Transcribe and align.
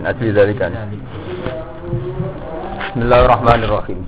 Min 0.00 0.08
ajli 0.08 0.32
dzalika. 0.32 0.64
Bismillahirrahmanirrahim. 2.88 4.00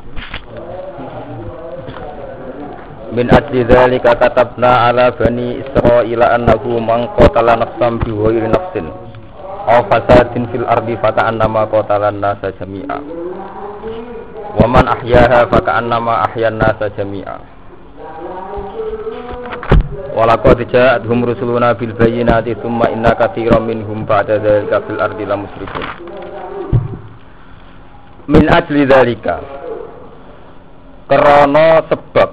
Min 3.12 3.26
ajli 3.28 3.60
dzalika 3.68 4.16
katabna 4.16 4.88
ala 4.88 5.12
bani 5.12 5.60
Israila 5.60 6.32
annahu 6.32 6.80
man 6.80 7.12
qatala 7.20 7.60
nafsan 7.60 8.00
bi 8.00 8.08
ghairi 8.08 8.48
nafsin 8.48 8.88
aw 9.68 9.84
fasadin 9.92 10.48
fil 10.48 10.64
ardi 10.64 10.96
faka'annama 10.96 11.68
qatala 11.68 12.08
an-nasa 12.08 12.56
jami'a. 12.56 12.96
Wa 14.64 14.64
man 14.64 14.88
ahyaha 14.96 15.44
faka'annama 15.44 16.24
ahyan 16.24 16.56
nasa 16.56 16.88
jami'a. 16.96 17.51
Walaqad 20.12 20.68
ja'atuhum 20.68 21.24
rusuluna 21.24 21.72
bil 21.72 21.96
bayyinati 21.96 22.52
tsumma 22.60 22.92
inna 22.92 23.16
katsiran 23.16 23.64
minhum 23.64 24.04
ba'da 24.04 24.36
dzalika 24.44 24.84
fil 24.84 25.00
ardi 25.00 25.24
lamusrifun. 25.24 25.84
Min 28.28 28.44
ajli 28.52 28.84
dzalika 28.84 29.40
krana 31.08 31.88
sebab 31.88 32.30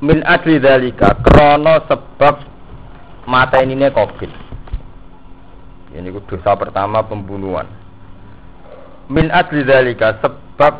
min 0.00 0.24
ajli 0.24 0.56
dzalika 0.64 1.20
krana 1.20 1.84
sebab 1.84 2.34
mata 3.28 3.60
ini 3.60 3.76
Qabil. 3.92 4.32
Ini 5.92 6.08
dosa 6.24 6.56
pertama 6.56 7.04
pembunuhan. 7.04 7.68
Min 9.12 9.28
ajli 9.28 9.60
dzalika 9.60 10.24
sebab 10.24 10.74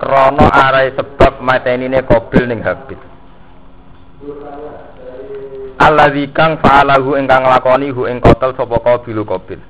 krana 0.00 0.48
arai 0.48 0.96
sebab 0.96 1.44
mata 1.44 1.68
ini 1.76 1.92
Qabil 1.92 2.48
ning 2.48 2.64
Habil. 2.64 3.13
Alladzi 5.74 6.30
kang 6.32 6.56
fa'alahu 6.62 7.18
ingkang 7.18 7.44
lakoni 7.44 7.90
hu 7.92 8.06
ing 8.08 8.22
kotel 8.22 8.54
sapa 8.56 8.78
qabilu 8.80 9.26
qabil. 9.26 9.60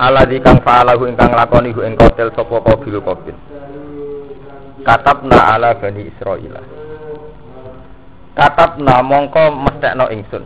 Alladzi 0.00 0.38
kang 0.40 0.62
fa'alahu 0.62 1.04
ingkang 1.10 1.34
lakoni 1.34 1.74
hu 1.74 1.84
ing 1.84 1.98
kotel 1.98 2.32
sapa 2.32 2.56
qabilu 2.64 3.02
qabil. 3.02 3.36
Katabna 4.86 5.58
ala 5.58 5.74
bani 5.76 6.06
Israil. 6.06 6.54
Katabna 8.38 9.02
mongko 9.02 9.44
mestekno 9.66 10.06
ingsun. 10.14 10.44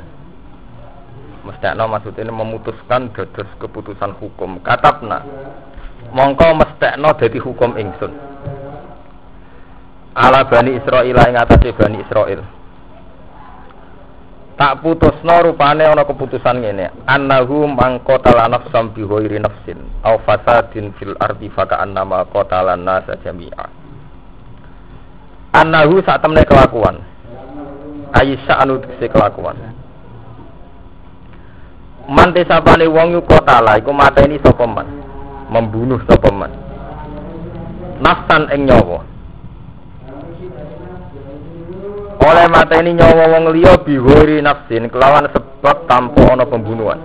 Mestekno 1.46 1.84
maksudnya 1.86 2.32
memutuskan 2.32 3.12
dados 3.12 3.50
keputusan 3.60 4.16
hukum. 4.18 4.58
Katabna 4.64 5.20
mongko 6.10 6.58
mestekno 6.58 7.12
dadi 7.14 7.38
hukum 7.38 7.76
ingsun 7.76 8.29
ala 10.14 10.46
bani 10.46 10.78
Israil 10.78 11.14
ing 11.14 11.36
atase 11.38 11.70
bani 11.74 12.02
Israil. 12.02 12.40
Tak 14.60 14.84
putusno 14.84 15.40
rupane 15.40 15.88
ana 15.88 16.04
keputusan 16.04 16.60
ngene, 16.60 16.92
annahu 17.08 17.64
mangqatala 17.64 18.44
nafsam 18.44 18.92
bi 18.92 19.00
ghairi 19.00 19.40
nafsin 19.40 19.80
aw 20.04 20.20
fasadin 20.20 20.92
fil 21.00 21.16
ardi 21.16 21.48
annama 21.56 22.28
qatala 22.28 22.76
nasa 22.76 23.16
jami'a. 23.24 23.66
Annahu 25.56 26.04
sak 26.04 26.20
temne 26.20 26.44
kelakuan. 26.44 27.00
Aisyah 28.12 28.60
anu 28.60 28.84
tekse 28.84 29.08
kelakuan. 29.08 29.56
Mante 32.10 32.44
sapane 32.44 32.84
wong 32.84 33.16
yu 33.16 33.22
qatala 33.24 33.80
iku 33.80 33.96
mateni 33.96 34.36
sapa 34.44 34.68
man. 34.68 34.88
Membunuh 35.48 36.04
sapa 36.04 36.28
man. 36.28 36.52
Nafsan 38.04 38.50
ing 38.52 38.68
nyawa. 38.68 39.08
Oleh 42.20 42.46
mata 42.52 42.76
ini 42.84 42.96
nyawa 43.00 43.24
wong 43.32 43.44
liya 43.56 43.80
bihori 43.80 44.44
nafsin 44.44 44.92
kelawan 44.92 45.24
sebab 45.32 45.88
tanpa 45.88 46.36
ana 46.36 46.44
pembunuhan. 46.44 47.00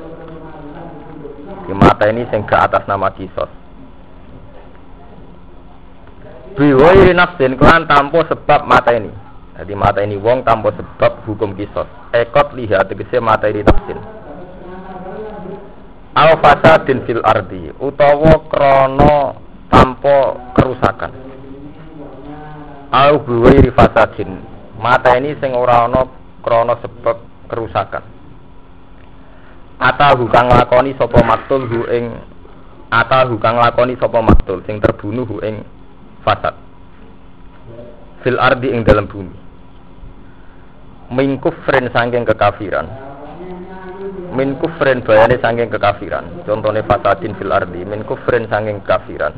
Di 1.66 1.74
mata 1.74 2.06
ini 2.12 2.28
sing 2.30 2.44
ke 2.46 2.54
atas 2.54 2.84
nama 2.86 3.10
kisos 3.16 3.66
bihori 6.56 7.12
nafsin 7.12 7.60
kelawan 7.60 7.86
tanpa 7.86 8.24
sebab 8.32 8.64
mata 8.66 8.96
ini. 8.96 9.12
Jadi 9.56 9.72
mata 9.72 10.04
ini 10.04 10.20
wong 10.20 10.44
tanpa 10.44 10.72
sebab 10.76 11.24
hukum 11.28 11.56
kisos 11.56 11.88
ekot 12.12 12.56
lihat 12.56 12.92
mata 13.24 13.48
ini 13.52 13.62
nafsin. 13.64 14.00
Al 16.16 16.40
fasadin 16.40 17.04
fil 17.04 17.20
ardi 17.24 17.72
utawa 17.80 18.40
krono 18.48 19.16
tanpa 19.68 20.16
kerusakan. 20.56 21.12
Al 22.92 23.20
bihori 23.20 23.68
fasadin 23.76 24.55
mata 24.86 25.18
ini 25.18 25.34
sing 25.42 25.58
ora 25.58 25.90
ana 25.90 26.06
krana 26.46 26.78
sebab 26.78 27.18
kerusakan. 27.50 28.06
Atahu 29.82 30.30
kang 30.30 30.54
lakoni 30.54 30.94
sapa 30.94 31.26
maktul 31.26 31.66
hu 31.66 31.90
ing 31.90 32.14
atahu 32.94 33.42
kang 33.42 33.58
lakoni 33.58 33.98
sapa 33.98 34.22
maktul 34.22 34.62
sing 34.70 34.78
terbunuh 34.78 35.26
hu 35.26 35.42
ing 35.42 35.66
fasad. 36.22 36.54
Fil 38.22 38.38
ardi 38.38 38.70
ing 38.70 38.86
dalam 38.86 39.10
bumi. 39.10 39.34
Min 41.18 41.42
kufrin 41.42 41.90
sangking 41.90 42.26
kekafiran. 42.30 42.86
Min 44.38 44.58
kufrin 44.62 45.02
bayane 45.02 45.42
sangking 45.42 45.74
kekafiran. 45.74 46.46
Contohnya 46.46 46.86
fasadin 46.86 47.34
fil 47.38 47.54
ardi. 47.54 47.82
Min 47.86 48.06
kufrin 48.06 48.46
sangking 48.50 48.86
kekafiran. 48.86 49.34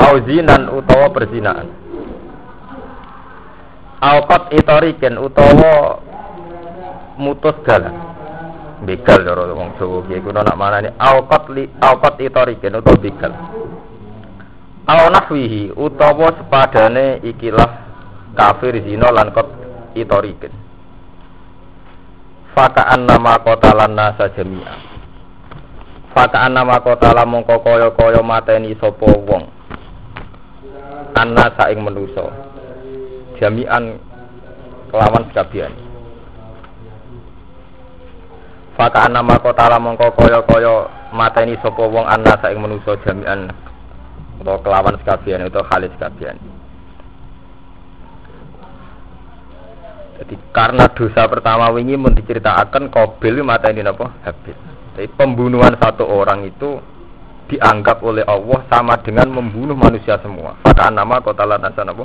Auzinan 0.00 0.72
utawa 0.72 1.12
perzinaan 1.12 1.83
Alkot 4.04 4.52
itoriken 4.52 5.16
utawa 5.16 5.96
mutus 7.16 7.56
dalan. 7.64 8.12
Begal 8.84 9.24
cara 9.24 9.48
wong 9.48 9.80
Jawa 9.80 10.04
ki 10.04 10.20
kuwi 10.20 10.36
nak 10.36 10.60
manane 10.60 10.92
alkot 11.00 11.48
li 11.56 11.64
alkot 11.80 12.20
itoriken 12.20 12.76
utawa 12.76 13.00
begal. 13.00 13.32
Aw 14.84 15.08
nahwihi 15.08 15.72
utawa 15.72 16.36
sepadane 16.36 17.24
ikilah 17.24 17.70
kafir 18.36 18.76
zina 18.84 19.08
lan 19.08 19.32
kot 19.32 19.48
itoriken. 19.96 20.52
Faka'an 22.52 23.08
nama 23.08 23.40
kotalan 23.40 23.96
nasa 23.96 24.28
jami'a. 24.36 24.76
Faka'an 26.12 26.52
nama 26.52 26.76
kotalan 26.84 27.24
mongko 27.24 27.56
kaya-kaya 27.64 28.20
mateni 28.20 28.76
sapa 28.76 29.08
wong. 29.10 29.48
Anna 31.16 31.48
saing 31.56 31.80
menusa 31.80 32.43
jami'an 33.38 33.98
kelawan 34.90 35.26
sekabian 35.30 35.72
Faka 38.74 39.06
nama 39.06 39.38
kota 39.38 39.70
mongko 39.78 40.18
koyo 40.18 40.42
koyo 40.50 40.74
mata 41.14 41.46
ini 41.46 41.54
sopo 41.62 41.86
wong 41.86 42.10
anna 42.10 42.34
saing 42.42 42.58
jami'an 43.06 43.46
atau 44.42 44.58
kelawan 44.66 44.98
sekabian 44.98 45.46
itu 45.46 45.62
khalis 45.70 45.94
sekabian. 45.94 46.34
Jadi 50.14 50.34
karena 50.50 50.90
dosa 50.90 51.26
pertama 51.30 51.70
wingi 51.70 51.94
mau 51.94 52.10
diceritakan 52.10 52.90
mata 53.46 53.70
ini 53.70 53.86
apa 53.86 54.10
habis. 54.26 54.58
Jadi 54.98 55.06
pembunuhan 55.14 55.78
satu 55.78 56.06
orang 56.06 56.42
itu 56.42 56.78
dianggap 57.46 58.02
oleh 58.02 58.26
Allah 58.26 58.58
sama 58.66 58.98
dengan 59.06 59.30
membunuh 59.30 59.78
manusia 59.78 60.18
semua. 60.18 60.58
Faka 60.66 60.90
nama 60.90 61.22
kota 61.22 61.46
lantasan 61.46 61.94
apa? 61.94 62.04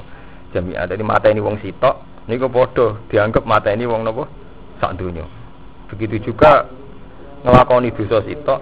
Jami'ah. 0.56 0.86
Jadi 0.90 1.04
mata 1.06 1.28
ini 1.30 1.42
wong 1.42 1.58
sitok, 1.62 2.26
niku 2.30 2.50
padha 2.50 2.98
dianggap 3.10 3.44
mata 3.46 3.70
ini 3.74 3.86
wong 3.86 4.06
napa? 4.06 4.26
Sak 4.80 4.96
dunya. 4.98 5.26
Begitu 5.90 6.32
juga 6.32 6.70
ngelakoni 7.44 7.94
dosa 7.94 8.24
sitok, 8.26 8.60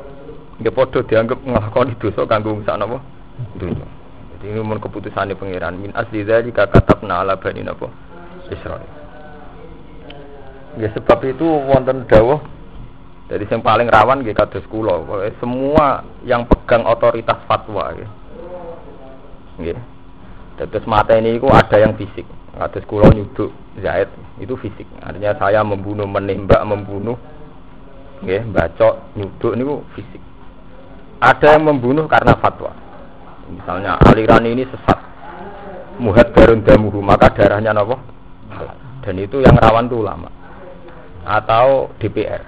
nggih 0.61 0.73
padha 0.73 0.99
dianggap 1.05 1.39
ngelakoni 1.43 1.93
dosa 1.99 2.21
kanggo 2.27 2.59
sak 2.63 2.77
napa? 2.79 2.97
Dunya. 3.59 3.85
Jadi 4.37 4.45
ini 4.53 4.61
mun 4.61 4.79
keputusane 4.81 5.33
pangeran 5.33 5.81
min 5.81 5.91
asli 5.97 6.21
dzalika 6.21 6.69
katabna 6.69 7.25
ala 7.25 7.35
bani 7.37 7.61
napa? 7.65 7.89
Israil. 8.47 8.95
Ya 10.77 10.93
sebab 10.93 11.25
itu 11.25 11.43
wonten 11.43 12.05
dawuh 12.05 12.37
jadi 13.27 13.43
yang 13.43 13.59
paling 13.59 13.91
rawan 13.91 14.23
nggih 14.23 14.31
kados 14.31 14.63
kula, 14.71 15.03
semua 15.43 15.99
yang 16.23 16.47
pegang 16.47 16.87
otoritas 16.87 17.35
fatwa. 17.43 17.91
Nggih. 19.59 19.75
Terus 20.57 20.89
mata 20.89 21.13
ini 21.13 21.37
itu 21.37 21.45
ada 21.45 21.77
yang 21.77 21.93
fisik. 21.93 22.25
Atas 22.57 22.81
kulo 22.89 23.05
nyuduk 23.13 23.53
Zaid 23.77 24.09
itu 24.41 24.57
fisik. 24.57 24.89
Artinya 25.05 25.37
saya 25.37 25.61
membunuh, 25.61 26.09
menembak, 26.09 26.57
membunuh, 26.65 27.13
ya, 28.25 28.41
bacok, 28.41 29.13
nyuduk 29.13 29.53
ini 29.53 29.63
fisik. 29.93 30.21
Ada 31.21 31.57
yang 31.57 31.69
membunuh 31.69 32.09
karena 32.09 32.33
fatwa. 32.41 32.73
Misalnya 33.47 34.01
aliran 34.01 34.43
ini 34.49 34.65
sesat, 34.65 34.99
muhat 36.01 36.33
darun 36.33 36.65
damuhu, 36.65 36.99
maka 37.05 37.29
darahnya 37.31 37.77
nopo. 37.77 38.01
Dan 39.05 39.21
itu 39.21 39.39
yang 39.39 39.55
rawan 39.55 39.87
itu 39.87 40.03
ulama 40.03 40.27
atau 41.23 41.93
DPR. 42.01 42.43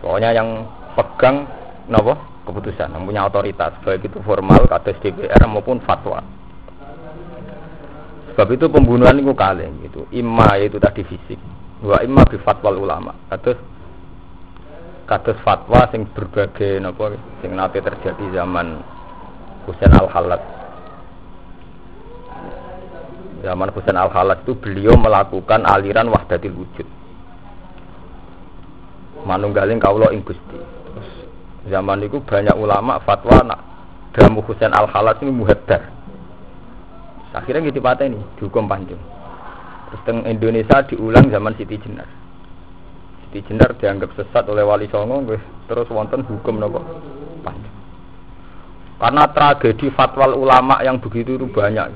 Soalnya 0.00 0.32
yang 0.32 0.64
pegang 0.94 1.44
nopo 1.90 2.14
keputusan, 2.46 2.94
yang 2.94 3.04
punya 3.04 3.26
otoritas, 3.26 3.74
baik 3.84 4.06
itu 4.06 4.18
formal, 4.24 4.64
kados 4.64 4.96
DPR 5.02 5.44
maupun 5.44 5.82
fatwa. 5.84 6.22
Sebab 8.30 8.46
itu 8.54 8.70
pembunuhan 8.70 9.18
itu 9.18 9.34
kali 9.34 9.66
gitu. 9.90 10.06
Imma 10.14 10.54
yaitu 10.54 10.78
tadi 10.78 11.02
fisik. 11.02 11.36
Wa 11.82 11.98
imma 12.04 12.22
bi 12.28 12.38
fatwal 12.38 12.78
ulama. 12.78 13.10
Terus 13.42 13.58
kados 15.10 15.38
fatwa 15.42 15.90
sing 15.90 16.06
berbagai 16.14 16.78
napa 16.78 17.18
sing 17.42 17.58
nate 17.58 17.82
terjadi 17.82 18.38
zaman 18.38 18.78
Husain 19.66 19.90
Al 19.90 20.06
Halat. 20.06 20.42
Zaman 23.42 23.68
Husain 23.74 23.98
Al 23.98 24.14
Halat 24.14 24.46
itu 24.46 24.54
beliau 24.54 24.94
melakukan 24.94 25.66
aliran 25.66 26.14
wahdatil 26.14 26.54
wujud. 26.54 26.86
Manunggaling 29.26 29.82
kaulo 29.82 30.14
ing 30.14 30.22
Gusti. 30.22 30.58
Zaman 31.66 32.06
itu 32.06 32.22
banyak 32.22 32.54
ulama 32.54 33.02
fatwa 33.02 33.42
nak 33.42 33.60
damu 34.14 34.40
Husain 34.46 34.70
Al 34.70 34.86
Halat 34.86 35.18
ini 35.26 35.34
muhaddar. 35.34 35.99
Akhirnya 37.30 37.62
gitu 37.70 37.78
patah 37.78 38.10
ini 38.10 38.18
dihukum 38.38 38.66
panjang. 38.66 38.98
Terus 39.90 40.02
teng 40.02 40.26
Indonesia 40.26 40.82
diulang 40.86 41.30
zaman 41.30 41.54
Siti 41.54 41.78
Jenar. 41.78 42.06
Siti 43.26 43.46
Jenar 43.46 43.78
dianggap 43.78 44.10
sesat 44.18 44.50
oleh 44.50 44.66
Wali 44.66 44.90
Songo, 44.90 45.22
terus 45.70 45.86
wonten 45.94 46.26
hukum 46.26 46.58
nopo 46.58 46.82
panjang. 47.46 47.74
Karena 48.98 49.24
tragedi 49.30 49.88
fatwa 49.94 50.28
ulama 50.34 50.82
yang 50.82 50.98
begitu 50.98 51.38
itu 51.38 51.46
banyak. 51.48 51.88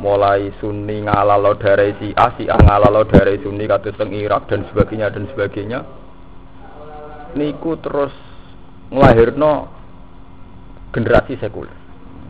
Mulai 0.00 0.52
Sunni 0.60 1.04
ngalalo 1.04 1.56
dari 1.56 1.92
si 2.00 2.12
A 2.16 2.32
ngalalo 2.38 3.04
dari 3.08 3.40
Sunni 3.40 3.68
kados 3.68 3.96
teng 3.96 4.12
Irak 4.12 4.48
dan 4.48 4.64
sebagainya 4.68 5.12
dan 5.12 5.28
sebagainya. 5.32 5.80
Niku 7.36 7.76
terus 7.80 8.12
ngelahirno 8.92 9.68
generasi 10.92 11.36
sekuler. 11.40 11.79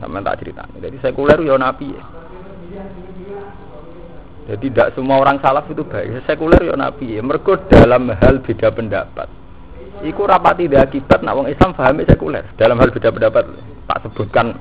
Sama 0.01 0.25
tak 0.25 0.41
cerita. 0.41 0.65
Jadi 0.81 0.97
sekuler 1.05 1.39
ya 1.45 1.55
nabi 1.61 1.93
ya. 1.93 2.03
Jadi 4.51 4.67
tidak 4.73 4.97
semua 4.97 5.21
orang 5.21 5.39
salaf 5.45 5.69
itu 5.69 5.85
baik. 5.85 6.25
Sekuler 6.25 6.65
ya 6.65 6.75
nabi 6.75 7.21
ya. 7.21 7.23
Mereka 7.23 7.69
dalam 7.69 8.09
hal 8.09 8.41
beda 8.41 8.73
pendapat. 8.73 9.29
Iku 10.01 10.25
rapati 10.25 10.65
tidak 10.65 10.89
akibat 10.89 11.21
nak 11.21 11.37
wong 11.37 11.47
Islam 11.53 11.77
pahami 11.77 12.09
sekuler. 12.09 12.49
Dalam 12.57 12.81
hal 12.81 12.89
beda 12.89 13.13
pendapat 13.13 13.45
tak 13.85 13.99
sebutkan. 14.09 14.57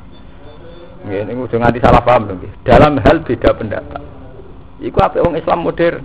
Ini 1.07 1.31
udah 1.31 1.57
nganti 1.63 1.79
salah 1.79 2.03
paham 2.03 2.27
dong. 2.27 2.43
Dalam 2.67 2.99
hal 2.99 3.23
beda 3.23 3.55
pendapat. 3.55 4.03
Iku 4.83 4.99
apa 4.99 5.23
wong 5.23 5.39
Islam 5.39 5.63
modern. 5.63 6.03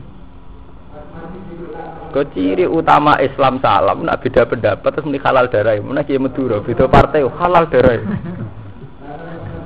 Keciri 2.15 2.63
utama 2.71 3.19
Islam 3.19 3.59
salam 3.59 4.07
nak 4.07 4.23
beda 4.23 4.47
pendapat 4.47 4.87
terus 4.87 5.03
muni 5.03 5.19
halal 5.19 5.51
darah. 5.51 5.75
Mana 5.83 6.07
kiai 6.07 6.23
Madura 6.23 6.63
beda 6.63 6.87
partai 6.87 7.27
halal 7.27 7.67
darah. 7.67 7.99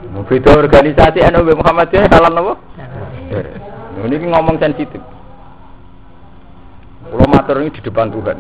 Beda 0.09 0.51
organisasi 0.57 1.21
NU 1.21 1.53
Muhammadiyah 1.57 2.09
halal 2.09 2.33
nopo? 2.33 2.53
Ini 3.99 4.17
ngomong 4.31 4.57
sensitif. 4.57 5.01
Pulau 7.09 7.29
matur 7.29 7.61
ini 7.61 7.73
di 7.73 7.81
depan 7.81 8.13
Tuhan. 8.13 8.39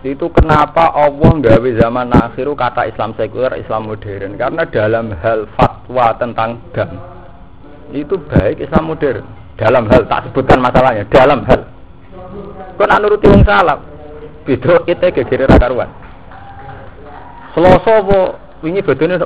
Itu 0.00 0.32
kenapa 0.32 0.96
Allah 0.96 1.28
nggawe 1.28 1.70
zaman 1.76 2.08
akhir 2.16 2.48
kata 2.56 2.88
Islam 2.88 3.12
sekuler, 3.20 3.52
Islam 3.60 3.92
modern? 3.92 4.32
Karena 4.40 4.64
dalam 4.64 5.12
hal 5.12 5.44
fatwa 5.52 6.16
tentang 6.16 6.56
dam 6.72 6.96
itu 7.92 8.16
baik 8.16 8.64
Islam 8.64 8.96
modern. 8.96 9.24
Dalam 9.60 9.84
hal 9.92 10.08
tak 10.08 10.24
sebutkan 10.24 10.56
masalahnya, 10.56 11.04
dalam 11.12 11.44
hal. 11.44 11.68
Kon 12.80 12.88
anuruti 12.88 13.28
wong 13.28 13.44
salah. 13.44 13.76
Beda 14.48 14.80
itu 14.88 15.06
gegere 15.20 15.44
karuan. 15.60 15.92
Selasa 17.54 17.92
apa 17.98 18.18
wingi 18.62 18.82
bodone 18.82 19.18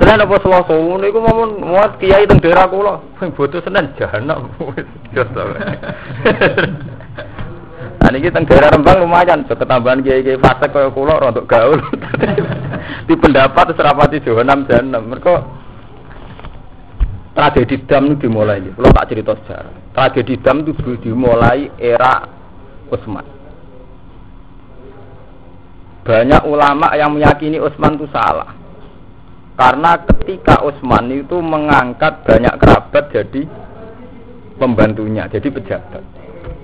Senin 0.00 0.24
apa 0.24 0.36
Selasa 0.40 0.74
niku 0.76 1.20
momon 1.20 1.60
muat 1.60 1.96
kiai 2.00 2.28
teng 2.28 2.40
daerah 2.40 2.68
kula 2.68 3.00
sing 3.20 3.32
bodoh 3.32 3.60
Senin 3.64 3.92
jahanam. 3.96 4.48
Nah 8.02 8.10
niki 8.14 8.34
teng 8.34 8.46
daerah 8.46 8.74
Rembang 8.74 8.98
lumayan, 9.04 9.46
ketambahan 9.46 10.02
kiai-kiai 10.02 10.38
fasik 10.38 10.74
kaya 10.74 10.90
kula 10.90 11.22
untuk 11.22 11.46
gaul. 11.46 11.78
Di 13.08 13.14
pendapat 13.14 13.74
serapati 13.74 14.22
jahanam 14.22 14.66
jahanam. 14.66 15.06
Mereka 15.06 15.34
tragedi 17.34 17.82
dam 17.86 18.10
itu 18.10 18.26
dimulai. 18.26 18.62
Kalau 18.74 18.90
tak 18.90 19.08
cerita 19.10 19.32
sejarah. 19.42 19.74
Tragedi 19.94 20.34
dam 20.40 20.62
itu 20.66 20.94
dimulai 20.98 21.70
era 21.78 22.26
Utsman. 22.90 23.41
Banyak 26.02 26.42
ulama 26.50 26.90
yang 26.98 27.14
meyakini 27.14 27.62
Utsman 27.62 27.94
itu 27.94 28.10
salah. 28.10 28.58
Karena 29.54 29.94
ketika 30.02 30.58
Utsman 30.66 31.06
itu 31.14 31.38
mengangkat 31.38 32.26
banyak 32.26 32.54
kerabat 32.58 33.04
jadi 33.14 33.46
pembantunya, 34.58 35.30
jadi 35.30 35.46
pejabat. 35.46 36.02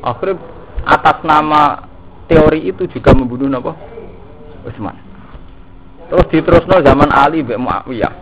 Akhirnya 0.02 0.42
atas 0.82 1.22
nama 1.22 1.86
teori 2.26 2.66
itu 2.66 2.90
juga 2.90 3.14
membunuh 3.14 3.46
apa? 3.62 3.72
Utsman. 4.66 4.96
Terus 6.08 6.26
diterusno 6.32 6.80
zaman 6.80 7.12
Ali 7.12 7.44
Mbak 7.44 7.60
Muawiyah. 7.60 8.14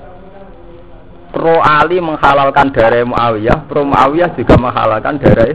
Pro 1.32 1.60
Ali 1.62 2.00
menghalalkan 2.00 2.72
darah 2.72 3.04
Muawiyah, 3.06 3.64
pro 3.70 3.86
Muawiyah 3.86 4.36
juga 4.36 4.54
menghalalkan 4.60 5.16
darah 5.22 5.54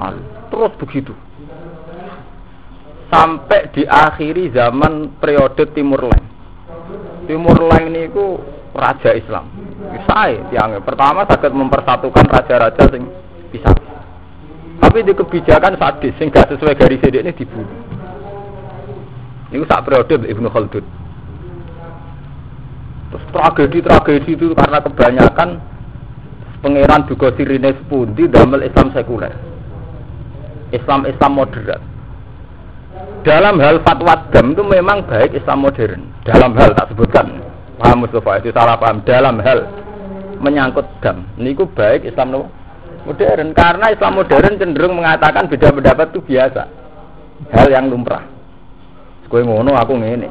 Ali. 0.00 0.22
Terus 0.48 0.72
begitu. 0.78 1.12
Sampai 3.14 3.70
diakhiri 3.70 4.50
zaman 4.50 5.22
periode 5.22 5.70
Timur 5.70 6.02
Leng. 6.02 6.26
Timur 7.30 7.54
Leng 7.70 7.94
ini 7.94 8.10
ku 8.10 8.42
raja 8.74 9.14
Islam. 9.14 9.46
Saya 10.10 10.42
tiangnya. 10.50 10.82
Pertama 10.82 11.22
sakit 11.22 11.54
mempersatukan 11.54 12.26
raja-raja 12.26 12.90
sing 12.90 13.06
bisa. 13.54 13.70
Tapi 14.82 15.06
di 15.06 15.14
kebijakan 15.14 15.78
sadis 15.78 16.10
sehingga 16.18 16.42
sesuai 16.42 16.74
garis 16.74 17.06
ini 17.06 17.30
dibunuh. 17.30 17.78
Ini 19.54 19.62
sak 19.70 19.86
periode 19.86 20.26
Ibnu 20.26 20.50
Khaldun. 20.50 20.82
Terus 23.14 23.24
tragedi-tragedi 23.30 24.34
itu 24.34 24.50
karena 24.58 24.82
kebanyakan 24.82 25.62
pangeran 26.66 27.06
juga 27.06 27.30
sirine 27.38 27.78
sepundi 27.78 28.26
damel 28.26 28.66
Islam 28.66 28.90
sekuler. 28.90 29.30
Islam 30.74 31.06
Islam 31.06 31.38
moderat. 31.38 31.93
Dalam 33.24 33.56
hal 33.56 33.80
fatwa 33.80 34.14
dam 34.28 34.52
itu 34.52 34.62
memang 34.62 35.00
baik 35.08 35.32
Islam 35.32 35.64
modern. 35.64 36.00
Dalam 36.28 36.52
hal 36.60 36.76
tak 36.76 36.92
sebutkan. 36.92 37.40
Paham 37.80 38.04
Mustafa 38.04 38.38
itu 38.38 38.52
salah 38.52 38.76
paham. 38.76 39.00
Dalam 39.02 39.40
hal 39.40 39.64
menyangkut 40.44 40.84
dam. 41.00 41.24
Ini 41.40 41.56
baik 41.56 42.04
Islam 42.04 42.52
modern 43.04 43.52
karena 43.52 43.92
Islam 43.92 44.12
modern 44.16 44.54
cenderung 44.56 44.96
mengatakan 44.96 45.48
beda 45.48 45.72
pendapat 45.72 46.06
itu 46.12 46.20
biasa 46.24 46.62
hal 47.52 47.68
yang 47.68 47.92
lumrah 47.92 48.24
kowe 49.28 49.40
ngono 49.44 49.76
aku 49.76 49.92
ngene 50.00 50.28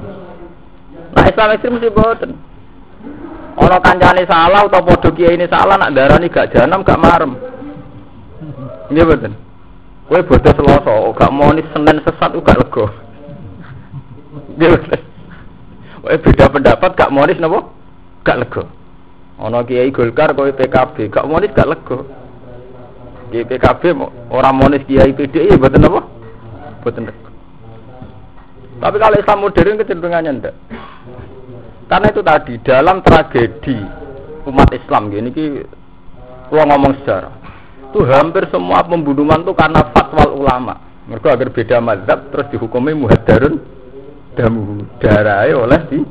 nah 1.13 1.23
Islam 1.29 1.53
ekstrim 1.53 1.77
mesti 1.77 1.93
boten 1.93 2.31
ono 3.53 3.77
kancane 3.77 4.25
salah 4.25 4.65
atau 4.65 5.11
kiai 5.13 5.37
ini 5.37 5.45
salah 5.45 5.77
nak 5.77 5.93
darani 5.93 6.27
gak 6.33 6.49
janam 6.49 6.81
gak 6.81 6.97
marem 6.97 7.37
ini 8.89 9.01
boten 9.05 9.33
kowe 10.13 10.21
bodoh 10.29 10.53
seloso 10.53 10.93
gak 11.17 11.33
mau 11.33 11.49
nih 11.49 11.65
senen 11.73 11.97
sesat 12.05 12.37
gak 12.37 12.61
lego 12.61 12.85
Nggih 14.53 14.69
boten 14.77 15.01
Kowe 16.05 16.15
beda 16.21 16.45
pendapat 16.53 16.91
gak 16.93 17.09
mau 17.09 17.25
nih 17.25 17.41
napa? 17.41 17.65
Gak 18.21 18.37
lego 18.45 18.69
ono 19.41 19.65
kiai 19.65 19.89
Golkar 19.89 20.37
kowe 20.37 20.53
PKB 20.53 21.09
gak 21.09 21.25
mau 21.25 21.41
nih 21.41 21.49
gak 21.49 21.65
lego 21.65 22.05
di 23.33 23.41
PKB 23.41 23.97
orang 24.29 24.53
monis 24.53 24.85
kiai 24.85 25.09
PDI 25.09 25.49
ya 25.49 25.57
buatan 25.57 25.89
apa? 25.89 26.05
Buatan 26.85 27.09
Tapi 28.77 28.95
kalau 29.01 29.17
Islam 29.17 29.41
modern 29.41 29.79
kecenderungannya 29.81 30.31
ndak. 30.37 30.55
Karena 31.89 32.13
itu 32.13 32.21
tadi 32.21 32.53
dalam 32.61 33.01
tragedi 33.01 33.81
umat 34.45 34.69
Islam 34.77 35.09
gini 35.09 35.33
ki 35.33 35.65
ngomong 36.53 37.01
sejarah 37.01 37.42
itu 37.93 38.01
hampir 38.09 38.49
semua 38.49 38.81
pembunuhan 38.81 39.45
itu 39.45 39.53
karena 39.53 39.85
fatwa 39.93 40.25
ulama. 40.33 40.73
Mereka 41.05 41.37
agar 41.37 41.53
beda 41.53 41.77
mazhab 41.77 42.19
terus 42.33 42.49
dihukumi 42.49 42.97
muhadarun 42.97 43.61
damu 44.33 44.89
darah 44.97 45.45
oleh 45.45 45.81
di 45.93 46.01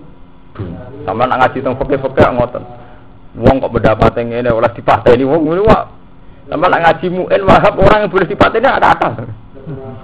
sama 1.02 1.26
nak 1.26 1.42
ngaji 1.42 1.58
tentang 1.58 1.76
fakir-fakir 1.82 2.30
ngoten. 2.38 2.62
Wong 3.34 3.56
kok 3.58 3.72
beda 3.74 3.98
yang 4.20 4.46
ini 4.46 4.50
oleh 4.52 4.70
dipateni 4.78 5.26
wong 5.26 5.42
ini 5.50 5.62
wah 5.66 5.90
sama 6.46 6.70
nak 6.70 6.80
ngaji 6.86 7.06
mu'in 7.10 7.42
wahab 7.48 7.74
orang 7.82 8.06
yang 8.06 8.10
boleh 8.14 8.26
ini 8.30 8.68
ada 8.68 8.88
atas. 8.94 9.12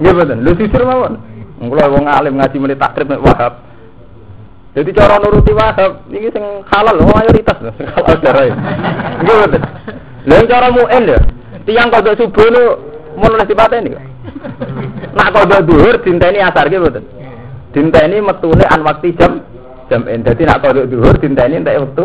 Iya 0.03 0.11
betul. 0.19 0.39
Lu 0.43 0.53
sisir 0.59 0.83
mawon. 0.83 1.15
Kalau 1.63 1.95
wong 1.95 2.05
alim 2.11 2.35
ngaji 2.43 2.57
mulai 2.59 2.75
takrib 2.75 3.07
wahab. 3.23 3.63
Jadi 4.75 4.91
cara 4.99 5.23
nuruti 5.23 5.55
wahab 5.55 6.11
ini 6.11 6.27
sing 6.35 6.43
halal 6.75 7.07
mayoritas 7.07 7.59
sing 7.79 7.87
halal 7.87 8.17
darah. 8.19 8.51
Iya 9.23 9.35
betul. 9.47 9.63
Cara 10.49 10.69
mu'in 10.75 11.05
ya. 11.07 11.21
Tiang 11.69 11.93
kodok 11.93 12.17
subuh 12.17 12.49
lu 12.49 12.65
mau 13.21 13.29
nulis 13.29 13.45
ini. 13.53 13.93
Nak 15.13 15.29
kodok 15.37 15.69
duhur 15.69 16.01
dinteni 16.01 16.41
asar 16.41 16.73
gitu 16.73 16.81
betul. 16.81 17.05
Dinteni 17.77 18.25
metune 18.25 18.65
an 18.65 18.81
waktu 18.89 19.13
jam 19.21 19.45
jam 19.93 20.09
en. 20.09 20.25
Jadi 20.25 20.49
nak 20.49 20.65
kodok 20.65 20.89
duhur 20.89 21.13
dinteni 21.21 21.61
entek 21.61 21.77
waktu 21.77 22.05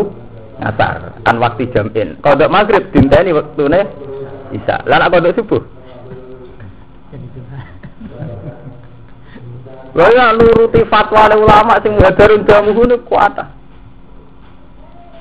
asar 0.60 1.16
an 1.24 1.36
waktu 1.40 1.72
jam 1.72 1.88
in. 1.96 2.20
Kodok 2.20 2.52
maghrib 2.52 2.92
dinteni 2.92 3.32
waktune 3.32 3.88
Isa. 4.52 4.84
Lah 4.84 5.00
nak 5.00 5.16
kodok 5.16 5.32
subuh? 5.32 5.64
Lha 9.96 10.08
ya 10.12 10.36
nuruti 10.36 10.84
fatwa 10.92 11.32
ulama 11.40 11.80
sing 11.80 11.96
muhadarun 11.96 12.44
damu 12.44 12.76
ngono 12.76 13.00
kuat. 13.08 13.63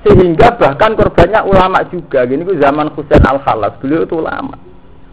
Sehingga 0.03 0.59
bahkan 0.59 0.99
korbannya 0.99 1.41
ulama 1.47 1.87
juga. 1.87 2.27
Gini 2.27 2.43
ku 2.43 2.59
zaman 2.59 2.91
Husain 2.99 3.23
Al 3.23 3.39
Khalas, 3.47 3.79
beliau 3.79 4.03
itu 4.03 4.19
ulama. 4.19 4.59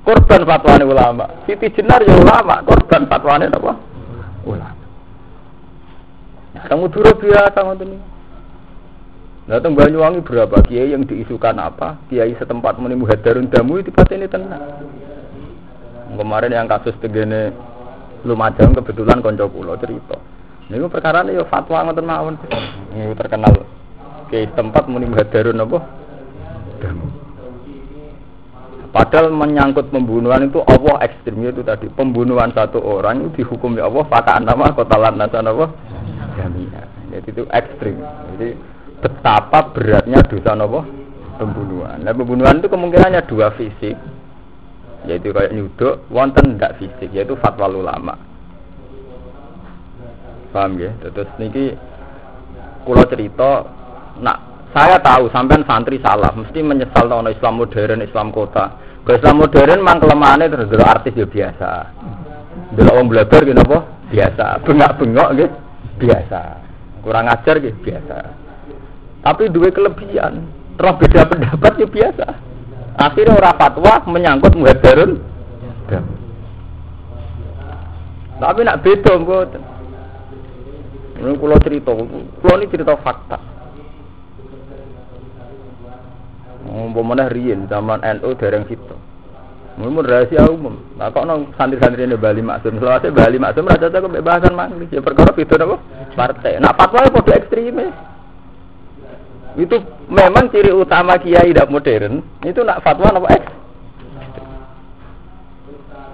Korban 0.02 0.42
fatwa 0.50 0.82
ulama. 0.82 1.26
Siti 1.46 1.70
Jenar 1.78 2.02
ya 2.02 2.18
ulama, 2.18 2.66
korban 2.66 3.06
fatwa 3.06 3.38
apa? 3.38 3.74
Ulama. 4.50 4.82
Kamu 6.66 6.90
dulu 6.90 7.12
biasa 7.22 7.62
ngoten. 7.62 8.02
Datang 9.50 9.74
Banyuwangi 9.74 10.22
berapa 10.22 10.62
kiai 10.66 10.94
yang 10.94 11.06
diisukan 11.06 11.58
apa? 11.58 11.98
Kiai 12.10 12.38
setempat 12.38 12.78
menimu 12.78 13.10
hadarun 13.10 13.50
damu 13.50 13.82
itu 13.82 13.90
pasti 13.90 14.18
ini 14.18 14.30
tenang. 14.30 14.62
Kemarin 16.14 16.54
yang 16.54 16.70
kasus 16.70 16.94
tegene 17.02 17.54
Lumajang 18.26 18.76
kebetulan 18.76 19.24
konco 19.24 19.48
pulau 19.48 19.80
cerita. 19.80 20.20
Ini 20.68 20.86
perkara 20.92 21.24
ini 21.24 21.40
ya 21.40 21.48
fatwa 21.48 21.88
ngoten 21.88 22.04
mawon. 22.04 22.36
Ini 22.92 23.16
terkenal 23.16 23.79
kiai 24.30 24.48
tempat 24.54 24.86
menimu 24.86 25.18
hadarun 25.18 25.66
apa? 25.66 25.80
Damu. 26.80 27.08
Padahal 28.90 29.30
menyangkut 29.30 29.94
pembunuhan 29.94 30.50
itu 30.50 30.66
Allah 30.66 31.06
ekstrimnya 31.06 31.54
itu 31.54 31.62
tadi 31.62 31.86
pembunuhan 31.94 32.50
satu 32.50 32.82
orang 32.82 33.22
itu 33.22 33.44
dihukumi 33.46 33.78
Allah 33.78 34.02
fakaan 34.10 34.50
nama 34.50 34.74
kota 34.74 34.98
lantasan 34.98 35.46
apa? 35.46 35.66
Jamiah. 36.34 36.86
Jadi 37.14 37.28
itu 37.30 37.44
ekstrim. 37.54 38.02
Jadi 38.34 38.50
betapa 39.00 39.70
beratnya 39.74 40.26
dosa 40.26 40.58
nopo 40.58 40.82
pembunuhan. 41.38 42.02
Nah 42.02 42.14
pembunuhan 42.18 42.60
itu 42.60 42.68
kemungkinannya 42.68 43.22
dua 43.30 43.54
fisik, 43.54 43.96
yaitu 45.06 45.30
kayak 45.32 45.54
nyuduk, 45.54 46.04
wonten 46.10 46.58
tidak 46.58 46.76
fisik, 46.82 47.10
yaitu 47.14 47.38
fatwa 47.38 47.70
ulama. 47.70 48.18
Paham 50.50 50.82
ya? 50.82 50.90
Terus 51.00 51.30
niki 51.38 51.78
kulo 52.84 53.06
cerita, 53.06 53.70
nak 54.20 54.38
saya 54.76 55.02
tahu 55.02 55.32
sampean 55.34 55.66
santri 55.66 55.98
salah, 56.00 56.30
mesti 56.36 56.62
menyesal 56.62 57.10
tahun 57.10 57.34
Islam 57.34 57.58
modern, 57.58 58.06
Islam 58.06 58.30
kota. 58.30 58.78
Ke 59.02 59.18
Islam 59.18 59.42
modern 59.42 59.80
mang 59.82 59.98
kelemahannya 59.98 60.52
terus 60.52 60.70
artis 60.78 61.18
ya 61.18 61.26
biasa. 61.26 61.72
Dulu 62.78 62.90
orang 62.94 63.10
belajar 63.10 63.42
gitu 63.42 63.58
apa? 63.58 63.80
Biasa. 64.14 64.46
Bengak-bengok 64.62 65.30
gitu 65.42 65.56
biasa. 65.98 66.42
Kurang 67.02 67.26
ajar 67.32 67.56
gitu 67.58 67.80
biasa 67.82 68.50
tapi 69.24 69.52
dua 69.52 69.70
kelebihan. 69.72 70.48
Terus 70.80 70.96
beda 70.96 71.22
pendapat 71.28 71.74
ya 71.76 71.88
biasa. 71.88 72.28
Akhirnya 73.00 73.36
orang 73.36 73.58
fatwa 73.60 73.94
menyangkut 74.08 74.54
muhadarun. 74.56 75.20
Tapi 78.40 78.60
nak 78.64 78.80
beda 78.80 79.12
mboten. 79.20 79.64
Ini 81.20 81.36
kalau 81.36 81.60
cerita, 81.60 81.92
kalau 82.40 82.56
ini 82.64 82.72
cerita 82.72 82.96
fakta. 83.04 83.40
Umpamanya 86.68 87.32
riyen 87.32 87.72
zaman 87.72 88.04
NU 88.04 88.36
dereng 88.36 88.68
situ. 88.68 88.96
Mun 89.80 90.04
rahasia 90.04 90.44
umum. 90.52 90.76
Nah 91.00 91.08
kok 91.08 91.24
nang 91.24 91.56
santri-santri 91.56 92.04
ini 92.04 92.20
Bali 92.20 92.44
Maksum. 92.44 92.84
Selawase 92.84 93.16
Bali 93.16 93.40
Maksum 93.40 93.64
raja 93.64 93.88
kebebasan 93.88 94.52
manglis. 94.52 94.92
Ya 94.92 95.00
perkara 95.00 95.32
itu 95.32 95.56
apa? 95.56 95.80
Partai. 96.20 96.60
Nak 96.60 96.76
fatwa 96.76 97.00
ya 97.08 97.16
padha 97.16 97.34
ekstremis. 97.40 97.96
Itu 99.56 99.80
memang 100.12 100.52
ciri 100.52 100.76
utama 100.76 101.16
kiai 101.16 101.56
tidak 101.56 101.72
modern. 101.72 102.20
Itu 102.44 102.60
nak 102.68 102.84
fatwa 102.84 103.08
apa 103.08 103.28
eks? 103.40 103.52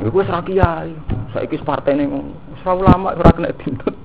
Iku 0.06 0.22
wis 0.22 0.30
ra 0.30 0.46
kiai. 0.46 0.94
Saiki 1.34 1.58
ning 1.98 2.38
ora 2.62 2.72
ulama 2.78 3.18
ora 3.18 3.34
kena 3.34 3.50
dintut. 3.66 3.98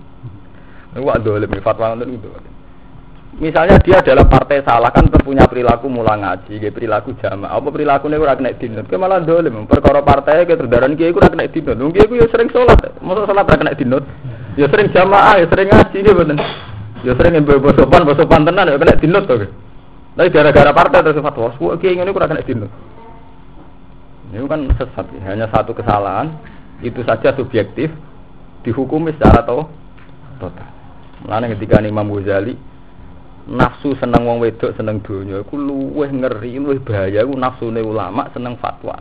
Iku 0.97 1.04
dolim 1.20 1.52
fatwa 1.61 1.92
ngoten 1.92 2.16
itu. 2.16 2.28
Misalnya 3.39 3.79
dia 3.79 4.03
adalah 4.03 4.27
partai 4.27 4.59
salah 4.67 4.91
kan 4.91 5.07
punya 5.23 5.47
perilaku 5.47 5.87
mulang 5.87 6.27
ngaji, 6.27 6.59
dia 6.59 6.75
perilaku 6.75 7.15
jamaah. 7.23 7.63
Apa 7.63 7.71
perilaku 7.71 8.11
ini 8.11 8.19
ora 8.19 8.35
kena 8.35 8.51
dinut? 8.59 8.91
Ke 8.91 8.99
malah 8.99 9.23
dolim. 9.23 9.71
Perkara 9.71 10.03
partai 10.03 10.43
ke 10.43 10.59
terdaran 10.59 10.99
kiai 10.99 11.15
ora 11.15 11.31
kena 11.31 11.47
dinut. 11.47 11.79
Wong 11.79 11.95
kiai 11.95 12.11
ya 12.11 12.27
sering 12.27 12.51
sholat, 12.51 12.99
masa 12.99 13.31
sholat 13.31 13.47
ora 13.47 13.57
kena 13.63 13.79
dinut. 13.79 14.03
Ya 14.59 14.67
sering 14.67 14.91
jamaah, 14.91 15.39
ya 15.39 15.47
sering 15.47 15.71
ngaji 15.71 15.99
gitu 16.03 16.11
bener. 16.11 16.39
Ya 17.07 17.13
sering 17.15 17.33
yang 17.39 17.47
bawa 17.47 17.71
sopan, 17.79 18.03
bawa 18.03 18.17
sopan 18.19 18.43
tenan 18.43 18.67
ya 18.67 18.77
kena 18.83 18.99
dinut 18.99 19.25
tuh. 19.31 19.47
Tapi 20.19 20.29
gara-gara 20.35 20.71
partai 20.75 20.99
terus 21.07 21.23
fatwa, 21.23 21.55
semua 21.55 21.79
kiai 21.79 21.95
ini 21.95 22.11
kurang 22.11 22.35
kena 22.35 22.43
dinut. 22.43 22.71
Ini 24.35 24.47
kan 24.51 24.67
sesat, 24.75 25.07
ya. 25.07 25.21
hanya 25.31 25.47
satu 25.55 25.71
kesalahan, 25.71 26.35
itu 26.83 27.03
saja 27.07 27.31
subjektif, 27.39 27.95
dihukumi 28.67 29.15
secara 29.15 29.47
total. 29.47 30.67
Mulane 31.23 31.55
ketika 31.55 31.79
Imam 31.83 32.11
Ghazali 32.11 32.70
nafsu 33.50 33.99
seneng 33.99 34.23
wong 34.23 34.38
wedok 34.38 34.78
seneng 34.78 35.02
dunia, 35.02 35.42
aku 35.42 35.59
luweh 35.59 36.07
ngeri, 36.07 36.62
luweh 36.62 36.78
bahaya, 36.78 37.26
aku 37.26 37.35
nafsu 37.35 37.66
ulama 37.69 38.30
seneng 38.30 38.54
fatwa. 38.62 38.95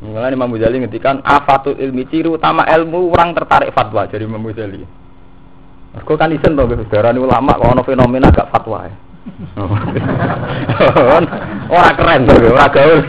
Mulane 0.00 0.36
Imam 0.36 0.52
Ghazali 0.52 0.84
ngetikan 0.84 1.24
afatul 1.24 1.80
ilmi 1.80 2.04
ciri 2.12 2.28
utama 2.28 2.68
ilmu 2.68 3.16
orang 3.16 3.32
tertarik 3.32 3.72
fatwa 3.72 4.04
jadi 4.04 4.28
Imam 4.28 4.44
Ghazali. 4.44 4.84
Mergo 5.96 6.12
kan 6.20 6.32
isen 6.32 6.52
to 6.52 6.68
darani 6.92 7.20
ulama 7.20 7.56
kok 7.56 7.72
ana 7.72 7.82
fenomena 7.84 8.28
gak 8.28 8.52
fatwa 8.52 8.84
ya. 8.84 8.96
ora 11.72 11.90
keren 11.96 12.28
to, 12.28 12.34
ora 12.52 12.68
gaul. 12.68 13.00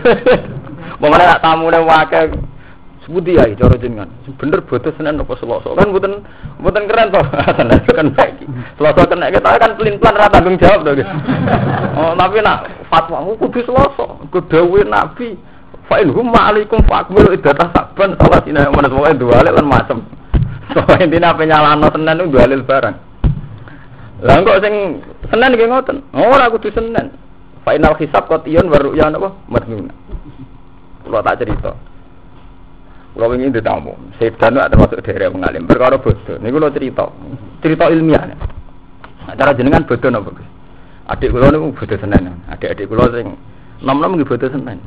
Pokoknya 0.98 1.30
nak 1.30 1.42
tamune 1.44 1.80
wae 1.84 2.24
sebuti 3.08 3.40
ya 3.40 3.48
cara 3.56 3.80
jenengan. 3.80 4.12
Bener 4.36 4.60
bodoh 4.68 4.92
senen 5.00 5.24
apa 5.24 5.34
selasa. 5.40 5.72
Kan 5.72 5.96
mboten 5.96 6.28
mboten 6.60 6.84
keren 6.92 7.08
to. 7.16 7.24
kan 7.98 8.08
baik. 8.12 8.44
Selasa 8.76 9.02
kena 9.08 9.32
kita 9.32 9.56
kan 9.56 9.72
pelin-pelan 9.80 10.20
ra 10.20 10.28
tanggung 10.28 10.60
jawab 10.60 10.84
to. 10.84 10.92
Oh, 11.98 12.14
tapi 12.14 12.46
nak 12.46 12.70
fatwa 12.92 13.26
kudu 13.40 13.64
selasa. 13.64 14.06
Kudu 14.28 14.84
Nabi. 14.84 15.40
Fa 15.88 16.04
in 16.04 16.12
hum 16.12 16.36
ma'alaikum 16.36 16.84
fa'akmilu 16.84 17.32
iddatah 17.32 17.72
saban 17.72 18.20
salah 18.20 18.44
sina 18.44 18.68
mana 18.68 18.92
pokoke 18.92 19.16
dua 19.16 19.40
lan 19.40 19.64
macam. 19.64 20.04
Soalnya 20.76 21.08
intinya 21.08 21.32
apa 21.32 21.48
nyalano 21.48 21.88
Senin 21.96 22.20
itu 22.28 22.36
dalil 22.36 22.62
barang. 22.68 22.96
Lah 24.28 24.36
kok 24.44 24.60
sing 24.60 25.00
Senin 25.32 25.56
nggih 25.56 25.72
ngoten. 25.72 25.98
Ora 26.12 26.52
kudu 26.52 26.76
Senin. 26.76 27.16
Final 27.64 27.96
hisab 28.04 28.28
kotion 28.28 28.68
baru 28.68 29.00
ya 29.00 29.08
napa? 29.08 29.32
Madnuna. 29.48 29.96
Kalau 31.08 31.24
tak 31.24 31.40
cerita. 31.40 31.72
Kalau 33.18 33.34
ingin 33.34 33.50
ditamu, 33.50 33.98
Sedan 34.22 34.54
itu 34.54 34.70
termasuk 34.70 35.02
daerah 35.02 35.34
mengalim. 35.34 35.66
Perkara 35.66 35.98
bodoh. 35.98 36.38
Ini 36.38 36.54
kalau 36.54 36.70
cerita, 36.70 37.06
cerita 37.66 37.90
ilmiah. 37.90 38.30
Cara 39.34 39.58
jenengan 39.58 39.90
bodoh 39.90 40.22
Gus? 40.22 40.46
Adik 41.10 41.34
kula 41.34 41.50
niku 41.50 41.74
bodoh 41.74 41.98
Senin. 41.98 42.38
Adik-adik 42.46 42.86
kula 42.86 43.10
sing 43.10 43.34
nom-nom 43.82 44.22
nggih 44.22 44.30
bodoh 44.30 44.54
Senin. 44.54 44.78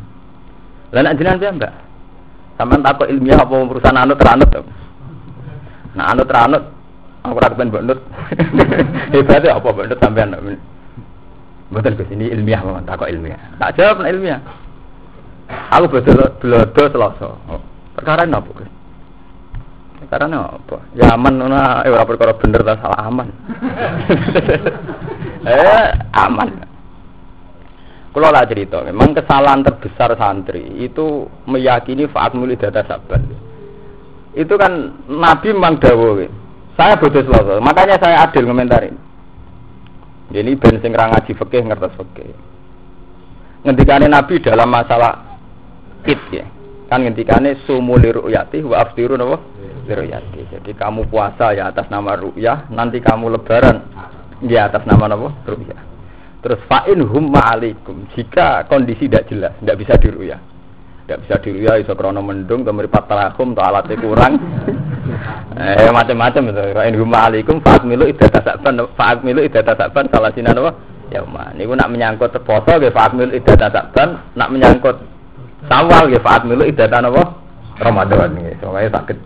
Lah 0.95 1.01
nek 1.03 1.19
jenengan 1.19 1.43
piye, 1.43 1.51
Mbak? 1.59 1.73
Sampeyan 2.55 2.87
takut 2.87 3.07
ilmiah 3.11 3.41
apa 3.41 3.55
perusahaan 3.67 3.99
anut 3.99 4.17
teranut 4.21 4.51
Nah 5.97 6.05
anut 6.15 6.29
ranut, 6.31 6.63
aku 7.27 7.35
ora 7.35 7.51
kepen 7.51 7.73
mbok 7.73 7.83
nut. 7.83 8.01
Hebatnya 9.17 9.59
apa 9.59 9.69
mbok 9.75 9.87
nut 9.91 9.99
sampean. 9.99 10.39
Mboten 11.71 11.99
ke 11.99 12.05
sini 12.07 12.31
ilmiah 12.31 12.63
mawon, 12.63 12.87
takok 12.87 13.11
ilmiah. 13.11 13.39
Tak 13.59 13.75
jawab 13.75 14.07
ilmiah. 14.07 14.39
Aku 15.75 15.91
betul 15.91 16.21
blodo 16.39 16.85
selasa. 16.95 17.31
Perkara 18.01 18.25
napa, 18.25 18.51
Gus? 18.57 18.71
Perkara 20.01 20.25
apa? 20.33 20.81
Ya 20.97 21.13
aman 21.13 21.37
ngono 21.37 21.85
eh 21.85 21.93
ora 21.93 22.09
perkara 22.09 22.33
bener 22.33 22.65
ta 22.65 22.81
salah 22.81 23.05
aman. 23.05 23.29
eh 25.45 25.89
aman. 26.17 26.49
Kalau 28.11 28.33
lah 28.33 28.49
cerita, 28.49 28.81
memang 28.83 29.13
kesalahan 29.13 29.61
terbesar 29.63 30.17
santri 30.17 30.65
itu 30.83 31.29
meyakini 31.45 32.09
faat 32.09 32.35
mulai 32.35 32.59
data 32.59 32.83
sabar 32.83 33.23
itu 34.35 34.55
kan 34.55 34.95
Nabi 35.11 35.51
memang 35.51 35.83
dawo. 35.83 36.23
Saya 36.79 36.97
bodoh 36.97 37.21
selasa, 37.21 37.61
makanya 37.61 37.99
saya 38.01 38.25
adil 38.25 38.47
komentarin. 38.47 38.97
Jadi 40.31 40.51
ben 40.57 40.79
sing 40.81 40.95
ra 40.95 41.11
ngaji 41.11 41.35
fikih 41.35 41.67
ngertos 41.67 41.93
fikih. 41.99 42.31
Ngendikane 43.67 44.07
Nabi 44.07 44.41
dalam 44.41 44.71
masalah 44.71 45.37
id 46.07 46.23
ya. 46.31 46.47
Kan 46.91 47.07
ngendikane 47.07 47.63
sumu 47.65 47.95
li 47.95 48.11
ru'yati 48.11 48.67
wa 48.67 48.83
aftiru 48.83 49.15
napa? 49.15 49.39
Li 49.87 50.11
Jadi 50.51 50.71
kamu 50.75 51.07
puasa 51.07 51.55
ya 51.55 51.71
atas 51.71 51.87
nama 51.87 52.19
ru'yah, 52.19 52.67
nanti 52.75 52.99
kamu 52.99 53.31
lebaran 53.31 53.87
ya 54.43 54.67
atas 54.67 54.83
nama 54.91 55.07
napa? 55.07 55.31
Ru'yah. 55.47 55.81
Terus 56.43 56.61
fa'in 56.67 56.99
hum 56.99 57.31
ma'alikum. 57.31 58.11
Jika 58.19 58.67
kondisi 58.67 59.07
tidak 59.07 59.31
jelas, 59.31 59.55
tidak 59.63 59.77
bisa 59.79 59.95
diruyah 60.03 60.51
tidak 61.11 61.27
bisa 61.27 61.37
diruya 61.43 61.75
iso 61.83 61.99
krono 61.99 62.23
mendung 62.23 62.63
ke 62.63 62.71
meripat 62.71 63.11
talakum 63.11 63.51
to 63.51 63.59
alatnya 63.59 63.99
kurang 63.99 64.39
eh 65.59 65.91
macam-macam 65.91 66.55
itu 66.55 66.63
rain 66.71 66.95
huma 66.95 67.27
alaikum 67.27 67.59
faat 67.67 67.83
milu 67.83 68.07
idata 68.07 68.39
sakban 68.39 68.79
faat 68.95 69.27
milu 69.27 69.43
idata 69.43 69.75
sakban 69.75 70.07
salah 70.15 70.31
sinan 70.31 70.55
apa 70.55 70.71
ya 71.11 71.27
ma 71.27 71.51
niku 71.59 71.75
nak 71.75 71.91
menyangkut 71.91 72.31
poso 72.47 72.79
nggih 72.79 72.95
faat 72.95 73.11
milu 73.19 73.35
idata 73.35 73.75
sakban 73.75 74.23
nak 74.39 74.55
menyangkut 74.55 75.03
sawal 75.71 76.11
nggih 76.11 76.23
faat 76.27 76.43
milu 76.43 76.67
idata 76.67 76.99
napa 76.99 77.39
Ramadan 77.79 78.35
nggih 78.35 78.59
soalnya 78.59 78.99
sakit 78.99 79.19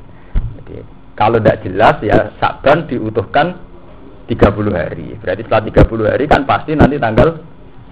jadi 0.60 0.84
Kalau 1.14 1.38
tidak 1.38 1.62
jelas 1.62 1.96
ya 2.02 2.34
Sa'ban 2.42 2.90
diutuhkan 2.90 3.54
30 4.26 4.74
hari. 4.74 5.14
Berarti 5.22 5.46
setelah 5.46 5.62
30 5.86 6.10
hari 6.10 6.24
kan 6.26 6.42
pasti 6.42 6.74
nanti 6.74 6.98
tanggal 6.98 7.38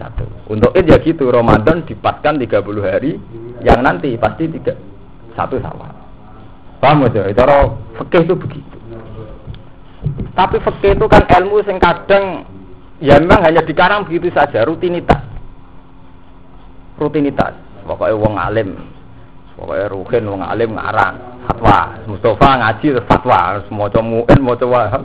satu. 0.00 0.26
Untuk 0.50 0.74
id 0.74 0.90
ya 0.90 0.98
gitu 0.98 1.30
Ramadan 1.30 1.86
dipaskan 1.86 2.42
30 2.42 2.82
hari 2.82 3.22
yang 3.62 3.78
nanti 3.84 4.18
pasti 4.18 4.50
tiga 4.50 4.74
satu 5.38 5.62
sama. 5.62 5.86
Paham 6.82 7.06
aja? 7.06 7.30
Itu 7.30 7.46
fikih 8.02 8.22
itu 8.26 8.34
begitu. 8.34 8.76
Tapi 10.34 10.56
fikih 10.58 10.98
itu 10.98 11.06
kan 11.06 11.22
ilmu 11.22 11.62
yang 11.62 11.78
kadang 11.78 12.24
ya 12.98 13.22
memang 13.22 13.46
hanya 13.46 13.62
dikarang 13.62 14.02
begitu 14.02 14.34
saja 14.34 14.66
rutinitas. 14.66 15.22
Rutinitas. 16.98 17.54
Pokoknya 17.82 18.14
wong 18.14 18.34
alim, 18.38 18.68
pokoknya 19.58 19.86
ruhin 19.90 20.24
wong 20.30 20.42
alim 20.42 20.78
ngarang 20.78 21.16
fatwa. 21.46 21.78
Mustafa 22.06 22.48
ngaji 22.62 22.86
fatwa, 23.06 23.40
semua 23.66 23.90
muin 24.02 24.38
mau 24.40 24.54
coba. 24.54 25.02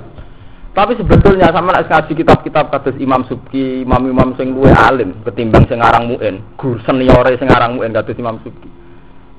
Tapi 0.77 0.93
sebetulnya 0.93 1.49
sama 1.49 1.73
ngaji 1.73 2.13
kitab-kitab 2.13 2.69
kados 2.69 3.01
Imam 3.01 3.25
Subki, 3.25 3.81
imam-imam 3.81 4.37
sing 4.37 4.53
luwe 4.53 4.69
alim 4.69 5.17
ketimbang 5.25 5.65
sing 5.65 5.81
aran 5.81 6.05
muin, 6.05 6.37
guru 6.53 6.77
seniore 6.85 7.33
sing 7.41 7.49
aran 7.49 7.81
muin 7.81 7.89
kados 7.89 8.13
Imam 8.13 8.37
Subki. 8.45 8.69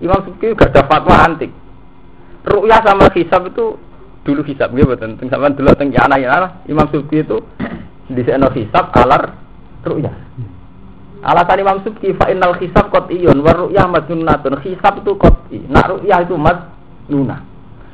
Imam 0.02 0.18
Subki 0.26 0.58
gak 0.58 0.74
ada 0.74 0.82
fatwa 0.90 1.14
antik. 1.22 1.54
Ru'yah 2.42 2.82
sama 2.82 3.06
hisab 3.14 3.50
itu 3.50 3.78
dulu 4.26 4.42
hisab 4.46 4.74
gitu 4.74 4.90
betul. 4.90 5.14
Teng 5.18 5.30
sampean 5.30 5.54
dulu 5.54 5.70
teng 5.78 5.94
yana 5.94 6.18
ya 6.18 6.58
Imam 6.66 6.90
Subki 6.90 7.22
itu 7.22 7.38
di 8.14 8.22
sana 8.26 8.50
hisab 8.50 8.90
alar 8.98 9.38
ru'yah. 9.86 10.14
Alasan 11.18 11.58
Imam 11.58 11.82
Subki 11.82 12.14
fa 12.14 12.30
innal 12.30 12.54
hisab 12.62 12.94
qat'iyun 12.94 13.42
wa 13.42 13.50
ru'yah 13.50 13.90
madnunatun. 13.90 14.62
Hisab 14.62 15.02
itu 15.02 15.18
qat'i, 15.18 15.58
nak 15.66 15.90
ru'yah 15.90 16.22
itu 16.22 16.38
madnunah. 16.38 17.42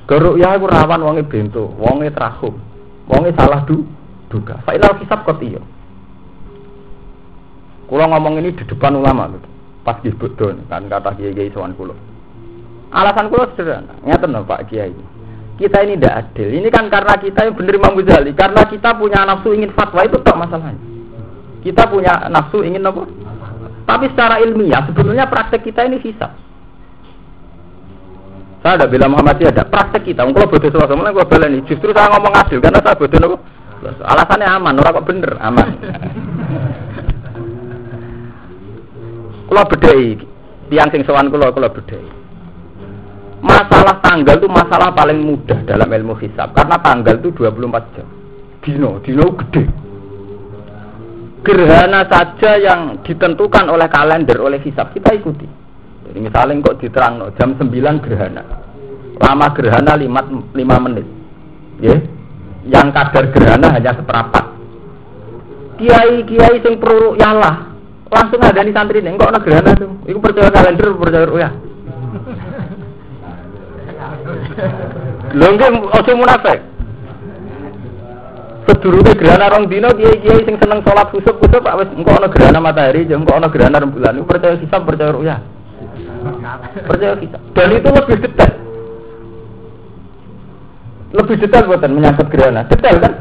Ke 0.04 0.20
ru'yah 0.20 0.60
itu 0.60 0.68
rawan 0.68 1.00
wonge 1.00 1.24
bento, 1.24 1.72
wonge 1.80 2.12
trahum. 2.12 2.60
Wonge 3.08 3.32
salah 3.32 3.64
du 3.64 3.88
duga. 4.28 4.60
Final 4.68 5.00
hisab 5.00 5.24
kot 5.24 5.40
iyo. 5.40 5.64
Kulo 7.88 8.04
ngomong 8.08 8.40
ini 8.40 8.52
di 8.52 8.64
depan 8.64 8.96
ulama 8.96 9.28
gitu. 9.32 9.48
Pas 9.84 10.00
di 10.00 10.08
bodon 10.12 10.64
kan 10.68 10.88
kata 10.88 11.16
kiai 11.16 11.36
kiai 11.36 11.52
sowan 11.52 11.76
kulo. 11.76 11.96
Alasan 12.92 13.28
kulo 13.28 13.48
sederhana. 13.56 14.00
Ngeten 14.04 14.32
no 14.32 14.44
Pak 14.44 14.68
Kiai. 14.68 14.92
Kita 15.54 15.84
ini 15.84 15.94
tidak 16.00 16.34
adil. 16.34 16.48
Ini 16.60 16.68
kan 16.72 16.88
karena 16.90 17.14
kita 17.20 17.46
yang 17.46 17.54
benar 17.54 17.74
Imam 17.76 17.94
Ghazali. 18.00 18.32
Karena 18.34 18.62
kita 18.66 18.96
punya 18.96 19.22
nafsu 19.22 19.52
ingin 19.54 19.70
fatwa 19.76 20.02
itu 20.02 20.18
tak 20.24 20.34
masalahnya. 20.34 20.93
Kita 21.64 21.88
punya 21.88 22.28
nafsu 22.28 22.60
ingin 22.60 22.84
apa? 22.84 23.08
Tapi 23.88 24.12
secara 24.12 24.40
ilmiah 24.44 24.84
sebetulnya 24.84 25.24
praktek 25.24 25.64
kita 25.64 25.88
ini 25.88 25.96
hisab. 26.04 26.32
Saya 28.64 28.80
ada 28.80 28.88
bilang 28.88 29.12
Muhammadiyah 29.12 29.52
ada 29.52 29.64
praktek 29.68 30.08
kita. 30.08 30.24
Kalau 30.24 30.48
bodoh 30.48 30.68
sama 30.72 30.96
mana 30.96 31.12
gue 31.12 31.24
ini. 31.48 31.60
Justru 31.68 31.92
saya 31.92 32.08
ngomong 32.16 32.32
adil 32.32 32.64
karena 32.64 32.80
saya 32.80 32.96
bodoh 32.96 33.18
nopo. 33.20 33.36
Alasannya 33.84 34.48
aman, 34.48 34.80
orang 34.80 34.96
kok 34.96 35.04
bener 35.04 35.32
aman. 35.44 35.68
Kalau 39.44 39.68
bedai, 39.68 40.16
tiang 40.72 40.88
sing 40.88 41.04
sowan 41.04 41.28
kulo 41.28 41.52
kulo 41.52 41.68
bedai. 41.68 42.08
Masalah 43.44 44.00
tanggal 44.00 44.40
itu 44.40 44.48
masalah 44.48 44.96
paling 44.96 45.20
mudah 45.20 45.60
dalam 45.68 45.84
ilmu 45.84 46.16
hisab 46.16 46.56
karena 46.56 46.80
tanggal 46.80 47.20
itu 47.20 47.28
24 47.36 47.92
jam. 47.92 48.08
Dino, 48.64 49.04
dino 49.04 49.36
gede. 49.44 49.83
Gerhana 51.44 52.08
saja 52.08 52.56
yang 52.56 53.04
ditentukan 53.04 53.68
oleh 53.68 53.84
kalender, 53.92 54.40
oleh 54.40 54.64
hisab 54.64 54.96
kita 54.96 55.12
ikuti. 55.12 55.44
Jadi 56.08 56.18
misalnya 56.20 56.64
kok 56.64 56.80
diterang 56.80 57.20
no, 57.20 57.28
jam 57.36 57.52
9 57.52 57.68
gerhana. 58.00 58.40
Lama 59.20 59.46
gerhana 59.52 59.92
5, 59.92 60.56
5 60.56 60.84
menit. 60.88 61.04
Ya. 61.84 62.00
Yang 62.64 62.88
kadar 62.96 63.24
gerhana 63.28 63.76
hanya 63.76 63.92
seperempat. 63.92 64.44
Kiai-kiai 65.76 66.64
sing 66.64 66.80
pro 66.80 67.12
yalah. 67.20 67.76
Langsung 68.08 68.40
ada 68.40 68.64
di 68.64 68.72
santri 68.72 69.04
nih, 69.04 69.12
kok 69.20 69.28
ada 69.28 69.44
gerhana 69.44 69.76
tuh. 69.76 70.00
Iku 70.08 70.24
percaya 70.24 70.48
kalender, 70.48 70.96
percaya 70.96 71.28
ya. 71.28 71.50
Lho 75.36 75.46
nggih 75.50 75.68
aja 75.92 76.12
munafik. 76.16 76.73
Sedurunge 78.64 79.12
gerhana 79.20 79.52
rong 79.52 79.68
dino 79.68 79.92
kiai-kiai 79.92 80.40
sing 80.48 80.56
seneng 80.56 80.80
salat 80.88 81.12
khusuk-khusuk 81.12 81.60
wis 81.60 81.90
engko 82.00 82.10
ana 82.16 82.28
gerhana 82.32 82.60
matahari, 82.64 83.04
engko 83.04 83.36
ana 83.36 83.52
gerhana 83.52 83.76
rembulan. 83.84 84.16
Iku 84.16 84.24
percaya 84.24 84.56
hisab, 84.56 84.88
percaya 84.88 85.12
ruya. 85.12 85.36
Percaya 86.88 87.12
kita. 87.20 87.38
Dan 87.52 87.68
itu 87.76 87.88
lebih 87.92 88.16
detail. 88.24 88.52
Lebih 91.12 91.36
detail 91.44 91.64
buatan 91.68 91.92
menyangkut 91.92 92.28
gerhana. 92.32 92.64
Detail 92.64 92.96
kan? 93.04 93.12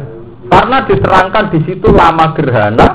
Karena 0.47 0.77
diterangkan 0.87 1.45
di 1.51 1.59
situ 1.67 1.87
lama 1.91 2.25
gerhana. 2.39 2.87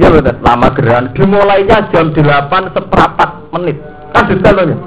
Ya 0.00 0.08
betul, 0.08 0.40
lama 0.40 0.68
gerhana. 0.72 1.12
Dimulainya 1.12 1.92
jam 1.92 2.16
8 2.16 2.72
seperempat 2.72 3.30
menit. 3.52 3.76
Kan 4.16 4.24
detail 4.32 4.56
loh 4.56 4.80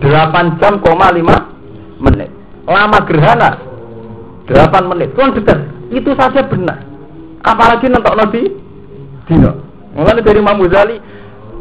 8 0.00 0.60
jam, 0.64 0.80
koma 0.80 1.12
5 1.12 1.28
menit. 2.00 2.32
Lama 2.64 2.98
gerhana 3.04 3.73
8 4.48 4.90
menit. 4.90 5.16
Kan 5.16 5.32
detail. 5.32 5.60
Itu 5.88 6.12
saja 6.16 6.44
benar. 6.44 6.84
Apalagi 7.44 7.88
nonton 7.88 8.16
Nabi 8.16 8.42
Dino. 9.28 9.52
Mulai 9.94 10.20
dari 10.20 10.42
Imam 10.42 10.58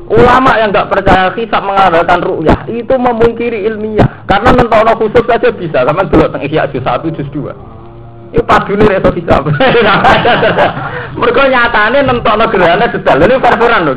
Ulama 0.04 0.60
yang 0.60 0.76
nggak 0.76 0.91
percaya 0.91 1.32
hisab 1.32 1.63
mengadakan 1.63 2.19
ru'yah 2.19 2.67
itu 2.67 2.91
memungkiri 2.91 3.63
ilmiah. 3.72 4.28
Karena 4.28 4.52
nentono 4.52 5.00
khusus 5.00 5.24
saja 5.24 5.48
bisa. 5.56 5.88
Sama 5.88 6.04
dulu 6.12 6.28
tentang 6.28 6.43
ihya 6.43 6.67
juz 6.76 6.84
satu 6.84 7.08
juz 7.15 7.28
dua. 7.32 7.56
Itu 8.36 8.43
padune 8.43 8.84
reso 8.84 9.15
hisab. 9.15 9.48
Mereka 11.19 11.41
nyatane 11.48 12.04
nentono 12.04 12.46
gerhana 12.52 12.91
detail. 12.91 13.24
Ini 13.24 13.39
perperan 13.39 13.88
loh, 13.88 13.96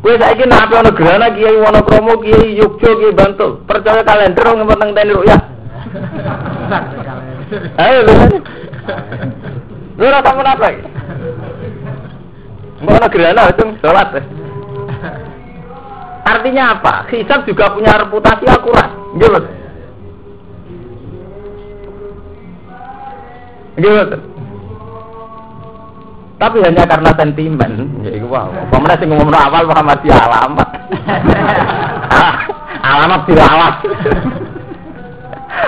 Kue 0.00 0.14
saiki 0.22 0.46
nak 0.46 0.70
ono 0.70 0.90
gerhana 0.94 1.34
Kiai 1.34 1.58
Wonokromo, 1.58 2.22
Kiai 2.22 2.56
Yogyo, 2.56 2.90
Kiai 2.96 3.12
Bantul. 3.12 3.66
Percaya 3.66 4.06
kalender 4.06 4.44
wong 4.48 4.64
penting 4.64 4.90
teni 4.96 5.12
ru'yah. 5.12 5.40
Ayo. 7.78 8.00
Lu 9.96 10.04
ora 10.04 10.20
tamu 10.20 10.42
apa? 10.44 10.68
Enggak 12.76 12.96
ada 13.00 13.08
gerhana 13.08 13.42
itu 13.48 13.64
sholat. 13.80 14.08
Artinya 16.26 16.64
apa? 16.76 16.94
Hisab 17.08 17.48
juga 17.48 17.72
punya 17.72 17.96
reputasi 17.96 18.44
akurat. 18.50 18.90
Gitu. 19.16 19.40
Gitu. 23.80 24.18
Tapi 26.36 26.60
hanya 26.60 26.84
karena 26.84 27.10
sentimen, 27.16 27.72
ya 28.04 28.12
itu 28.12 28.28
wow. 28.28 28.52
Pemerintah 28.68 29.00
sing 29.00 29.08
ngomong 29.08 29.32
awal 29.32 29.64
masih 29.72 30.12
alamat. 30.12 30.68
alamat 32.92 33.20
tidak 33.24 33.46
alamat. 33.48 33.74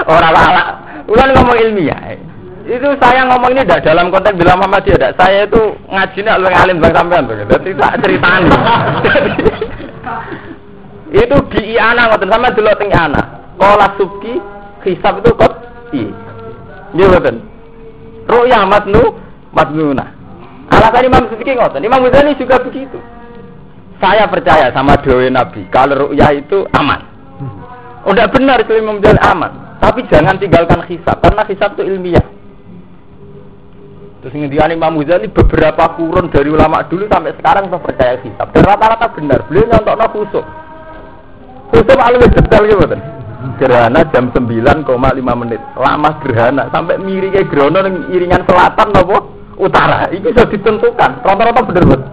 Orang 0.04 0.28
alamat. 0.36 0.77
Ulang 1.08 1.32
ngomong 1.32 1.56
ilmiah 1.56 2.20
itu 2.68 2.88
saya 3.00 3.24
ngomong 3.24 3.56
ini 3.56 3.64
tidak 3.64 3.80
dalam 3.80 4.12
konteks 4.12 4.36
bilang 4.36 4.60
Muhammad 4.60 4.84
tidak. 4.84 5.16
Saya 5.16 5.48
itu 5.48 5.72
ngaji 5.88 6.18
nih 6.20 6.32
lebih 6.36 6.52
alim 6.60 6.84
bang 6.84 6.92
sampean 6.92 7.24
tuh. 7.24 7.36
Jadi 7.48 7.70
tak 7.80 7.92
itu 11.08 11.36
di 11.56 11.60
Iana 11.72 12.12
ngoten 12.12 12.28
sama 12.28 12.52
dulu 12.52 12.68
teng 12.76 12.92
Iana. 12.92 13.22
Kola 13.56 13.88
subki 13.96 14.36
hisab 14.84 15.24
itu 15.24 15.32
kot 15.32 15.52
i. 15.96 16.12
Iya 16.92 17.04
ngoten. 17.08 17.36
Ru'ya 18.28 18.68
matnu 18.68 19.16
matnuna. 19.56 20.12
Alasan 20.68 21.08
Imam 21.08 21.24
Subki 21.32 21.56
ngoten. 21.56 21.80
Imam 21.80 22.04
Ghazali 22.04 22.36
juga 22.36 22.60
begitu. 22.60 23.00
Saya 23.96 24.28
percaya 24.28 24.68
sama 24.76 25.00
doa 25.00 25.24
Nabi. 25.32 25.64
Kalau 25.72 26.12
ru'ya 26.12 26.36
itu 26.36 26.68
aman. 26.76 27.00
Udah 28.04 28.28
benar 28.28 28.60
itu 28.60 28.76
Imam 28.76 29.00
Ghazali 29.00 29.24
aman. 29.24 29.67
Tapi 29.78 30.00
jangan 30.10 30.36
tinggalkan 30.42 30.82
hisab 30.90 31.22
karena 31.22 31.42
hisab 31.46 31.78
itu 31.78 31.82
ilmiah. 31.86 32.26
Terus 34.18 34.34
ngendikan 34.34 34.74
Imam 34.74 34.98
Ghazali 34.98 35.30
beberapa 35.30 35.94
kurun 35.94 36.26
dari 36.34 36.50
ulama 36.50 36.82
dulu 36.90 37.06
sampai 37.06 37.38
sekarang 37.38 37.70
saya 37.70 37.78
percaya 37.78 38.14
hisab. 38.26 38.50
Dan 38.50 38.66
rata-rata 38.66 39.06
benar. 39.14 39.46
Beliau 39.46 39.78
no 39.78 40.06
khusuk. 40.10 40.44
Khusuk 41.70 41.96
lebih 41.96 42.30
detail 42.34 42.62
gitu 42.66 42.86
kan. 42.90 43.00
Gerhana 43.62 44.02
jam 44.10 44.34
9,5 44.34 44.82
menit. 45.38 45.62
Lama 45.78 46.10
gerhana 46.26 46.66
sampai 46.74 46.98
miringnya 46.98 47.46
gerhana 47.46 47.86
yang 47.86 48.10
iringan 48.10 48.42
selatan 48.50 48.90
apa 48.90 49.16
utara. 49.54 50.10
Itu 50.10 50.34
sudah 50.34 50.46
ditentukan. 50.50 51.10
Rata-rata 51.22 51.60
benar 51.62 51.84
betul. 51.86 52.10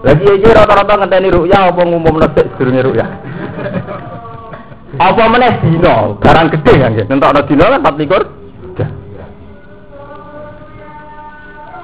Lagi 0.00 0.24
aja 0.24 0.64
rata-rata 0.64 0.92
ngenteni 0.96 1.28
ruya 1.28 1.68
apa 1.68 1.82
ngumum 1.84 2.16
nesek 2.24 2.56
sedurunge 2.56 2.80
ruya. 2.88 3.04
Apa 5.00 5.24
meneh 5.32 5.52
dino, 5.64 6.20
barang 6.20 6.48
gede 6.60 6.74
kan 6.76 6.92
ya. 6.92 7.04
Nentokno 7.08 7.40
dino 7.48 7.64
kan 7.64 7.80
24 7.80 8.40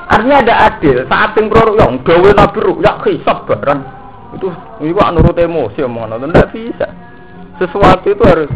Artinya 0.06 0.38
ada 0.38 0.54
adil. 0.70 1.02
Saat 1.08 1.34
yang 1.34 1.50
yang 1.50 1.92
gawe 2.04 2.30
nabi 2.36 2.60
ya 2.84 2.92
hisab 3.08 3.48
barang. 3.48 3.80
Itu 4.36 4.52
itu 4.84 4.92
nurut 4.92 5.34
emosi 5.34 5.80
omongan 5.82 6.20
itu 6.20 6.28
tidak 6.28 6.48
bisa. 6.52 6.86
Sesuatu 7.56 8.06
itu 8.12 8.20
harus 8.20 8.50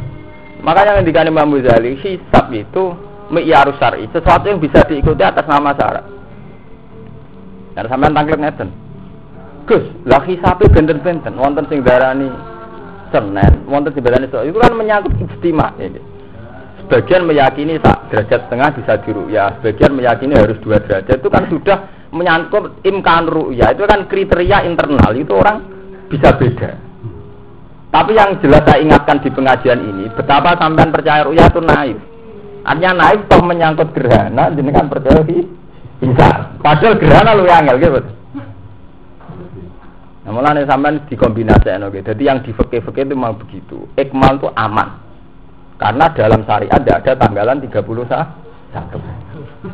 Makanya 0.61 1.01
yang 1.01 1.09
dikani 1.09 1.33
Imam 1.33 1.57
Ghazali, 1.57 1.97
hisab 2.05 2.53
itu 2.53 2.93
mi'yarus 3.33 3.81
syar'i, 3.81 4.05
sesuatu 4.13 4.45
yang 4.45 4.61
bisa 4.61 4.85
diikuti 4.85 5.25
atas 5.25 5.49
nama 5.49 5.73
syarat. 5.73 6.05
Dan 7.73 7.89
sampean 7.89 8.13
tangklet 8.13 8.41
ngeten. 8.45 8.69
Gus, 9.65 9.85
lah 10.05 10.21
hisabe 10.29 10.69
benten-benten, 10.69 11.33
wonten 11.39 11.65
sing 11.73 11.81
darani 11.81 12.29
Senin, 13.11 13.67
wonten 13.67 13.93
sing 13.93 14.03
darani 14.07 14.27
Itu 14.27 14.59
kan 14.59 14.73
menyangkut 14.75 15.13
ijtima 15.19 15.75
ini. 15.83 16.01
Sebagian 16.87 17.23
meyakini 17.23 17.79
tak 17.79 18.11
derajat 18.11 18.51
setengah 18.51 18.69
bisa 18.75 18.95
ya, 19.31 19.55
sebagian 19.63 19.95
meyakini 19.95 20.35
harus 20.35 20.59
dua 20.59 20.83
derajat. 20.83 21.23
Itu 21.23 21.31
kan 21.31 21.47
sudah 21.47 21.79
menyangkut 22.11 22.83
imkan 22.83 23.31
ru'ya, 23.31 23.71
itu 23.71 23.87
kan 23.87 24.11
kriteria 24.11 24.67
internal, 24.67 25.15
itu 25.15 25.31
orang 25.31 25.63
bisa 26.11 26.35
beda. 26.35 26.75
Tapi 27.91 28.11
yang 28.15 28.39
jelas 28.43 28.63
saya 28.67 28.83
ingatkan 28.83 29.23
di 29.23 29.31
pengajian 29.31 29.81
ini, 29.83 30.11
betapa 30.15 30.59
sampean 30.59 30.91
percaya 30.91 31.27
ruya 31.27 31.47
itu 31.47 31.63
naif. 31.63 31.99
Artinya 32.67 32.91
naif 33.07 33.21
toh 33.31 33.43
menyangkut 33.43 33.95
gerhana, 33.95 34.51
kan 34.51 34.87
percaya 34.91 35.23
bisa. 35.23 36.31
Padahal 36.59 36.99
gerhana 36.99 37.39
lu 37.39 37.47
yang 37.47 37.71
gitu. 37.79 38.20
Nah, 40.31 40.39
mulai 40.39 40.63
sampean 40.63 41.03
dikombinasi 41.11 41.75
oke. 41.83 42.07
Jadi 42.07 42.23
yang 42.23 42.39
di 42.47 42.55
fakir-fakir 42.55 43.03
itu 43.03 43.19
memang 43.19 43.35
begitu. 43.35 43.91
Ikmal 43.99 44.39
itu 44.39 44.47
aman. 44.55 45.03
Karena 45.75 46.07
dalam 46.15 46.47
syariat 46.47 46.79
tidak 46.79 47.03
ada 47.03 47.19
tanggalan 47.19 47.59
31. 47.59 47.83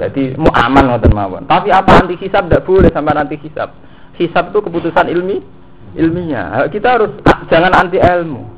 Jadi 0.00 0.32
mau 0.40 0.48
aman 0.56 0.96
ngoten 0.96 1.12
mawon. 1.12 1.44
Tapi 1.44 1.68
apa 1.68 2.00
anti 2.00 2.16
hisab 2.16 2.48
tidak 2.48 2.64
boleh 2.64 2.88
sampai 2.88 3.12
nanti 3.12 3.36
hisab. 3.36 3.68
Hisab 4.16 4.48
itu 4.48 4.64
keputusan 4.64 5.12
ilmi 5.12 5.44
ilmiah. 5.92 6.64
Kita 6.72 6.96
harus 6.96 7.12
jangan 7.52 7.76
anti 7.76 8.00
ilmu. 8.00 8.55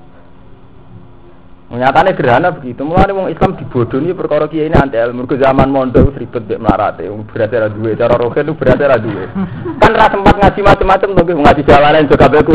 Nyatanya 1.68 2.16
gerhana 2.16 2.48
begitu. 2.56 2.80
Mulai 2.80 3.12
wong 3.12 3.28
Islam 3.28 3.60
dibodohi 3.60 4.16
perkara 4.16 4.48
kiai 4.48 4.72
ini 4.72 4.76
anti 4.80 4.96
ilmu. 4.96 5.28
Ke 5.28 5.36
zaman 5.36 5.68
mondok 5.68 6.16
ribet 6.16 6.48
dek 6.48 6.56
melarate. 6.56 7.04
Wong 7.12 7.28
berarti 7.28 7.60
ada 7.60 7.68
dua. 7.68 7.92
Cara 7.92 8.16
rohen 8.16 8.56
berarti 8.56 8.84
ada 8.88 8.96
dua. 8.96 9.28
Kan 9.76 9.92
rasa 9.92 10.16
sempat 10.16 10.34
ngaji 10.40 10.60
macam-macam 10.64 11.08
tapi 11.12 11.30
ngaji 11.36 11.62
jalanan 11.68 12.08
juga 12.08 12.26
beku. 12.32 12.52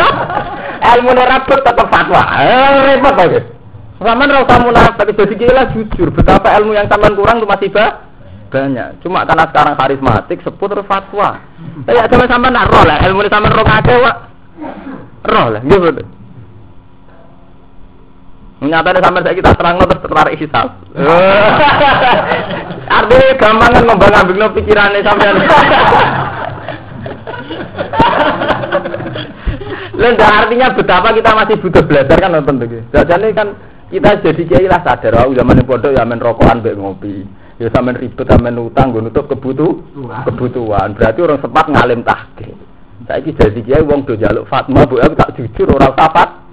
ilmu 0.96 1.10
rapet 1.12 1.60
tetap 1.60 1.86
fatwa. 1.92 2.22
Eh, 2.40 2.96
repot 2.96 3.12
aja. 3.12 3.40
Sama 3.98 4.24
rasa 4.24 4.56
munafik, 4.62 5.10
jadi 5.12 5.34
gila 5.36 5.62
jujur. 5.76 6.08
Betapa 6.14 6.56
ilmu 6.56 6.72
yang 6.72 6.88
taman 6.88 7.12
kurang 7.12 7.44
itu 7.44 7.50
masih 7.50 7.68
bah 7.68 8.08
banyak. 8.48 9.04
Cuma 9.04 9.28
karena 9.28 9.44
sekarang 9.52 9.74
karismatik 9.76 10.40
sebut 10.40 10.68
terus 10.72 10.88
fatwa. 10.88 11.44
Saya 11.84 12.08
sama 12.08 12.24
sama 12.24 12.48
nak 12.48 12.72
roh 12.72 12.84
lah, 12.88 13.04
ilmu 13.04 13.28
sama 13.28 13.52
roh 13.52 13.66
kake 13.66 13.94
wak. 14.00 14.16
Roh 15.28 15.46
lah, 15.52 15.60
gitu. 15.60 16.02
Nyatanya 18.58 18.98
sampai 18.98 19.22
saya 19.22 19.38
kita 19.38 19.54
terang 19.54 19.78
terus 19.78 20.02
tertarik 20.02 20.34
hisap. 20.34 20.66
Artinya 22.90 23.38
gampang 23.38 23.70
kan 23.70 23.82
ngembang 23.86 24.18
ambing 24.18 24.42
pikirannya 24.58 25.06
sampai. 25.06 25.30
Lalu 29.98 30.14
artinya 30.18 30.74
betapa 30.74 31.14
kita 31.14 31.30
masih 31.38 31.56
butuh 31.62 31.82
belajar 31.86 32.18
kan 32.18 32.34
nonton 32.34 32.58
tuh. 32.58 32.82
Jadi 32.90 33.30
kan 33.30 33.54
kita 33.94 34.10
jadi 34.26 34.42
kiai 34.42 34.66
lah 34.66 34.82
sadar, 34.82 35.26
oh 35.26 35.32
zaman 35.32 35.62
pondok 35.64 35.94
ya 35.94 36.02
main 36.02 36.18
rokokan 36.18 36.58
mbek 36.58 36.74
ngopi. 36.74 37.22
Ya 37.62 37.70
sampean 37.70 37.98
ribet 37.98 38.26
sampean 38.26 38.58
utang 38.58 38.90
gue 38.90 39.06
nutup 39.06 39.30
kebutuh 39.30 39.86
kebutuhan. 40.26 40.98
Berarti 40.98 41.18
orang 41.22 41.38
sempat 41.42 41.66
ngalim 41.70 42.02
tahke. 42.02 42.58
Saiki 43.06 43.30
jadi 43.38 43.60
kiai 43.62 43.86
wong 43.86 44.02
do 44.02 44.18
jaluk 44.18 44.50
fatwa, 44.50 44.82
bu 44.82 44.98
aku 44.98 45.14
tak 45.14 45.34
jujur 45.38 45.70
orang 45.78 45.94
sapat. 45.94 46.47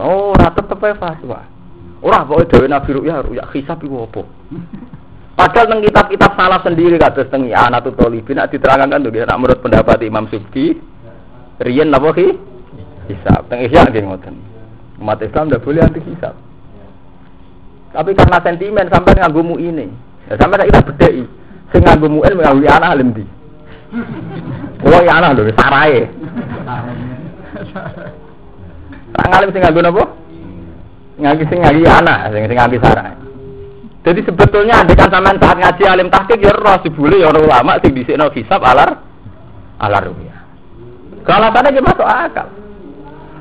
Oh, 0.00 0.34
ora 0.34 0.50
tetep 0.50 0.78
fatwa. 0.98 1.40
Ora 2.00 2.24
pokoke 2.24 2.48
dhewe 2.48 2.66
Nabi 2.66 2.90
Ruya 2.96 3.20
Ruya 3.20 3.44
hisab 3.52 3.84
iku 3.84 4.08
apa? 4.08 4.22
Padahal 5.40 5.68
teng 5.72 5.80
kitab-kitab 5.84 6.32
salah 6.36 6.60
sendiri 6.64 6.96
kados 7.00 7.28
teng 7.28 7.48
Anatul 7.48 7.96
Talibin 7.96 8.36
nak 8.40 8.52
diterangkan 8.52 9.00
tuh 9.00 9.12
nak 9.12 9.38
menurut 9.40 9.58
pendapat 9.60 10.00
Imam 10.04 10.28
Subki 10.28 10.76
riyen 11.60 11.92
napa 11.92 12.12
ki? 12.16 12.28
Hisab. 13.08 13.48
Teng 13.52 13.64
Ihya 13.64 13.88
nggih 13.88 14.04
ngoten. 14.04 14.36
Umat 15.00 15.20
Islam 15.24 15.48
tidak 15.48 15.64
boleh 15.64 15.80
anti 15.80 16.00
hisab. 16.04 16.36
Tapi 17.90 18.10
karena 18.14 18.38
sentimen 18.44 18.86
sampai 18.86 19.18
nganggumu 19.18 19.58
ini, 19.58 19.90
Ya 20.30 20.38
nek 20.38 20.68
kita 20.70 20.86
bedheki 20.86 21.24
sing 21.74 21.82
nganggo 21.82 22.06
muin 22.06 22.38
nganggo 22.38 22.68
anak 22.70 22.92
alim 22.94 23.10
di. 23.10 23.24
Kulo 24.78 24.98
ya 25.02 25.18
anak 25.18 25.42
lho 25.42 25.50
sarae. 25.58 26.06
Tak 29.14 29.26
ngalim 29.30 29.50
sing 29.50 29.62
nganggo 29.62 29.80
napa? 29.82 30.04
Nganggo 31.18 31.44
sing 31.50 31.58
nganggo 31.60 31.88
anak, 31.90 32.18
sing 32.30 32.42
sing 32.46 32.56
nganggo 32.58 32.78
sarae. 32.82 33.14
Jadi 34.00 34.20
sebetulnya 34.24 34.80
kan 34.96 35.12
sampean 35.12 35.36
saat 35.36 35.56
ngaji 35.60 35.82
alim 35.84 36.08
tahqiq 36.08 36.40
ya 36.40 36.56
roh 36.56 36.80
dibule 36.80 37.20
ya 37.20 37.28
ora 37.28 37.40
ulama 37.44 37.76
sing 37.84 37.92
dhisikno 37.92 38.32
hisab 38.32 38.64
alar 38.64 38.96
alar. 39.76 40.08
Kalau 41.20 41.48
tadi 41.52 41.76
dia 41.76 41.84
masuk 41.84 42.08
akal. 42.08 42.48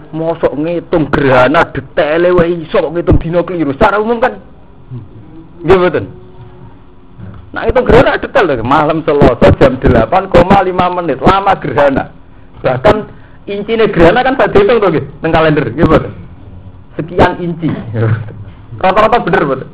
Mosok 0.10 0.58
ngitung 0.58 1.08
gerhana 1.14 1.64
detaile 1.70 2.34
wae 2.36 2.66
iso 2.68 2.82
ngitung 2.92 3.24
dino 3.24 3.46
keliru. 3.48 3.72
Secara 3.72 4.04
umum 4.04 4.20
kan 4.20 4.36
Nggih 5.60 5.76
mboten. 5.76 6.06
Nah 7.56 7.64
itu 7.68 7.80
gerhana 7.84 8.20
detail 8.20 8.46
loh. 8.48 8.64
Malam 8.64 9.00
Selasa 9.04 9.48
jam 9.60 9.80
8,5 9.80 10.98
menit. 11.00 11.18
Lama 11.24 11.54
gerhana. 11.60 12.06
Bahkan 12.60 12.96
inci 13.50 13.74
gerhana 13.74 14.22
kan 14.22 14.38
saya 14.38 14.54
hitung 14.54 14.78
tuh, 14.78 15.02
teng 15.20 15.34
kalender, 15.34 15.66
gitu. 15.74 15.98
Sekian 17.00 17.42
inci. 17.42 17.70
Rata-rata 18.80 19.24
bener 19.26 19.44
bener. 19.44 19.68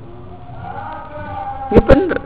Ya 1.73 1.81
bener. 1.83 2.19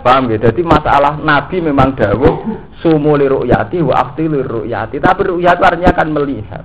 Paham 0.00 0.32
ya? 0.32 0.38
Jadi 0.40 0.64
masalah 0.64 1.20
Nabi 1.20 1.60
memang 1.60 1.92
dawuh 1.92 2.40
sumu 2.80 3.20
li 3.20 3.28
ru'yati 3.28 3.84
wa 3.84 3.94
afti 4.00 4.24
li 4.24 4.40
ru'yati. 4.40 4.96
Tapi 4.96 5.20
ru'yat 5.28 5.58
artinya 5.60 5.92
kan 5.92 6.08
melihat. 6.08 6.64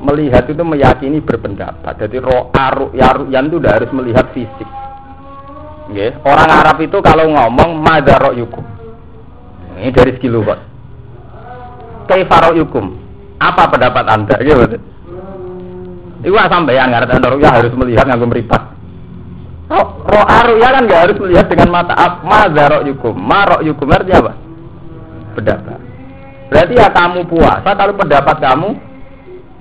Melihat 0.00 0.48
itu 0.48 0.62
meyakini 0.62 1.18
berpendapat. 1.20 1.98
Jadi 1.98 2.22
ro'a 2.22 2.66
ru'ya 2.72 3.08
ru'yan 3.20 3.50
itu 3.50 3.56
udah 3.58 3.72
harus 3.74 3.90
melihat 3.90 4.30
fisik. 4.30 4.68
Nggih, 5.90 6.22
orang 6.22 6.50
Arab 6.54 6.78
itu 6.78 7.02
kalau 7.02 7.26
ngomong 7.26 7.82
madaro 7.82 8.30
yukum. 8.38 8.62
Ini 9.80 9.90
dari 9.90 10.14
segi 10.14 10.30
lugat. 10.30 10.69
Kaifaro 12.10 12.58
yukum. 12.58 12.98
Apa 13.38 13.70
pendapat 13.70 14.04
Anda? 14.10 14.34
Gitu. 14.42 14.76
Itu 16.26 16.34
sampai 16.34 16.74
yang 16.74 16.90
ngerti 16.90 17.14
Anda 17.14 17.38
ya 17.38 17.50
harus 17.54 17.72
melihat 17.78 18.04
nganggo 18.10 18.26
meripat. 18.26 18.62
Oh, 19.70 20.02
aru 20.26 20.58
ya 20.58 20.74
kan 20.74 20.82
nggak 20.90 21.02
harus 21.06 21.16
melihat 21.22 21.46
dengan 21.46 21.70
mata. 21.70 21.94
Madaro 22.26 22.82
yukum. 22.82 23.14
Marok 23.14 23.62
yukum 23.62 23.86
artinya 23.94 24.26
apa? 24.26 24.32
Pendapat. 25.38 25.78
Berarti 26.50 26.74
ya 26.74 26.90
kamu 26.90 27.30
puasa 27.30 27.70
kalau 27.78 27.94
pendapat 27.94 28.36
kamu 28.42 28.68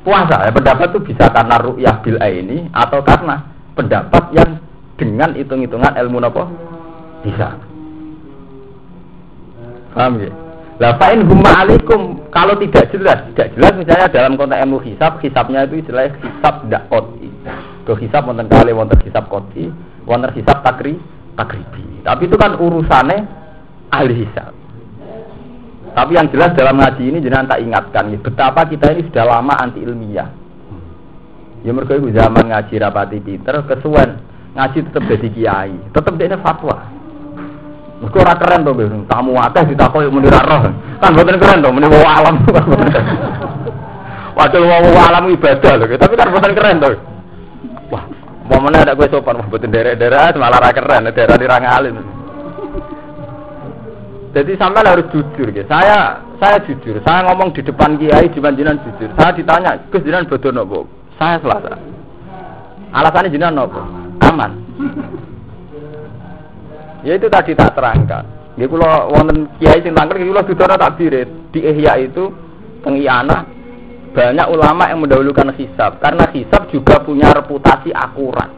puasa. 0.02 0.36
Ya, 0.42 0.52
pendapat 0.52 0.90
itu 0.90 1.00
bisa 1.14 1.30
karena 1.30 1.56
ru'yah 1.62 1.96
bil 2.02 2.18
ini 2.18 2.66
atau 2.74 3.06
karena 3.06 3.46
pendapat 3.78 4.24
yang 4.34 4.58
dengan 4.98 5.32
hitung-hitungan 5.38 5.96
ilmu 5.96 6.20
nopo 6.20 6.44
bisa 7.24 7.56
paham 9.96 10.20
lah 10.80 10.96
fa'in 10.96 11.28
humma 11.28 11.68
alaikum 11.68 12.24
kalau 12.32 12.56
tidak 12.56 12.88
jelas 12.96 13.20
tidak 13.36 13.52
jelas 13.56 13.74
misalnya 13.76 14.08
dalam 14.08 14.40
konteks 14.40 14.64
ilmu 14.64 14.80
hisab 14.88 15.20
hisabnya 15.20 15.68
itu 15.68 15.84
istilah 15.84 16.08
hisab 16.24 16.64
tidak 16.64 16.88
koti 16.88 17.28
ke 17.84 17.92
hisab 18.00 18.24
wonten 18.24 18.48
kali 18.48 18.72
wonten 18.72 18.96
hisab 19.04 19.28
koti 19.28 19.68
wonten 20.08 20.32
hisab 20.34 20.64
takri 20.64 20.96
takribi. 21.40 22.04
Tapi 22.04 22.28
itu 22.28 22.36
kan 22.36 22.60
urusannya 22.60 23.18
ahli 23.96 24.28
hisab. 24.28 24.52
Tapi 25.96 26.12
yang 26.20 26.28
jelas 26.30 26.54
dalam 26.54 26.78
ngaji 26.78 27.04
ini 27.08 27.18
jangan 27.24 27.50
tak 27.50 27.64
ingatkan 27.64 28.14
ya, 28.14 28.18
betapa 28.22 28.62
kita 28.68 28.94
ini 28.94 29.08
sudah 29.10 29.26
lama 29.26 29.56
anti 29.58 29.80
ilmiah. 29.82 30.30
Ya 31.60 31.76
itu 31.76 32.10
zaman 32.16 32.46
ngaji 32.52 32.74
rapati 32.80 33.20
Peter 33.20 33.56
kesuwen. 33.68 34.22
Ngaji 34.56 34.78
tetap 34.90 35.04
jadi 35.06 35.28
kiai, 35.30 35.76
tetap 35.92 36.14
dia 36.16 36.40
fatwa. 36.40 36.99
Mereka 38.00 38.16
ora 38.16 38.36
keren 38.40 38.64
tuh, 38.64 38.74
tamu 39.12 39.36
akeh 39.36 39.64
ditakoki 39.76 40.08
muni 40.08 40.32
roh. 40.32 40.64
Kan 41.04 41.12
boten 41.12 41.36
keren 41.36 41.60
tuh, 41.60 41.72
muni 41.76 41.88
wa 41.92 42.12
alam. 42.16 42.36
Waduh 44.40 44.62
wa 44.64 45.02
alam 45.12 45.28
ibadah 45.36 45.74
loh, 45.76 45.88
tapi 46.00 46.14
kan 46.16 46.32
boten 46.32 46.56
keren 46.56 46.80
tuh. 46.80 46.96
Wah, 47.92 48.04
mau 48.48 48.64
mana 48.64 48.88
ada 48.88 48.96
gue 48.96 49.08
sopan, 49.12 49.44
wah 49.44 49.48
boten 49.52 49.68
derek-derek 49.68 50.40
malah 50.40 50.64
ra 50.64 50.72
keren, 50.72 51.12
daerah 51.12 51.36
dirang 51.36 51.68
alim. 51.68 51.96
Jadi 54.30 54.54
sampai 54.62 54.86
harus 54.86 55.10
jujur, 55.10 55.50
ya. 55.50 55.66
Saya 55.66 56.22
saya 56.38 56.62
jujur. 56.64 57.02
Saya 57.02 57.26
ngomong 57.28 57.50
di 57.52 57.66
depan 57.66 57.98
kiai, 57.98 58.30
di 58.30 58.40
jinan 58.40 58.78
jujur. 58.86 59.10
Saya 59.18 59.34
ditanya, 59.34 59.76
Gus 59.90 60.06
jinan 60.06 60.30
bodoh 60.30 60.54
nopo? 60.54 60.80
Saya 61.18 61.42
selasa. 61.42 61.76
Alasannya 62.94 63.34
jinan 63.34 63.58
nopo? 63.58 63.82
aman. 64.30 64.52
Ya 67.04 67.16
itu 67.16 67.28
tadi 67.32 67.56
tak 67.56 67.76
terangkan. 67.76 68.26
Ya 68.60 68.68
kula 68.68 69.08
wonten 69.08 69.48
kiai 69.62 69.80
sing 69.80 69.96
tangkel 69.96 70.20
kula 70.20 70.44
dudana 70.44 70.76
tak 70.76 71.00
birit. 71.00 71.30
Di 71.56 71.64
Ihya 71.64 71.96
itu 72.04 72.32
teng 72.84 73.00
banyak 74.10 74.48
ulama 74.50 74.90
yang 74.90 75.06
mendahulukan 75.06 75.54
hisab 75.54 76.02
karena 76.02 76.26
hisab 76.34 76.66
juga 76.74 76.98
punya 77.00 77.30
reputasi 77.30 77.94
akurat. 77.94 78.50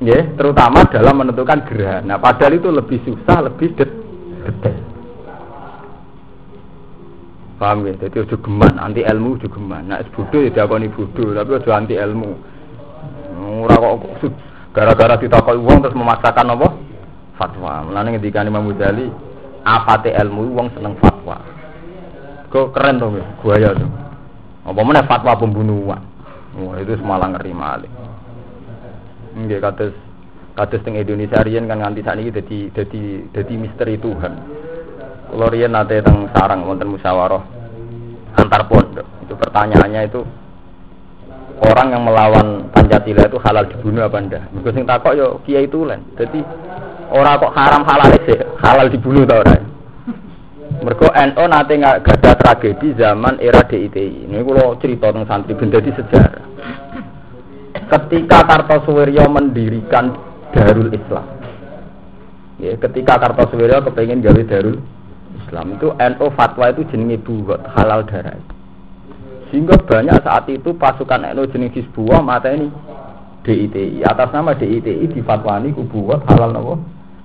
Ya, 0.00 0.24
terutama 0.32 0.88
dalam 0.88 1.12
menentukan 1.12 1.60
gerhana. 1.68 2.16
Padahal 2.16 2.56
itu 2.56 2.72
lebih 2.72 3.04
susah, 3.04 3.44
lebih 3.44 3.76
detail. 3.76 4.80
Paham 7.60 7.84
ya? 7.84 7.92
Jadi 8.08 8.24
ojo 8.24 8.36
geman, 8.40 8.80
anti 8.80 9.04
ilmu 9.04 9.36
ojo 9.36 9.52
geman. 9.52 9.92
Nah, 9.92 10.00
bodoh 10.16 10.40
ya 10.40 10.48
diakoni 10.56 10.88
bodoh, 10.88 11.36
tapi 11.36 11.50
ojo 11.52 11.70
anti 11.76 12.00
ilmu. 12.00 12.32
Ora 13.60 13.76
kok 13.76 14.24
gara-gara 14.70 15.18
ditakoi 15.18 15.58
uang 15.58 15.78
terus 15.82 15.98
memaksakan 15.98 16.54
apa? 16.54 16.68
Fatwa. 17.34 17.88
Mulane 17.88 18.16
ngendikan 18.16 18.46
Imam 18.46 18.68
Ghazali, 18.70 19.08
apate 19.64 20.12
ilmu 20.14 20.54
uang 20.54 20.68
seneng 20.76 20.94
fatwa. 21.00 21.40
Kok 22.50 22.74
keren 22.74 22.98
ya, 22.98 23.24
buaya 23.40 23.70
tuh. 23.74 23.90
Apa 24.66 24.80
mana 24.82 25.06
fatwa 25.06 25.38
pembunuhan? 25.38 26.02
Wah, 26.58 26.76
itu 26.82 26.98
semalah 26.98 27.30
ngeri 27.30 27.54
malih. 27.54 27.92
Nggih 29.38 29.62
kados 29.62 29.94
kados 30.58 30.82
teng 30.82 30.98
Indonesia 30.98 31.38
riyen 31.46 31.70
kan 31.70 31.78
nganti 31.78 32.02
sakniki 32.02 32.34
dadi 32.34 32.58
dadi 32.74 33.02
dadi 33.30 33.54
misteri 33.54 33.94
Tuhan. 33.96 34.32
Kalau 35.30 35.46
riyen 35.46 35.70
nate 35.70 36.02
teng 36.02 36.26
sarang 36.34 36.66
wonten 36.66 36.90
musyawarah 36.90 37.42
antar 38.34 38.66
pondok. 38.66 39.06
Itu 39.22 39.38
pertanyaannya 39.38 40.10
itu 40.10 40.26
orang 41.60 41.92
yang 41.92 42.02
melawan 42.08 42.46
Pancasila 42.72 43.28
itu 43.28 43.38
halal 43.44 43.64
dibunuh 43.68 44.08
apa 44.08 44.16
ndak? 44.20 44.42
Mergo 44.52 44.70
sing 44.72 44.84
takok 44.88 45.12
yo 45.16 45.26
kiai 45.44 45.68
tulen. 45.68 46.00
Jadi 46.16 46.40
orang 47.12 47.40
kok 47.40 47.52
haram 47.52 47.82
halal 47.84 48.10
sih, 48.24 48.40
halal 48.64 48.86
dibunuh 48.88 49.28
ta 49.28 49.44
ora? 49.44 49.56
Mergo 50.80 51.08
NO 51.12 51.44
nate 51.44 51.74
nggak 51.76 52.08
ada 52.08 52.32
tragedi 52.40 52.96
zaman 52.96 53.36
era 53.42 53.60
DITI. 53.60 54.24
Ini 54.24 54.40
kalau 54.40 54.80
cerita 54.80 55.12
tentang 55.12 55.28
santri 55.28 55.52
benda 55.52 55.76
di 55.76 55.92
sejarah. 55.92 56.44
Ketika 57.90 58.46
Kartosuwiryo 58.46 59.26
mendirikan 59.26 60.14
Darul 60.54 60.94
Islam, 60.94 61.26
ya, 62.62 62.78
ketika 62.78 63.18
Kartosuwiryo 63.18 63.82
kepengen 63.90 64.22
gawe 64.22 64.42
Darul 64.46 64.78
Islam 65.42 65.74
itu 65.74 65.90
NU 65.90 66.26
fatwa 66.38 66.70
itu 66.70 66.86
jenenge 66.88 67.18
buat 67.26 67.60
halal 67.74 68.06
darah. 68.06 68.38
Sehingga 69.50 69.76
banyak 69.82 70.22
saat 70.22 70.46
itu 70.46 70.70
pasukan 70.78 71.26
NU 71.34 71.44
jenis 71.50 71.74
Hizbullah 71.74 72.22
mata 72.22 72.54
ini 72.54 72.70
DITI 73.42 74.06
atas 74.06 74.30
nama 74.30 74.54
DITI 74.54 75.10
difatwani 75.10 75.74
buat 75.74 76.22
halal 76.30 76.54
nopo 76.54 76.74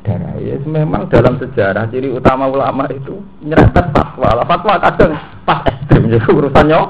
darah. 0.05 0.38
Ya 0.38 0.61
memang 0.61 1.09
dalam 1.09 1.41
sejarah 1.41 1.89
ciri 1.89 2.13
utama 2.13 2.45
ulama 2.45 2.85
itu 2.93 3.21
nyerempet 3.41 3.89
fatwa. 3.93 4.29
Lah 4.38 4.45
fatwa 4.45 4.77
kadang 4.77 5.17
pas 5.43 5.65
ekstrim 5.65 6.09
jadi 6.13 6.29
urusan 6.29 6.65
nyawa. 6.69 6.88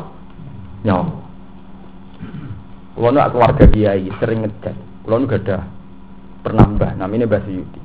Nyawa. 0.83 1.05
Kulo 2.95 3.09
keluarga 3.11 3.65
kiai 3.71 4.07
sering 4.19 4.47
ngecek. 4.47 4.75
Kulo 5.03 5.27
gak 5.27 5.43
ada 5.47 5.57
pernah 6.45 6.69
mbah 6.69 6.93
namanya 6.93 7.25
Mbah 7.25 7.41
Suyuti. 7.43 7.81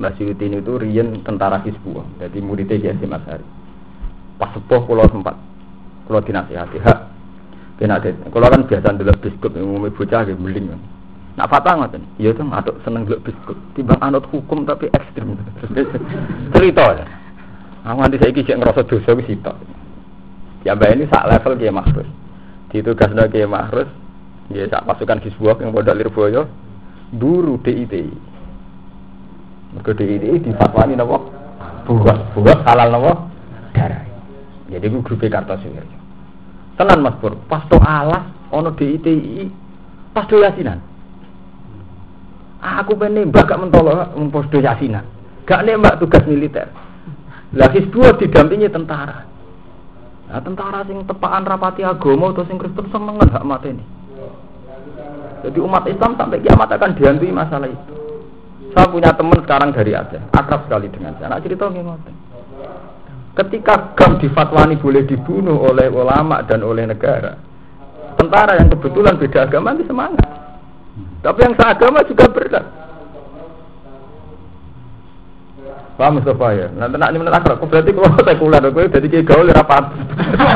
Mbah 0.00 0.12
Suyuti 0.16 0.44
itu 0.48 0.72
Rian 0.80 1.20
tentara 1.20 1.60
Hizbullah, 1.60 2.06
jadi 2.16 2.38
muridnya 2.40 2.80
Kiai 2.80 3.04
Mas 3.04 3.22
Hari. 3.28 3.44
Pas 4.40 4.50
sepuh 4.54 4.86
kulo 4.88 5.04
sempat, 5.10 5.36
kulo 6.08 6.24
dinasihati 6.24 6.80
hak. 6.80 6.98
Kena 7.76 8.00
kulo 8.32 8.46
kan 8.48 8.64
biasa 8.64 8.96
biskup 9.20 9.52
yang 9.54 9.68
umumnya 9.68 9.92
bocah 9.92 10.24
kayak 10.24 10.40
beling 10.40 10.66
kan. 10.72 10.80
Nak 11.38 11.54
fatwa 11.54 11.86
ngoten, 11.86 12.02
iya 12.18 12.34
tuh 12.34 12.42
aduk 12.50 12.82
seneng 12.82 13.06
dulu 13.06 13.22
biskup. 13.22 13.54
Timbang 13.78 14.00
anut 14.02 14.26
hukum 14.32 14.66
tapi 14.66 14.90
ekstrim. 14.90 15.38
Cerita 16.56 16.84
ya. 16.98 17.06
Aku 17.86 18.02
nanti 18.02 18.18
saya 18.18 18.34
kisah 18.34 18.58
ngerasa 18.58 18.82
dosa 18.90 19.14
wis. 19.14 19.30
Ya 20.66 20.74
mbak 20.74 20.90
ini 20.98 21.06
sak 21.06 21.30
level 21.30 21.54
Kiai 21.54 21.70
Mahrus. 21.70 22.08
Ditugasno 22.74 23.22
Kiai 23.30 23.46
Mahrus, 23.46 23.86
ya 24.50 24.66
sak 24.66 24.82
pasukan 24.82 25.22
Hizbullah 25.22 25.62
yang 25.62 25.70
bodoh 25.70 25.94
Lirboyo, 25.94 26.50
duru 27.14 27.62
DITI. 27.62 28.10
Mergo 29.78 29.92
DITI 29.94 30.42
difatwani 30.42 30.98
napa? 30.98 31.22
Buat, 31.86 32.34
buat 32.34 32.58
halal 32.66 32.88
napa? 32.90 33.12
Darah. 33.78 34.07
Jadi 34.68 34.84
gue 34.84 35.00
grup 35.00 35.20
Kartosuwiryo. 35.24 35.98
Tenan 36.76 37.02
Mas 37.02 37.16
Pur, 37.18 37.34
pas 37.50 37.64
to 37.66 37.80
alas 37.80 38.28
ono 38.52 38.70
DITI, 38.76 39.48
pas 40.12 40.28
to 40.28 40.38
yasinan. 40.38 40.78
Aku 42.62 42.94
pengen 42.94 43.26
nembak 43.26 43.48
gak 43.48 43.58
mentolompos 43.58 44.46
do 44.52 44.60
yasinan. 44.60 45.02
Gak 45.48 45.64
nembak 45.64 45.98
tugas 45.98 46.22
militer. 46.28 46.68
Lah 47.56 47.72
Hizbullah 47.72 48.20
didampingi 48.20 48.68
tentara. 48.68 49.24
Nah, 50.28 50.44
tentara 50.44 50.84
sing 50.84 51.00
tepaan 51.08 51.48
rapati 51.48 51.80
agama 51.80 52.36
atau 52.36 52.44
sing 52.44 52.60
Kristen 52.60 52.92
seneng 52.92 53.16
hak 53.16 53.48
mati 53.48 53.72
ini. 53.72 53.84
Jadi 55.40 55.58
umat 55.64 55.88
Islam 55.88 56.20
sampai 56.20 56.44
kiamat 56.44 56.68
akan 56.68 56.92
dihantui 56.98 57.32
masalah 57.32 57.70
itu. 57.70 57.94
Saya 58.76 58.92
punya 58.92 59.16
teman 59.16 59.40
sekarang 59.40 59.72
dari 59.72 59.96
Aceh, 59.96 60.20
akrab 60.36 60.68
sekali 60.68 60.92
dengan 60.92 61.16
saya. 61.16 61.32
Anak 61.32 61.48
cerita 61.48 61.72
ngoten. 61.72 62.27
Ketika 63.38 63.94
GAM 63.94 64.18
difatwani 64.18 64.82
boleh 64.82 65.06
dibunuh 65.06 65.70
oleh 65.70 65.86
ulama 65.86 66.42
dan 66.42 66.58
oleh 66.66 66.90
negara, 66.90 67.38
tentara 68.18 68.58
yang 68.58 68.66
kebetulan 68.66 69.14
beda 69.14 69.46
agama 69.46 69.78
itu 69.78 69.86
semangat. 69.86 70.26
Tapi 71.22 71.46
yang 71.46 71.54
seagama 71.54 72.02
juga 72.02 72.26
berat. 72.34 72.66
Pak 75.98 76.10
Mustafa 76.14 76.48
ya. 76.54 76.66
Nanti 76.78 76.94
nak 76.94 77.10
ini 77.10 77.18
menurut 77.18 77.42
aku 77.42 77.66
berarti 77.66 77.90
kalau 77.90 78.10
sekuler, 78.22 78.62
aku 78.62 78.86
jadi 78.86 79.06
kayak 79.06 79.26
gaul 79.26 79.50
rapat. 79.50 79.84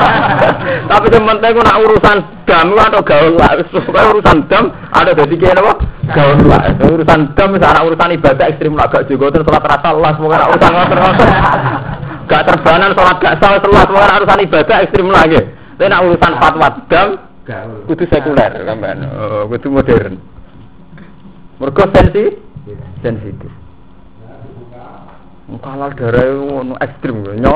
Tapi 0.91 1.07
penting 1.11 1.51
aku 1.51 1.61
nak 1.63 1.79
urusan 1.83 2.17
dam 2.47 2.67
atau 2.79 3.03
gaul 3.03 3.35
lah. 3.39 3.51
Supaya 3.71 4.11
urusan 4.11 4.47
dam 4.47 4.71
ada 4.91 5.11
jadi 5.11 5.35
kayak 5.35 5.59
apa? 5.59 5.73
Gaul 6.15 6.47
lah. 6.47 6.63
Urusan 6.83 7.31
dam 7.35 7.47
misalnya 7.55 7.83
urusan 7.83 8.15
ibadah 8.15 8.45
ekstrim 8.51 8.75
lah 8.75 8.87
gak 8.87 9.07
juga 9.07 9.35
terus 9.35 9.47
sholat 9.47 9.67
rasa 9.67 9.91
lah 9.95 10.11
semua 10.15 10.47
urusan 10.51 10.71
ngotot 10.75 11.31
Gak 12.23 12.45
terbanan 12.47 12.95
sholat 12.95 13.17
gak 13.19 13.37
salah 13.43 13.59
sholat 13.59 13.85
semua 13.87 14.17
urusan 14.19 14.45
ibadah 14.47 14.77
ekstrim 14.83 15.07
lagi. 15.11 15.39
Tapi 15.75 15.89
nak 15.89 16.03
urusan 16.07 16.33
fatwa 16.39 16.67
dam 16.87 17.07
kudu 17.89 18.07
sekuler 18.07 18.51
kan 18.63 18.97
oh, 19.11 19.43
kudu 19.51 19.67
modern. 19.67 20.15
Mergo 21.59 21.83
sensi 21.91 22.23
sensitif. 23.03 23.51
Halal 25.59 25.91
darah 25.93 26.23
itu 26.23 26.75
ekstrim 26.79 27.15
nyo 27.43 27.55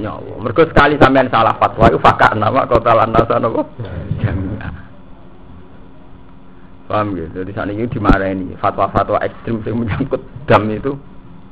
nyawa. 0.00 0.34
Mergo 0.40 0.62
sekali 0.64 0.96
sampean 0.96 1.28
salah 1.28 1.54
fatwa 1.60 1.92
itu 1.92 2.00
fakak 2.00 2.32
nama 2.32 2.64
kota 2.64 2.96
lantasan? 2.96 3.44
Jamiah. 4.24 4.72
Paham 6.90 7.14
gitu. 7.14 7.46
Jadi 7.46 7.50
saat 7.54 7.70
ini 7.70 7.86
dimarahi 7.86 8.58
fatwa-fatwa 8.58 9.22
ekstrim 9.22 9.62
yang 9.62 9.86
menyangkut 9.86 10.26
dam 10.50 10.66
itu 10.66 10.98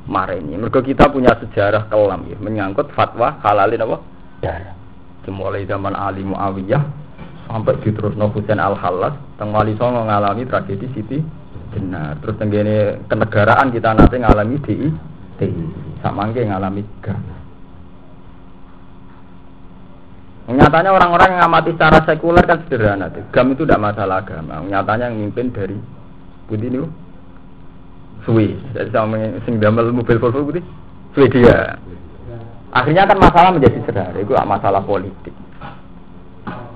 mareni. 0.08 0.56
Mergo 0.56 0.80
kita 0.80 1.12
punya 1.12 1.36
sejarah 1.36 1.86
kelam 1.92 2.24
ya, 2.26 2.36
menyangkut 2.40 2.90
fatwa 2.96 3.36
halalin 3.44 3.84
apa? 3.84 3.96
Darah. 4.42 4.74
Mulai 5.28 5.68
zaman 5.68 5.92
Ali 5.92 6.24
Muawiyah 6.24 6.80
sampai 7.52 7.76
diterusno 7.84 8.32
Husain 8.32 8.56
Al 8.56 8.72
Halas, 8.80 9.12
teng 9.36 9.52
Wali 9.52 9.76
Songo 9.76 10.08
ngalami 10.08 10.48
tragedi 10.48 10.88
Siti 10.96 11.20
Jenar. 11.76 12.16
Terus 12.24 12.40
tenggene 12.40 13.04
kenegaraan 13.12 13.68
kita 13.68 13.92
nanti 13.92 14.16
ngalami 14.16 14.56
di 14.64 14.88
sama 15.36 15.68
samangke 16.00 16.48
ngalami 16.48 16.80
gam. 17.04 17.20
Nyatanya 20.48 20.96
orang-orang 20.96 21.36
yang 21.36 21.44
amati 21.44 21.76
secara 21.76 22.00
sekuler 22.08 22.48
kan 22.48 22.64
sederhana. 22.64 23.12
Gam 23.28 23.52
itu 23.52 23.68
tidak 23.68 23.84
masalah 23.84 24.24
agama. 24.24 24.64
Nyatanya 24.64 25.12
yang 25.12 25.28
mimpin 25.28 25.52
dari 25.52 25.76
Budi 26.48 26.72
ini 26.72 26.80
Jadi 28.28 28.90
sama 28.92 29.16
sing 29.48 29.56
damel 29.56 29.88
mobil 29.88 30.20
Volvo 30.20 30.52
Budi 30.52 30.60
Swedia. 31.16 31.80
Akhirnya 32.68 33.08
kan 33.08 33.16
masalah 33.16 33.56
menjadi 33.56 33.80
sederhana. 33.88 34.20
Itu 34.20 34.36
masalah 34.36 34.84
politik. 34.84 35.32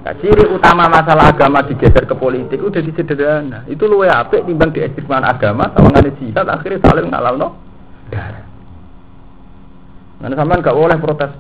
Nah, 0.03 0.15
ciri 0.19 0.49
utama 0.51 0.91
masalah 0.91 1.31
agama 1.31 1.63
digeser 1.63 2.09
ke 2.09 2.17
politik 2.17 2.57
itu 2.57 2.73
jadi 2.73 2.91
sederhana. 2.97 3.69
Itu 3.69 3.85
luwe 3.85 4.09
apik 4.09 4.49
timbang 4.49 4.73
di 4.73 4.81
agama 4.83 5.69
sama 5.77 5.93
ngane 5.93 6.11
jihad 6.17 6.49
akhirnya 6.49 6.81
saling 6.81 7.13
ngalau 7.13 7.35
no. 7.37 7.49
Nanti 10.25 10.35
sampean 10.39 10.65
gak 10.65 10.79
boleh 10.79 10.97
protes. 10.97 11.33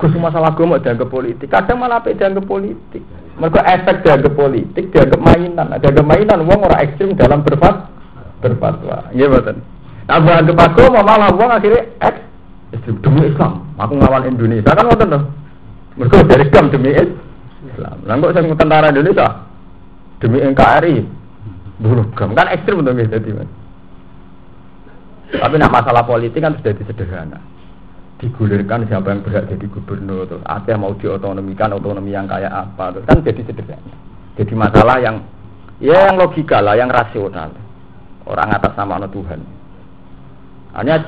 Gus 0.00 0.16
masalah 0.18 0.50
agama 0.50 0.82
dianggap 0.82 1.12
politik. 1.12 1.46
Kadang 1.46 1.78
malah 1.78 2.02
apa 2.02 2.10
dianggap 2.10 2.44
politik. 2.48 3.04
Mereka 3.38 3.60
efek 3.62 3.96
dianggap 4.02 4.32
politik, 4.34 4.84
dianggap 4.90 5.20
mainan. 5.20 5.66
Dianggap 5.78 6.04
mainan, 6.04 6.44
uang 6.44 6.60
orang 6.66 6.80
ekstrim 6.82 7.14
dalam 7.14 7.40
berfat 7.46 7.99
berfatwa. 8.40 9.08
Iya 9.12 9.28
betul. 9.28 9.60
Nah, 10.10 10.18
dianggap 10.18 10.58
agama 10.58 11.00
malah 11.06 11.30
uang 11.30 11.50
akhirnya 11.54 11.82
ek 12.02 12.16
ekstrim 12.74 12.98
demi 13.04 13.30
Islam. 13.30 13.62
Aku 13.78 13.94
ngawal 13.94 14.26
Indonesia 14.26 14.74
kan 14.74 14.84
ngoten 14.88 15.08
loh. 15.12 15.22
Mereka 16.00 16.26
dari 16.26 16.44
Islam 16.48 16.66
demi 16.74 16.90
Islam. 16.96 17.96
Lah 18.08 18.14
kok 18.18 18.32
saya 18.34 18.54
tentara 18.56 18.90
Indonesia 18.90 19.28
demi 20.18 20.38
NKRI. 20.42 20.96
Bunuh 21.80 22.06
gam 22.12 22.36
kan 22.36 22.50
ekstrim 22.52 22.82
untuk 22.82 22.98
jadi 22.98 23.30
Tapi 25.30 25.54
nak 25.56 25.72
masalah 25.72 26.02
politik 26.02 26.42
kan 26.42 26.58
sudah 26.58 26.74
sederhana. 26.84 27.38
digulirkan 28.20 28.84
siapa 28.84 29.16
yang 29.16 29.24
berhak 29.24 29.48
jadi 29.48 29.66
gubernur 29.72 30.28
terus 30.28 30.44
Aceh 30.44 30.76
mau 30.76 30.92
diotonomikan 30.92 31.72
otonomi 31.72 32.12
yang 32.12 32.28
kayak 32.28 32.52
apa 32.52 32.92
terus 32.92 33.08
kan 33.08 33.18
jadi 33.24 33.42
sederhana 33.48 33.94
jadi 34.36 34.52
masalah 34.52 34.96
yang 35.00 35.16
ya 35.80 36.12
yang 36.12 36.20
logika 36.20 36.60
lah 36.60 36.76
yang 36.76 36.92
rasional 36.92 37.48
orang 38.30 38.48
atas 38.54 38.72
nama 38.78 39.02
Tuhan. 39.10 39.40
Hanya 40.78 41.02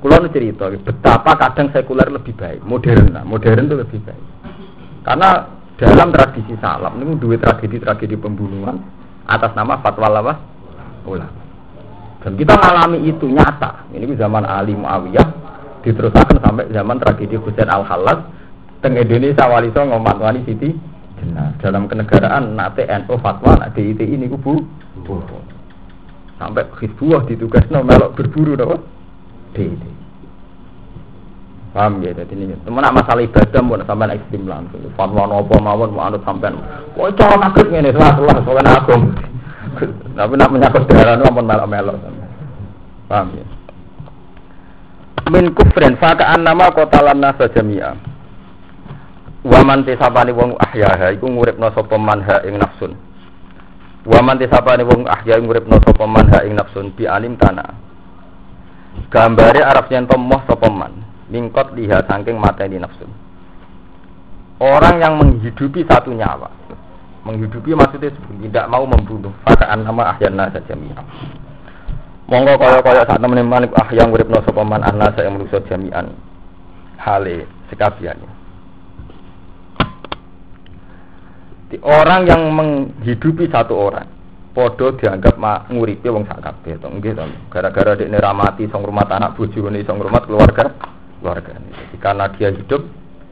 kulon 0.00 0.30
cerita 0.30 0.70
betapa 0.70 1.36
kadang 1.36 1.68
sekuler 1.74 2.08
lebih 2.08 2.32
baik 2.32 2.64
modern 2.64 3.12
lah 3.12 3.26
modern 3.26 3.68
itu 3.68 3.76
lebih 3.76 4.00
baik. 4.06 4.24
Karena 5.04 5.44
dalam 5.76 6.08
tradisi 6.12 6.54
salam 6.60 7.00
ini 7.00 7.18
dua 7.18 7.36
tragedi-tragedi 7.40 8.16
pembunuhan 8.16 8.80
atas 9.26 9.52
nama 9.58 9.80
fatwa 9.82 10.08
apa 10.12 10.34
ulama. 11.08 11.40
Dan 12.20 12.36
kita 12.36 12.52
mengalami 12.52 13.08
itu 13.08 13.24
nyata. 13.32 13.88
Ini 13.96 14.12
zaman 14.20 14.44
Ali 14.44 14.76
Muawiyah 14.76 15.28
diteruskan 15.80 16.36
sampai 16.36 16.68
zaman 16.68 17.00
tragedi 17.00 17.40
Husain 17.40 17.72
Al 17.72 17.88
Halas 17.88 18.20
teng 18.84 18.96
Indonesia 19.00 19.48
wali 19.48 19.72
songo 19.72 19.96
wali 20.00 20.44
Siti. 20.44 20.92
Dalam 21.60 21.84
kenegaraan 21.84 22.56
nate 22.56 22.88
NU 22.88 23.16
fatwa 23.20 23.52
nak 23.60 23.76
ini 23.76 24.24
kubu 24.24 24.64
sampai 26.40 26.64
Hizbullah 26.80 27.20
no 27.68 27.84
melok 27.84 28.16
berburu 28.16 28.56
apa? 28.56 28.80
DIT. 29.52 29.84
Paham 31.70 32.02
ya, 32.02 32.10
jadi 32.10 32.34
ini 32.34 32.58
teman 32.66 32.82
masalah 32.82 33.22
ibadah 33.22 33.62
mau 33.62 33.78
sampai 33.78 34.18
ekstrim 34.18 34.42
langsung. 34.48 34.82
Fatwa 34.98 35.22
nopo 35.30 35.54
mawon 35.62 35.94
mau 35.94 36.10
anut 36.10 36.18
sampean. 36.26 36.58
Wah, 36.98 37.14
cara 37.14 37.38
nakut 37.38 37.70
ini, 37.70 37.94
salah 37.94 38.18
salah 38.18 38.42
soalnya 38.42 38.74
aku. 38.74 38.94
Tapi 40.18 40.34
nak 40.34 40.50
menyangkut 40.50 40.82
darah 40.90 41.14
itu 41.14 41.24
ampun 41.30 41.46
melok-melok. 41.46 41.94
Paham 43.06 43.38
ya? 43.38 43.46
Min 45.30 45.54
kufrin 45.54 45.94
fakaan 45.94 46.42
nama 46.42 46.74
kotalan 46.74 47.22
nasa 47.22 47.46
jami'a. 47.54 47.94
Waman 49.46 49.86
tisapani 49.86 50.34
wong 50.34 50.58
ahyaha 50.58 51.14
iku 51.14 51.30
nguripno 51.30 51.70
sapa 51.70 51.94
man 51.94 52.18
ha 52.26 52.42
ing 52.42 52.58
nafsun. 52.58 52.98
Waman 54.08 54.40
tisapani 54.40 54.80
wong 54.80 55.04
ahya 55.04 55.36
nguripno 55.36 55.76
sapa 55.84 56.08
man 56.08 56.24
ha 56.32 56.40
ing 56.48 56.56
nafsun 56.56 56.88
bi 56.96 57.04
alim 57.04 57.36
tanah. 57.36 57.68
Gambare 59.12 59.60
Arab 59.60 59.92
yen 59.92 60.08
tomoh 60.08 60.40
sapa 60.48 60.72
man 60.72 61.04
mingkot 61.28 61.76
liha 61.76 62.00
saking 62.08 62.40
mateni 62.40 62.80
nafsun. 62.80 63.12
Orang 64.60 65.00
yang 65.00 65.16
menghidupi 65.16 65.88
satu 65.88 66.12
nyawa 66.12 66.52
Menghidupi 67.24 67.76
maksudnya 67.76 68.16
tidak 68.16 68.66
mau 68.72 68.88
membunuh. 68.88 69.32
Fakaan 69.44 69.84
nama 69.84 70.16
ahyan 70.16 70.40
nasa 70.40 70.64
jami'an. 70.64 71.04
Monggo 72.24 72.56
kaya 72.56 72.80
kaya 72.80 73.04
saat 73.04 73.20
temen 73.20 73.44
teman 73.44 73.68
ah 73.76 73.88
yang 73.92 74.08
urip 74.08 74.32
no 74.32 74.40
sopaman 74.40 74.80
anasa 74.80 75.20
yang 75.28 75.36
menuso 75.36 75.60
jami'an. 75.68 76.16
Hale 76.96 77.44
sekabiannya. 77.68 78.30
Di 78.30 78.40
orang 81.86 82.26
yang 82.26 82.50
menghidupi 82.50 83.46
satu 83.46 83.78
orang, 83.78 84.08
podo 84.50 84.98
dianggap 84.98 85.38
mak 85.38 85.70
nguripi 85.70 86.10
wong 86.10 86.26
sak 86.26 86.42
kabeh 86.42 86.74
to 86.82 86.90
nggih 86.90 87.14
to 87.14 87.22
gara-gara 87.54 87.94
dekne 87.94 88.18
ramati 88.18 88.66
song 88.66 88.82
rumah 88.82 89.06
anak 89.06 89.38
bojone 89.38 89.86
song 89.86 90.02
rumah 90.02 90.26
keluarga 90.26 90.74
keluarga 91.22 91.54
jadi 91.54 91.96
karena 92.02 92.26
dia 92.34 92.48
hidup 92.50 92.82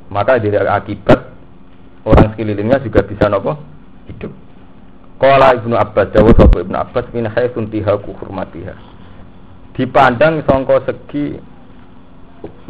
maka 0.09 0.38
dari 0.38 0.57
akibat 0.57 1.20
orang 2.09 2.33
sekelilingnya 2.33 2.81
juga 2.81 3.05
bisa 3.05 3.29
nopo 3.29 3.59
hidup. 4.09 4.33
Kala 5.18 5.59
Ibnu 5.59 5.74
Abbas 5.74 6.14
jawab 6.14 6.38
sapa 6.38 6.62
Ibnu 6.62 6.77
Abbas 6.79 7.07
min 7.11 7.27
haitsun 7.27 7.68
tihaku 7.68 8.14
hurmatiha. 8.22 8.74
Dipandang 9.74 10.46
sangka 10.46 10.87
segi 10.87 11.37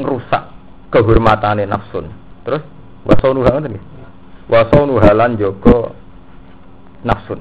ngerusak 0.01 0.43
kehormatane 0.89 1.69
nafsun. 1.69 2.09
Terus 2.43 2.65
wasonu 3.05 3.45
ngoten 3.45 3.77
nggih. 3.77 3.98
Wasonu 4.49 4.97
halan 5.01 5.37
joko 5.37 5.93
nafsun. 7.05 7.41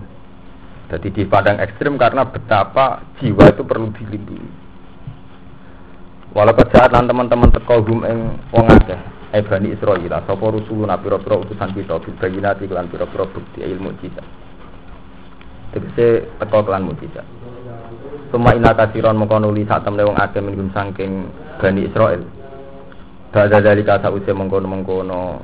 Jadi 0.88 1.12
dipandang 1.12 1.60
ekstrim 1.60 2.00
karena 2.00 2.28
betapa 2.28 3.04
jiwa 3.20 3.52
itu 3.52 3.64
perlu 3.64 3.92
dilindungi. 3.96 4.52
Walau 6.36 6.56
kejahatan 6.56 7.08
teman-teman 7.08 7.50
teko 7.50 7.82
hum 7.82 8.04
ing 8.04 8.20
wong 8.52 8.68
akeh, 8.70 9.00
eh 9.34 9.44
Bani 9.44 9.76
Israil 9.76 10.08
sapa 10.08 10.46
rusuluna 10.48 10.96
pira-pira 11.00 11.36
utusan 11.36 11.76
kita 11.76 12.00
bil 12.00 12.16
bayinati 12.16 12.64
kelan 12.70 12.88
pira-pira 12.88 13.28
bukti 13.28 13.60
ilmu 13.60 13.92
mukjizat 13.92 14.24
tegese 15.76 16.30
teko 16.40 16.64
kelan 16.64 16.88
mukjizat 16.88 17.28
Suma 18.28 18.52
ina 18.52 18.76
kasiron 18.76 19.16
mongko 19.16 19.40
nuli 19.40 19.64
sak 19.64 19.88
temne 19.88 20.04
wong 20.04 20.20
akeh 20.20 20.44
minggum 20.44 20.72
saking 20.72 21.32
Bani 21.60 21.88
Israil 21.88 22.24
dari 23.34 23.84
kata 23.84 24.08
usia 24.12 24.32
mengkono-mengkono 24.32 25.44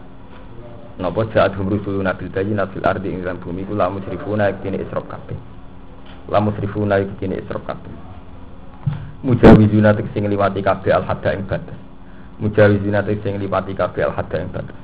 Napa 1.02 1.26
jahat 1.34 1.58
humrusul 1.58 2.06
nabil 2.06 2.30
bayi 2.30 2.54
nabil 2.54 2.82
ardi 2.86 3.10
ing 3.10 3.26
dalam 3.26 3.42
bumi 3.42 3.66
ku? 3.66 3.74
Lamu 3.74 4.04
srifuna 4.06 4.54
ikini 4.54 4.78
isrok 4.78 5.10
kabeh. 5.10 5.38
Lamu 6.30 6.54
srifuna 6.54 7.02
ikini 7.02 7.42
isrok 7.42 7.66
kabeh. 7.66 7.94
Mujawizuna 9.24 9.96
sing 10.14 10.28
liwati 10.28 10.62
kabeh 10.62 10.92
al-hadda 10.94 11.34
ing 11.34 11.50
batas. 11.50 11.84
Mujawizina 12.44 13.06
sing 13.06 13.38
lipati 13.38 13.72
kabeh 13.78 14.04
al 14.04 14.14
hadda 14.18 14.38
ing 14.42 14.50
batas. 14.50 14.76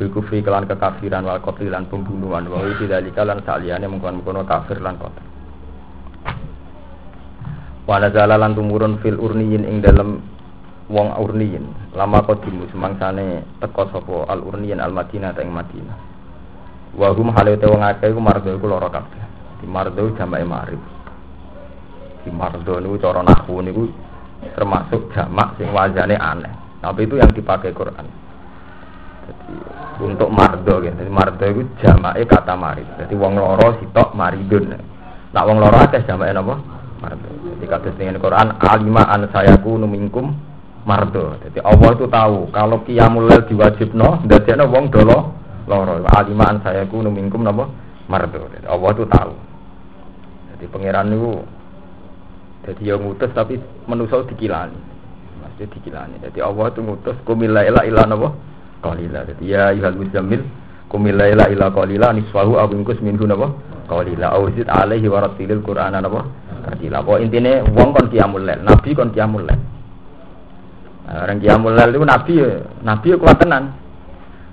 Bil 0.00 0.08
kufri 0.08 0.40
kelan 0.40 0.64
kekafiran 0.64 1.28
wal 1.28 1.38
qatl 1.44 1.68
lan 1.68 1.84
pembunuhan. 1.86 2.48
Wa 2.48 2.64
iki 2.64 2.88
dalika 2.88 3.20
lan 3.20 3.44
saliyane 3.44 3.84
mengkon-mengkon 3.84 4.48
kafir 4.48 4.80
lan 4.80 4.96
qatl. 4.96 5.24
Wa 7.84 8.00
nazala 8.00 8.40
lan 8.40 8.56
tumurun 8.56 8.96
fil 9.04 9.20
urniyin 9.20 9.68
ing 9.68 9.84
dalem 9.84 10.24
wong 10.90 11.14
urniyin 11.22 11.94
lama 11.94 12.26
qadimu 12.26 12.66
semangsane 12.74 13.46
teka 13.62 13.86
sapa 13.94 14.26
al 14.26 14.42
urniyin 14.42 14.82
al 14.82 14.90
madinah 14.90 15.32
ing 15.38 15.54
madinah 15.54 15.98
wa 16.98 17.14
hum 17.14 17.30
halate 17.30 17.64
wong 17.70 17.86
akeh 17.86 18.10
iku 18.10 18.18
mardo 18.18 18.50
iku 18.50 18.66
lara 18.66 18.90
kabeh 18.90 19.22
di 19.62 19.66
mardo 19.70 20.10
jamake 20.18 20.42
marif 20.42 20.82
di 22.26 22.30
mardo 22.34 22.74
niku 22.82 22.98
cara 22.98 23.22
nahwu 23.22 23.62
niku 23.62 23.86
termasuk 24.58 25.14
jamak 25.14 25.54
sing 25.54 25.70
wajane 25.70 26.18
aneh 26.18 26.60
tapi 26.80 27.04
itu 27.04 27.20
yang 27.20 27.28
dipakai 27.28 27.76
Quran. 27.76 28.08
Jadi 29.28 29.54
untuk 30.00 30.32
mardo 30.32 30.80
gitu. 30.80 30.96
Jadi 30.96 31.12
mardo 31.12 31.44
itu 31.44 31.62
jamae 31.84 32.24
kata 32.24 32.56
marid. 32.56 32.88
Jadi 32.96 33.12
wong 33.20 33.36
loro 33.36 33.76
sitok 33.78 34.16
maridun. 34.16 34.80
Nak 35.30 35.44
wong 35.44 35.60
loro 35.60 35.76
akeh 35.76 36.00
jamae 36.08 36.32
napa? 36.32 36.56
Mardo. 37.04 37.28
Jadi 37.28 37.66
kados 37.68 37.96
dengan 38.00 38.16
Quran 38.16 38.56
alima 38.64 39.04
an 39.12 39.28
sayaku 39.28 39.76
numingkum 39.76 40.32
mardo. 40.90 41.38
Jadi 41.46 41.62
Allah 41.62 41.90
itu 41.94 42.06
tahu 42.10 42.50
kalau 42.50 42.82
qiyamul 42.82 43.30
lail 43.30 43.46
diwajibno 43.46 44.26
ndadekno 44.26 44.66
wong 44.66 44.90
dolo 44.90 45.18
loro. 45.70 46.02
Alima 46.10 46.50
an 46.50 46.58
sayaku 46.66 47.06
numingkum 47.06 47.46
napa? 47.46 47.70
Mardo. 48.10 48.50
Jadi 48.50 48.66
Allah 48.66 48.90
itu 48.90 49.04
tahu. 49.06 49.32
Jadi 50.50 50.64
pangeran 50.66 51.14
itu 51.14 51.30
jadi 52.66 52.82
yang 52.92 53.00
ngutus 53.06 53.30
tapi 53.32 53.56
menusau 53.86 54.26
dikilani 54.26 54.76
mesti 55.40 55.64
dikilani. 55.70 56.18
Jadi 56.18 56.42
Allah 56.42 56.74
itu 56.74 56.82
ngutus 56.82 57.16
kumila 57.22 57.62
ila 57.62 57.86
ila 57.86 58.02
napa? 58.10 58.28
Qalila. 58.82 59.22
Jadi 59.30 59.44
ya 59.46 59.70
ayyuhal 59.70 59.94
muzammil 59.94 60.42
kumila 60.90 61.30
ila 61.30 61.46
ila 61.54 61.70
qalila 61.70 62.10
nisfahu 62.12 62.58
aw 62.58 62.66
minhu 62.66 63.24
napa? 63.30 63.54
Qalila. 63.86 64.34
Aw 64.34 64.42
alaihi 64.50 65.06
wa 65.06 65.22
ratilil 65.22 65.62
qur'ana 65.62 66.02
napa? 66.02 66.26
Qalila. 66.66 67.00
Apa 67.06 67.22
intine 67.22 67.62
wong 67.72 67.94
kon 67.94 68.06
qiyamul 68.10 68.42
lail, 68.42 68.60
nabi 68.60 68.90
kon 68.92 69.14
qiyamul 69.14 69.46
lail. 69.46 69.79
Orang 71.10 71.42
qiyamul 71.42 71.74
lail 71.74 71.90
itu 71.90 72.06
nabi 72.06 72.34
nabi 72.86 73.08
kuat 73.18 73.42
tenan. 73.42 73.74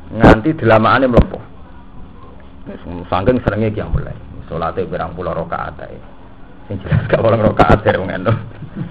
Nganti 0.10 0.58
delamaane 0.58 1.06
mlepuh. 1.06 1.44
Sangking 3.06 3.38
serenge 3.46 3.78
qiyamul 3.78 4.02
lail. 4.02 4.18
Salate 4.50 4.90
pirang 4.90 5.14
puluh 5.14 5.38
rakaat 5.38 5.78
ae. 5.86 5.98
Sing 6.66 6.82
jelas 6.82 7.06
gak 7.06 7.22
orang 7.22 7.46
rakaat 7.46 7.86
dari 7.86 8.02
wong 8.02 8.10
endo. 8.10 8.34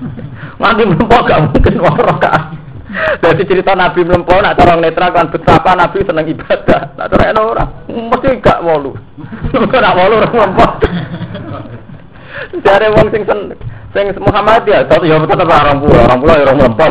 Nanti 0.62 0.83
mlempo 0.87 1.17
gak 1.27 1.43
mungkin 1.51 1.75
wong 1.83 1.97
rakaat. 1.99 2.45
Jadi 3.21 3.43
cerita 3.51 3.75
Nabi 3.75 4.07
mlempo 4.07 4.33
nak 4.39 4.57
cara 4.57 4.79
netra 4.79 5.11
kan 5.11 5.29
betapa 5.29 5.75
Nabi 5.75 6.07
seneng 6.07 6.31
ibadah. 6.31 6.95
Nak 6.95 7.09
cara 7.11 7.25
eno 7.35 7.43
ora, 7.51 7.64
mesti 7.91 8.39
gak 8.39 8.62
wolu. 8.62 8.95
Kok 9.73 9.83
nak 9.83 9.97
wolu 9.99 10.14
ora 10.23 10.29
mlempo. 10.31 10.67
Jare 12.64 12.87
wong 12.95 13.07
sing 13.11 13.23
sen 13.27 13.53
sing 13.97 14.13
Muhammad 14.21 14.69
ya, 14.69 14.85
tapi 14.85 15.09
ya 15.09 15.17
tetep 15.25 15.49
orang 15.49 15.81
pulau, 15.81 16.05
orang 16.05 16.21
pulau 16.21 16.37
ya 16.37 16.45
orang 16.45 16.59
mlempo. 16.61 16.87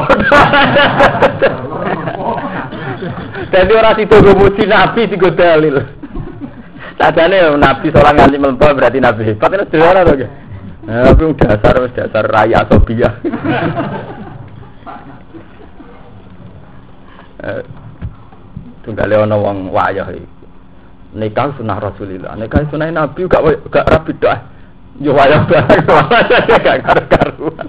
Jadi 3.53 3.71
orang 3.77 3.93
situ 3.93 4.17
muji 4.33 4.63
Nabi 4.65 5.05
tiga 5.05 5.29
dalil. 5.37 5.77
Sadane 6.97 7.53
Nabi 7.61 7.93
seorang 7.93 8.17
nganti 8.17 8.37
mlempo 8.41 8.65
berarti 8.73 8.97
Nabi. 8.97 9.37
Ini 9.37 9.65
sederhana 9.69 10.01
to, 10.01 10.17
tapi 10.85 11.37
dasar 11.37 11.75
dasar 11.93 12.25
raya 12.25 12.65
Sobia. 12.65 13.09
eh, 17.45 17.61
tunggale 18.81 19.13
ana 19.13 19.37
wong 19.37 19.69
wayah 19.69 20.09
iki. 20.09 20.25
Nikah 21.15 21.55
sunah 21.55 21.79
Rasulillah, 21.79 22.33
nikah 22.35 22.65
sunah 22.73 22.89
Nabi 22.89 23.29
gak 23.29 23.69
gak 23.69 23.87
rapi 23.87 24.11
dah. 24.17 24.54
Yo 25.03 25.11
wayah 25.11 25.43
barang 25.43 25.83
gak 26.63 26.79
karu-karuan. 26.87 27.67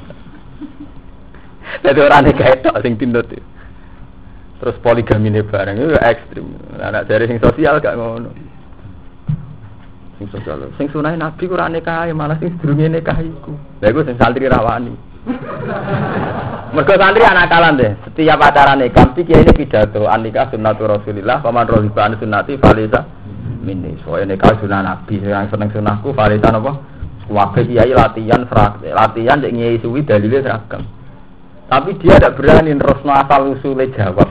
Dadi 1.83 1.99
ora 1.99 2.23
nikah 2.23 2.55
itu 2.55 2.71
sing 2.87 2.95
tindut. 2.95 3.27
Terus 4.57 4.77
poligami 4.79 5.35
ini 5.35 5.43
bareng 5.43 5.75
itu 5.75 5.99
ekstrim. 5.99 6.47
Anak 6.79 7.11
dari 7.11 7.27
sing 7.27 7.43
sosial 7.43 7.83
gak 7.83 7.99
ngono. 7.99 8.31
Sing 10.17 10.27
sosial, 10.33 10.71
sing 10.79 10.87
sunai 10.95 11.19
nabi 11.19 11.45
kurang 11.51 11.75
nikah, 11.75 12.07
malah 12.15 12.39
sing 12.39 12.55
sedurunge 12.57 12.89
nikah 12.89 13.19
iku. 13.19 13.53
Lha 13.83 13.91
iku 13.91 14.01
sing 14.07 14.17
santri 14.17 14.47
rawani. 14.47 14.95
Mergo 16.79 16.95
santri 16.95 17.27
anak 17.27 17.51
kalan 17.51 17.75
deh. 17.75 17.93
Setiap 18.07 18.39
acara 18.39 18.79
nikah 18.79 19.13
iki 19.19 19.35
ini 19.35 19.53
pidato 19.53 20.07
anika 20.07 20.47
sunnatu 20.55 20.87
Rasulillah, 20.87 21.43
paman 21.43 21.67
rohiba 21.67 22.07
an 22.07 22.17
sunnati 22.23 22.55
falisa 22.57 23.03
minni. 23.61 23.99
Soalnya 24.07 24.39
nikah 24.39 24.57
sunnah 24.63 24.81
nabi, 24.81 25.21
yang 25.21 25.51
seneng 25.51 25.75
sunnahku 25.75 26.15
falisa 26.15 26.49
napa? 26.55 26.96
Wakil 27.27 27.67
kiai 27.67 27.91
latihan 27.91 28.47
latihan 28.87 29.43
cek 29.43 29.51
nyai 29.51 29.83
suwi 29.83 30.07
dalilnya 30.07 30.47
seragam. 30.47 30.87
Tapi 31.67 31.99
dia 31.99 32.23
tidak 32.23 32.39
berani 32.39 32.79
terus 32.79 33.03
asal 33.03 33.51
usulnya 33.51 33.91
jawab. 33.99 34.31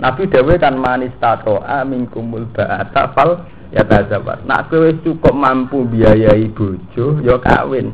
Nabi 0.00 0.26
Dawe 0.32 0.54
kan 0.56 0.74
manis 0.80 1.12
tato 1.20 1.60
amin 1.60 2.08
kumul 2.08 2.48
ba'ata 2.50 3.12
fal 3.12 3.44
ya 3.70 3.84
tazabar. 3.84 4.40
Nak 4.48 4.72
kowe 4.72 4.88
cukup 5.04 5.36
mampu 5.36 5.84
biayai 5.84 6.48
bojo 6.50 7.20
ya 7.20 7.36
kawin. 7.44 7.92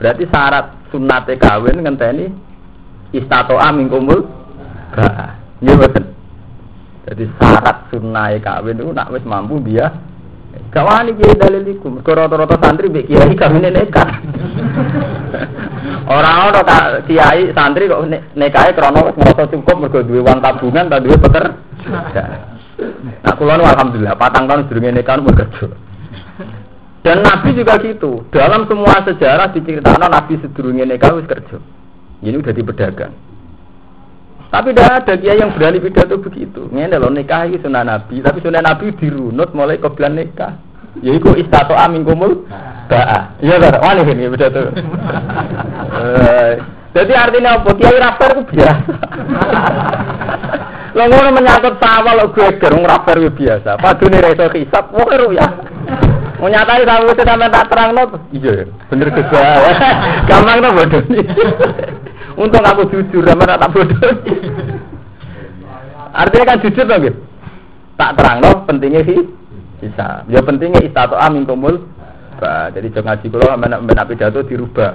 Berarti 0.00 0.24
syarat 0.32 0.88
sunate 0.88 1.36
kawin 1.36 1.84
ngenteni 1.84 2.32
istato 3.12 3.60
amin 3.60 3.92
kumul 3.92 4.24
ba'a. 4.96 5.36
Iya 5.60 5.74
betul. 5.76 6.04
Jadi 7.12 7.24
syarat 7.36 7.92
sunai 7.92 8.40
kawin 8.40 8.80
itu 8.80 8.90
nak 8.96 9.12
wis 9.12 9.22
mampu 9.28 9.60
biaya 9.60 9.92
Gak 10.76 11.08
kiai 11.16 11.40
dalil 11.40 11.64
iku. 11.72 11.88
Mergo 11.88 12.12
rata-rata 12.12 12.60
santri 12.60 12.92
mbek 12.92 13.08
kiai 13.08 13.32
kawine 13.32 13.72
nekat. 13.72 14.12
Ora 16.04 16.52
ono 16.52 16.60
tak 16.68 17.08
kiai 17.08 17.48
santri 17.56 17.88
kok 17.88 18.04
nekahe 18.36 18.76
krana 18.76 19.08
ngrasa 19.16 19.48
cukup 19.48 19.88
duwe 20.04 20.20
uang 20.20 20.44
tabungan 20.44 20.92
ta 20.92 21.00
duwe 21.00 21.16
peker. 21.16 21.44
Nah, 23.24 23.32
kula 23.40 23.56
alhamdulillah 23.56 24.20
patang 24.20 24.44
tahun 24.44 24.68
sedurunge 24.68 25.00
nikah 25.00 25.16
bekerja. 25.16 25.66
Dan 27.00 27.24
Nabi 27.24 27.56
juga 27.56 27.80
gitu. 27.80 28.28
Dalam 28.28 28.68
semua 28.68 29.00
sejarah 29.00 29.56
diceritakan 29.56 30.12
Nabi 30.12 30.36
sedurunge 30.44 30.84
nikah 30.84 31.16
wis 31.16 31.24
kerja. 31.24 31.56
Ini 32.20 32.36
udah 32.36 32.52
di 32.52 32.60
pedagang. 32.60 33.16
Tapi 34.52 34.76
tidak 34.76 35.08
ada 35.08 35.12
kiai 35.16 35.40
yang 35.40 35.56
berani 35.56 35.80
pidato 35.80 36.20
begitu. 36.20 36.68
Ini 36.68 36.92
loh 37.00 37.08
nikah 37.08 37.48
ini 37.48 37.64
sunnah 37.64 37.80
Nabi, 37.80 38.20
tapi 38.20 38.44
sunnah 38.44 38.60
Nabi 38.60 38.92
dirunut 38.92 39.56
mulai 39.56 39.80
kebelan 39.80 40.20
nikah. 40.20 40.65
Ya 41.04 41.12
iku 41.12 41.36
istato 41.36 41.76
amin 41.76 42.06
kumul 42.06 42.48
ba'a. 42.88 43.36
Iya 43.42 43.60
kan? 43.60 43.74
Wani 43.82 44.02
ini 44.08 44.32
beda 44.32 44.48
tuh. 44.48 44.72
Eh, 45.96 46.52
jadi 46.96 47.12
artinya 47.12 47.60
apa? 47.60 47.70
Kiai 47.76 48.00
rapper 48.00 48.30
itu 48.32 48.42
biasa. 48.56 48.92
Lo 50.96 51.04
ngono 51.12 51.28
menyangkut 51.36 51.76
sama 51.76 52.16
lo 52.16 52.32
gue 52.32 52.56
gerung 52.56 52.88
rapper 52.88 53.20
itu 53.20 53.30
biasa. 53.44 53.76
Padune 53.76 54.18
reso 54.24 54.48
hisap, 54.56 54.88
wah 54.96 55.12
ya. 55.28 55.46
Mau 56.36 56.52
nyatai 56.52 56.84
sama 56.84 57.12
itu 57.12 57.22
sampai 57.24 57.52
tak 57.52 57.68
terang 57.68 57.90
no. 57.96 58.04
Iya, 58.32 58.68
bener 58.88 59.08
juga. 59.12 59.40
Gampang 60.28 60.58
no 60.60 60.68
bodoh 60.72 61.02
Untung 62.36 62.64
aku 62.64 62.92
jujur, 62.92 63.24
sama 63.24 63.44
tak 63.48 63.72
bodoh. 63.72 64.12
Artinya 66.16 66.44
kan 66.48 66.60
jujur 66.64 66.84
dong, 66.84 67.00
gitu. 67.04 67.20
Tak 67.96 68.20
terang 68.20 68.44
no, 68.44 68.64
pentingnya 68.68 69.04
sih 69.04 69.35
bisa. 69.80 70.24
Ya 70.28 70.40
pentingnya 70.40 70.84
istato 70.84 71.16
amin 71.16 71.44
kumul. 71.44 71.84
Jadi 72.72 72.92
jangan 72.92 73.16
ngaji 73.16 73.26
kalau 73.32 73.56
nabi 73.56 74.12
pidato 74.12 74.40
dirubah. 74.44 74.92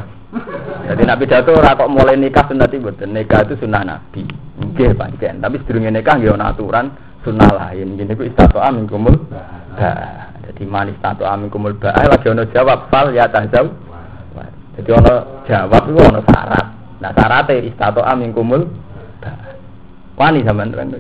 Jadi 0.88 1.04
nabi 1.04 1.26
pidato 1.26 1.52
ora 1.58 1.74
mulai 1.90 2.18
nikah 2.18 2.46
sunnah 2.46 2.70
mboten. 2.70 3.10
Nikah 3.14 3.40
itu 3.50 3.54
sunnah 3.62 3.82
Nabi. 3.82 4.24
Nggih 4.62 4.94
pancen. 4.94 5.42
Tapi 5.42 5.58
sedurunge 5.66 5.90
nikah 5.90 6.22
nggih 6.22 6.38
ana 6.38 6.54
aturan 6.54 6.94
sunnah 7.26 7.50
lain. 7.50 7.98
Gini 7.98 8.14
ku 8.14 8.24
istato 8.26 8.62
amin 8.62 8.86
kumul. 8.86 9.16
Jadi 10.46 10.64
manis 10.66 10.98
tato 11.02 11.26
amin 11.26 11.50
kumul 11.50 11.78
ba. 11.78 11.94
Lagi 11.98 12.28
ono 12.30 12.46
jawab 12.50 12.90
fal 12.94 13.14
ya 13.14 13.26
tazaw. 13.30 13.66
Jadi 14.78 14.90
ono 14.94 15.44
jawab 15.46 15.84
itu 15.90 16.00
ono 16.00 16.20
syarat. 16.26 16.66
Nah 17.02 17.12
syaratnya 17.18 17.66
istato 17.66 18.02
amin 18.06 18.34
kumul. 18.34 18.62
Wani 20.18 20.46
sampean 20.46 20.74
kan. 20.74 20.94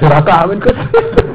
Duraka 0.00 0.34
amin. 0.48 0.58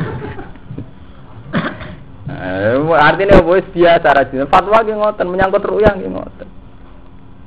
Eh, 2.35 2.75
artinya 2.99 3.39
wis 3.47 3.63
biasa 3.71 4.11
rajin. 4.11 4.47
Fatwa 4.51 4.83
ki 4.83 4.91
ngoten 4.91 5.27
menyangkut 5.31 5.63
ruyang 5.63 6.03
ki 6.03 6.11
ngoten. 6.11 6.47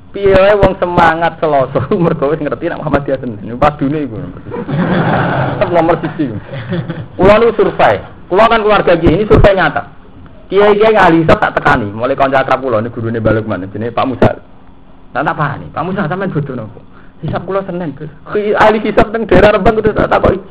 Piye 0.09 0.33
wong 0.57 0.73
semangat 0.81 1.37
seloso 1.37 1.77
mergo 2.03 2.33
wis 2.33 2.41
ngerti 2.41 2.73
nek 2.73 2.81
Muhammad 2.81 3.05
dia 3.05 3.21
sendiri. 3.21 3.53
Pas 3.61 3.77
dunia 3.77 4.01
iku. 4.01 4.17
nomor 5.69 6.01
siji. 6.01 6.33
Kula 7.13 7.37
nu 7.37 7.53
survei. 7.53 8.01
Kula 8.25 8.49
kan 8.49 8.65
keluarga 8.65 8.97
ini 8.97 9.29
survei 9.29 9.53
nyata. 9.53 9.83
Kiai-kiai 10.49 10.97
ngalisa 10.97 11.37
tak 11.37 11.61
tekani, 11.61 11.93
mulai 11.93 12.17
kanca 12.17 12.41
akrab 12.41 12.65
kula 12.65 12.81
ini 12.81 12.89
gurune 12.89 13.21
balik 13.21 13.45
mana 13.45 13.69
jenenge 13.69 13.93
Pak 13.93 14.05
Musa. 14.09 14.33
Tak 15.13 15.21
tak 15.21 15.37
pahami, 15.37 15.69
Pak 15.69 15.85
Musa 15.85 16.09
sampean 16.09 16.33
bodoh 16.33 16.57
nopo? 16.57 16.81
Hisap 17.21 17.45
kula 17.45 17.61
Senin, 17.69 17.93
Gus. 17.93 18.09
Ahli 18.33 18.81
hisap 18.81 19.13
teng 19.13 19.29
daerah 19.29 19.53
Rembang 19.53 19.77
kudu 19.77 19.93
tak 19.93 20.09
takoki. 20.09 20.41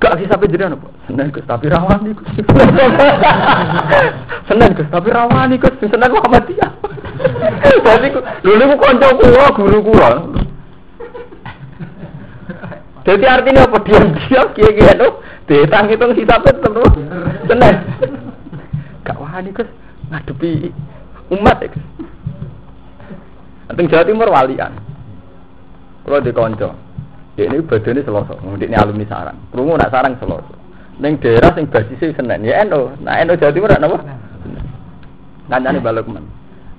Gak 0.00 0.16
sih 0.16 0.26
sampai 0.32 0.48
jadi 0.48 0.72
apa? 0.72 0.88
Seneng 1.04 1.28
gus, 1.28 1.44
tapi 1.44 1.68
rawani 1.68 2.16
gus. 2.16 2.24
Seneng 4.48 4.72
gus, 4.72 4.88
tapi 4.88 5.08
rawani 5.12 5.60
gus. 5.60 5.76
Seneng 5.76 6.16
dia. 6.48 6.68
Jadi 7.84 8.08
dulu 8.40 8.62
aku 8.64 8.76
konco 8.80 9.08
kulo, 9.20 9.44
guru 9.60 9.78
kulo. 9.84 10.10
Jadi 13.04 13.24
artinya 13.28 13.68
apa? 13.68 13.76
Diam-diam 13.84 14.46
kia-kia 14.56 14.96
itu 14.96 15.08
Detang 15.50 15.90
hitung 15.90 16.14
hisapnya 16.14 16.54
tetap 16.54 16.94
Seneng. 17.44 17.76
Gak 19.04 19.20
wani 19.20 19.50
gus, 19.52 19.68
ngadepi 20.08 20.72
umat 21.28 21.60
ya 21.60 21.68
gus. 21.68 21.84
Teng 23.76 23.86
Jawa 23.90 24.08
Timur 24.08 24.32
walian. 24.32 24.72
Kalau 26.08 26.24
di 26.24 26.32
konco. 26.32 26.89
Dia 27.40 27.48
ini 27.48 27.64
badannya 27.64 28.04
seloso, 28.04 28.36
ini 28.60 28.76
alumni 28.76 29.08
sarang. 29.08 29.40
Krungu 29.48 29.72
nak 29.80 29.88
sarang 29.88 30.12
seloso. 30.20 30.52
Neng 31.00 31.16
daerah 31.24 31.56
sing 31.56 31.72
basisnya 31.72 32.12
senen 32.12 32.44
ya 32.44 32.60
NO. 32.68 33.00
Nah 33.00 33.16
NO 33.24 33.32
Jawa 33.40 33.56
Timur 33.56 33.72
apa? 33.72 33.96
Nanya 35.48 35.72
nih 35.72 35.80
balik 35.80 36.04
men. 36.04 36.28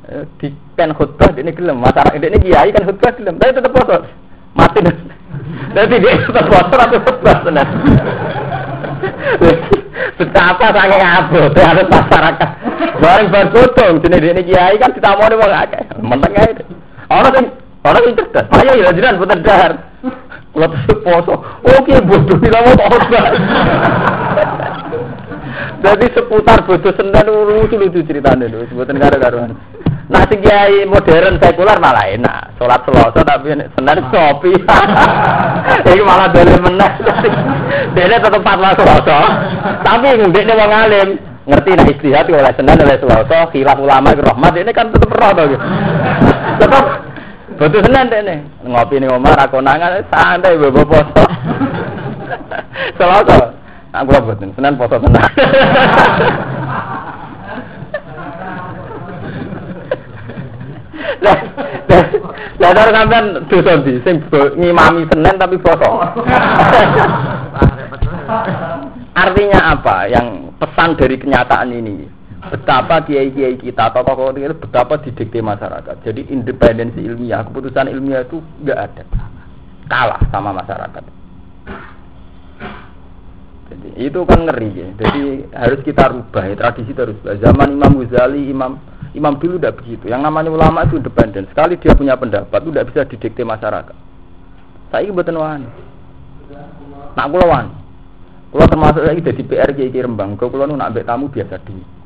Eh, 0.06 0.22
di 0.38 0.54
pen 0.78 0.94
khutbah 0.94 1.34
ini 1.34 1.50
gelem 1.50 1.82
masyarakat 1.82 2.22
ini 2.22 2.38
kiai 2.46 2.70
kan 2.78 2.86
khutbah 2.86 3.10
gelem, 3.18 3.42
tapi 3.42 3.58
tetap 3.58 3.74
poso. 3.74 4.06
Mati 4.54 4.86
Jadi 5.74 5.96
dia 5.98 6.14
tetap 6.30 6.46
poso 6.46 6.74
tapi 6.78 6.98
khutbah 7.10 7.38
senen. 7.42 7.68
Betapa 10.22 10.68
sange 10.78 10.98
ngabot 11.02 11.58
harus 11.58 11.88
masyarakat. 11.90 12.50
Bareng 13.02 13.28
bar 13.34 13.50
potong 13.50 13.98
jenis 14.06 14.30
ini 14.30 14.42
kiai 14.46 14.78
kan 14.78 14.94
ditamoni 14.94 15.42
wong 15.42 15.50
akeh. 15.50 15.90
Menteng 16.06 16.38
ae. 16.38 16.54
Orang 17.10 17.34
sing 17.34 17.46
orang 17.82 18.02
sing 18.06 18.14
cerdas. 18.14 18.46
Ayo 18.62 18.78
ya 18.78 18.94
jenengan 18.94 19.18
putar 19.18 19.42
dahar. 19.42 19.74
Kalau 20.52 20.68
poso, 21.00 21.36
oke 21.64 21.94
bodoh 22.04 22.38
ini 22.44 22.50
lama 22.52 22.72
khotbah. 22.76 23.26
Jadi 25.80 26.06
seputar 26.12 26.60
bodoh 26.68 26.92
senden 27.00 27.28
lucu 27.32 27.80
lucu 27.80 28.04
ceritanya 28.04 28.52
itu, 28.52 28.68
sebutan 28.68 29.00
karo-karuan. 29.00 29.56
Nah, 30.12 30.28
si 30.28 30.36
kiai 30.44 30.84
modern 30.84 31.40
sekuler 31.40 31.80
malah 31.80 32.04
enak. 32.12 32.60
Sholat 32.60 32.84
selasa 32.88 33.24
tapi 33.24 33.56
senen 33.56 34.00
kopi. 34.12 34.52
Ini 35.88 36.04
malah 36.04 36.28
dari 36.36 36.52
menang. 36.60 37.00
Dia 37.96 38.20
tetap 38.20 38.44
fatwa 38.44 38.76
selasa. 38.76 39.20
Tapi 39.80 40.20
dia 40.36 40.52
mau 40.52 40.68
ngalim. 40.68 41.10
Ngerti 41.42 41.72
nah 41.74 41.88
istihad 41.88 42.28
oleh 42.28 42.54
senen 42.60 42.84
oleh 42.84 43.00
selasa. 43.00 43.48
Khilaf 43.56 43.80
ulama 43.80 44.12
rahmat 44.12 44.54
ini 44.60 44.72
kan 44.76 44.92
tetap 44.92 45.16
roh. 45.16 45.32
Tetap 46.60 47.11
Betul 47.62 47.86
tenan 47.86 48.10
deh 48.10 48.26
nih. 48.26 48.42
Ngopi 48.66 48.98
nih 48.98 49.14
Omar 49.14 49.38
aku 49.38 49.62
nangan 49.62 50.02
santai 50.10 50.58
bawa 50.58 50.82
poso. 50.82 51.26
Selasa. 52.98 53.54
Aku 53.94 54.10
betul 54.26 54.50
tenan 54.58 54.82
poso 54.82 54.98
tenan. 54.98 55.22
Lah, 61.22 61.38
lah 62.58 62.72
lah 62.74 62.86
sampean 62.90 63.46
dosa 63.46 63.78
ndi 63.78 64.02
sing 64.02 64.26
ngimami 64.58 65.06
Senin 65.14 65.38
tapi 65.38 65.62
poso. 65.62 66.02
Artinya 69.14 69.78
apa? 69.78 70.10
Yang 70.10 70.50
pesan 70.58 70.98
dari 70.98 71.14
kenyataan 71.22 71.78
ini 71.78 72.21
betapa 72.50 73.06
kiai-kiai 73.06 73.60
kita 73.62 73.94
atau 73.94 74.02
tokoh 74.02 74.34
itu 74.34 74.58
betapa 74.58 74.98
didikte 74.98 75.38
masyarakat. 75.46 76.02
Jadi 76.02 76.34
independensi 76.34 77.06
ilmiah, 77.06 77.46
keputusan 77.46 77.86
ilmiah 77.86 78.26
itu 78.26 78.42
nggak 78.66 78.80
ada, 78.80 79.04
kalah 79.86 80.22
sama 80.34 80.50
masyarakat. 80.50 81.04
Jadi 83.72 83.88
itu 84.02 84.20
kan 84.26 84.40
ngeri 84.50 84.70
ya. 84.74 84.88
Jadi 84.98 85.22
harus 85.54 85.80
kita 85.86 86.10
rubah 86.10 86.44
ya, 86.50 86.56
tradisi 86.58 86.92
terus. 86.92 87.16
Zaman 87.24 87.78
Imam 87.78 88.02
Ghazali, 88.02 88.50
Imam 88.50 88.82
Imam 89.12 89.38
dulu 89.38 89.60
tidak 89.60 89.84
begitu. 89.84 90.10
Yang 90.10 90.22
namanya 90.28 90.50
ulama 90.52 90.88
itu 90.88 90.98
independen. 90.98 91.48
Sekali 91.52 91.76
dia 91.78 91.94
punya 91.94 92.16
pendapat 92.16 92.58
itu 92.64 92.72
tidak 92.72 92.88
bisa 92.92 93.02
didikte 93.08 93.44
masyarakat. 93.44 93.98
Saya 94.92 95.08
ini 95.08 95.16
betul 95.16 95.40
Nak 97.12 97.28
kula 97.28 97.46
wani. 97.48 97.72
Kula 98.52 98.66
termasuk 98.68 99.04
lagi 99.04 99.24
jadi 99.24 99.44
PR 99.44 99.72
Kiai 99.76 100.00
Rembang. 100.00 100.36
Kula 100.36 100.68
nu 100.68 100.76
nak 100.80 100.96
tamu 101.04 101.32
biasa 101.32 101.60
di. 101.64 102.01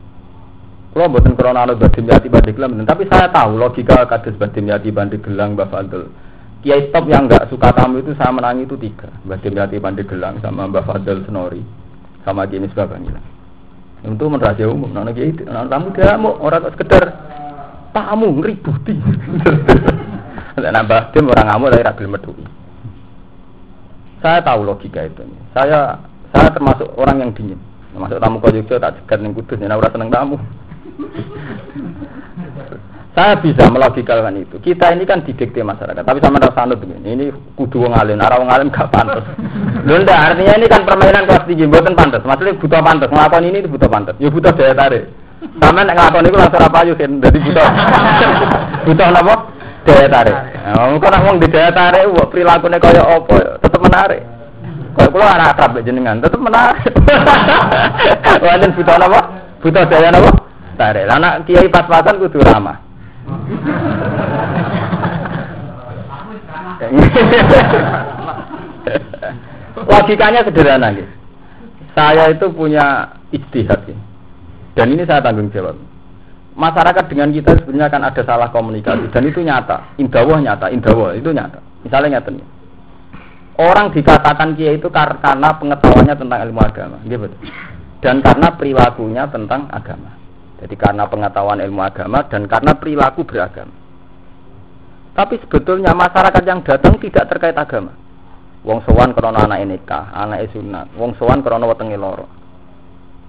Kula 0.96 1.12
mboten 1.12 1.36
krana 1.36 1.68
ana 1.68 1.76
badim 1.76 2.08
yati 2.08 2.32
banding 2.32 2.56
gelang, 2.56 2.88
tapi 2.88 3.04
saya 3.12 3.28
tahu 3.28 3.60
logika 3.60 4.08
kados 4.08 4.40
badim 4.40 4.72
yati 4.72 4.96
banding 4.96 5.20
gelang 5.20 5.52
Mbak 5.52 5.68
Fadl. 5.68 6.08
Kiai 6.64 6.88
top 6.88 7.12
yang 7.12 7.28
enggak 7.28 7.52
suka 7.52 7.76
tamu 7.76 8.00
itu 8.00 8.16
saya 8.16 8.32
menangi 8.32 8.64
itu 8.64 8.80
tiga. 8.80 9.12
Badim 9.28 9.60
yati 9.60 9.76
banding 9.76 10.08
gelang 10.08 10.40
sama 10.40 10.72
Mbak 10.72 10.88
Fadl 10.88 11.20
Senori 11.28 11.60
sama 12.24 12.48
Kiai 12.48 12.64
Misbah 12.64 12.88
Bangila. 12.88 13.20
Itu 14.08 14.24
rahasia 14.24 14.72
umum. 14.72 14.96
Nana 14.96 15.12
Kiai 15.12 15.36
tamu 15.44 15.92
dia 15.92 16.16
mau 16.16 16.40
orang 16.40 16.72
sekedar 16.72 17.12
tamu 17.92 18.32
ngeributi. 18.40 18.96
Nambah 20.80 21.12
tim 21.12 21.28
orang 21.28 21.48
ngamuk 21.52 21.76
dari 21.76 21.84
ragil 21.84 22.08
metu. 22.08 22.32
Saya 24.24 24.40
tahu 24.48 24.64
logika 24.64 25.04
itu. 25.04 25.28
Saya 25.52 26.00
saya 26.32 26.56
termasuk 26.56 26.88
orang 26.96 27.20
yang 27.20 27.32
dingin. 27.36 27.60
Masuk 28.00 28.16
tamu 28.24 28.40
kau 28.40 28.48
Jogja 28.48 28.80
tak 28.80 28.96
cegat 29.04 29.20
nih 29.20 29.36
kudus, 29.36 29.60
nih 29.60 29.76
orang 29.76 29.92
seneng 29.92 30.08
tamu. 30.08 30.40
Saya 33.16 33.40
bisa 33.40 33.64
melogikalkan 33.72 34.44
itu. 34.44 34.60
Kita 34.60 34.92
ini 34.92 35.08
kan 35.08 35.24
didikte 35.24 35.64
masyarakat, 35.64 36.04
tapi 36.04 36.20
sama 36.20 36.36
rasa 36.36 36.68
sanut 36.68 36.84
begini. 36.84 37.16
Ini 37.16 37.26
kudu 37.56 37.88
wong 37.88 37.96
alim, 37.96 38.20
arah 38.20 38.44
wong 38.44 38.52
alim 38.52 38.68
gak 38.68 38.92
pantas. 38.92 39.24
Lunda 39.88 40.12
artinya 40.12 40.60
ini 40.60 40.68
kan 40.68 40.84
permainan 40.84 41.24
kelas 41.24 41.48
tinggi, 41.48 41.64
buatan 41.64 41.96
pantas. 41.96 42.28
Maksudnya 42.28 42.60
butuh 42.60 42.84
pantas, 42.84 43.08
ngelakuin 43.08 43.48
ini 43.56 43.72
butuh 43.72 43.88
pantas. 43.88 44.20
Ya 44.20 44.28
butuh 44.28 44.52
daya 44.52 44.76
tarik. 44.76 45.08
Sama 45.64 45.88
nek 45.88 45.96
ngelakuin 45.96 46.28
itu 46.28 46.36
langsung 46.36 46.60
apa 46.60 46.80
kan, 46.84 47.12
jadi 47.24 47.38
butuh 47.40 47.68
butuh 48.84 49.08
apa? 49.08 49.36
Daya 49.86 50.08
tarik. 50.12 50.38
Nah, 50.66 50.98
kok 51.00 51.10
nak 51.16 51.24
wong 51.24 51.36
di 51.40 51.48
daya 51.48 51.72
tarik, 51.72 52.04
perilakunya 52.36 52.78
kaya 52.84 53.04
apa, 53.16 53.38
tetap 53.64 53.80
menarik. 53.80 54.22
Kalau 54.96 55.12
pulau 55.12 55.28
anak 55.28 55.56
akrab 55.56 55.80
jenengan, 55.88 56.20
tetap 56.20 56.42
menarik. 56.44 56.84
Wajan 58.44 58.76
butuh 58.76 58.96
apa? 59.00 59.20
Butuh 59.64 59.84
daya 59.88 60.12
apa? 60.12 60.32
Tarik. 60.76 61.08
Anak 61.08 61.48
kiai 61.48 61.72
pas-pasan 61.72 62.20
kudu 62.20 62.44
ramah. 62.44 62.84
Logikanya 69.90 70.46
sederhana 70.46 70.94
gitu. 70.94 71.10
Saya 71.96 72.30
itu 72.30 72.46
punya 72.52 73.08
istihad 73.32 73.82
gitu. 73.88 73.98
Dan 74.76 74.92
ini 74.92 75.08
saya 75.08 75.24
tanggung 75.24 75.48
jawab. 75.56 75.80
Masyarakat 76.56 77.12
dengan 77.12 77.32
kita 77.32 77.52
sebenarnya 77.60 77.88
akan 77.92 78.04
ada 78.12 78.22
salah 78.28 78.50
komunikasi. 78.52 79.08
Dan 79.12 79.26
itu 79.28 79.42
nyata. 79.44 79.84
Indawah 79.96 80.40
nyata. 80.44 80.70
Indawah 80.72 81.16
itu 81.16 81.32
nyata. 81.32 81.60
Misalnya 81.84 82.10
nyata 82.20 82.32
nih 82.36 82.46
orang 83.56 83.88
dikatakan 83.96 84.52
kiai 84.60 84.76
itu 84.76 84.92
karena 84.92 85.56
pengetahuannya 85.56 86.16
tentang 86.20 86.40
ilmu 86.44 86.60
agama. 86.60 87.00
Gitu 87.08 87.32
dan 88.06 88.22
karena 88.22 88.54
perilakunya 88.54 89.26
tentang 89.34 89.66
agama 89.74 90.14
jadi 90.62 90.76
karena 90.80 91.04
pengetahuan 91.10 91.60
ilmu 91.60 91.82
agama 91.84 92.24
dan 92.28 92.48
karena 92.48 92.72
perilaku 92.78 93.28
beragama 93.28 93.74
tapi 95.16 95.40
sebetulnya 95.40 95.96
masyarakat 95.96 96.44
yang 96.44 96.60
datang 96.64 97.00
tidak 97.00 97.26
terkait 97.32 97.56
agama 97.56 97.96
wong 98.64 98.84
sowan 98.84 99.16
krono 99.16 99.40
anak 99.40 99.64
nikah 99.68 100.12
anak 100.12 100.48
sunat 100.52 100.92
wong 100.96 101.16
sowan 101.20 101.40
krono 101.44 101.68
wetenge 101.68 102.00
loro 102.00 102.46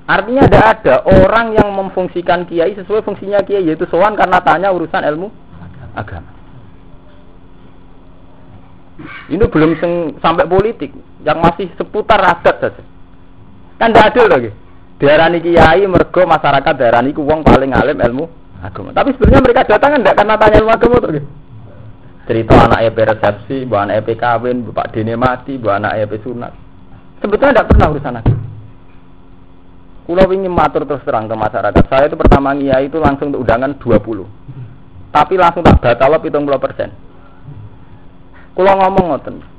Artinya 0.06 0.46
tidak 0.46 0.66
ada 0.70 0.94
orang 1.02 1.58
yang 1.58 1.66
memfungsikan 1.74 2.46
kiai 2.46 2.78
sesuai 2.78 3.02
fungsinya 3.02 3.42
kiai 3.42 3.66
yaitu 3.66 3.90
sowan 3.90 4.14
karena 4.14 4.38
tanya 4.38 4.70
urusan 4.70 5.02
ilmu 5.02 5.34
agama. 5.98 6.30
Ini 9.26 9.44
belum 9.50 9.76
sampai 10.22 10.46
politik, 10.46 10.94
yang 11.26 11.42
masih 11.42 11.68
seputar 11.74 12.22
adat 12.22 12.56
saja. 12.62 12.82
Kan 13.76 13.92
tidak 13.92 14.14
adil 14.14 14.26
lagi. 14.30 14.50
Daerah 14.96 15.28
kiai 15.28 15.84
mergo 15.84 16.24
masyarakat 16.24 16.74
daerah 16.80 17.04
ini 17.04 17.12
uang 17.12 17.44
paling 17.44 17.72
alim 17.76 18.00
ilmu 18.00 18.24
agama. 18.64 18.96
Tapi 18.96 19.12
sebenarnya 19.12 19.44
mereka 19.44 19.68
datang 19.68 19.90
kan 19.92 20.00
tidak 20.00 20.16
karena 20.16 20.34
tanya 20.40 20.56
ilmu 20.64 20.72
agama 20.72 20.96
tuh. 21.04 21.24
Cerita 22.26 22.54
anak 22.58 22.80
EP 22.90 22.98
resepsi, 22.98 23.56
bu 23.68 23.74
anak 23.76 24.02
EP 24.02 24.18
kawin, 24.18 24.64
bu 24.64 24.72
Pak 24.72 24.96
Dene 24.96 25.14
mati, 25.14 25.60
bu 25.60 25.68
anak 25.70 26.00
EP 26.00 26.12
sunat. 26.24 26.50
Sebetulnya 27.20 27.60
tidak 27.60 27.68
pernah 27.70 27.86
urusan 27.92 28.18
agama. 28.18 28.44
Kulo 30.06 30.22
ingin 30.30 30.54
matur 30.54 30.86
terus 30.86 31.02
terang 31.02 31.26
ke 31.26 31.34
masyarakat. 31.34 31.82
Saya 31.90 32.06
itu 32.06 32.14
pertama 32.14 32.54
ngiai 32.54 32.86
itu 32.86 33.02
langsung 33.02 33.34
undangan 33.34 33.74
20. 33.74 34.22
Tapi 35.10 35.34
langsung 35.34 35.66
tak 35.66 35.82
batal 35.82 36.22
70 36.22 36.62
persen. 36.62 36.88
Kulo 38.54 38.70
ngomong 38.70 39.04
ngoten. 39.12 39.55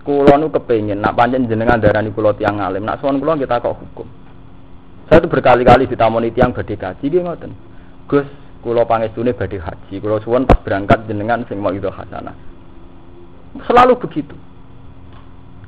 Kulo 0.00 0.32
nu 0.40 0.48
kepengen 0.48 1.04
nak 1.04 1.12
panjen 1.12 1.44
jenengan 1.44 1.76
darani 1.76 2.08
kulo 2.10 2.32
tiang 2.32 2.56
alim. 2.56 2.88
Nak 2.88 3.04
soal 3.04 3.20
kulo 3.20 3.36
kita 3.36 3.60
kok 3.60 3.76
hukum. 3.76 4.08
Saya 5.12 5.20
itu 5.20 5.28
berkali-kali 5.28 5.90
ditamoni 5.90 6.32
tiang 6.32 6.56
badhe 6.56 6.78
kaji 6.78 7.04
nggih 7.04 7.22
ngoten. 7.26 7.52
Gus, 8.08 8.24
kulo 8.64 8.88
pangestune 8.88 9.36
badhe 9.36 9.60
haji. 9.60 10.00
Kulo 10.00 10.22
suwon 10.24 10.48
pas 10.48 10.56
berangkat 10.64 11.04
jenengan 11.04 11.44
sing 11.50 11.60
mau 11.60 11.74
itu 11.74 11.92
hasanah. 11.92 12.32
Selalu 13.66 13.98
begitu. 14.00 14.32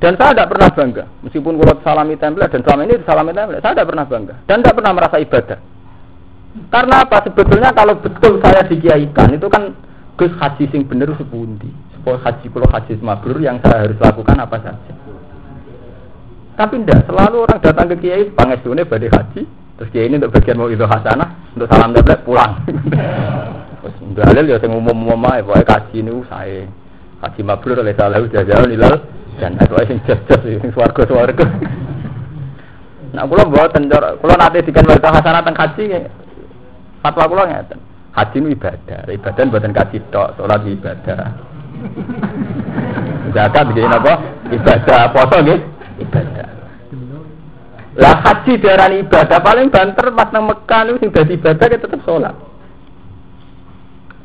Dan 0.03 0.19
saya 0.19 0.35
tidak 0.35 0.51
pernah 0.51 0.69
bangga, 0.75 1.05
meskipun 1.23 1.63
kalau 1.63 1.79
salami 1.87 2.19
template 2.19 2.51
dan 2.51 2.67
selama 2.67 2.83
ini 2.91 2.95
salami 3.07 3.31
template, 3.31 3.63
saya 3.63 3.71
tidak 3.71 3.89
pernah 3.95 4.07
bangga 4.11 4.35
dan 4.51 4.57
tidak 4.59 4.75
pernah 4.75 4.93
merasa 4.99 5.17
ibadah. 5.23 5.59
Karena 6.75 6.95
apa? 7.07 7.17
Sebetulnya 7.23 7.71
kalau 7.71 7.95
betul 8.03 8.43
saya 8.43 8.67
dikiaikan 8.67 9.29
itu 9.39 9.47
kan 9.47 9.79
Gus 10.19 10.35
haji 10.43 10.65
sing 10.75 10.83
bener 10.91 11.15
sepundi. 11.15 11.71
Haji 12.03 12.47
kalau 12.51 12.67
haji 12.67 12.99
mabrur 12.99 13.39
yang 13.39 13.63
saya 13.63 13.87
harus 13.87 13.99
lakukan 14.03 14.35
apa 14.43 14.57
saja. 14.59 14.93
Tapi 16.59 16.83
tidak, 16.83 17.07
selalu 17.07 17.37
orang 17.47 17.59
datang 17.63 17.87
ke 17.95 17.97
kiai 18.03 18.25
pangestune 18.35 18.83
badai 18.83 19.09
haji, 19.09 19.43
terus 19.79 19.89
kiai 19.95 20.11
ini 20.11 20.19
untuk 20.19 20.35
bagian 20.35 20.59
mau 20.59 20.67
itu 20.67 20.83
hasanah, 20.83 21.55
untuk 21.55 21.71
salam 21.71 21.95
template 21.95 22.27
pulang. 22.27 22.53
Terus 23.83 23.99
dalil 24.15 24.47
ya 24.47 24.63
saya 24.63 24.71
umum-umum 24.71 25.27
ae, 25.27 25.43
pokoke 25.43 25.67
kaji 25.67 26.07
ini 26.07 26.15
saya. 26.31 26.71
Haji 27.23 27.41
mabrur 27.43 27.83
oleh 27.83 27.95
salah 27.99 28.23
udah 28.23 28.43
jalan 28.47 28.71
ilal 28.71 28.95
dan 29.43 29.59
aku 29.59 29.75
sing 29.91 29.99
jas-jas 30.07 30.39
sing 30.43 30.71
swarga-swarga. 30.75 31.47
Nah, 33.13 33.29
kula 33.29 33.45
mboten 33.45 33.93
kula 33.93 34.41
nate 34.41 34.65
dikan 34.65 34.89
wa 34.89 34.97
hasanah 34.97 35.45
teng 35.45 35.53
haji 35.53 35.85
fatwa 37.05 37.29
kula 37.29 37.45
ngeten. 37.45 37.77
Haji 38.17 38.37
itu 38.41 38.49
ibadah, 38.57 39.05
ibadah 39.05 39.43
buatan 39.53 39.73
kaji 39.77 40.01
tok, 40.09 40.33
sholat 40.41 40.65
ibadah. 40.65 41.29
Zakat 43.33 43.65
nggih 43.73 43.87
napa? 43.89 44.15
Ibadah, 44.53 45.03
puasa 45.11 45.37
nggih 45.41 45.61
ibadah. 46.05 46.49
Lah 47.93 48.17
haji 48.25 48.53
diarani 48.57 49.05
ibadah 49.05 49.39
paling 49.45 49.69
banter 49.69 50.09
pas 50.17 50.29
nang 50.33 50.49
Mekah 50.49 50.81
niku 50.89 50.97
sing 51.05 51.11
dadi 51.13 51.37
ibadah 51.37 51.67
tetep 51.69 52.01
sholat. 52.09 52.33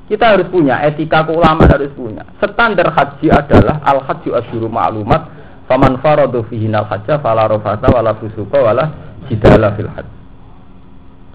Kita 0.07 0.39
harus 0.39 0.47
punya 0.47 0.79
etika 0.87 1.27
keulamaan 1.27 1.67
harus 1.67 1.91
punya. 1.91 2.23
Standar 2.39 2.95
haji 2.95 3.27
adalah 3.27 3.83
al 3.83 3.99
haji 4.07 4.31
asyuru 4.39 4.71
ma'lumat. 4.71 5.35
Faman 5.67 5.99
faradu 5.99 6.47
fihi 6.47 6.71
al 6.71 6.87
hajja 6.87 7.19
fala 7.19 7.43
rafata 7.43 7.91
wala 7.91 8.15
fusuqa 8.15 8.55
wala 8.55 8.85
jidala 9.27 9.75
fil 9.75 9.91
hajj. 9.91 10.16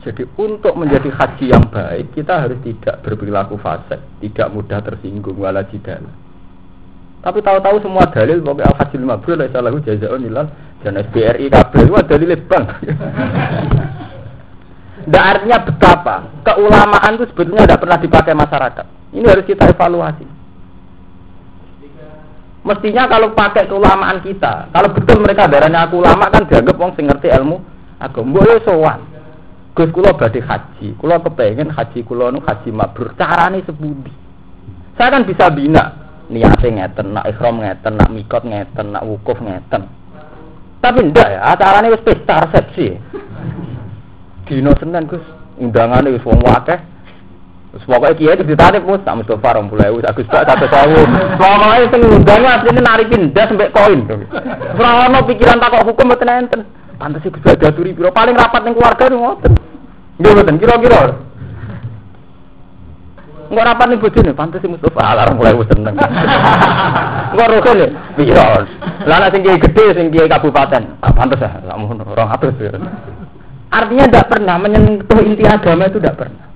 Jadi 0.02 0.26
untuk 0.34 0.74
menjadi 0.74 1.14
haji 1.14 1.54
yang 1.54 1.62
baik 1.70 2.10
kita 2.18 2.42
harus 2.42 2.58
tidak 2.66 3.06
berperilaku 3.06 3.54
fasik, 3.62 4.02
tidak 4.18 4.50
mudah 4.50 4.82
tersinggung 4.82 5.38
wala 5.38 5.62
jidala. 5.70 6.10
Tapi 7.22 7.38
tahu-tahu 7.38 7.78
semua 7.86 8.10
dalil 8.10 8.42
bahwa 8.42 8.66
al 8.66 8.74
haji 8.82 8.96
lima 8.98 9.14
bulan 9.22 9.46
salahu 9.54 9.78
jazaun 9.78 10.26
ilal 10.26 10.50
dan 10.82 10.98
SBRI 10.98 11.46
kabel 11.54 11.86
itu 11.86 11.94
dalil 12.10 12.30
bank. 12.50 12.66
Tidak 15.06 15.22
artinya 15.30 15.58
betapa 15.62 16.16
keulamaan 16.42 17.12
itu 17.14 17.24
sebetulnya 17.30 17.62
tidak 17.70 17.80
pernah 17.86 17.98
dipakai 18.02 18.34
masyarakat. 18.34 18.86
Ini 19.14 19.26
harus 19.30 19.46
kita 19.46 19.70
evaluasi. 19.70 20.26
Mestinya 22.66 23.06
kalau 23.06 23.34
pakai 23.38 23.70
keulamaan 23.70 24.18
kita, 24.22 24.70
kalau 24.74 24.90
betul 24.90 25.22
mereka 25.22 25.46
darahnya 25.46 25.86
aku 25.86 26.02
ulama 26.02 26.26
kan 26.26 26.46
dianggap 26.46 26.74
wong 26.74 26.94
sing 26.98 27.06
ngerti 27.06 27.30
ilmu 27.30 27.62
agama. 28.02 28.34
Boleh 28.34 28.58
sowan. 28.66 29.11
Gus 29.72 29.88
kula 29.88 30.12
badhe 30.12 30.44
haji, 30.44 30.92
kula 31.00 31.16
kepengen 31.24 31.72
haji 31.72 32.04
kula 32.04 32.28
nu 32.28 32.44
haji 32.44 32.68
mabrur. 32.68 33.16
Carane 33.16 33.64
sepundi? 33.64 34.12
Saya 35.00 35.16
kan 35.16 35.24
bisa 35.24 35.48
bina 35.48 35.96
niatnya 36.28 36.68
ngeten, 36.84 37.16
nak 37.16 37.24
ikhram 37.32 37.64
ngeten, 37.64 37.96
nak 37.96 38.12
mikot 38.12 38.44
ngeten, 38.44 38.92
nak 38.92 39.08
wukuf 39.08 39.40
ngeten. 39.40 39.88
Tapi 40.84 41.08
ndak 41.08 41.28
ya, 41.28 41.40
acarane 41.56 41.88
wis 41.88 42.04
pesta 42.04 42.44
resepsi. 42.44 43.00
Dino 44.44 44.76
Senin 44.76 45.08
Gus, 45.08 45.24
undangan 45.56 46.04
wis 46.04 46.20
wong 46.20 46.44
akeh. 46.44 46.76
Wis 47.72 47.88
pokoke 47.88 48.20
kiai 48.20 48.36
itu 48.36 48.44
ditarik 48.44 48.84
Mus, 48.84 49.00
tak 49.00 49.16
Mustofa 49.16 49.56
20.000, 49.56 50.04
Agus 50.04 50.28
Bak 50.28 50.44
100.000. 50.44 51.40
Pokoke 51.40 51.88
sing 51.88 52.00
undange 52.04 52.48
asline 52.52 52.80
narikin 52.84 53.32
ndas 53.32 53.48
sampai 53.48 53.72
koin. 53.72 54.04
Ora 54.76 55.08
ono 55.08 55.24
pikiran 55.24 55.56
takok 55.56 55.88
hukum 55.88 56.12
mboten 56.12 56.28
enten. 56.28 56.60
Pantes 57.02 57.26
Gus 57.26 57.42
Bak 57.42 57.58
daturi 57.58 57.90
piro 57.98 58.14
paling 58.14 58.38
rapat 58.38 58.62
ning 58.62 58.78
keluarga 58.78 59.10
ngoten. 59.10 59.52
Nggih 60.22 60.32
mboten 60.38 60.56
kira-kira. 60.62 61.00
Enggak 63.50 63.66
rapat 63.74 63.86
nih 63.90 63.98
bojone, 63.98 64.30
pantes 64.38 64.62
Mustafa 64.70 65.02
alarm 65.02 65.34
mulai 65.34 65.58
wis 65.58 65.66
seneng. 65.66 65.98
Enggak 67.34 67.50
rukun 67.58 67.82
ya. 67.82 67.88
Piye? 68.14 68.32
Lah 69.02 69.16
nek 69.18 69.34
sing 69.34 69.42
gede 69.42 69.84
sing 69.98 70.06
kabupaten, 70.14 70.82
ah, 71.02 71.10
pantes 71.10 71.42
ya, 71.42 71.50
lamun 71.66 71.98
200 71.98 72.14
ya. 72.62 72.70
Artinya 73.74 74.04
tidak 74.06 74.28
pernah 74.30 74.56
menyentuh 74.62 75.20
inti 75.26 75.42
agama 75.42 75.90
itu 75.90 75.98
tidak 75.98 76.22
pernah. 76.22 76.46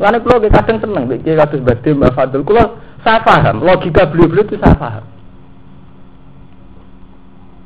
Lalu 0.00 0.18
kalau 0.24 0.38
kita 0.40 0.58
kadang 0.64 0.78
seneng, 0.80 1.04
bikin 1.12 1.34
kasus 1.36 1.60
badim, 1.60 1.98
mbak 2.00 2.14
Fadul. 2.16 2.46
Kalau 2.46 2.78
saya 3.04 3.20
paham, 3.20 3.60
logika 3.60 4.08
beliau-beliau 4.08 4.46
itu 4.48 4.56
saya 4.62 4.78
paham. 4.78 5.04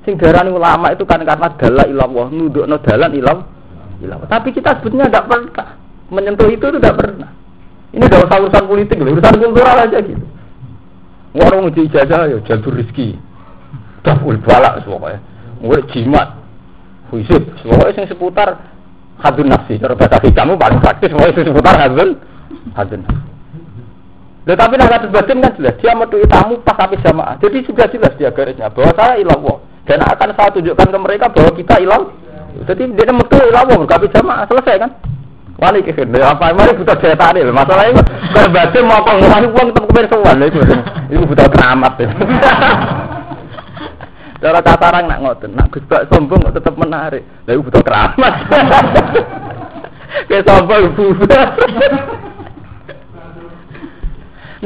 Sing 0.02 0.18
darani 0.18 0.50
ulama 0.50 0.90
itu 0.90 1.06
kan 1.06 1.22
karena 1.22 1.48
dalah 1.54 1.86
ilallah, 1.86 2.26
no 2.30 2.76
dalan 2.82 3.10
ilam 3.14 3.38
ilallah. 4.02 4.26
Tapi 4.26 4.50
kita 4.50 4.82
sebetulnya 4.82 5.06
tidak 5.06 5.30
pernah 5.30 5.82
menyentuh 6.12 6.48
itu 6.52 6.66
tidak 6.76 6.94
pernah. 7.00 7.30
Ini 7.96 8.04
tidak 8.04 8.28
usah 8.28 8.38
urusan 8.44 8.64
politik, 8.68 9.00
urusan 9.00 9.34
kultural 9.40 9.76
aja 9.80 9.98
gitu. 10.04 10.24
Warung 11.32 11.72
uji 11.72 11.88
ijazah 11.88 12.28
ya 12.28 12.38
jalur 12.44 12.76
rezeki. 12.76 13.16
Dapul 14.04 14.36
balak 14.44 14.84
semuanya. 14.84 15.24
Murid 15.64 15.88
jimat. 15.96 16.36
Huisib. 17.08 17.40
Semuanya 17.64 18.04
yang 18.04 18.08
seputar 18.12 18.48
hadun 19.16 19.48
nafsi. 19.48 19.80
Cara 19.80 19.96
bahasa 19.96 20.20
kamu 20.20 20.60
paling 20.60 20.80
praktis. 20.84 21.08
Semuanya 21.08 21.32
yang 21.32 21.48
seputar 21.48 21.74
hadun. 21.80 22.10
Hadun 22.76 23.00
nafsi. 23.08 23.30
Loh, 24.42 24.58
tapi 24.58 24.74
kasus 24.74 25.14
batin 25.14 25.38
kan 25.38 25.54
jelas. 25.54 25.78
Dia 25.78 25.94
metu 25.94 26.18
tamu 26.26 26.58
pas 26.66 26.76
habis 26.82 27.00
jamaah. 27.00 27.38
Jadi 27.38 27.62
sudah 27.64 27.86
jelas 27.88 28.12
dia 28.20 28.34
garisnya. 28.34 28.68
Bahwa 28.68 28.92
saya 28.92 29.22
ilallah. 29.22 29.56
Dan 29.82 29.98
akan 30.02 30.30
saya 30.38 30.50
tunjukkan 30.54 30.88
ke 30.94 30.98
mereka 30.98 31.26
bahwa 31.30 31.50
kita 31.58 31.74
ilallah. 31.82 32.10
Jadi 32.68 32.82
dia 32.94 33.12
metu 33.12 33.36
ilallah. 33.38 33.76
Berkabis 33.82 34.14
jamaah. 34.14 34.46
Selesai 34.46 34.76
kan? 34.78 34.90
Wali 35.62 35.78
kifir, 35.86 36.10
apa 36.18 36.50
mari 36.58 36.74
butuh 36.74 36.98
daya 36.98 37.14
tarik. 37.14 37.46
Masalahnya 37.46 38.02
kalau 38.34 38.50
batin 38.50 38.82
mau 38.82 38.98
pengeluaran 39.06 39.46
uang 39.46 39.66
tetap 39.70 39.84
kebersuan 39.86 40.42
itu, 40.42 40.58
itu 41.06 41.22
butuh 41.22 41.46
keramat. 41.54 41.92
Cara 44.42 44.58
katarang 44.58 45.06
nak 45.06 45.22
ngoten, 45.22 45.54
nak 45.54 45.70
Gus 45.70 45.86
sombong 46.10 46.50
tetap 46.50 46.74
menarik. 46.74 47.22
Lah 47.46 47.54
butuh 47.62 47.78
keramat. 47.78 48.34
Kayak 50.26 50.50
sombong. 50.50 50.82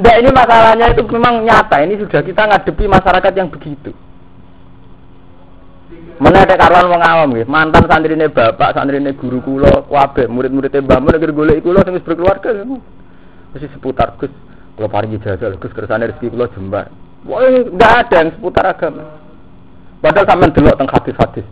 Nggak 0.00 0.16
ini 0.16 0.30
masalahnya 0.32 0.96
itu 0.96 1.04
memang 1.12 1.44
nyata. 1.44 1.76
Ini 1.84 2.00
sudah 2.00 2.24
kita 2.24 2.48
ngadepi 2.48 2.88
masyarakat 2.88 3.32
yang 3.36 3.52
begitu. 3.52 3.92
Mana 6.16 6.48
ada 6.48 6.56
karuan 6.56 6.88
wong 6.88 7.02
awam 7.04 7.28
gitu. 7.36 7.48
Mantan 7.52 7.84
santri 7.92 8.16
ini 8.16 8.32
bapak, 8.32 8.72
santri 8.72 8.96
ini 8.96 9.12
guru 9.12 9.44
kulo, 9.44 9.84
wabe, 9.92 10.24
murid-muridnya 10.24 10.80
mbah 10.80 10.96
mun 10.96 11.12
agar 11.12 11.30
golek 11.32 11.60
kulo 11.60 11.84
sing 11.84 12.00
berkeluarga. 12.00 12.64
Mesti 13.52 13.68
seputar 13.76 14.16
Gus. 14.16 14.32
Kulo 14.80 14.88
paringi 14.88 15.20
jasa 15.20 15.52
Gus 15.60 15.76
kersane 15.76 16.08
rezeki 16.08 16.32
kulo 16.32 16.48
jembar. 16.56 16.88
Wah, 17.28 17.44
enggak 17.44 18.08
ada 18.08 18.16
yang 18.24 18.30
seputar 18.32 18.64
agama. 18.64 19.04
Padahal 20.00 20.24
sampean 20.24 20.54
delok 20.56 20.76
teng 20.80 20.88
hadis-hadis. 20.88 21.46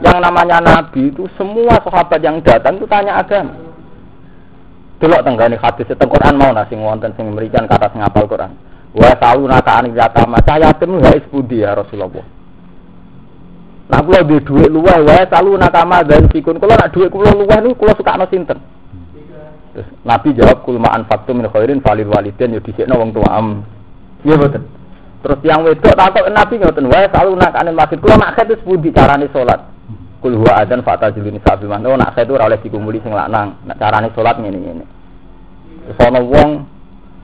Yang 0.00 0.16
namanya 0.20 0.60
nabi 0.60 1.08
itu 1.08 1.24
semua 1.40 1.80
sahabat 1.80 2.20
yang 2.20 2.40
datang 2.40 2.80
itu 2.80 2.88
tanya 2.88 3.20
agama. 3.20 3.52
Delok 4.96 5.24
teng 5.28 5.36
gane 5.36 5.60
hadis 5.60 5.92
teng 5.92 6.08
Quran 6.08 6.40
mau 6.40 6.56
nasi 6.56 6.72
wonten 6.72 7.12
sing 7.20 7.28
memberikan 7.28 7.68
kata 7.68 7.92
sing 7.92 8.00
apal 8.00 8.24
Quran. 8.24 8.56
Wa 8.96 9.12
sauna 9.20 9.60
ka 9.60 9.84
anik 9.84 9.92
yatama 9.92 10.40
saya 10.40 10.72
yatim 10.72 10.96
isbudi 11.04 11.60
ya 11.60 11.76
Rasulullah. 11.76 12.24
Nah 13.86 14.02
kula 14.02 14.26
duwe 14.26 14.42
dhuwit 14.42 14.70
luweh 14.70 14.98
wae 15.06 15.22
salu 15.30 15.54
nakama 15.54 16.02
dan 16.02 16.26
fikun. 16.26 16.58
Kula 16.58 16.74
nak 16.74 16.90
dhuwit 16.90 17.10
kula 17.10 17.30
luweh 17.38 17.58
niku 17.62 17.86
kula 17.86 17.94
sukakno 17.94 18.26
sinten? 18.26 18.58
Terus 19.70 19.88
Nabi 20.02 20.34
jawab 20.34 20.66
kul 20.66 20.82
ma'an 20.82 21.06
faktu 21.06 21.30
min 21.36 21.46
khairin 21.46 21.78
falil 21.78 22.10
walidin 22.10 22.58
yo 22.58 22.60
dhisikno 22.64 22.98
wong 22.98 23.14
tuam. 23.14 23.62
Iya 24.26 24.34
betul. 24.42 24.66
Terus 25.22 25.38
yang 25.46 25.62
wedok 25.62 25.94
takut 25.94 26.26
Nabi 26.34 26.54
ngoten 26.58 26.86
wae 26.90 27.06
salu 27.14 27.38
nakane 27.38 27.70
masjid. 27.70 27.98
Kula 28.02 28.18
nak 28.18 28.34
khet 28.34 28.58
sepundi 28.58 28.90
carane 28.90 29.30
salat. 29.30 29.62
Kul 30.18 30.34
huwa 30.34 30.58
adzan 30.58 30.82
fatajiluni 30.82 31.38
sabil 31.46 31.70
man. 31.70 31.86
Oh 31.86 31.94
nak 31.94 32.18
khet 32.18 32.26
ora 32.26 32.50
oleh 32.50 32.58
dikumpuli 32.58 32.98
sing 33.06 33.14
lanang. 33.14 33.54
Nak 33.70 33.78
carane 33.78 34.10
salat 34.18 34.34
ngene-ngene. 34.42 34.82
Terus 35.86 35.98
ana 36.02 36.18
wong 36.18 36.66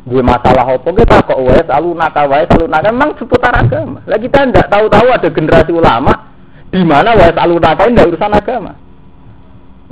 duwe 0.06 0.22
masalah 0.22 0.66
apa 0.66 0.90
kita 0.94 1.26
kok 1.26 1.42
wae 1.42 1.62
salu 1.66 1.90
naka 1.98 2.22
wae 2.30 2.46
salu 2.46 2.70
naka 2.70 2.94
memang 2.94 3.18
seputar 3.18 3.50
agama. 3.50 3.98
Lah 4.06 4.18
kita 4.22 4.46
ndak 4.46 4.70
tahu-tahu 4.70 5.10
ada 5.10 5.26
generasi 5.26 5.74
ulama 5.74 6.30
di 6.72 6.80
mana 6.80 7.12
wae 7.12 7.28
aluna 7.36 7.76
kae 7.76 7.92
ndak 7.92 8.08
urusan 8.08 8.32
agama. 8.32 8.72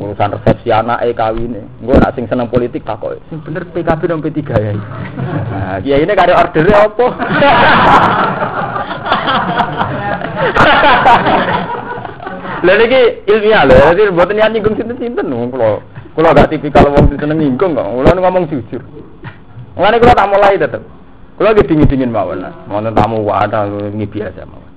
Urusan 0.00 0.32
resepsi 0.32 0.72
anak 0.72 1.04
eh 1.04 1.12
kawin 1.12 1.60
Gue 1.84 1.92
nak 2.00 2.16
sing 2.16 2.24
seneng 2.24 2.48
politik 2.48 2.80
tak 2.88 3.04
kok. 3.04 3.20
Sing 3.28 3.36
bener 3.44 3.68
PKB 3.68 4.00
dan 4.08 4.24
P3 4.24 4.40
ya. 4.48 4.72
Nah, 4.72 5.76
kiai 5.84 6.00
ini 6.00 6.16
kare 6.16 6.32
order 6.32 6.64
apa? 6.72 7.06
Lha 12.64 12.72
niki 12.80 13.00
ilmiah 13.28 13.68
lho, 13.68 13.92
jadi 13.92 14.08
mboten 14.08 14.36
niat 14.40 14.52
nyinggung 14.56 14.76
sinten-sinten 14.80 15.28
kula. 15.52 15.84
Kula 16.16 16.32
gak 16.32 16.48
tipikal 16.48 16.88
wong 16.96 17.12
seneng 17.12 17.36
nyinggung 17.36 17.76
kok. 17.76 17.84
Kula 17.84 18.16
ngomong 18.16 18.48
jujur. 18.48 18.80
Mulane 19.76 20.00
kula 20.00 20.16
tak 20.16 20.32
mulai 20.32 20.56
tetep. 20.56 20.80
Kula 21.36 21.52
ge 21.52 21.68
dingin-dingin 21.68 22.08
mawon. 22.08 22.48
Wonten 22.72 22.96
tamu 22.96 23.20
wadah 23.20 23.68
ini 23.68 24.08
biasa 24.08 24.48
mawon. 24.48 24.69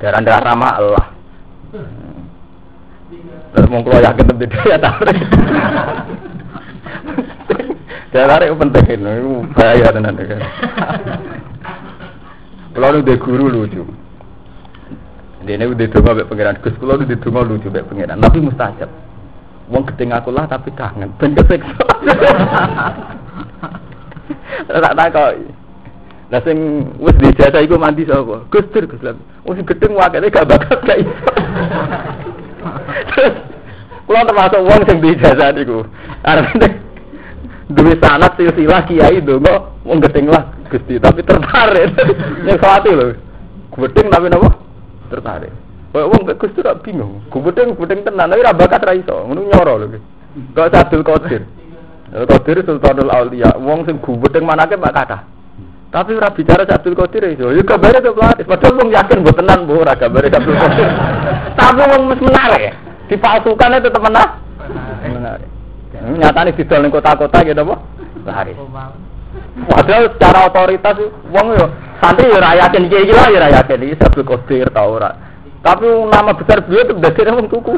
Darah 0.00 0.20
darah 0.24 0.40
ramah 0.40 0.72
Allah. 0.80 1.06
Terus 3.50 3.68
mau 3.68 3.84
keluar 3.84 4.00
yakin 4.00 4.26
lebih 4.32 4.48
dia 4.48 4.80
tarik. 4.80 5.20
Dia 8.10 8.26
tarik 8.26 8.56
penting 8.56 8.86
itu 8.96 9.32
bahaya 9.52 9.92
tenan. 9.92 10.16
Kalau 12.72 12.96
udah 12.96 13.16
guru 13.20 13.46
lucu. 13.52 13.84
Dia 15.44 15.56
ini 15.56 15.68
udah 15.68 15.88
dengar 15.88 16.12
mbak 16.16 16.28
pangeran 16.28 16.56
Gus, 16.60 16.76
kalau 16.80 16.96
udah 16.96 17.06
dengar 17.20 17.44
lucu 17.44 17.68
mbak 17.68 17.86
pangeran. 17.92 18.18
Tapi 18.24 18.38
mustajab. 18.40 18.90
Wong 19.68 19.84
gedeng 19.86 20.16
aku 20.16 20.32
lah 20.32 20.48
tapi 20.48 20.72
kangen. 20.72 21.12
Ben 21.20 21.36
keseksa. 21.36 21.84
Tak 24.70 24.94
tak 24.94 25.08
kok. 25.10 25.34
Lah 26.30 26.38
sing 26.46 26.86
wis 27.02 27.18
dijasa 27.18 27.58
iku 27.58 27.74
mandi 27.74 28.06
sapa? 28.06 28.46
Gus 28.54 28.62
Dur 28.70 28.86
Gus 28.86 29.02
Lam. 29.02 29.18
Wis 29.42 29.58
gedeng 29.66 29.98
wakene 29.98 30.30
gak 30.30 30.46
gak 30.46 30.98
iso. 31.02 31.30
Kulo 34.06 34.20
termasuk 34.22 34.62
wong 34.62 34.80
sing 34.86 35.02
dijasa 35.02 35.50
niku. 35.50 35.82
Arep 36.22 36.54
duwe 37.70 37.94
sanat 37.98 38.34
silsilah 38.38 38.82
kiai 38.86 39.22
donga 39.22 39.74
wong 39.82 39.98
gedeng 40.02 40.30
lah 40.30 40.54
Gusti 40.70 41.02
tapi 41.02 41.26
tertarik. 41.26 41.98
Nek 42.46 42.62
sawati 42.62 42.90
lho. 42.94 43.18
Gedeng 43.74 44.06
tapi 44.14 44.30
napa? 44.30 44.54
Tertarik. 45.10 45.50
Kok 45.90 46.10
wong 46.14 46.22
Gus 46.30 46.54
Dur 46.54 46.78
bingung. 46.78 47.26
Gedeng 47.26 47.74
gedeng 47.74 48.06
tenan 48.06 48.30
tapi 48.30 48.46
ra 48.46 48.54
bakat 48.54 48.86
ra 48.86 48.94
iso. 48.94 49.26
Ngono 49.26 49.50
nyoro 49.50 49.82
lho. 49.82 49.98
Kok 50.54 50.78
Abdul 50.78 51.02
Qadir. 51.02 51.42
Qadir 52.14 52.62
Sultanul 52.62 53.10
Auliya. 53.10 53.58
Wong 53.58 53.82
sing 53.82 53.98
gubedeng 53.98 54.46
manake 54.46 54.78
mak 54.78 54.94
kathah. 54.94 55.26
Tapi 55.90 56.14
ora 56.14 56.30
bicara 56.30 56.62
Abdul 56.62 56.94
Qadir 56.94 57.34
itu. 57.34 57.50
Ya 57.50 57.62
kabare 57.66 57.98
ke 57.98 58.14
pelatih. 58.14 58.46
Padahal 58.46 58.78
wong 58.78 58.94
yakin 58.94 59.26
mbok 59.26 59.34
tenan 59.42 59.66
mbok 59.66 59.82
ora 59.82 59.98
kabare 59.98 60.30
Abdul 60.30 60.54
Qadir. 60.54 60.88
Tapi 61.58 61.82
wong 61.82 62.02
mes 62.06 62.20
menarik. 62.22 62.74
Dipalsukan 63.10 63.74
itu 63.74 63.90
tetep 63.90 63.98
menah. 63.98 64.28
Menarik. 65.02 65.48
Nyatane 66.00 66.54
didol 66.54 66.80
ning 66.86 66.94
kota-kota 66.94 67.42
gitu 67.42 67.58
apa? 67.66 67.76
Laris. 68.22 68.56
Padahal 69.66 70.14
secara 70.14 70.38
otoritas 70.46 70.96
wong 71.26 71.58
yo 71.58 71.66
santri 71.98 72.30
yo 72.30 72.38
ra 72.38 72.54
yakin 72.54 72.86
iki 72.86 73.10
iki 73.10 73.14
lah 73.14 73.26
yo 73.26 73.38
yakin 73.50 73.78
iki 73.90 73.98
Abdul 73.98 74.26
Qadir 74.30 74.70
ta 74.70 74.86
ora. 74.86 75.10
Tapi 75.58 75.90
nama 76.06 76.30
besar 76.38 76.62
beliau 76.70 76.86
itu 76.86 76.94
dari 77.02 77.34
wong 77.34 77.50
tuku. 77.50 77.74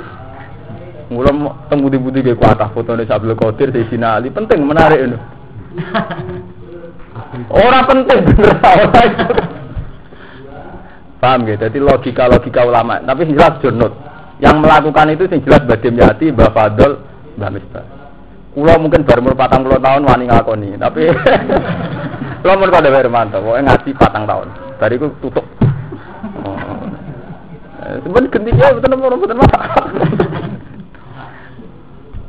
Mulai 1.16 1.32
temu 1.68 1.92
di 1.92 1.96
budi 2.00 2.24
gue 2.24 2.36
kuatah 2.36 2.68
foto 2.76 2.92
nih 2.92 3.08
Abdul 3.08 3.40
Qadir 3.40 3.72
di 3.72 3.88
Ali 4.04 4.28
penting 4.28 4.68
menarik 4.68 5.00
ini. 5.00 5.18
Orang 7.32 7.84
penting 7.88 8.18
bener 8.28 8.54
Paham 11.22 11.46
gitu? 11.46 11.62
Jadi 11.62 11.78
logika-logika 11.78 12.66
ulama. 12.66 12.98
Tapi 12.98 13.30
jelas 13.30 13.54
jurnut. 13.62 13.94
Yang 14.42 14.56
melakukan 14.58 15.06
itu 15.14 15.24
sing 15.30 15.38
jelas 15.46 15.62
Badim 15.70 15.94
Yati, 15.94 16.34
Mbak 16.34 16.50
Fadol, 16.50 16.98
Mbak 17.38 17.50
Misbah. 17.54 17.86
Kulo 18.52 18.74
mungkin 18.82 19.06
baru 19.06 19.24
umur 19.24 19.38
patang 19.38 19.64
puluh 19.64 19.80
tahun 19.80 20.04
wani 20.04 20.28
ngakoni, 20.28 20.76
tapi 20.76 21.08
kulo 22.44 22.52
mau 22.52 22.68
kode 22.68 22.90
baru 22.92 23.08
mantap, 23.08 23.40
pokoknya 23.40 23.64
ngaji 23.64 23.90
patang 23.96 24.24
tahun. 24.28 24.48
Dari 24.76 24.94
itu 24.98 25.08
tutup. 25.24 25.46
Oh. 26.44 26.58
Sebenarnya 28.02 28.28
gentiknya 28.28 28.76
betul 28.76 28.92
betul 28.98 29.18
betul 29.24 29.38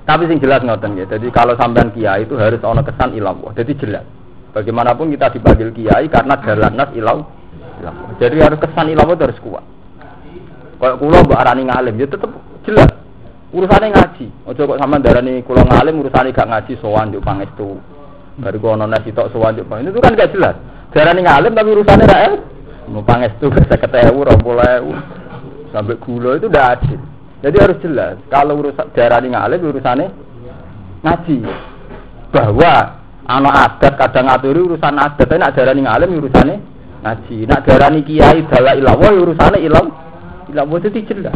Tapi 0.07 0.23
sing 0.31 0.37
jelas 0.39 0.63
ngoten 0.63 0.95
ya. 0.95 1.05
Jadi 1.11 1.27
kalau 1.33 1.57
sampean 1.59 1.91
kiai 1.91 2.23
itu 2.23 2.39
harus 2.39 2.61
ono 2.63 2.85
kesan 2.85 3.17
ilah. 3.17 3.35
Jadi 3.57 3.71
jelas. 3.83 4.05
Bagaimanapun 4.53 5.09
kita 5.09 5.33
dipanggil 5.33 5.73
kiai 5.73 6.05
karena 6.13 6.37
jalan 6.45 6.73
nas 6.77 6.93
ilau. 6.93 7.25
Jadi 8.21 8.37
harus 8.37 8.61
kesan 8.61 8.93
ilau 8.93 9.09
itu 9.09 9.25
harus 9.25 9.41
kuat. 9.41 9.65
Kalau 10.77 10.99
kulo 11.01 11.25
mbak 11.25 11.41
arani 11.41 11.65
ngalim, 11.65 11.95
ya 11.97 12.05
tetap 12.05 12.29
jelas. 12.69 12.91
Urusannya 13.49 13.93
ngaji. 13.93 14.27
Ojo 14.49 14.61
kok 14.65 14.79
sama 14.81 15.01
darani 15.01 15.41
kulo 15.41 15.61
ngalim 15.65 16.01
urusannya 16.05 16.33
gak 16.33 16.49
ngaji 16.49 16.73
sowan 16.81 17.13
juk 17.13 17.25
pangestu. 17.25 17.81
Baru 18.37 18.57
ku 18.57 18.67
ono 18.73 18.85
nasi 18.85 19.13
tok 19.13 19.29
sewajuk. 19.33 19.65
Itu 19.69 19.99
kan 20.01 20.17
gak 20.17 20.33
jelas. 20.33 20.57
Darani 20.93 21.21
ngalim 21.25 21.53
tapi 21.53 21.69
urusannya 21.73 22.05
ra 22.05 22.33
Mau 22.89 23.01
pangestu 23.01 23.47
bisa 23.49 23.79
ketemu 23.79 24.27
rompol 24.27 24.59
sampai 25.71 25.97
gula 25.97 26.37
itu 26.37 26.45
udah 26.51 26.77
adil. 26.77 26.99
Jadi 27.41 27.57
harus 27.57 27.77
jelas. 27.81 28.15
Kalau 28.29 28.57
urusan 28.61 28.93
darani 28.93 29.33
ngalim 29.33 29.65
urusannya 29.65 30.07
ngaji. 31.01 31.37
Bahwa 32.33 33.02
anak 33.27 33.79
adat 33.79 33.93
kadang 33.95 34.27
ngaturi 34.27 34.59
urusan 34.59 34.99
adat, 34.99 35.23
tapi 35.23 35.39
nak 35.39 35.55
darani 35.55 35.81
ngalim 35.87 36.19
urusannya 36.19 36.55
ngaji. 37.03 37.37
Nak 37.47 37.61
darani 37.63 37.99
kiai 38.03 38.43
dala 38.47 38.71
ilawo 38.75 39.07
urusannya 39.11 39.59
ilam 39.63 39.87
ilawo 40.51 40.75
itu 40.79 40.99
jelas. 41.07 41.35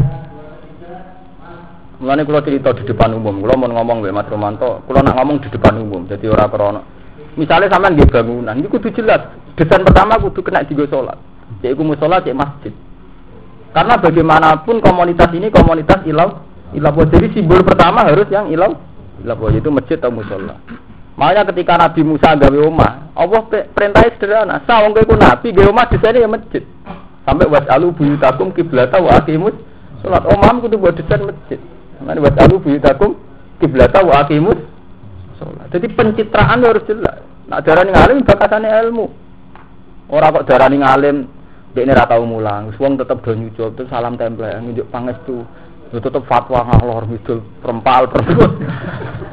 Mulane 1.97 2.29
kula 2.29 2.45
cerita 2.45 2.77
di 2.77 2.85
depan 2.85 3.17
umum, 3.17 3.41
kula 3.41 3.57
mau 3.57 3.73
ngomong 3.73 4.05
mbek 4.05 4.13
Mas 4.13 4.29
Romanto, 4.29 4.85
kula 4.85 5.01
nak 5.01 5.17
ngomong 5.17 5.41
di 5.41 5.49
depan 5.49 5.81
umum, 5.81 6.05
jadi 6.05 6.29
ora 6.29 6.45
krana. 6.45 6.85
Misalnya 7.33 7.73
sampean 7.73 7.97
nggih 7.97 8.09
bangunan, 8.13 8.53
ini 8.53 8.69
kudu 8.69 8.93
jelas. 8.93 9.33
Desain 9.57 9.81
pertama 9.81 10.21
kudu 10.21 10.45
kena 10.45 10.61
digo 10.61 10.85
salat. 10.85 11.17
Yaiku 11.65 11.81
musola 11.81 12.21
cek 12.21 12.37
masjid. 12.37 12.73
Karena 13.73 13.97
bagaimanapun 13.97 14.77
komunitas 14.77 15.33
ini 15.33 15.49
komunitas 15.49 16.05
ilau 16.05 16.45
ilau 16.77 17.01
jadi 17.09 17.33
simbol 17.33 17.65
pertama 17.65 18.05
harus 18.05 18.29
yang 18.29 18.53
ilau 18.53 18.77
ilau 19.25 19.49
itu 19.49 19.69
masjid 19.73 19.97
atau 19.97 20.13
musola. 20.13 20.53
Makanya 21.17 21.49
ketika 21.49 21.73
Nabi 21.81 22.01
Musa 22.05 22.37
gawe 22.37 22.59
omah, 22.61 23.09
Allah 23.17 23.41
perintahnya 23.49 24.13
sederhana. 24.13 24.55
Sawang 24.69 24.93
kowe 24.93 25.17
nabi 25.17 25.49
gawe 25.49 25.73
omah 25.73 25.89
desainnya 25.89 26.23
ya 26.23 26.29
masjid. 26.29 26.63
Sampai 27.25 27.49
buat 27.49 27.65
alu 27.73 27.89
buyutakum 27.89 28.53
kiblata 28.53 29.01
wa 29.01 29.17
akimus 29.17 29.57
salat 30.05 30.23
omah 30.29 30.61
kudu 30.61 30.77
buat 30.77 30.93
desain 30.93 31.25
masjid. 31.25 31.57
Mana 32.05 32.21
buat 32.21 32.37
alu 32.37 32.61
buyutakum 32.61 33.17
kiblata 33.57 34.05
wa 34.05 34.21
akimus 34.21 34.61
salat. 35.41 35.65
Jadi 35.73 35.89
pencitraan 35.97 36.61
harus 36.61 36.85
jelas. 36.85 37.25
Nak 37.49 37.65
darani 37.65 37.91
ngalim 37.97 38.21
bakatane 38.21 38.69
ilmu. 38.69 39.09
Orang 40.13 40.37
kok 40.37 40.47
darani 40.53 40.79
ngalim 40.85 41.17
Dek 41.75 41.83
ini 41.85 41.93
ratau 41.93 42.25
mulang, 42.25 42.73
wong 42.79 42.97
tetep 42.97 43.21
do 43.21 43.37
nyucup, 43.37 43.75
terus 43.77 43.91
salam 43.93 44.17
tempel, 44.17 44.49
ngunjuk 44.49 44.89
pangestu, 44.89 45.45
itu 45.93 45.99
tetep 46.01 46.25
fatwa 46.25 46.63
ngalor 46.63 47.05
ngidul 47.05 47.43
perempal 47.61 48.09
perempal. 48.09 48.49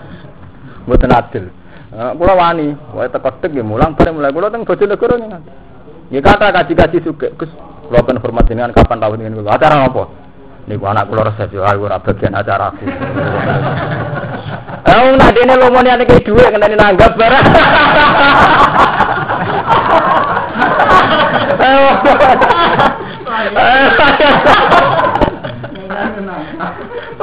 Mboten 0.84 1.14
adil. 1.14 1.48
Kula 1.94 2.34
wani, 2.34 2.74
wae 2.90 3.06
teko 3.06 3.30
tek 3.38 3.54
nggih 3.54 3.62
mulang 3.62 3.94
bareng 3.94 4.18
mulai 4.18 4.34
kula 4.34 4.50
teng 4.50 4.66
Bojonegoro 4.66 5.14
ning. 5.14 5.30
Nggih 6.10 6.22
kata 6.26 6.50
kaji-kaji 6.50 6.98
suge, 7.06 7.30
Gus, 7.38 7.46
kula 7.86 8.02
ben 8.02 8.18
hormat 8.18 8.50
jenengan 8.50 8.74
kapan 8.74 8.98
tahun 8.98 9.22
ini 9.22 9.38
kula. 9.38 9.54
Acara 9.54 9.78
napa? 9.78 10.10
Niku 10.66 10.90
anak 10.90 11.06
kula 11.06 11.30
resep 11.30 11.54
yo 11.54 11.62
ayo 11.62 11.86
ora 11.86 12.02
bagian 12.02 12.34
acaraku. 12.34 12.82
Eh 14.90 15.14
nak 15.14 15.30
dene 15.38 15.54
lomone 15.54 15.86
ane 15.86 16.02
ke 16.02 16.18
dhuwit 16.26 16.50
ngenteni 16.50 16.74
nanggap 16.74 17.14
barang. 17.14 17.46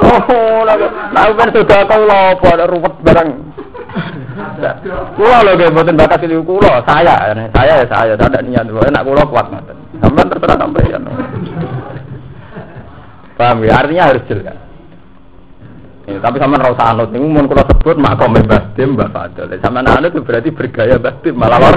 Oh, 0.02 0.64
nah, 1.12 1.28
ben 1.28 1.48
sudah 1.52 1.80
kau 1.84 2.00
lopo 2.08 2.48
ruwet 2.56 2.94
barang. 3.04 3.51
Kulo 5.12 5.38
lho 5.44 5.52
nggih 5.52 5.68
mboten 5.68 6.00
bakat 6.00 6.24
itu 6.24 6.40
kulo, 6.40 6.80
saya, 6.88 7.12
saya 7.52 7.72
ya 7.84 7.86
saya, 7.86 8.16
tidak 8.16 8.40
niat 8.48 8.64
enak 8.64 9.04
kulo 9.04 9.22
kuat 9.28 9.52
ngoten. 9.52 9.76
Sampeyan 10.00 10.28
terserah 10.32 10.56
sampeyan. 10.56 11.02
Paham 13.36 13.60
ya? 13.68 13.72
Artinya 13.84 14.08
harus 14.08 14.24
jelas. 14.28 14.56
Ya, 16.02 16.18
tapi 16.18 16.42
sama 16.42 16.58
rasa 16.58 16.90
anut 16.90 17.14
ini 17.14 17.22
mau 17.30 17.46
kalau 17.46 17.62
sebut 17.62 17.94
makom 17.94 18.34
Mbah 18.34 18.74
Dim 18.74 18.98
Mbah 18.98 19.12
Fadil. 19.12 19.54
Sama 19.60 19.84
anut 19.84 20.10
itu 20.10 20.24
berarti 20.24 20.50
bergaya 20.50 20.96
Mbah 20.96 21.14
malah 21.36 21.58
lor. 21.60 21.76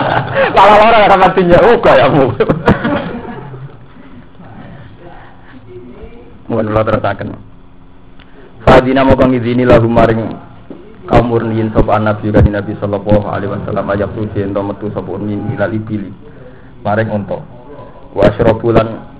malah 0.58 0.76
lor 0.82 0.94
sama 1.08 1.28
tinya 1.32 1.58
oh 1.62 1.76
gayamu. 1.78 2.24
Mohon 6.50 6.66
kalau 6.74 6.84
terusakan. 6.90 7.28
Fadina 8.62 9.06
mau 9.06 9.16
kang 9.16 9.34
izini 9.34 9.64
lahu 9.64 9.88
maring 9.88 10.51
kaum 11.12 11.28
murniin 11.28 11.68
sapa 11.76 12.00
nabi 12.00 12.32
kan 12.32 12.48
Nabi 12.48 12.72
sallallahu 12.80 13.28
alaihi 13.28 13.52
wasallam 13.52 13.84
ajak 13.92 14.08
tuh 14.16 14.24
ento 14.40 14.60
metu 14.64 14.88
sapa 14.96 15.12
min 15.20 15.52
ilal 15.52 15.76
ibili. 15.76 16.08
Maring 16.80 17.12
untuk 17.12 17.44
wa 18.16 18.26
syrobulan 18.32 19.12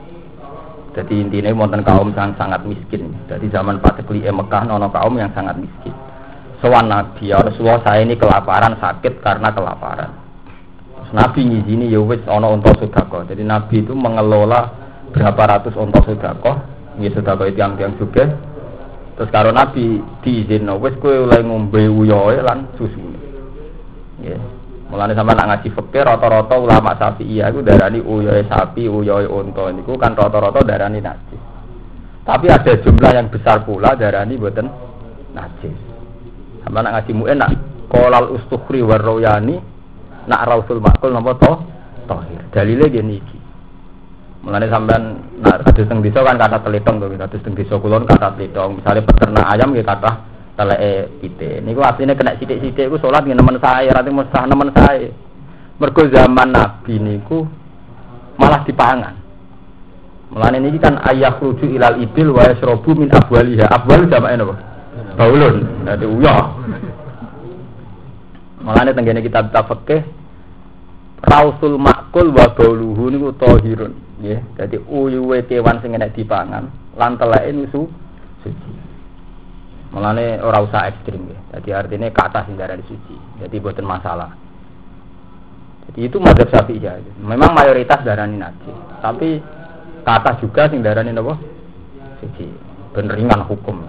jadi 0.92 1.24
intinya 1.24 1.56
wonten 1.56 1.80
kaum 1.84 2.12
yang 2.12 2.36
sangat 2.36 2.60
miskin. 2.68 3.16
Jadi 3.24 3.48
zaman 3.48 3.80
Patekli 3.80 4.28
Mekah 4.28 4.68
nono 4.68 4.92
kaum 4.92 5.16
yang 5.16 5.32
sangat 5.32 5.56
miskin. 5.56 5.92
Sowan 6.60 6.92
Nabi 6.92 7.32
ya 7.32 7.40
Rasulullah 7.40 7.80
saya 7.82 8.04
ini 8.04 8.14
kelaparan 8.14 8.76
sakit 8.76 9.24
karena 9.24 9.50
kelaparan. 9.50 10.12
Terus 10.94 11.10
Nabi 11.16 11.40
ngizini 11.48 11.90
ya 11.90 11.98
wis 12.04 12.20
ono 12.28 12.52
unta 12.52 12.76
sedekah. 12.76 13.24
Jadi 13.24 13.42
Nabi 13.42 13.82
itu 13.82 13.96
mengelola 13.96 14.68
berapa 15.16 15.42
ratus 15.58 15.74
unta 15.80 16.04
sedekah. 16.04 16.56
Ini 17.00 17.08
sedekah 17.08 17.48
itu 17.48 17.58
yang 17.58 17.72
yang 17.80 17.96
juga. 17.96 18.51
Terus 19.12 19.28
karo 19.28 19.52
Nabi 19.52 20.00
diizin 20.24 20.68
wis 20.80 20.96
kowe 20.96 21.12
oleh 21.12 21.40
ngombe 21.44 21.84
uyoe 21.84 22.40
lan 22.40 22.68
susu. 22.80 23.00
Ya. 24.24 24.40
Mulane 24.92 25.16
sama 25.16 25.32
nak 25.32 25.48
ngaji 25.48 25.68
fikih 25.72 26.04
rata-rata 26.04 26.56
ulama 26.60 26.92
Syafi'iyah 27.00 27.48
darani 27.64 28.04
uyoe 28.04 28.44
sapi, 28.44 28.88
uyoe 28.88 29.24
unta 29.24 29.72
niku 29.72 29.96
kan 29.96 30.12
rata-rata 30.12 30.60
darani 30.64 31.00
najis. 31.00 31.40
Tapi 32.28 32.46
ada 32.52 32.72
jumlah 32.76 33.12
yang 33.16 33.28
besar 33.32 33.64
pula 33.64 33.96
darani 33.96 34.36
mboten 34.36 34.68
najis. 35.32 35.76
Sama 36.64 36.84
nak 36.84 37.00
ngaji 37.00 37.12
mu'en 37.16 37.38
nak 37.40 37.52
kolal 37.88 38.36
ustukhri 38.36 38.84
warroyani 38.84 39.60
nak 40.28 40.44
rausul 40.46 40.78
makul 40.80 41.12
napa 41.12 41.36
to 41.40 41.52
tohir. 42.06 42.40
Dalile 42.52 42.86
gini. 42.88 43.18
Mulane 44.42 44.66
sampean 44.66 45.22
nak 45.38 45.62
kados 45.62 45.86
teng 45.86 46.02
desa 46.02 46.26
kan 46.26 46.34
kata 46.34 46.66
telitong 46.66 46.98
to, 46.98 47.06
kados 47.14 47.42
teng 47.46 47.54
desa 47.54 47.78
kulon 47.78 48.02
kata 48.02 48.34
telitong. 48.34 48.82
Misalnya 48.82 49.06
peternak 49.06 49.46
ayam 49.46 49.70
nggih 49.70 49.86
kata 49.86 50.10
teleke 50.58 50.92
pite. 51.22 51.50
Niku 51.62 51.78
asline 51.78 52.18
kena 52.18 52.34
sithik-sithik 52.42 52.90
iku 52.90 52.98
salat 52.98 53.22
nggih 53.22 53.38
nemen 53.38 53.62
saya, 53.62 53.94
rati 53.94 54.10
mustah 54.10 54.42
nemen 54.50 54.74
saya. 54.74 55.14
Mergo 55.78 56.02
zaman 56.10 56.50
Nabi 56.50 56.94
niku 56.98 57.46
malah 58.34 58.66
dipangan. 58.66 59.14
Mulane 60.34 60.58
niki 60.58 60.82
kan 60.82 60.98
ayah 61.06 61.38
ruju 61.38 61.70
ilal 61.78 62.02
ibil 62.02 62.34
wa 62.34 62.42
yasrabu 62.42 62.98
min 62.98 63.14
abwaliha. 63.14 63.70
Abwal 63.70 64.10
jamake 64.10 64.42
napa? 64.42 64.54
Baulun. 65.22 65.86
Dadi 65.86 66.06
uyah. 66.08 66.50
Mulane 68.66 68.90
tenggene 68.90 69.22
kitab 69.22 69.54
fikih 69.54 70.02
Rausul 71.22 71.78
makul 71.78 72.34
wa 72.34 72.50
bauluhu 72.50 73.06
niku 73.06 73.30
tahirun, 73.38 74.18
nggih. 74.18 74.40
Dadi 74.58 74.76
uyuwe 74.90 75.46
kewan 75.46 75.78
sing 75.78 75.94
enek 75.94 76.18
dipangan 76.18 76.66
lan 76.98 77.14
teleke 77.14 77.54
nusu 77.54 77.86
suci. 78.42 78.70
Mulane 79.92 80.40
ora 80.40 80.64
usah 80.64 80.88
ekstrim 80.88 81.28
ya. 81.28 81.38
Jadi 81.58 81.68
artinya 81.70 82.08
kata 82.10 82.48
sing 82.48 82.56
darani 82.56 82.82
suci. 82.88 83.14
Jadi 83.38 83.56
buatan 83.60 83.86
masalah. 83.86 84.32
Jadi 85.88 86.08
itu 86.08 86.16
mazhab 86.16 86.48
Syafi'i 86.48 86.80
ya. 86.80 86.96
Memang 87.20 87.52
mayoritas 87.52 88.00
darani 88.00 88.40
najis. 88.40 88.76
Tapi 89.04 89.38
kata 90.02 90.40
juga 90.40 90.72
sing 90.72 90.80
darani 90.80 91.12
napa? 91.12 91.36
Suci. 92.18 92.48
Ben 92.96 93.08
ringan 93.12 93.44
hukum. 93.44 93.84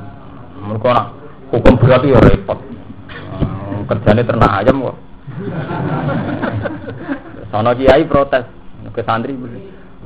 Mergo 0.63 0.91
hukum 1.55 1.73
berarti 1.79 2.11
ya 2.11 2.19
repot. 2.19 2.59
Kerjane 3.83 4.23
ternak 4.23 4.63
ayam 4.63 4.79
kok. 4.83 4.97
Sono 7.53 7.69
kiai 7.77 8.09
protes 8.09 8.49
ke 8.89 9.05
santri 9.05 9.37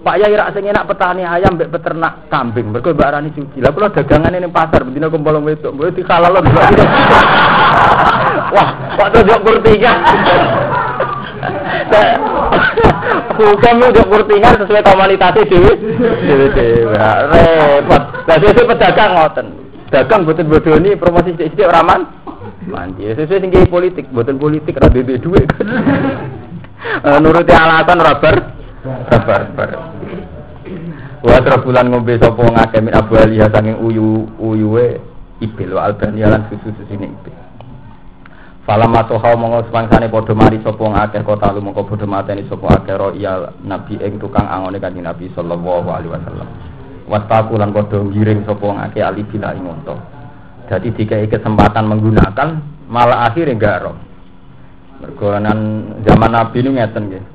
Pak 0.04 0.20
Yai 0.20 0.36
rak 0.36 0.52
sing 0.52 0.68
enak 0.68 0.84
petani 0.84 1.24
ayam 1.24 1.56
mbek 1.56 1.72
peternak 1.72 2.28
kambing. 2.28 2.76
Mergo 2.76 2.91
mbak 2.91 3.08
Rani 3.08 3.32
suci. 3.32 3.64
Lah 3.64 3.72
kula 3.72 3.88
dagangan 3.88 4.36
ning 4.36 4.52
pasar 4.52 4.84
bendina 4.84 5.08
kumpul 5.08 5.39
wedok. 5.39 5.74
Mbok 5.74 5.95
dikalalon. 5.95 6.43
Wah, 8.52 8.70
kok 9.00 9.10
tunjuk 9.16 9.39
kurtingan. 9.48 10.00
Hukum 13.39 13.76
itu 13.80 14.04
kurtingan 14.06 14.54
sesuai 14.64 14.84
komunitasnya 14.84 15.48
dewi. 15.48 15.72
Dewi 16.28 16.48
dewi. 16.52 16.95
Repot. 17.32 18.04
Lah 18.28 18.38
sesuai 18.43 18.70
pedagang 18.76 19.12
ngoten. 19.18 19.48
Dagang 19.88 20.28
boten 20.28 20.52
bodoni 20.52 21.00
promosi 21.00 21.32
sithik-sithik 21.32 21.68
ora 21.72 21.80
man. 21.80 22.02
Mandi 22.68 23.08
sesuai 23.08 23.39
tinggi 23.39 23.72
politik, 23.72 24.12
boten 24.12 24.36
politik 24.36 24.76
ora 24.78 24.91
duwe 24.91 25.16
duit. 25.16 25.48
Nuruti 27.21 27.53
alasan 27.53 28.01
ora 28.01 28.13
bar. 28.21 28.36
Bar 29.25 29.43
bar. 29.57 29.71
Wa 31.25 31.57
bulan 31.65 31.89
ngombe 31.89 32.21
sapa 32.21 32.43
ngake 32.45 32.78
min 32.86 32.93
abu 32.93 33.17
aliha 33.17 33.49
sanging 33.49 33.82
uyu 33.82 34.30
uyuwe 34.38 35.01
ibil 35.41 35.73
wa 35.73 35.89
albani 35.89 36.21
lan 36.21 36.45
susu 36.47 36.71
sini 36.86 37.09
ibil. 37.09 37.36
Falam 38.67 38.91
matoha 38.91 39.34
monggo 39.34 39.65
semangsane 39.67 40.11
padha 40.11 40.36
mari 40.38 40.61
sapa 40.61 40.84
ngakeh 40.84 41.23
kota 41.25 41.55
lu 41.55 41.63
mongko 41.63 41.88
padha 41.88 42.05
mateni 42.05 42.45
sapa 42.45 42.80
akeh 42.80 42.95
ro 42.99 43.15
iya 43.15 43.49
nabi 43.63 43.95
ing 43.97 44.19
tukang 44.19 44.43
angone 44.43 44.78
kanjeng 44.78 45.07
Nabi 45.07 45.32
sallallahu 45.34 45.88
alaihi 45.89 46.13
wasallam. 46.13 46.47
Wastaku 47.07 47.57
lan 47.57 47.73
padha 47.73 47.97
ngiring 47.97 48.45
sapa 48.45 48.67
ngakeh 48.67 49.01
ali 49.01 49.23
bila 49.25 49.55
ing 49.57 49.65
unta. 49.65 49.95
Jadi 50.67 50.91
dikai 50.93 51.32
kesempatan 51.32 51.88
menggunakan 51.88 52.47
malah 52.91 53.32
akhirnya 53.32 53.80
roh. 53.82 54.07
Mergonan 54.98 55.60
zaman 56.02 56.32
Nabi 56.34 56.58
ini 56.66 56.70
ngeten 56.82 57.04
nggih. 57.14 57.26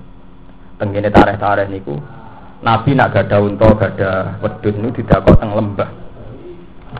Tenggene 0.82 1.14
tareh-tareh 1.14 1.70
niku 1.70 1.94
Nabi 2.62 2.94
nak 2.94 3.10
gada 3.14 3.42
unta, 3.42 3.70
gada 3.74 4.38
wedhus 4.38 4.74
niku 4.78 5.02
didakok 5.02 5.34
teng 5.38 5.50
lembah. 5.50 5.90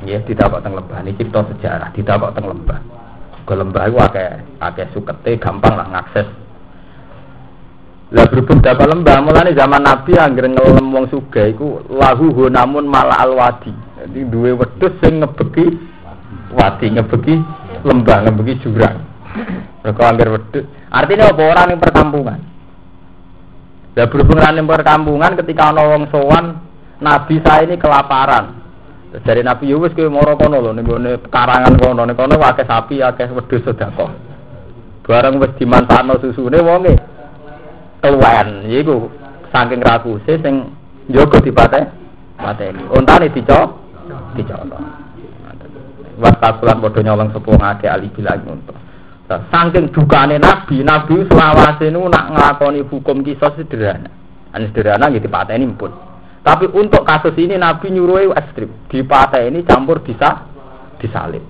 Nggih, 0.02 0.22
didakok 0.26 0.62
teng 0.62 0.74
lembah. 0.74 0.98
Ini 1.02 1.14
cerita 1.14 1.40
sejarah, 1.46 1.88
didakok 1.94 2.34
teng 2.34 2.46
lembah. 2.50 2.78
Ke 3.42 3.54
lembah 3.58 3.82
iku 3.90 3.98
akeh 4.02 4.28
akeh 4.58 4.86
sukete 4.94 5.38
gampang 5.38 5.74
lah 5.74 5.86
ngakses. 5.90 6.26
Lah 8.12 8.28
berhubung 8.28 8.60
dapat 8.60 8.86
lembah, 8.92 9.24
mulane 9.24 9.56
zaman 9.56 9.82
Nabi 9.82 10.14
anggere 10.20 10.52
ngelem 10.52 10.86
wong 10.94 11.06
sugih 11.08 11.54
iku 11.54 11.80
lahu 11.90 12.50
namun 12.50 12.86
malah 12.86 13.24
alwadi. 13.24 13.72
Jadi 14.02 14.20
duwe 14.30 14.54
wedhus 14.58 14.94
sing 14.98 15.22
ngebeki 15.22 15.66
wadi, 16.54 16.86
ngebeki 16.90 17.34
lembah, 17.86 18.18
ngebeki 18.26 18.62
jurang. 18.66 18.98
Mereka 19.82 20.02
hampir 20.06 20.28
wedus. 20.30 20.64
Artinya 20.94 21.34
apa 21.34 21.42
orang 21.42 21.66
yang 21.74 21.82
perkampungan? 21.82 22.38
Ya 23.92 24.08
berhubung 24.08 24.40
yang 24.40 24.64
perkampungan 24.64 25.36
ketika 25.36 25.74
ana 25.74 26.06
sowan 26.08 26.62
Nabi 27.02 27.42
saya 27.42 27.66
ini 27.66 27.76
kelaparan. 27.76 28.62
Dari 29.12 29.44
Nabi 29.44 29.68
Yunus 29.68 29.92
ke 29.92 30.08
moro 30.08 30.40
kono 30.40 30.56
lho 30.64 30.72
ning 30.72 30.88
karangan 31.28 31.76
kono 31.76 32.08
ning 32.08 32.16
kono 32.16 32.40
akeh 32.40 32.64
sapi 32.64 33.04
akeh 33.04 33.28
wedhus 33.28 33.60
sedekah. 33.60 34.08
Bareng 35.04 35.36
wis 35.36 35.52
dimanfaatno 35.60 36.16
susune 36.22 36.56
wonge 36.64 36.96
tuwen 38.00 38.70
iku 38.72 39.12
saking 39.52 39.84
rakuse 39.84 40.40
sing 40.40 40.72
njogo 41.12 41.36
dipate 41.44 41.90
mateni. 42.40 42.80
Ontane 42.88 43.28
dicok 43.28 43.68
dicok. 44.40 44.62
Waktu 46.22 46.48
bulan 46.62 46.80
padha 46.80 47.00
nyolong 47.02 47.28
sepuh 47.36 47.56
ngake 47.60 47.86
ali 47.92 48.08
bilang 48.16 48.46
untuk. 48.48 48.81
Saking 49.48 49.94
dukane 49.94 50.36
Nabi, 50.36 50.82
Nabi 50.82 51.24
selawase 51.30 51.88
nu 51.88 52.10
nak 52.10 52.34
nglakoni 52.34 52.82
hukum 52.84 53.22
kisah 53.22 53.54
sederhana. 53.54 54.10
Ane 54.52 54.68
sederhana 54.74 55.08
gitu 55.14 55.28
ini 55.30 55.66
pun. 55.72 55.92
Tapi 56.42 56.66
untuk 56.74 57.06
kasus 57.06 57.38
ini 57.38 57.54
Nabi 57.54 57.94
nyuruh 57.94 58.34
ekstrim. 58.34 58.68
ini 58.90 59.58
campur 59.62 60.02
bisa 60.02 60.50
disalib. 60.98 61.44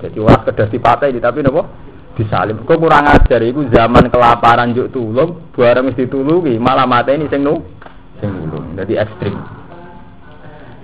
Jadi 0.00 0.16
orang 0.16 0.42
sekedar 0.48 0.72
ini 1.12 1.20
tapi 1.20 1.44
nopo 1.44 1.62
disalib. 2.16 2.64
Kok 2.64 2.78
kurang 2.80 3.04
ajar 3.04 3.40
itu 3.44 3.68
zaman 3.68 4.08
kelaparan 4.08 4.72
juk 4.72 4.90
tulung, 4.90 5.52
barang 5.52 5.84
mesti 5.84 6.08
tulungi 6.08 6.56
malah 6.56 6.88
ini 7.12 7.28
sing 7.28 7.44
nu 7.44 7.60
sing 8.18 8.32
nulung. 8.32 8.72
Jadi 8.80 8.96
ekstrim. 8.96 9.36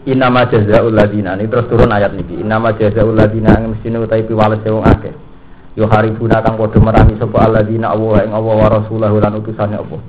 Inama 0.09 0.49
jazaul 0.49 0.93
ladina 0.93 1.37
ini 1.37 1.49
terus 1.49 1.68
turun 1.68 1.93
ayat 1.93 2.12
niki. 2.12 2.41
Inama 2.41 2.76
jazaul 2.76 3.16
ladina 3.16 3.57
mesti 3.57 3.89
utai 3.89 4.24
piwales 4.28 4.61
wong 4.68 4.85
akeh 4.85 5.30
yo 5.79 5.87
haribuna 5.87 6.43
kang 6.43 6.59
padha 6.59 6.79
merangi 6.83 7.14
sapa 7.18 7.47
alladzina 7.47 7.95
Allah 7.95 8.27
ing 8.27 8.33
Allah 8.35 8.55
wa 8.59 8.68
rasulahu 8.68 9.16
lan 9.23 9.33
utusane 9.39 9.77
Allah 9.79 10.01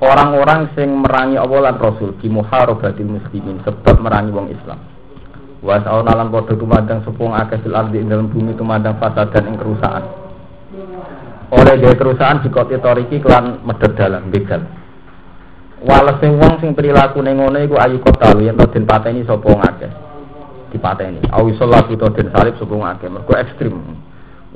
orang-orang 0.00 0.72
sing 0.76 0.88
merangi 1.00 1.40
Allah 1.40 1.72
lan 1.72 1.76
Rasul 1.80 2.16
di 2.20 2.28
muharabatil 2.28 3.08
muslimin 3.08 3.64
sebab 3.64 3.96
merangi 4.00 4.30
wong 4.32 4.48
Islam. 4.52 4.80
Wa 5.64 5.80
sauna 5.80 6.12
lan 6.12 6.28
padha 6.28 6.52
tumandang 6.52 7.00
sapa 7.02 7.24
akeh 7.46 7.58
fil 7.64 7.76
ardi 7.76 8.04
ing 8.04 8.12
dalam 8.12 8.28
bumi 8.28 8.52
tumandang 8.54 9.00
fasad 9.00 9.32
dan 9.32 9.48
ing 9.48 9.56
kerusakan. 9.56 10.04
Oleh 11.46 11.74
gaya 11.78 11.94
kerusakan 11.94 12.42
di 12.42 12.48
kota 12.50 12.76
toriki 12.82 13.22
kelan 13.22 13.62
medhot 13.64 13.94
dalam 13.96 14.28
begal. 14.28 14.66
Walese 15.86 16.26
wong 16.32 16.58
sing 16.60 16.74
perilaku 16.74 17.22
ngono 17.22 17.56
iku 17.62 17.76
ayu 17.78 18.00
kota 18.02 18.34
yen 18.40 18.58
den 18.58 18.84
pateni 18.84 19.24
sapa 19.24 19.48
ngakeh 19.48 19.92
dipateni. 20.74 21.20
Awi 21.32 21.54
salat 21.56 21.88
utawa 21.88 22.12
den 22.12 22.28
salib 22.34 22.54
sapa 22.58 22.74
ngakeh 22.74 23.08
mergo 23.08 23.32
ekstrim 23.38 23.74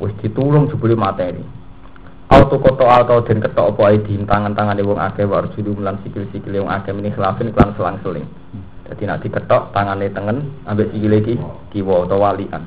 wis 0.00 0.12
ditulung 0.24 0.66
jebule 0.72 0.96
materi 0.96 1.44
auto 2.30 2.56
koto 2.62 2.86
atau 2.86 3.20
den 3.26 3.42
ketok 3.44 3.76
apa 3.76 3.82
ae 3.90 3.98
di 4.06 4.14
tangan-tangan 4.24 4.80
wong 4.80 4.98
akeh 4.98 5.26
wa 5.26 5.44
arjulu 5.44 5.76
lan 5.82 6.00
sikil-sikil 6.02 6.64
wong 6.64 6.70
akeh 6.70 6.90
meni 6.94 7.12
khilafin 7.12 7.52
klan 7.52 7.74
selang-seling 7.76 8.26
dadi 8.88 9.02
nek 9.04 9.20
diketok 9.22 9.70
tangane 9.76 10.08
tengen 10.10 10.48
ambek 10.66 10.90
sikile 10.94 11.18
iki 11.20 11.34
kiwa 11.74 12.06
utawa 12.06 12.32
walian 12.32 12.62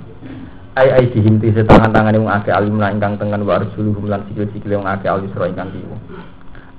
ai 0.77 0.88
ai 0.93 1.05
dihimti 1.09 1.51
tangan-tangane 1.65 2.21
wong 2.21 2.31
akeh 2.31 2.53
alim 2.53 2.77
lan 2.77 2.99
ingkang 2.99 3.15
tengen 3.17 3.41
wa 3.47 3.59
arjulu 3.59 4.03
lan 4.05 4.21
sikil-sikil 4.29 4.84
wong 4.84 4.88
akeh 4.88 5.09
alisra 5.09 5.49
ingkang 5.49 5.71
kiwa 5.71 5.97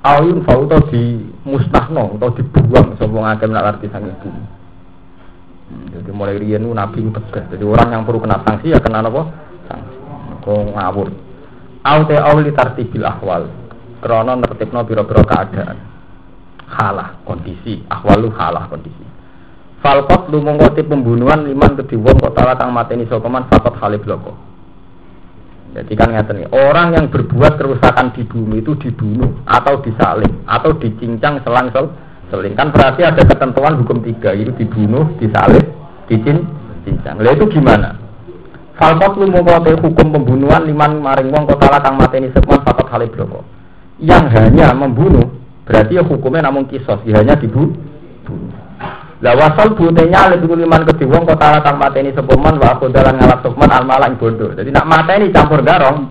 Ayun 0.05 0.45
fauto 0.45 0.85
di 0.93 1.17
musnahno 1.49 2.21
atau 2.21 2.29
dibuang 2.37 2.93
sapa 3.01 3.19
akeh 3.25 3.49
nak 3.49 3.65
arti 3.73 3.89
sang 3.89 4.05
ibu. 4.05 4.29
Hmm, 4.29 5.85
jadi 5.97 6.13
mulai 6.13 6.37
riyen 6.37 6.69
nabi 6.69 7.09
tegas. 7.09 7.49
Jadi 7.49 7.65
orang 7.65 7.89
yang 7.89 8.05
perlu 8.05 8.21
kena 8.21 8.45
sanksi 8.45 8.77
ya 8.77 8.85
kena 8.85 9.01
apa? 9.01 9.33
Kok 10.45 10.77
ngawur. 10.77 11.09
Au 11.85 12.01
te 12.05 12.17
au 12.21 12.37
li 12.45 12.53
tartibil 12.53 13.05
ahwal. 13.05 13.49
Krana 14.05 14.37
nertibno 14.37 14.85
pira-pira 14.85 15.25
keadaan. 15.25 15.77
Halah 16.69 17.17
kondisi. 17.25 17.81
Ahwalu 17.89 18.29
halah 18.37 18.69
kondisi. 18.69 19.05
Falqat 19.81 20.33
lumangka 20.33 20.81
pembunuhan 20.81 21.45
liman 21.45 21.77
kedhi 21.77 21.97
wong 22.01 22.17
kok 22.17 22.33
tala 22.33 22.57
kang 22.57 22.73
mateni 22.73 23.05
sapa 23.05 23.29
man 23.29 23.49
fakot 23.53 23.77
halib 23.81 24.05
loko. 24.09 24.33
Jadi 25.75 25.93
kan 25.99 26.15
ngeten 26.15 26.39
nih, 26.39 26.49
orang 26.55 26.95
yang 26.95 27.07
berbuat 27.11 27.59
kerusakan 27.59 28.15
di 28.15 28.23
bumi 28.23 28.63
itu 28.63 28.79
dibunuh 28.79 29.43
atau 29.43 29.83
disalib 29.83 30.31
atau 30.47 30.71
dicincang 30.79 31.43
selang 31.43 31.69
sel 31.75 31.91
seling. 32.31 32.55
Kan 32.55 32.71
berarti 32.71 33.03
ada 33.03 33.19
ketentuan 33.27 33.83
hukum 33.83 33.99
tiga 34.07 34.33
itu 34.39 34.55
dibunuh, 34.55 35.19
disalib, 35.19 35.67
dicincang. 36.07 37.19
Lalu 37.19 37.43
itu 37.43 37.59
gimana? 37.59 38.04
Falkot 38.75 39.15
lu 39.23 39.31
mau 39.31 39.63
hukum 39.63 40.07
pembunuhan 40.11 40.67
liman 40.67 40.99
maring 40.99 41.31
wong 41.31 41.47
kota 41.47 41.79
kang 41.79 41.95
mateni 41.95 42.27
sekman 42.35 42.59
fakot 42.67 42.91
halib 42.91 43.15
bloko. 43.15 43.47
Yang 44.03 44.35
hanya 44.35 44.75
membunuh 44.75 45.31
berarti 45.63 45.95
ya 45.95 46.03
hukumnya 46.03 46.51
namun 46.51 46.67
kisos, 46.67 46.99
ya 47.07 47.23
hanya 47.23 47.39
dibunuh. 47.39 47.71
Lah 49.23 49.33
wasal 49.39 49.79
butenya 49.79 50.35
dulu 50.37 50.59
liman 50.59 50.83
kedhi 50.91 51.07
wong 51.07 51.23
kota 51.23 51.63
kang 51.63 51.79
mateni 51.79 52.11
sepeman 52.11 52.59
wa 52.59 52.75
aku 52.75 52.91
dalan 52.91 53.15
ngalap 53.15 53.47
sukman 53.47 53.71
al 53.71 53.87
malang 53.87 54.19
bodoh. 54.19 54.51
Jadi 54.59 54.75
nak 54.75 54.91
mateni 54.91 55.31
campur 55.31 55.63
garong 55.63 56.11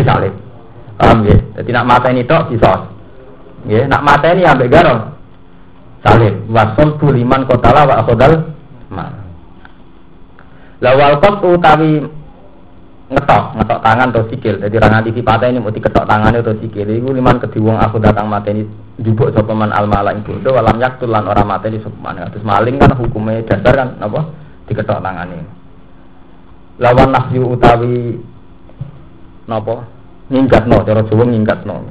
disalib. 0.00 0.32
Paham 0.96 1.28
ya? 1.28 1.36
Jadi 1.60 1.70
nak 1.76 1.84
mateni 1.84 2.24
tok 2.24 2.48
kisos. 2.48 2.88
Ya, 3.68 3.84
nak 3.84 4.00
mateni 4.00 4.48
ambek 4.48 4.72
garong 4.72 5.12
salib. 6.00 6.40
Wasal 6.48 6.96
bu 6.96 7.12
liman 7.12 7.44
kota 7.44 7.68
wa 7.68 8.00
aku 8.00 8.16
dal 8.16 8.55
Lawal 10.84 11.16
kot 11.24 11.40
utawi 11.40 12.04
ngetok, 13.06 13.44
ngetok 13.56 13.80
tangan 13.80 14.08
atau 14.12 14.24
sikil. 14.28 14.54
Jadi 14.60 14.74
orang 14.76 15.00
anti 15.00 15.22
patah 15.22 15.48
ini 15.48 15.62
mau 15.62 15.72
diketok 15.72 16.04
tangannya 16.04 16.42
atau 16.42 16.58
sikil. 16.58 16.84
Iku 16.90 17.14
liman 17.16 17.40
kediwong 17.40 17.78
aku 17.80 17.96
datang 18.02 18.26
mata 18.28 18.50
ini 18.52 18.66
jubuk 19.00 19.32
sopeman 19.32 19.72
al 19.72 19.88
malang 19.88 20.26
bodoh 20.26 20.52
walam 20.52 20.76
yaktul 20.82 21.08
lan 21.08 21.24
mata 21.24 21.70
ini 21.70 21.80
sopeman. 21.80 22.28
Terus 22.28 22.44
maling 22.44 22.76
kan 22.76 22.92
hukumnya 22.98 23.46
dasar 23.46 23.72
kan 23.72 23.88
apa? 24.02 24.20
Diketok 24.68 25.00
tangannya. 25.00 25.46
Lawan 26.76 27.08
nafyu 27.14 27.56
utawi 27.56 28.20
nopo 29.48 29.80
ngingkat 30.28 30.66
no, 30.68 30.82
cara 30.82 31.06
Jawa 31.06 31.24
ngingkat 31.24 31.64
no. 31.64 31.86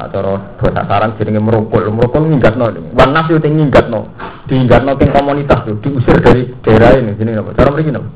Nah 0.00 0.08
cara 0.08 0.56
bahasa 0.56 0.80
saran 0.88 1.12
jenenge 1.20 1.44
merukul, 1.44 1.84
merukul 1.92 2.24
nginggatno. 2.24 2.72
Wan 2.96 3.12
nafsu 3.12 3.36
ting 3.36 3.60
nginggatno. 3.60 4.08
Diinggatno 4.48 4.96
teng 4.96 5.12
komunitas 5.12 5.60
tuh, 5.68 5.76
diusir 5.84 6.24
dari 6.24 6.48
daerah 6.64 6.96
ini 6.96 7.20
jenenge 7.20 7.44
apa? 7.44 7.52
Cara 7.52 7.68
mriki 7.68 7.92
napa? 7.92 8.08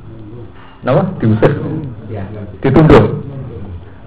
Napa? 0.80 1.12
Diusir. 1.20 1.52
Ditunduk. 2.64 3.04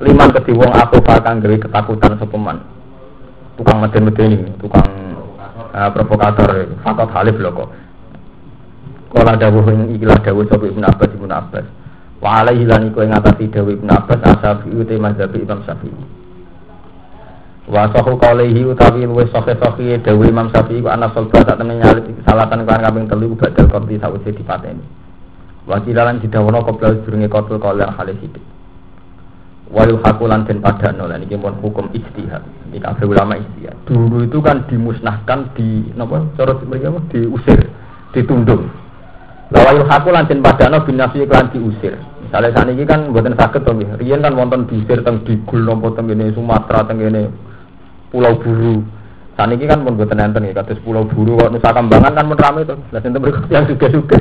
Liman 0.02 0.34
kedhi 0.34 0.58
wong 0.58 0.74
aku 0.74 1.06
bakal 1.06 1.38
gawe 1.38 1.58
ketakutan 1.62 2.18
sepeman. 2.18 2.58
Tukang 3.62 3.78
meden-medeni, 3.78 4.58
tukang 4.58 4.90
uh, 5.70 5.90
provokator, 5.94 6.82
fakot 6.82 7.14
halif 7.14 7.38
lho 7.38 7.54
kok. 7.54 7.70
Kala 9.14 9.38
dawuh 9.38 9.70
ing 9.70 9.94
ikilah 10.02 10.18
dawuh 10.26 10.50
sapa 10.50 10.66
Ibnu 10.66 10.82
Abbas 10.82 11.14
Ibnu 11.14 11.30
Abbas. 11.30 11.66
Wa 12.26 12.42
alaihi 12.42 12.66
lan 12.66 12.90
iku 12.90 13.06
ing 13.06 13.14
ngatasi 13.14 13.54
dawuh 13.54 13.70
Ibnu 13.78 13.92
Abbas 13.94 14.20
asabi 14.26 14.74
uti 14.74 14.98
mazhab 14.98 15.30
Imam 15.38 15.62
Syafi'i. 15.62 16.17
Wa 17.68 17.92
sahu 17.92 18.16
qalihi 18.16 18.64
utawi 18.64 19.04
luwih 19.04 19.28
sahih-sahih 19.28 20.00
dawuh 20.00 20.24
Imam 20.24 20.48
Syafi'i 20.56 20.80
ku 20.80 20.88
ana 20.88 21.12
sulba 21.12 21.44
sak 21.44 21.60
temen 21.60 21.84
nyalip 21.84 22.08
salatan 22.24 22.64
kan 22.64 22.80
kaping 22.80 23.12
telu 23.12 23.36
badal 23.36 23.68
qatli 23.68 24.00
sawise 24.00 24.32
dipateni. 24.32 24.80
Wa 25.68 25.84
kilalan 25.84 26.24
didawono 26.24 26.64
qoblal 26.64 27.04
durunge 27.04 27.28
qatl 27.28 27.60
qala 27.60 27.92
halis 28.00 28.16
hidup. 28.24 28.40
Wa 29.68 29.84
yuhaqulan 29.84 30.48
den 30.48 30.64
padano 30.64 31.12
lan 31.12 31.28
iki 31.28 31.36
pun 31.36 31.60
hukum 31.60 31.92
ijtihad. 31.92 32.40
Iki 32.72 32.80
kabeh 32.80 33.04
ulama 33.04 33.36
ijtihad. 33.36 33.76
Dulu 33.84 34.24
itu 34.24 34.40
kan 34.40 34.64
dimusnahkan 34.72 35.52
di 35.60 35.92
napa 35.92 36.24
cara 36.40 36.56
mereka 36.64 36.88
apa 36.88 37.00
diusir, 37.12 37.68
ditunduk. 38.16 38.64
La 39.52 39.60
wa 39.60 39.72
yuhaqulan 39.76 40.24
den 40.32 40.40
padano 40.40 40.88
binasi 40.88 41.28
lan 41.28 41.52
diusir. 41.52 42.00
Misalnya 42.24 42.56
saat 42.56 42.72
ini 42.72 42.88
kan 42.88 43.12
buatan 43.12 43.36
sakit 43.36 43.60
tuh, 43.68 43.76
Rian 44.00 44.24
kan 44.24 44.40
wonten 44.40 44.72
diusir 44.72 45.04
teng 45.04 45.28
digul 45.28 45.68
nopo 45.68 45.92
teng 45.92 46.08
ini 46.08 46.32
Sumatera 46.32 46.88
teng 46.88 47.04
ini 47.04 47.28
Pulau 48.14 48.40
Buru. 48.40 48.84
Saat 49.38 49.54
ini 49.54 49.70
kan 49.70 49.86
pun 49.86 49.98
buatan 50.00 50.24
enten 50.24 50.50
ya, 50.50 50.58
kados 50.58 50.82
Pulau 50.82 51.06
Buru 51.06 51.38
kok 51.38 51.54
Nusa 51.54 51.70
Kambangan 51.76 52.18
kan 52.18 52.26
pun 52.26 52.38
tuh. 52.66 52.80
Lah 52.90 53.02
enten 53.04 53.22
berikut 53.22 53.48
yang 53.52 53.68
juga. 53.68 54.18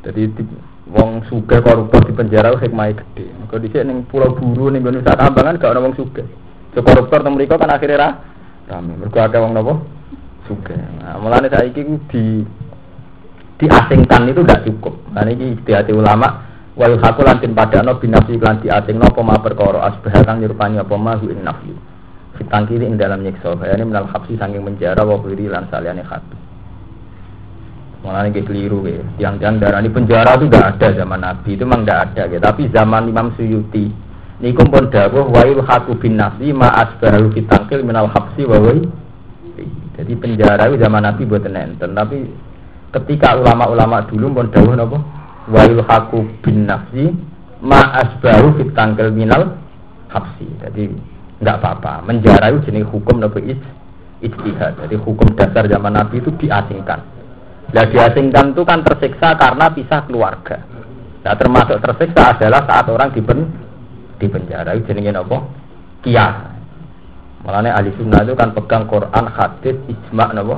Jadi 0.00 0.32
wong 0.90 1.22
suge 1.30 1.60
koruptor 1.62 2.02
di 2.08 2.12
penjara 2.16 2.56
hikmahnya 2.56 2.98
gede. 2.98 3.30
Kalau 3.46 3.62
di 3.62 3.68
sini 3.70 4.02
pulau 4.10 4.34
buru 4.34 4.72
nih 4.72 4.82
gue 4.82 4.92
nusa 4.98 5.14
tambangan 5.14 5.60
gak 5.60 5.76
ada 5.76 5.84
wong 5.84 5.94
suge. 5.94 6.26
So 6.74 6.82
koruptor 6.82 7.22
temu 7.22 7.38
kan 7.38 7.70
akhirnya 7.70 8.00
ra 8.00 8.08
rame. 8.66 8.98
Mereka 8.98 9.30
ada 9.30 9.38
wong 9.38 9.52
nopo 9.54 9.86
suge. 10.50 10.74
Nah, 10.74 11.20
mulane 11.22 11.46
saiki 11.46 11.84
di 12.10 12.42
diasingkan 13.60 14.34
itu 14.34 14.40
gak 14.42 14.66
cukup. 14.66 14.94
Nah 15.14 15.22
ini 15.30 15.54
hati 15.68 15.92
ulama 15.94 16.49
wal 16.78 16.94
hakul 17.02 17.26
lantin 17.26 17.56
padano 17.56 17.98
binafsi 17.98 18.38
lan 18.38 18.62
diasingno 18.62 19.10
apa 19.10 19.20
ma 19.24 19.36
perkara 19.42 19.90
asbah 19.90 20.14
kang 20.22 20.38
nyerupani 20.38 20.78
apa 20.78 20.94
ma 20.94 21.18
ing 21.18 21.42
nafsi. 21.42 21.72
Fitangkiri 22.38 22.86
ing 22.86 22.96
dalam 22.96 23.26
nyiksa. 23.26 23.52
Ini 23.52 23.84
menal 23.84 24.08
habsi 24.08 24.38
saking 24.38 24.62
penjara 24.62 25.02
wa 25.02 25.18
lan 25.20 25.64
saliyane 25.68 26.04
hati. 26.06 26.36
Malah 28.00 28.32
ini 28.32 28.40
keliru 28.40 28.88
ya. 28.88 29.04
Yang 29.20 29.44
yang 29.44 29.60
ini 29.60 29.90
penjara 29.92 30.40
itu 30.40 30.48
tidak 30.48 30.78
ada 30.78 30.88
zaman 30.96 31.20
Nabi 31.20 31.50
itu 31.52 31.64
memang 31.68 31.84
tidak 31.84 32.00
ada 32.08 32.22
ya. 32.32 32.38
Tapi 32.40 32.62
zaman 32.72 33.02
Imam 33.12 33.28
Suyuti 33.36 33.92
ini 34.40 34.56
kumpul 34.56 34.88
dawuh 34.88 35.28
wail 35.36 35.60
hatu 35.68 35.92
bin 36.00 36.16
nasi 36.16 36.48
ma 36.48 36.72
asbaru 36.72 37.28
fitangkil 37.36 37.84
minal 37.84 38.08
habsi 38.08 38.48
wa 38.48 38.56
Jadi 40.00 40.12
penjara 40.16 40.64
itu 40.72 40.80
zaman 40.80 41.04
Nabi 41.04 41.28
buat 41.28 41.44
nenten. 41.44 41.92
Tapi 41.92 42.24
ketika 42.96 43.36
ulama-ulama 43.36 44.00
dulu 44.08 44.40
pun 44.40 44.48
napa? 44.72 45.19
Wail 45.48 45.80
haku 45.88 46.28
bin 46.44 46.68
nafsi 46.68 47.16
ma 47.64 47.96
asbaru 47.96 48.60
fitangkil 48.60 49.08
minal 49.14 49.56
habsi. 50.12 50.44
Jadi 50.60 50.92
tidak 51.40 51.56
apa-apa. 51.64 52.04
Menjara 52.04 52.52
itu 52.52 52.68
jenis 52.68 52.84
hukum 52.92 53.16
napa 53.16 53.40
ijtihad. 54.20 54.76
Jadi 54.84 54.96
hukum 55.00 55.32
dasar 55.32 55.64
zaman 55.64 55.96
Nabi 55.96 56.20
itu 56.20 56.28
diasingkan. 56.36 57.00
Nah 57.70 57.84
diasingkan 57.88 58.52
itu 58.52 58.62
kan 58.68 58.84
tersiksa 58.84 59.38
karena 59.40 59.72
pisah 59.72 60.04
keluarga. 60.04 60.60
Nah 61.24 61.34
termasuk 61.36 61.80
tersiksa 61.80 62.36
adalah 62.36 62.64
saat 62.68 62.86
orang 62.92 63.08
di, 63.16 63.24
pen, 63.24 63.48
di 64.20 64.26
penjara. 64.28 64.76
Itu 64.76 64.92
jenengin 64.92 65.16
apa? 65.16 65.38
Kias. 66.04 66.36
Makanya 67.40 67.80
ahli 67.80 67.88
sunnah 67.96 68.20
itu 68.20 68.36
kan 68.36 68.52
pegang 68.52 68.84
Quran, 68.84 69.24
hadis, 69.32 69.76
ijma, 69.88 70.36
apa? 70.36 70.56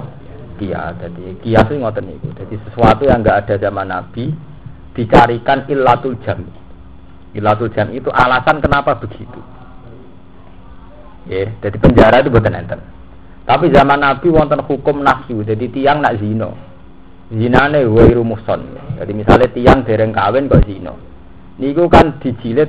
Kias. 0.58 0.98
Jadi 0.98 1.38
kias 1.46 1.66
itu 1.70 1.78
ngoten 1.78 2.10
itu. 2.10 2.28
Jadi 2.34 2.54
sesuatu 2.66 3.06
yang 3.06 3.22
enggak 3.22 3.46
ada 3.46 3.54
zaman 3.62 3.86
Nabi 3.86 4.34
dicarikan 4.96 5.68
illatul 5.68 6.16
jam. 6.24 6.44
Illatul 7.32 7.72
jam 7.72 7.88
itu 7.92 8.12
alasan 8.12 8.60
kenapa 8.60 8.96
begitu. 9.00 9.40
Ya, 11.30 11.48
jadi 11.62 11.76
penjara 11.78 12.20
itu 12.20 12.34
bukan 12.34 12.58
enten. 12.58 12.80
Tapi 13.46 13.70
zaman 13.70 14.02
Nabi 14.02 14.30
wonten 14.30 14.62
hukum 14.62 15.02
nafsu, 15.02 15.42
jadi 15.46 15.66
tiang 15.70 16.02
nak 16.02 16.18
zino 16.18 16.72
zinane 17.32 17.88
wairu 17.88 18.22
muhson. 18.22 18.76
Jadi 19.00 19.12
misalnya 19.16 19.48
tiang 19.50 19.78
dereng 19.88 20.12
kawin 20.12 20.52
kok 20.52 20.62
zina. 20.68 20.92
Niku 21.56 21.88
kan 21.88 22.20
dijilid 22.20 22.68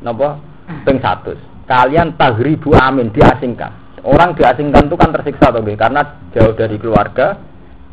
napa 0.00 0.40
ping 0.88 0.98
100. 0.98 1.68
Kalian 1.68 2.16
tagribu 2.16 2.72
amin 2.74 3.12
diasingkan. 3.12 4.02
Orang 4.02 4.34
diasingkan 4.34 4.90
itu 4.90 4.96
kan 4.98 5.14
tersiksa 5.14 5.54
toh 5.54 5.62
karena 5.62 6.02
jauh 6.34 6.52
dari 6.58 6.74
keluarga, 6.80 7.38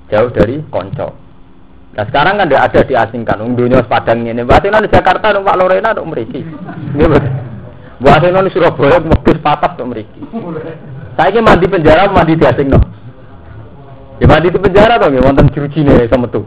jauh 0.10 0.34
dari 0.34 0.58
konco. 0.74 1.29
Nah 1.98 2.06
sekarang 2.06 2.38
kan 2.38 2.46
tidak 2.48 2.64
ada 2.70 2.82
diasingkan. 2.86 3.38
Ung 3.42 3.58
dunia 3.58 3.82
padang 3.86 4.26
ini. 4.26 4.46
Bahasa 4.46 4.70
di 4.70 4.90
Jakarta, 4.90 5.34
numpak 5.34 5.58
Lorena, 5.58 5.96
untuk 5.98 6.14
meriki. 6.14 6.42
Bahasa 8.00 8.30
di 8.30 8.52
Surabaya, 8.54 9.02
mobil 9.02 9.38
papat 9.42 9.76
untuk 9.78 9.98
meriki. 9.98 10.22
Saya 11.18 11.36
ini 11.36 11.40
mandi 11.44 11.66
penjara, 11.68 12.08
mandi 12.08 12.38
diasingkan. 12.38 13.00
Ya 14.20 14.28
mati 14.28 14.52
di 14.52 14.60
penjara 14.60 15.00
dong 15.00 15.16
ya, 15.16 15.24
wonten 15.24 15.48
nih 15.48 16.12
sama 16.12 16.28
tuh. 16.28 16.44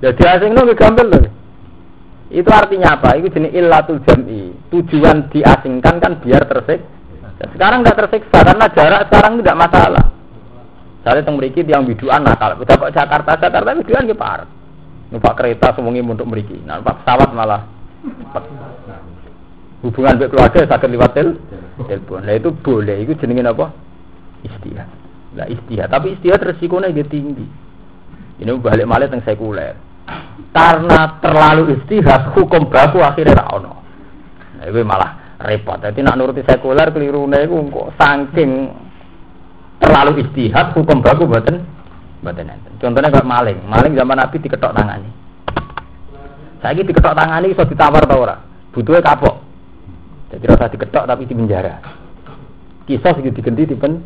Ya 0.00 0.16
asing 0.16 0.56
nggak 0.56 0.72
gampang 0.72 1.12
loh. 1.12 1.28
Itu 2.32 2.48
artinya 2.48 2.96
apa? 2.96 3.20
Itu 3.20 3.28
jenis 3.28 3.52
illatul 3.52 4.00
jam'i. 4.08 4.56
Tujuan 4.72 5.28
diasingkan 5.28 6.00
kan 6.00 6.12
biar 6.24 6.48
tersiksa. 6.48 7.44
Sekarang 7.52 7.84
nggak 7.84 7.96
tersiksa 8.00 8.38
karena 8.40 8.66
jarak 8.72 9.12
sekarang 9.12 9.36
tidak 9.44 9.60
masalah. 9.68 10.04
Saya 11.04 11.20
teng 11.20 11.36
mriki 11.36 11.60
yang 11.68 11.84
biduan 11.84 12.24
nakal. 12.24 12.56
Udah 12.56 12.76
Pak 12.80 12.96
Jakarta, 12.96 13.36
Jakarta 13.36 13.76
biduan 13.76 14.08
ki 14.08 14.16
par. 14.16 14.48
Numpak 15.14 15.38
kereta 15.38 15.70
semuanya 15.78 16.02
untuk 16.02 16.26
mriki. 16.26 16.58
Nah, 16.66 16.82
numpak 16.82 17.06
pesawat 17.06 17.30
malah 17.30 17.62
hubungan 19.86 20.18
dengan 20.18 20.32
keluarga 20.34 20.66
sakit 20.66 20.88
lewat 20.90 21.10
telepon. 21.14 22.26
Nah 22.26 22.34
itu 22.34 22.50
boleh. 22.50 23.06
Itu 23.06 23.14
jenengin 23.20 23.46
apa? 23.46 23.70
Istihad. 24.42 24.88
Lah 25.34 25.46
istihad, 25.50 25.90
tapi 25.90 26.14
istihad 26.14 26.42
resikonya 26.42 26.94
dia 26.94 27.06
tinggi. 27.06 27.46
Ini 28.38 28.50
balik 28.58 28.86
malah 28.86 29.06
yang 29.10 29.22
sekuler. 29.22 29.74
Karena 30.50 31.18
terlalu 31.18 31.78
istihad, 31.78 32.34
hukum 32.34 32.70
baku 32.70 33.02
akhirnya 33.02 33.38
ra. 33.38 33.46
Nah, 33.54 34.64
itu 34.66 34.78
malah 34.82 35.38
repot. 35.42 35.78
Jadi 35.78 36.02
nak 36.02 36.18
nuruti 36.18 36.42
sekuler 36.46 36.90
keliru 36.94 37.26
nih, 37.26 37.46
kok 37.50 37.88
saking 37.98 38.50
terlalu 39.82 40.22
istihad, 40.22 40.74
hukum 40.74 41.02
baku 41.02 41.26
buatan 41.26 41.66
buatan 42.24 42.48
enten. 42.48 42.72
Contohnya 42.80 43.12
kayak 43.12 43.28
maling, 43.28 43.58
maling 43.68 43.92
zaman 43.92 44.16
Nabi 44.16 44.36
diketok 44.40 44.72
tangan 44.72 45.04
Saya 46.64 46.72
ini 46.72 46.88
diketok 46.88 47.12
ini 47.12 47.52
bisa 47.52 47.68
ditawar 47.68 48.02
tau 48.08 48.24
ora? 48.24 48.40
Butuhnya 48.72 49.04
kapok. 49.04 49.44
Jadi 50.32 50.44
rasa 50.48 50.72
diketok 50.72 51.04
tapi 51.04 51.28
di 51.28 51.36
penjara. 51.36 51.78
Kisah 52.88 53.12
segitu 53.12 53.44
diganti 53.44 53.68
di 53.68 53.76
pen 53.76 54.00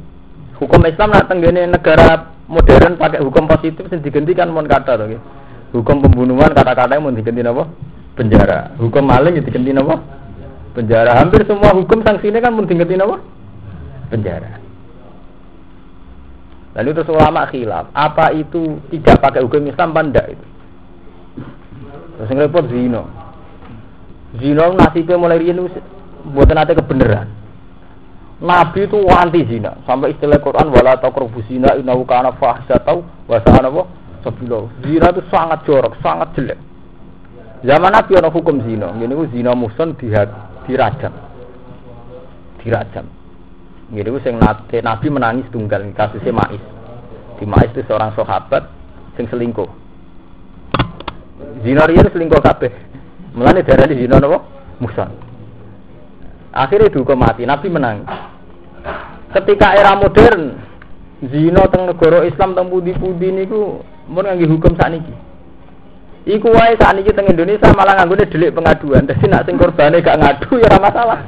Hukum 0.58 0.82
Islam 0.90 1.14
nak 1.14 1.30
tenggene 1.30 1.70
negara 1.70 2.34
modern 2.50 2.98
pakai 2.98 3.22
hukum 3.22 3.46
positif 3.46 3.86
sing 3.86 4.02
diganti 4.02 4.34
kan 4.34 4.50
mon 4.50 4.66
kata 4.66 4.98
to 4.98 5.06
Hukum 5.70 6.02
pembunuhan 6.02 6.50
kata-kata 6.50 6.98
mau 6.98 7.14
diganti 7.14 7.46
napa? 7.46 7.70
Penjara. 8.18 8.74
Hukum 8.82 9.06
maling 9.06 9.38
diganti 9.38 9.70
napa? 9.70 10.02
Penjara. 10.74 11.14
Hampir 11.22 11.46
semua 11.46 11.70
hukum 11.78 12.02
sanksinya 12.02 12.42
kan 12.42 12.58
mau 12.58 12.66
diganti 12.66 12.98
napa? 12.98 13.22
Penjara. 14.10 14.57
Lalu 16.78 16.94
terus 16.94 17.10
ulama 17.10 17.42
khilaf, 17.50 17.90
apa 17.90 18.30
itu 18.38 18.78
tidak 18.94 19.18
pakai 19.18 19.42
hukum 19.42 19.66
Islam 19.66 19.90
apa 19.98 20.30
itu? 20.30 20.46
Terus 22.22 22.30
repot 22.38 22.70
zino. 22.70 23.02
Zino 24.38 24.78
nasibnya 24.78 25.18
mulai 25.18 25.42
riyen 25.42 25.66
buat 26.30 26.46
nanti 26.54 26.78
kebenaran. 26.78 27.26
Nabi 28.38 28.86
itu 28.86 28.98
anti 29.10 29.42
zina. 29.50 29.74
Sampai 29.82 30.14
istilah 30.14 30.38
Quran 30.38 30.70
wala 30.70 30.94
taqrabu 31.02 31.42
zina 31.50 31.74
innahu 31.74 32.06
kana 32.06 32.30
fahsyatan 32.38 33.02
wa 33.26 33.38
sa'a 33.42 33.66
apa? 33.66 33.82
Sabila. 34.22 34.70
Zina 34.86 35.10
itu 35.10 35.22
sangat 35.34 35.66
jorok, 35.66 35.98
sangat 35.98 36.30
jelek. 36.38 36.58
Zaman 37.66 37.90
Nabi 37.90 38.14
ada 38.14 38.30
hukum 38.30 38.62
zina. 38.62 38.94
Ini 38.94 39.18
ku 39.18 39.26
zina 39.34 39.50
muson 39.58 39.98
dirajam. 39.98 41.10
Dirajam. 42.62 43.17
Ku 43.88 44.20
sing 44.20 44.36
Nabi 44.84 45.06
menangis 45.08 45.48
tunggal 45.48 45.80
kasusnya 45.96 46.36
Mais. 46.36 46.60
Di 47.40 47.48
Mais 47.48 47.72
itu 47.72 47.80
seorang 47.88 48.12
sahabat 48.12 48.68
sing 49.16 49.24
selingkuh. 49.32 49.68
Zina 51.64 51.88
riyen 51.88 52.12
selingkuh 52.12 52.42
kabeh. 52.44 52.68
Mulane 53.32 53.64
darani 53.64 53.96
zina 53.96 54.20
napa? 54.20 54.44
Muson. 54.76 55.08
Akhirnya 56.52 56.92
dihukum 56.92 57.16
mati. 57.16 57.48
Nabi 57.48 57.68
menang. 57.72 58.04
Ketika 59.32 59.72
era 59.72 59.96
modern, 59.96 60.56
zina 61.24 61.64
teng 61.72 61.88
negara 61.88 62.28
Islam 62.28 62.52
teng 62.52 62.68
pudi-pudi 62.68 63.28
niku 63.32 63.80
mun 64.04 64.24
ngangge 64.24 64.48
hukum 64.48 64.76
sakniki. 64.76 65.14
Iku 66.28 66.52
wae 66.52 66.76
sakniki 66.76 67.16
teng 67.16 67.28
Indonesia 67.32 67.72
malah 67.72 67.96
nganggone 67.96 68.28
delik 68.28 68.52
pengaduan. 68.52 69.08
Dadi 69.08 69.24
nak 69.32 69.48
sing 69.48 69.56
korbane 69.56 70.04
gak 70.04 70.20
ngadu 70.20 70.60
ya 70.60 70.68
ora 70.76 70.78
masalah. 70.80 71.20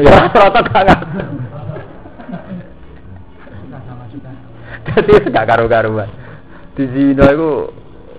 Ya 0.00 0.28
rata 0.28 0.60
gak 0.64 0.82
ngadu. 0.86 1.06
Dadi 4.82 5.12
gak 5.30 5.46
karo-karuan. 5.46 6.10
Di 6.72 6.84
zina 6.88 7.28
iku 7.32 7.50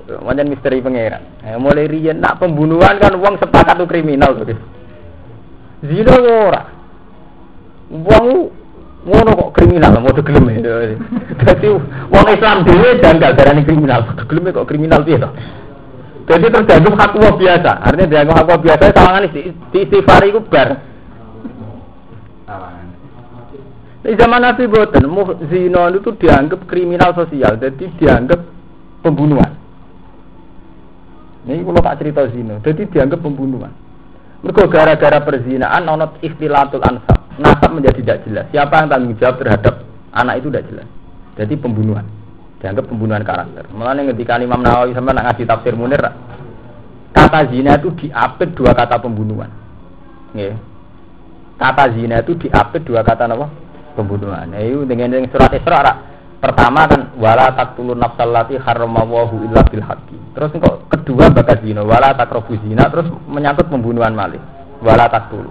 Wajan 0.03 0.51
misteri 0.51 0.83
pangeran. 0.83 1.39
Eh, 1.47 1.55
mulai 1.55 1.87
riyen 1.87 2.19
nak 2.19 2.43
pembunuhan 2.43 2.99
kan 2.99 3.15
uang 3.15 3.39
sepakat 3.39 3.79
tuh 3.79 3.87
kriminal 3.87 4.35
tuh. 4.35 4.51
Zina 5.87 6.13
ora. 6.19 6.61
Wong 7.87 8.25
ngono 9.03 9.31
kok 9.31 9.51
kriminal 9.55 9.95
mau 10.03 10.11
gelem 10.11 10.59
ya. 10.59 10.91
Dadi 11.39 11.67
wong 12.11 12.25
Islam 12.35 12.67
dhewe 12.67 12.99
janggal 12.99 13.31
darani 13.31 13.63
kriminal. 13.63 14.03
Gelem 14.27 14.51
kok 14.51 14.67
kriminal 14.67 15.07
piye 15.07 15.23
to? 15.23 15.29
Jadi 16.23 16.45
terjadi 16.51 16.87
hak 16.87 17.11
biasa. 17.39 17.71
Artinya 17.83 18.07
dianggap 18.07 18.35
hak 18.43 18.59
biasa 18.63 18.83
sawangan 18.95 19.23
istighfar 19.71 20.23
iku 20.27 20.39
bar. 20.47 20.92
Di 24.03 24.19
zaman 24.19 24.43
Nabi 24.43 24.67
boten, 24.67 25.07
zina 25.47 25.87
itu 25.87 26.11
dianggap 26.19 26.67
kriminal 26.67 27.15
sosial, 27.15 27.55
jadi 27.55 27.85
dianggap 27.95 28.39
pembunuhan. 28.99 29.51
Ini 31.47 31.63
kalau 31.63 31.79
tak 31.79 32.03
cerita 32.03 32.27
zina, 32.31 32.59
jadi 32.59 32.83
dianggap 32.87 33.23
pembunuhan. 33.23 33.71
Mereka 34.43 34.67
gara-gara 34.67 35.23
perzinaan 35.23 35.87
nonot 35.87 36.19
istilatul 36.19 36.83
ansab. 36.83 37.23
Nasab 37.39 37.71
menjadi 37.71 38.03
tidak 38.03 38.17
jelas. 38.27 38.45
Siapa 38.51 38.83
yang 38.83 38.87
tanggung 38.91 39.15
jawab 39.15 39.39
terhadap 39.39 39.87
anak 40.11 40.43
itu 40.43 40.51
tidak 40.51 40.67
jelas. 40.67 40.87
Jadi 41.39 41.53
pembunuhan. 41.55 42.05
Dianggap 42.59 42.85
pembunuhan 42.91 43.23
karakter. 43.23 43.71
Mulanya 43.71 44.11
ketika 44.11 44.43
Imam 44.43 44.59
Nawawi 44.59 44.91
sama 44.91 45.15
nak 45.15 45.31
ngaji 45.31 45.43
tafsir 45.47 45.73
Munir 45.79 46.03
kata 47.13 47.39
zina 47.55 47.79
itu 47.79 47.89
diapit 48.03 48.51
dua 48.51 48.75
kata 48.75 48.99
pembunuhan. 48.99 49.47
Nggih. 50.35 50.72
Kata 51.63 51.95
zina 51.95 52.19
itu 52.19 52.35
diapit 52.35 52.83
dua 52.83 53.07
kata 53.07 53.23
apa? 53.23 53.47
Pembunuhan. 53.95 54.51
Nah, 54.51 54.59
itu 54.59 54.83
dengan 54.83 55.15
surat 55.31 55.55
Isra 55.55 56.11
Pertama 56.43 56.83
kan 56.83 57.15
wala 57.15 57.55
taqtulun 57.55 57.95
nafsal 57.95 58.27
lati 58.27 58.59
harramawahu 58.59 59.47
illa 59.47 59.63
bil 59.63 59.79
haqqi. 59.79 60.35
Terus 60.35 60.51
kok 60.59 60.91
kedua 60.91 61.31
bakat 61.31 61.63
zina 61.63 61.87
wala 61.87 62.11
taqrabu 62.19 62.59
zina 62.67 62.91
terus 62.91 63.07
menyangkut 63.31 63.71
pembunuhan 63.71 64.11
malih. 64.11 64.43
Wala 64.83 65.07
taqtulu. 65.07 65.47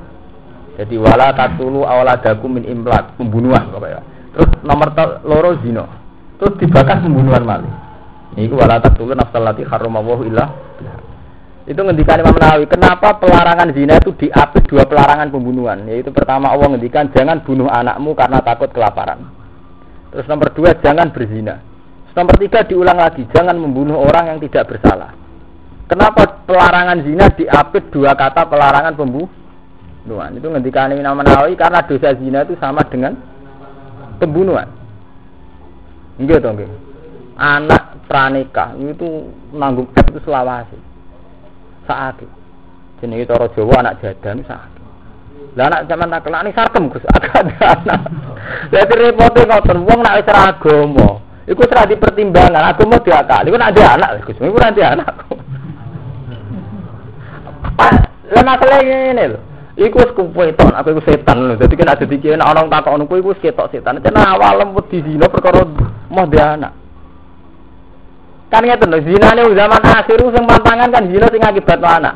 Jadi 0.76 1.00
wala 1.00 1.32
taqtulu 1.32 1.88
awladakum 1.88 2.60
min 2.60 2.68
imlak, 2.68 3.16
pembunuhan 3.16 3.72
pokoknya. 3.72 4.04
Terus 4.36 4.48
nomor 4.60 4.92
loro 5.24 5.56
zina. 5.64 5.88
Terus 6.36 6.60
dibakar 6.60 7.00
pembunuhan 7.00 7.40
malih. 7.40 7.72
Ini 8.36 8.52
wala 8.52 8.76
taqtulun 8.76 9.16
nafsal 9.16 9.48
lati 9.48 9.64
harramawahu 9.64 10.28
illa 10.28 10.44
itu 11.62 11.78
ngendikan 11.78 12.18
Imam 12.18 12.34
Nawawi, 12.34 12.66
kenapa 12.66 13.22
pelarangan 13.22 13.70
zina 13.70 13.94
itu 14.02 14.10
diapit 14.18 14.66
dua 14.66 14.82
pelarangan 14.82 15.30
pembunuhan? 15.30 15.86
Yaitu 15.86 16.10
pertama 16.10 16.50
Allah 16.50 16.74
ngendikan 16.74 17.14
jangan 17.14 17.38
bunuh 17.46 17.70
anakmu 17.70 18.18
karena 18.18 18.42
takut 18.42 18.66
kelaparan. 18.74 19.30
Terus 20.10 20.26
nomor 20.26 20.50
dua, 20.58 20.74
jangan 20.82 21.14
berzina. 21.14 21.62
Terus 21.62 22.14
nomor 22.18 22.34
tiga, 22.42 22.66
diulang 22.66 22.98
lagi, 22.98 23.22
jangan 23.30 23.54
membunuh 23.54 23.94
orang 23.94 24.34
yang 24.34 24.38
tidak 24.42 24.74
bersalah. 24.74 25.14
Kenapa 25.86 26.42
pelarangan 26.50 26.98
zina 27.06 27.30
diapit 27.30 27.94
dua 27.94 28.18
kata 28.18 28.42
pelarangan 28.50 28.98
pembunuhan? 28.98 30.30
Itu 30.34 30.50
ngendikan 30.50 30.90
nama 30.98 31.22
Nawawi 31.22 31.54
karena 31.54 31.86
dosa 31.86 32.10
zina 32.18 32.42
itu 32.42 32.58
sama 32.58 32.82
dengan 32.90 33.14
pembunuhan. 34.18 34.66
Enggak 36.18 36.42
dong. 36.42 36.58
Anak 37.38 38.02
pranikah 38.10 38.74
itu 38.82 39.30
nanggung 39.54 39.88
itu 39.94 40.20
selawasi. 40.26 40.91
Saat. 41.84 42.22
Jenenge 43.02 43.26
cara 43.26 43.46
Jawa 43.50 43.74
anak 43.82 43.98
jadan 43.98 44.46
saat 44.46 44.82
lah 45.52 45.68
anak 45.68 45.84
zaman 45.84 46.08
nak 46.08 46.24
kelani 46.24 46.50
sarkem 46.56 46.88
Gus, 46.88 47.04
anak. 47.12 48.00
Jadi 48.72 48.94
repotnya 48.96 49.44
ngoten 49.44 49.84
wong 49.84 50.00
nak 50.00 50.16
wis 50.24 50.30
agama. 50.32 51.20
Iku 51.44 51.60
serah 51.68 51.84
dipertimbangkan, 51.84 52.72
agama 52.72 52.96
diakali. 53.04 53.52
Iku 53.52 53.58
nak 53.60 53.76
ada 53.76 53.84
anak 54.00 54.10
Gus, 54.24 54.40
iku 54.40 54.56
nanti 54.56 54.80
anak. 54.80 55.12
Lah 58.32 58.42
masalah 58.48 58.80
ngene 58.80 59.24
lho. 59.36 59.38
Iku 59.76 60.00
wis 60.00 60.12
kuweton, 60.16 60.72
aku 60.72 60.96
iku 60.96 61.02
setan 61.04 61.52
lho. 61.52 61.54
Dadi 61.60 61.76
kan 61.76 61.92
ada 61.92 62.04
dikene 62.08 62.40
ana 62.40 62.64
takon 62.72 63.04
kowe 63.04 63.20
iku 63.20 63.36
wis 63.36 63.42
ketok 63.44 63.68
setan. 63.76 64.00
Cenah 64.00 64.40
awalem 64.40 64.72
wedi 64.72 65.04
zina 65.04 65.28
perkara 65.28 65.68
mau 66.08 66.24
dia 66.32 66.56
anak. 66.56 66.72
Kan 68.52 68.68
ngeten 68.68 68.92
lho, 68.92 69.00
zinane 69.00 69.48
zaman 69.56 69.80
akhir 69.80 70.20
sing 70.28 70.44
pantangan 70.44 70.92
kan 70.92 71.08
zina 71.08 71.24
sing 71.32 71.40
akibatno 71.40 71.88
anak. 71.88 72.14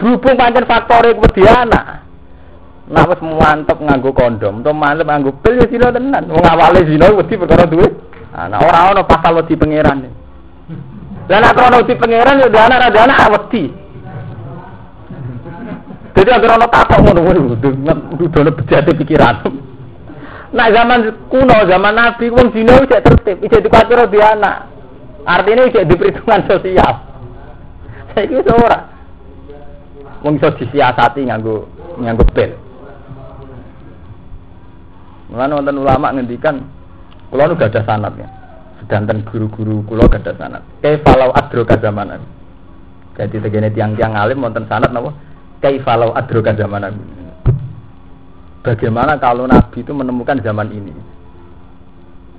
Berhubung 0.00 0.40
pancen 0.40 0.64
faktore 0.64 1.12
wedi 1.12 1.44
anak. 1.44 2.08
Nah 2.88 3.04
wis 3.04 3.20
mantep 3.20 3.76
nganggo 3.76 4.16
kondom, 4.16 4.64
to 4.64 4.72
mantep 4.72 5.04
nganggo 5.04 5.36
pil 5.44 5.60
ya 5.60 5.68
sira 5.68 5.92
tenan. 5.92 6.32
Wong 6.32 6.48
awale 6.48 6.80
zina 6.88 7.12
wedi 7.12 7.36
perkara 7.36 7.68
duwe 7.68 7.92
anak. 8.32 8.64
Ora 8.64 8.78
ana 8.88 9.02
pasal 9.04 9.36
wedi 9.36 9.52
pangeran. 9.52 10.16
Lah 11.28 11.36
nek 11.36 11.60
ana 11.60 11.76
wedi 11.84 11.92
pangeran 12.00 12.40
ya 12.40 12.48
anak 12.48 12.78
ra 12.88 13.00
anak 13.04 13.28
wedi. 13.36 13.68
Jadi 16.16 16.30
agar 16.32 16.56
ana 16.56 16.66
takok 16.72 17.04
ngono 17.04 17.20
kuwi 17.20 17.40
dudono 18.16 18.50
bejate 18.56 18.96
pikiran. 18.96 19.67
Nah 20.48 20.72
zaman 20.72 21.28
kuno, 21.28 21.68
zaman 21.68 21.92
Nabi 21.92 22.32
wong 22.32 22.48
zina 22.56 22.80
wis 22.80 22.88
tertib, 22.88 23.36
wis 23.44 23.52
dikuatir 23.52 24.00
di 24.08 24.16
anak. 24.16 24.64
Artinya 25.28 25.68
wis 25.68 25.76
diperhitungan 25.76 26.40
sosial. 26.48 26.94
Saiki 28.16 28.40
wis 28.40 28.48
ora 28.48 28.88
wong 30.24 30.40
iso 30.40 30.48
disiasati 30.56 31.28
nganggo 31.28 31.68
nganggo 32.00 32.24
bel. 32.32 32.56
Mulane 35.28 35.52
wonten 35.60 35.76
ulama 35.76 36.16
ngendikan 36.16 36.64
kula 37.28 37.44
nu 37.52 37.60
gadah 37.60 37.84
sanatnya. 37.84 38.28
Sedanten 38.80 39.20
guru-guru 39.28 39.84
kula 39.84 40.08
gadah 40.08 40.32
sanat. 40.40 40.62
Kaifalau 40.80 41.28
adro 41.36 41.68
zamanan. 41.68 42.24
Jadi 43.20 43.36
tegene 43.36 43.68
tiang-tiang 43.68 44.16
alim 44.16 44.40
wonten 44.40 44.64
sanat 44.64 44.88
napa? 44.88 45.12
Kaifalau 45.60 46.16
adro 46.16 46.40
zamanan. 46.40 46.96
Bagaimana 48.68 49.16
kalau 49.16 49.48
Nabi 49.48 49.80
itu 49.80 49.96
menemukan 49.96 50.44
zaman 50.44 50.68
ini? 50.68 50.92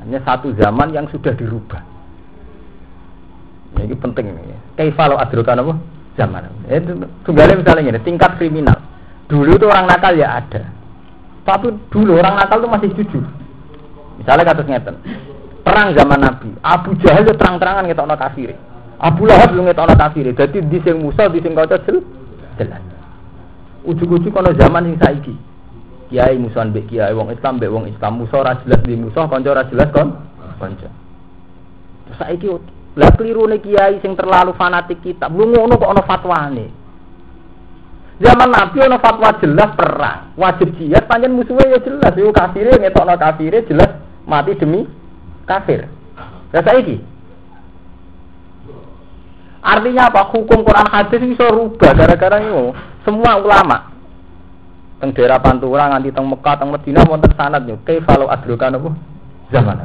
Hanya 0.06 0.22
satu 0.22 0.54
zaman 0.54 0.94
yang 0.94 1.10
sudah 1.10 1.34
dirubah. 1.34 1.82
Ini 3.82 3.98
penting 3.98 4.30
ini. 4.30 4.54
Kaifalau 4.78 5.18
adro 5.18 5.42
apa? 5.42 5.74
zaman. 6.14 6.46
Itu 6.70 7.02
tunggalnya 7.26 7.66
misalnya 7.66 7.98
ini 7.98 8.02
tingkat 8.06 8.38
kriminal. 8.38 8.78
Dulu 9.26 9.58
itu 9.58 9.66
orang 9.66 9.90
nakal 9.90 10.14
ya 10.14 10.38
ada. 10.38 10.70
Tapi 11.50 11.74
dulu 11.90 12.22
orang 12.22 12.38
nakal 12.38 12.62
itu 12.62 12.70
masih 12.70 12.90
jujur. 12.94 13.26
Misalnya 14.22 14.54
kata 14.54 14.62
ngeten. 14.70 14.96
Perang 15.66 15.98
zaman 15.98 16.20
Nabi, 16.22 16.50
Abu 16.62 16.94
Jahal 17.02 17.26
itu 17.26 17.34
terang-terangan 17.40 17.90
ngetokno 17.90 18.16
kafir. 18.20 18.54
Abu 19.02 19.26
Lahab 19.26 19.54
lu 19.58 19.66
ngetokno 19.66 19.96
kafir. 19.98 20.30
Jadi 20.30 20.62
di 20.66 20.78
sing 20.86 21.02
Musa, 21.02 21.26
di 21.26 21.42
sing 21.42 21.58
kaca 21.58 21.78
jelas. 21.82 22.84
Ujuk-ujuk 23.88 24.34
zaman 24.34 24.94
sing 24.94 24.98
saiki. 25.02 25.49
Kiai 26.10 26.42
musuhan 26.42 26.74
mbek 26.74 26.90
kiai 26.90 27.14
wong 27.14 27.30
Islam 27.30 27.62
mbek 27.62 27.70
wong 27.70 27.86
Islam 27.86 28.18
Musa 28.18 28.42
ora 28.42 28.58
jelas 28.66 28.82
di 28.82 28.98
Musa, 28.98 29.30
kanca 29.30 29.50
ora 29.54 29.70
jelas 29.70 29.94
kon 29.94 30.10
kanca. 30.58 30.90
Terus 32.10 32.18
saiki 32.18 32.50
lah 32.98 33.14
nih 33.14 33.62
kiai 33.62 34.02
sing 34.02 34.18
terlalu 34.18 34.58
fanatik 34.58 35.06
kita. 35.06 35.30
Lu 35.30 35.54
ngono 35.54 35.78
kok 35.78 35.94
ana 35.94 36.02
fatwane. 36.02 36.66
Zaman 38.20 38.50
Nabi 38.52 38.78
ana 38.84 38.98
fatwa 39.00 39.32
jelas 39.40 39.72
perang, 39.78 40.36
wajib 40.36 40.76
jihad 40.76 41.08
panjen 41.08 41.32
musuhnya 41.32 41.78
ya 41.78 41.80
jelas, 41.80 42.12
yo 42.20 42.36
kafire 42.36 42.76
ngetokno 42.76 43.16
kafire 43.16 43.64
jelas 43.64 43.96
mati 44.28 44.58
demi 44.60 44.84
kafir. 45.48 45.88
Ya 46.52 46.60
saiki. 46.66 47.00
Artinya 49.62 50.10
apa? 50.10 50.28
Hukum 50.34 50.66
Quran 50.66 50.90
hadis 50.90 51.22
bisa 51.22 51.48
rubah 51.54 51.94
gara-gara 51.94 52.42
itu. 52.42 52.74
Semua 53.06 53.40
ulama 53.40 53.99
teng 55.00 55.16
daerah 55.16 55.40
Pantura 55.40 55.88
nganti 55.96 56.12
teng 56.12 56.28
Mekah 56.28 56.56
teng 56.60 56.70
Madinah 56.76 57.04
wonten 57.08 57.32
sanad 57.40 57.64
yo 57.66 57.80
kaifalu 57.88 58.28
adrokan 58.28 58.76
apa 58.76 58.90
zaman. 59.50 59.78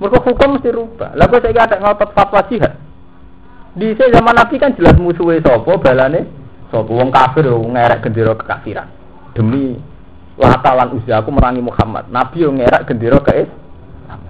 Mereka 0.00 0.18
hukum 0.24 0.56
mesti 0.56 0.70
rubah. 0.72 1.12
Lalu 1.12 1.44
saya 1.44 1.60
ada 1.68 1.76
ngotot 1.76 2.10
fatwa 2.16 2.40
jihad. 2.48 2.72
Di 3.76 3.92
zaman 3.94 4.32
Nabi 4.32 4.56
kan 4.56 4.72
jelas 4.74 4.96
musuhnya 4.96 5.44
sopo, 5.44 5.76
balane 5.76 6.24
sopo. 6.72 6.96
Wong 6.96 7.12
kafir, 7.12 7.44
wong 7.52 7.76
ngerek 7.76 8.08
gendera 8.08 8.32
kekafiran. 8.32 8.88
Demi 9.36 9.76
latalan 10.40 10.96
usia 10.96 11.20
aku 11.20 11.28
merangi 11.28 11.60
Muhammad. 11.60 12.08
Nabi 12.08 12.48
yang 12.48 12.56
ngerek 12.56 12.88
gendera 12.88 13.20
ke 13.20 13.44
Islam. 13.44 14.20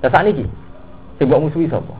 Dasar 0.00 0.24
ini, 0.24 0.48
sing 1.20 1.28
mbok 1.28 1.44
musuhi 1.44 1.68
sopo. 1.68 1.92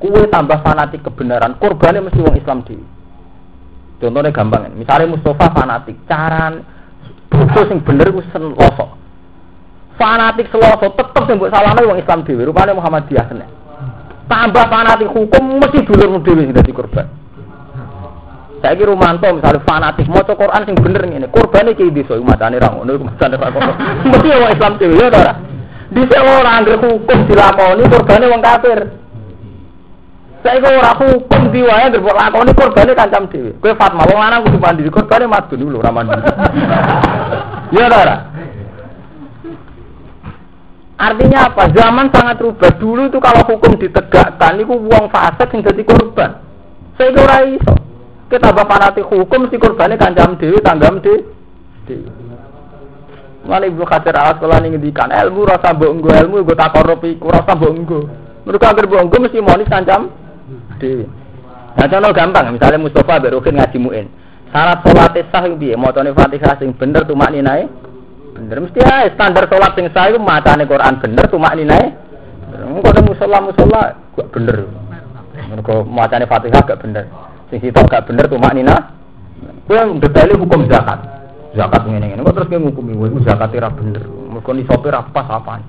Kue 0.00 0.28
tambah 0.28 0.60
fanatik 0.64 1.04
kebenaran, 1.04 1.56
korbannya 1.56 2.08
mesti 2.08 2.20
wong 2.20 2.36
Islam 2.36 2.64
di. 2.64 2.99
Contohnya 4.00 4.32
gampang, 4.32 4.72
misalnya 4.80 5.12
Mustafa 5.12 5.52
fanatik, 5.52 5.96
caran 6.08 6.64
bodoh 7.30 7.64
sing 7.70 7.78
bener 7.86 8.10
ku 8.10 8.20
sen 8.34 8.42
losok 8.52 8.90
fanatik 10.00 10.50
seloso 10.50 10.96
tetep 10.96 11.22
sing 11.28 11.36
mbok 11.38 11.52
salahno 11.52 11.80
wong 11.86 11.98
Islam 12.02 12.26
dhewe 12.26 12.48
rupane 12.48 12.72
Muhammadiyah 12.74 13.24
kena 13.30 13.46
tambah 14.26 14.64
fanatik 14.66 15.12
hukum 15.12 15.62
mesti 15.62 15.84
dulur 15.86 16.24
dhewe 16.24 16.48
sing 16.48 16.56
dadi 16.56 16.72
korban. 16.74 17.06
Kira 18.60 18.92
Romanto 18.92 19.24
misalnya 19.32 19.64
fanatik 19.64 20.04
mau 20.04 20.20
Quran 20.20 20.62
sing 20.68 20.76
bener 20.76 21.00
ini 21.08 21.28
korbannya 21.32 21.72
kayak 21.72 21.96
di 21.96 22.02
soal 22.04 22.20
matane 22.20 22.60
ra 22.60 22.68
ngono 22.68 23.08
matane 23.08 23.40
ra 23.40 23.48
mesti 24.04 24.28
wong 24.28 24.50
Islam 24.52 24.72
dhewe 24.76 24.94
ya 25.00 25.08
ora? 25.08 25.34
Di 25.90 26.02
ora 26.06 26.50
anggere 26.60 26.76
hukum 26.76 27.18
dilakoni 27.24 27.82
korbannya 27.88 28.26
wong 28.28 28.42
kafir 28.44 28.78
saya 30.40 30.56
kira 30.56 30.80
ora 30.80 30.92
hukum 30.96 31.52
diwae 31.52 31.84
anggere 31.84 32.00
lakoni 32.00 32.52
korbannya 32.56 32.94
kancam 32.96 33.28
dhewe 33.28 33.52
kowe 33.60 33.72
Fatma 33.76 34.08
wong 34.08 34.18
lanang 34.20 34.44
kudu 34.48 34.58
mandi 34.58 34.88
korbannya 34.88 35.28
madun 35.28 35.68
lho 35.68 35.80
ra 35.84 35.92
mandi 35.92 36.16
ya 37.76 37.86
ora 37.86 38.16
Artinya 41.00 41.48
apa? 41.48 41.72
Zaman 41.72 42.12
sangat 42.12 42.44
rubah. 42.44 42.76
Dulu 42.76 43.08
itu 43.08 43.16
kalau 43.24 43.40
hukum 43.48 43.72
ditegakkan, 43.80 44.60
itu 44.60 44.68
uang 44.68 45.08
fase 45.08 45.48
yang 45.48 45.64
jadi 45.64 45.82
korban. 45.88 46.44
Saya 47.00 47.16
kira 47.16 47.38
iso. 47.56 47.72
Kita 48.28 48.52
tambah 48.52 48.68
fanatik 48.68 49.08
hukum 49.08 49.48
si 49.48 49.56
korbannya 49.56 49.96
kancam 49.96 50.36
dewi, 50.36 50.60
tanggam 50.60 51.00
dewi. 51.00 51.24
Mana 53.48 53.64
ibu 53.64 53.82
khatir 53.88 54.12
alat 54.12 54.36
sekolah 54.36 54.60
ini 54.60 54.76
ngendikan 54.76 55.08
ilmu 55.08 55.48
rasa 55.48 55.72
bonggo 55.72 56.12
ilmu 56.12 56.44
gue 56.44 56.54
tak 56.54 56.76
korup 56.76 57.00
iku 57.02 57.32
rasa 57.32 57.56
bonggo. 57.56 58.04
Mereka 58.44 58.84
bonggo 58.84 59.16
mesti 59.16 59.40
monis 59.40 59.72
kancam 59.72 60.12
dewi. 60.80 61.06
Nah 61.76 61.86
contoh 61.86 62.10
gampang, 62.10 62.56
misalnya 62.56 62.82
Mustafa 62.82 63.22
berukin 63.22 63.60
ngaji 63.60 63.78
muin. 63.78 64.06
Syarat 64.50 64.82
sholat 64.82 65.14
sah 65.30 65.46
yang 65.46 65.78
mau 65.78 65.94
fatihah 65.94 66.58
sing 66.58 66.74
bener 66.74 67.06
tuh 67.06 67.14
makni 67.14 67.38
naik 67.38 67.70
bener 68.34 68.66
mesti 68.66 68.82
ya 68.82 69.06
standar 69.14 69.46
sholat 69.46 69.78
sing 69.78 69.86
saya 69.94 70.18
macane 70.18 70.66
Quran 70.66 70.98
bener 70.98 71.24
cuma 71.30 71.54
ini 71.54 71.66
naik 71.70 71.94
kok 72.50 72.90
ada 72.90 73.00
musola 73.06 73.38
musola 73.42 73.82
gak 74.18 74.28
bener 74.34 74.66
Mergo 75.50 75.82
macane 75.82 76.30
Fatihah 76.30 76.62
gak 76.62 76.78
bener. 76.78 77.10
Sing 77.50 77.58
sitok 77.58 77.90
gak 77.90 78.06
bener 78.06 78.30
tuh 78.30 78.38
maknina. 78.38 78.94
Kowe 79.66 79.78
detaile 79.98 80.38
hukum 80.38 80.70
zakat. 80.70 81.00
Zakat 81.58 81.82
ngene 81.90 82.06
ngene 82.14 82.22
kok 82.22 82.34
terus 82.38 82.48
kowe 82.50 82.60
ngukumi 82.60 82.94
kowe 82.94 83.18
zakat 83.26 83.50
ora 83.58 83.70
bener. 83.74 84.02
Mergo 84.06 84.50
ni 84.54 84.62
sopir 84.68 84.94
apa 84.94 85.10
pas 85.10 85.26
apane. 85.26 85.64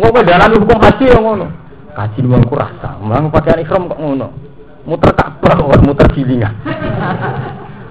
Ngopo 0.00 0.18
dalan 0.26 0.56
hukum 0.58 0.78
haji 0.82 1.04
yo 1.06 1.18
ngono. 1.22 1.46
Kaji 1.94 2.18
wong 2.26 2.42
ku 2.48 2.54
rasa. 2.58 2.98
Mang 2.98 3.30
pakaian 3.30 3.62
kok 3.62 3.98
ngono. 4.00 4.49
Muter 4.90 5.14
Ka'bah 5.14 5.54
kok 5.54 5.86
muter 5.86 6.10
gilingan. 6.10 6.50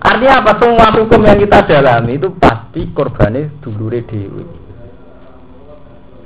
Artinya 0.04 0.44
apa? 0.44 0.52
Semua 0.60 0.92
hukum 1.00 1.24
yang 1.24 1.40
kita 1.40 1.64
dalami 1.64 2.20
itu 2.20 2.28
pasti 2.36 2.92
korbannya 2.92 3.56
dulure 3.64 4.04
dewi. 4.04 4.44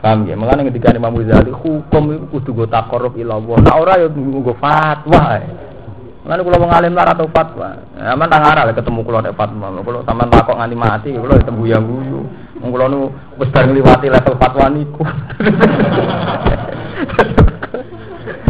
Paham 0.02 0.26
ya? 0.26 0.34
Mengenai 0.34 0.74
ketika 0.74 0.90
Imam 0.98 1.14
Ghazali 1.14 1.54
hukum 1.54 2.04
itu 2.10 2.26
kudu 2.34 2.58
go 2.58 2.66
takorup 2.66 3.14
ilallah. 3.14 3.62
Nah 3.62 3.78
orang 3.78 4.02
ya 4.02 4.10
go 4.10 4.58
fatwa. 4.58 5.45
Mengenai 6.26 6.41
kalau 6.41 6.58
mengalim 6.66 6.98
lara 6.98 7.14
atau 7.14 7.30
fatwa. 7.30 7.78
Aman 7.94 8.26
tak 8.34 8.41
ngarah 8.41 8.74
ketemu 8.74 9.00
kalau 9.06 9.22
ada 9.22 9.30
fatwa. 9.38 9.78
Taman 10.10 10.28
takok 10.34 10.58
nganti 10.58 10.74
mati, 10.74 11.14
guyu. 11.14 12.26
Kalau 12.58 12.88
nu 12.90 13.14
wis 13.38 13.52
bareng 13.54 13.78
liwati 13.78 14.10
level 14.10 14.41
fatwa 14.41 14.74
niku. 14.74 15.06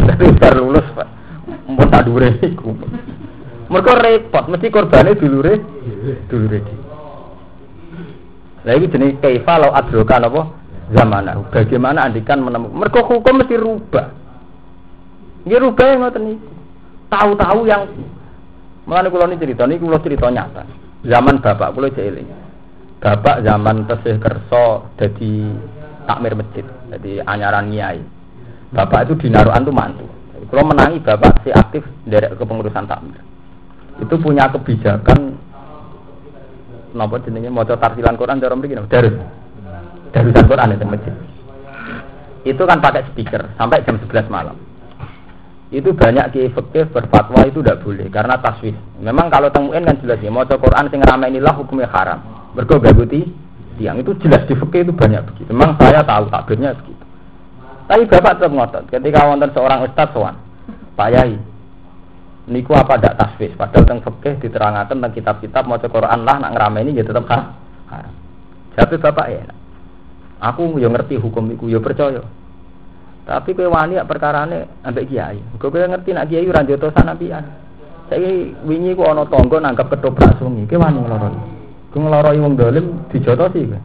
Tapi 0.08 0.24
baru 0.40 0.72
lulus 0.72 0.88
pak. 0.96 1.23
Mpun 1.84 1.92
tak 1.92 2.08
dure 2.08 2.30
niku. 2.40 2.72
Mereka 3.68 3.94
repot, 4.00 4.44
mesti 4.48 4.68
korbannya 4.72 5.20
dulure, 5.20 5.54
dulure 6.32 6.60
di. 6.64 6.76
Lah 8.64 8.74
iki 8.80 8.88
jenis 8.88 9.20
kaifa 9.20 9.60
lau 9.60 9.76
adroka 9.76 10.16
apa 10.16 10.42
zamana. 10.96 11.44
Bagaimana 11.52 12.08
andikan 12.08 12.40
menemukan 12.40 12.80
mereka 12.80 13.04
hukum 13.04 13.44
mesti 13.44 13.56
rubah. 13.60 14.08
Nggih 15.44 15.60
rubah 15.60 15.88
ngoten 16.00 16.24
niku. 16.24 16.48
Tahu-tahu 17.12 17.68
yang 17.68 17.84
Mulane 18.84 19.08
kula 19.08 19.32
ini 19.32 19.40
cerita 19.40 19.64
ini 19.64 19.80
kula 19.80 20.00
cerita 20.04 20.28
nyata. 20.28 20.64
Zaman 21.08 21.40
bapak 21.40 21.72
kula 21.72 21.88
eling. 21.92 22.28
Bapak 23.00 23.44
zaman 23.44 23.88
tesih 23.88 24.16
kerso 24.20 24.92
jadi 24.96 25.52
takmir 26.08 26.36
masjid, 26.36 26.64
jadi 26.92 27.24
anyaran 27.28 27.72
nyai. 27.72 28.00
Bapak 28.72 29.08
itu 29.08 29.28
dinaruan 29.28 29.64
tuh 29.64 29.76
mantu. 29.76 30.08
Kalau 30.54 30.70
menangi 30.70 31.02
bapak 31.02 31.42
si 31.42 31.50
aktif 31.50 31.82
dari 32.06 32.30
kepengurusan 32.30 32.86
takmir 32.86 33.26
itu 33.98 34.16
punya 34.22 34.46
kebijakan 34.54 35.34
napa 36.94 37.18
jenenge 37.26 37.50
maca 37.50 37.74
tarsilan 37.74 38.14
Quran 38.14 38.38
cara 38.38 38.54
mriki 38.54 38.78
darus. 38.86 39.18
Darusan 40.14 40.46
Quran 40.46 40.78
itu 40.78 40.86
masjid. 40.86 41.14
Itu 42.46 42.64
kan 42.70 42.78
pakai 42.86 43.02
speaker 43.10 43.50
sampai 43.58 43.82
jam 43.82 43.98
11 43.98 44.30
malam. 44.30 44.54
Itu 45.74 45.90
banyak 45.90 46.38
kiai 46.38 46.54
fikih 46.54 46.86
berfatwa 46.94 47.50
itu 47.50 47.66
tidak 47.66 47.82
boleh 47.82 48.06
karena 48.14 48.38
taswif. 48.38 48.78
Memang 49.02 49.34
kalau 49.34 49.50
temuin 49.50 49.90
kan 49.90 49.98
jelas 50.06 50.22
ya 50.22 50.30
maca 50.30 50.54
Quran 50.54 50.86
sing 50.94 51.02
ramai 51.02 51.34
inilah 51.34 51.58
hukumnya 51.58 51.90
haram. 51.90 52.22
Mergo 52.54 52.78
gaguti 52.78 53.26
tiang 53.82 53.98
itu 54.06 54.14
jelas 54.22 54.46
di 54.46 54.54
fikih 54.54 54.86
itu 54.86 54.94
banyak 54.94 55.26
begitu. 55.34 55.50
Memang 55.50 55.82
saya 55.82 56.06
tahu 56.06 56.30
takbirnya 56.30 56.78
begitu. 56.78 57.03
Tapi 57.84 58.04
bapak 58.08 58.40
tetap 58.40 58.52
ngotot. 58.56 58.84
Ketika 58.88 59.28
wonten 59.28 59.52
seorang 59.52 59.84
ustadz 59.84 60.16
sowan, 60.16 60.36
Pak 60.96 61.10
Yai, 61.12 61.36
niku 62.48 62.76
apa 62.76 63.00
tidak 63.00 63.16
taswis 63.20 63.56
padahal 63.56 63.88
tentang 63.88 64.04
fikih 64.04 64.36
diterangkan 64.44 64.92
tentang 64.92 65.12
kitab-kitab 65.16 65.64
mau 65.64 65.80
Quran 65.80 66.20
lah 66.28 66.36
nak 66.44 66.52
ngerame 66.56 66.80
ini 66.88 67.00
ya 67.00 67.04
tetap 67.08 67.24
haram. 67.28 68.14
Tapi 68.76 68.96
bapak 69.00 69.28
ya 69.32 69.44
aku 70.44 70.76
yang 70.80 70.92
ngerti 70.92 71.16
hukum 71.16 71.48
itu 71.56 71.72
ya 71.72 71.80
percaya. 71.80 72.24
Tapi 73.24 73.56
kue 73.56 73.72
wani 73.72 73.96
perkara 74.04 74.44
ini 74.44 74.68
ambek 74.84 75.08
kiai 75.08 75.40
kue 75.56 75.72
ngerti 75.72 76.12
nak 76.12 76.28
kiai 76.28 76.44
ranjoto 76.44 76.92
sana 76.92 77.16
pian 77.16 77.44
saya 78.12 78.52
wingi 78.68 78.92
ku 79.00 79.08
ono 79.08 79.24
tonggo 79.32 79.64
nangkap 79.64 79.88
ketoprak 79.96 80.36
sungi 80.44 80.68
kue 80.68 80.76
wani 80.76 81.00
ngeloroi 81.00 81.40
kue 81.96 82.00
ngeloroi 82.04 82.44
wong 82.44 82.54
dolim 82.60 82.86
dijotosi 83.08 83.64
kue 83.64 83.80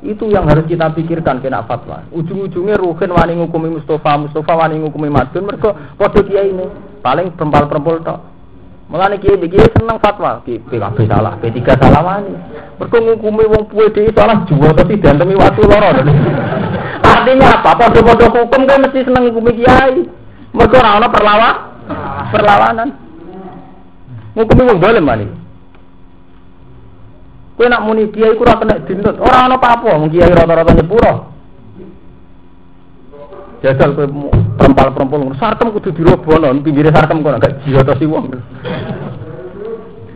itu 0.00 0.32
yang 0.32 0.48
harus 0.48 0.64
kita 0.64 0.88
pikirkan 0.96 1.44
kena 1.44 1.60
fatwa. 1.68 2.00
Ujung-ujungnya 2.16 2.80
Ruhin 2.80 3.12
wani 3.12 3.36
ngukumi 3.36 3.68
Mustafa, 3.76 4.16
Mustafa 4.16 4.52
wani 4.56 4.80
ngukumi 4.80 5.12
Madun, 5.12 5.44
mereka 5.44 5.76
podo 6.00 6.24
kiai 6.24 6.56
ini 6.56 6.64
paling 7.04 7.36
perempal-perempal 7.36 8.00
tok. 8.00 8.18
Mulane 8.88 9.20
kiai 9.20 9.36
kiai 9.36 9.68
seneng 9.76 10.00
fatwa, 10.00 10.40
PKB 10.40 10.96
salah, 11.04 11.36
P3 11.36 11.60
salah 11.76 12.00
wani. 12.00 12.32
Mereka 12.80 12.96
ngukumi 12.96 13.44
wong 13.44 13.64
puwe 13.68 13.92
dhewe 13.92 14.08
salah 14.16 14.40
juwa 14.48 14.72
to 14.72 14.82
demi 14.88 15.34
waktu 15.36 15.62
loro. 15.68 15.90
Artinya 17.12 17.60
apa? 17.60 17.70
Podo-podo 17.76 18.26
hukum 18.32 18.62
kan 18.64 18.80
mesti 18.80 19.04
seneng 19.04 19.28
ngukumi 19.28 19.52
kiai. 19.60 20.00
Mereka 20.56 20.80
ora 20.80 20.96
ana 20.96 21.08
perlawan 21.12 21.54
perlawanan. 22.32 22.88
Ngukumi 24.32 24.62
wong 24.64 24.78
dolim 24.80 25.04
wani. 25.04 25.39
Kowe 27.60 27.68
nak 27.68 27.84
muni 27.84 28.08
kiai 28.08 28.40
ku 28.40 28.48
ora 28.48 28.56
kena 28.56 28.80
dintut. 28.88 29.20
Ora 29.20 29.44
ana 29.44 29.60
apa-apa, 29.60 30.00
mung 30.00 30.08
kiai 30.08 30.32
rata-rata 30.32 30.72
nyepuro. 30.72 31.28
Jajal 33.60 33.92
kowe 33.92 34.08
perempal-perempal 34.56 35.36
sarkem 35.36 35.68
kudu 35.68 35.92
dirobono, 35.92 36.56
pinggire 36.64 36.88
sarkem 36.88 37.20
kok 37.20 37.36
gak 37.36 38.00
si 38.00 38.08
wong. 38.08 38.32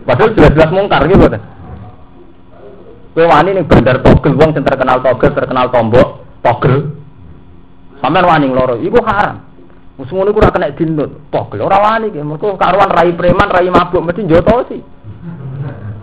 Padahal 0.08 0.32
jelas-jelas 0.32 0.72
mungkar 0.72 1.04
gitu 1.04 1.28
kan. 1.28 1.44
Kowe 3.12 3.28
wani 3.28 3.60
ning 3.60 3.68
bandar 3.68 4.00
togel 4.00 4.40
wong 4.40 4.56
sing 4.56 4.64
terkenal 4.64 5.04
togel, 5.04 5.36
terkenal 5.36 5.68
tombok, 5.68 6.24
togel. 6.40 6.96
Sampeyan 8.00 8.24
wani 8.24 8.48
loro, 8.56 8.80
iku 8.80 9.04
haram. 9.04 9.44
Musuh 10.00 10.16
ngono 10.16 10.32
ku 10.32 10.40
ora 10.40 10.48
kena 10.48 10.72
dintut. 10.72 11.28
Togel 11.28 11.60
ora 11.60 11.76
wani 11.76 12.08
ki, 12.08 12.24
mergo 12.24 12.56
karuan 12.56 12.88
rai 12.88 13.12
preman, 13.12 13.52
rai 13.52 13.68
mabuk 13.68 14.00
mesti 14.00 14.24
sih. 14.72 14.80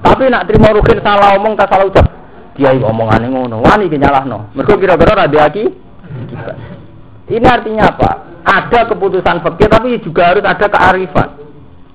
Tapi 0.02 0.34
nak 0.34 0.49
terima 0.49 0.73
rukin 0.73 0.99
salah 1.06 1.38
omong 1.38 1.53
tak 1.53 1.69
salah 1.69 1.86
ucap. 1.86 2.07
Dia 2.57 2.73
omongane 2.76 3.32
ngono, 3.32 3.64
wani 3.64 3.88
ki 3.88 3.98
nyalahno. 4.02 4.52
Mergo 4.57 4.76
kira-kira 4.76 5.15
ra 5.15 5.26
diaki. 5.30 5.64
Ini 7.32 7.48
artinya 7.48 7.88
apa? 7.88 8.11
Ada 8.44 8.91
keputusan 8.91 9.40
fikih 9.40 9.69
tapi 9.72 10.02
juga 10.03 10.34
harus 10.34 10.44
ada 10.44 10.68
kearifan. 10.68 11.30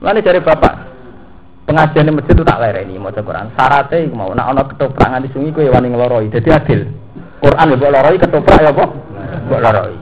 Mana 0.01 0.23
dari 0.23 0.41
bapak 0.41 0.75
pengajian 1.67 2.09
di 2.09 2.13
masjid 2.15 2.35
itu 2.39 2.47
tak 2.47 2.63
lereni 2.63 2.97
mau 2.97 3.11
Quran. 3.11 3.53
Syaratnya 3.59 4.07
mau 4.15 4.31
nak 4.33 4.55
ono 4.55 4.63
ketoprak 4.71 5.19
di 5.21 5.29
sungai 5.35 5.53
kue 5.53 5.69
wani 5.69 5.93
ngeloroi. 5.93 6.31
Jadi 6.31 6.49
adil. 6.49 6.81
Quran 7.43 7.73
ya 7.75 7.77
buat 7.77 7.93
loroi 7.93 8.17
ketoprak 8.23 8.63
ya 8.65 8.71
kok 8.73 8.91
buat 9.51 9.61
loroi. 9.61 9.97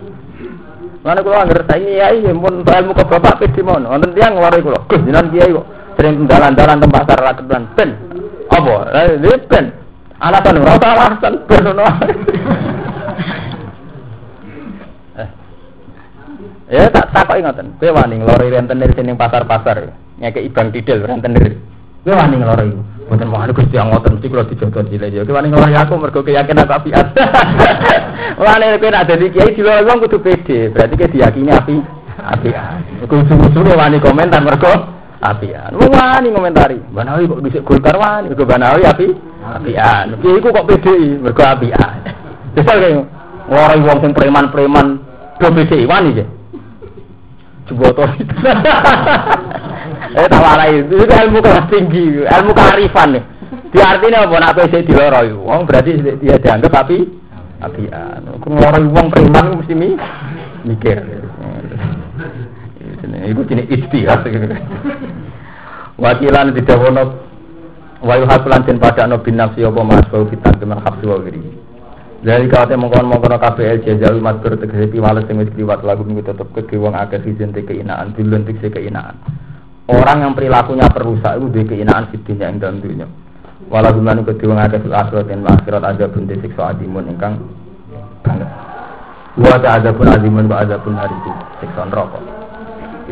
Mana 1.05 1.21
kalau 1.21 1.37
anggar 1.37 1.61
saya 1.69 1.81
ini 1.83 2.01
ya 2.01 2.07
ini 2.17 2.33
pun 2.33 2.65
ilmu 2.65 2.93
ke 2.95 3.05
bapak 3.09 3.35
pedi 3.43 3.61
mau. 3.65 3.81
Nonton 3.81 4.13
tiang 4.15 4.37
ngeloroi 4.37 4.63
kulo. 4.63 4.81
Gus 4.87 5.03
jinan 5.03 5.33
kiai 5.33 5.51
kok 5.51 5.67
sering 5.95 6.27
jalan-jalan 6.27 6.79
tempat 6.83 7.03
sarah 7.07 7.25
lakukan 7.33 7.63
ben 7.79 7.91
apa? 8.51 8.75
Eh 8.95 9.39
ben 9.49 9.73
alasan 10.19 10.61
ora 10.63 10.77
usah 10.79 10.91
alasan. 10.95 11.33
Ben 11.47 11.65
ono 11.67 11.85
eh. 15.21 15.29
ya 16.71 16.91
tak 16.91 17.11
tak 17.15 17.27
kok 17.29 17.39
ingatan 17.39 17.67
kowe 17.79 17.91
wani 17.95 18.23
nglori 18.23 18.51
rentenir 18.51 18.91
sing 18.95 19.07
pasar-pasar. 19.15 19.91
Ngeke 20.19 20.41
ibang 20.47 20.71
tidil 20.71 21.03
rentenir 21.03 21.59
kowe 22.07 22.15
wani 22.15 22.37
nglori 22.39 22.71
iku 22.71 22.83
mboten 23.11 23.29
wani 23.31 23.53
Gusti 23.53 23.77
ngoten. 23.77 24.13
Mesti 24.19 24.31
kula 24.31 24.45
dijogo 24.47 24.81
cilik 24.87 25.11
ya 25.15 25.23
kowe 25.27 25.35
wani 25.39 25.51
nglori 25.51 25.75
aku 25.75 25.95
mergo 25.99 26.21
keyakinan 26.23 26.65
aku 26.67 26.75
apiat 26.79 27.07
wani 28.45 28.79
kowe 28.79 28.91
nak 28.91 29.07
dadi 29.11 29.31
kiai 29.35 29.55
diloro 29.55 29.83
wong 29.87 29.99
kudu 30.07 30.19
pede. 30.23 30.71
Berarti 30.71 30.95
kowe 30.99 31.11
diyakini 31.11 31.51
api 31.51 31.77
apiat 32.15 33.03
kudu-kudu 33.11 33.75
wani 33.75 33.99
komentar 33.99 34.41
mergo 34.41 34.94
apian. 35.25 35.73
Wani 35.81 36.29
ngomentari. 36.29 36.77
Banawi 36.93 37.25
kok 37.25 37.41
dhisik 37.41 37.65
Golkar 37.65 37.97
wani, 37.97 38.29
mergo 38.29 38.45
Banawi 38.45 38.85
api 38.85 39.09
apian. 39.41 40.21
Piye 40.21 40.37
iku 40.37 40.53
kok 40.53 40.69
PDI 40.69 41.25
mergo 41.25 41.43
apian. 41.43 41.97
Misal 42.55 42.77
kaya 42.79 43.01
orang 43.49 43.81
wong 43.89 43.99
sing 44.05 44.13
preman-preman 44.13 45.01
do 45.41 45.49
PDI 45.49 45.89
wani 45.89 46.21
ya. 46.21 46.27
Jeboto. 47.65 48.05
eh 50.21 50.29
tawarai 50.29 50.85
itu 50.85 51.01
ilmu 51.01 51.41
kelas 51.41 51.67
tinggi, 51.73 52.21
ilmu 52.29 52.53
kearifan 52.53 53.17
nih. 53.17 53.25
Di 53.73 53.81
artinya 53.83 54.29
apa 54.29 54.37
nak 54.39 54.55
PC 54.55 54.87
di 54.87 54.93
loro 54.95 55.25
wong 55.43 55.65
berarti 55.65 55.99
dia 56.21 56.37
dianggap 56.37 56.85
api 56.85 56.99
apian. 57.65 58.21
Ngoroi 58.45 58.87
wong 58.93 59.07
preman 59.09 59.65
mesti 59.65 59.75
mikir. 60.69 61.24
Iku 63.15 63.47
jenis 63.47 63.71
istihad. 63.71 64.27
Wakilan 65.95 66.51
tidak 66.59 66.83
wono 66.83 67.03
wayu 68.03 68.27
hasulan 68.27 68.67
pada 68.83 69.07
no 69.07 69.23
bin 69.23 69.39
nafsi 69.39 69.63
apa 69.63 69.81
mas 69.87 70.05
bau 70.11 70.27
fitan 70.27 70.59
kemen 70.59 70.83
hafsu 70.83 71.07
wa 71.07 71.23
wiri. 71.23 71.39
Dari 72.25 72.49
kate 72.49 72.75
mongkon 72.75 73.07
mongkon 73.07 73.37
KPL 73.37 73.85
jajal 73.85 74.17
matur 74.19 74.57
tegese 74.57 74.89
piwales 74.89 75.29
sing 75.29 75.39
wis 75.39 75.53
kliwat 75.53 75.85
lagu 75.85 76.03
niku 76.09 76.25
tetep 76.25 76.49
ke 76.57 76.75
wong 76.81 76.97
akeh 76.97 77.21
izin 77.21 77.53
te 77.53 77.63
keinaan 77.63 78.17
dulun 78.17 78.49
te 78.49 78.57
keinaan. 78.59 79.15
Orang 79.87 80.25
yang 80.25 80.33
perilakunya 80.33 80.89
perusak 80.89 81.37
itu 81.37 81.47
dia 81.53 81.69
keinaan 81.69 82.09
fitnya 82.09 82.49
ing 82.49 82.59
dalam 82.59 82.81
dunia. 82.81 83.05
Walau 83.69 83.93
gimana 83.93 84.25
ke 84.25 84.41
wong 84.41 84.57
akeh 84.57 84.81
fil 84.81 84.97
akhirat 84.97 85.29
dan 85.29 85.45
akhirat 85.45 85.83
ada 85.85 86.09
pun 86.09 86.25
siksa 86.27 86.73
adimun 86.73 87.13
ingkang 87.13 87.39
banget. 88.25 88.49
Ada 89.69 89.93
pun 89.93 90.09
adimun 90.09 90.49
wa 90.49 90.65
ada 90.65 90.81
pun 90.81 90.97
hariku 90.97 91.31
siksa 91.61 91.87
neraka. 91.87 92.34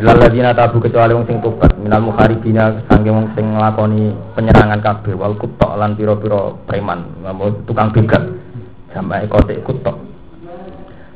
Ilal 0.03 0.19
ladina 0.19 0.51
tabu 0.51 0.83
kecuali 0.83 1.15
wong 1.15 1.31
sing 1.31 1.39
tobat. 1.39 1.79
Minal 1.79 2.03
mukharibina 2.03 2.83
sangge 2.91 3.15
wong 3.15 3.31
sing 3.39 3.55
nglakoni 3.55 4.11
penyerangan 4.35 4.83
kabeh. 4.83 5.15
Wal 5.15 5.39
kutok 5.39 5.79
lan 5.79 5.95
pira-pira 5.95 6.59
preman. 6.67 7.23
Tukang 7.63 7.95
begal 7.95 8.35
sampai 8.91 9.31
kotek 9.31 9.63
kutok. 9.63 9.95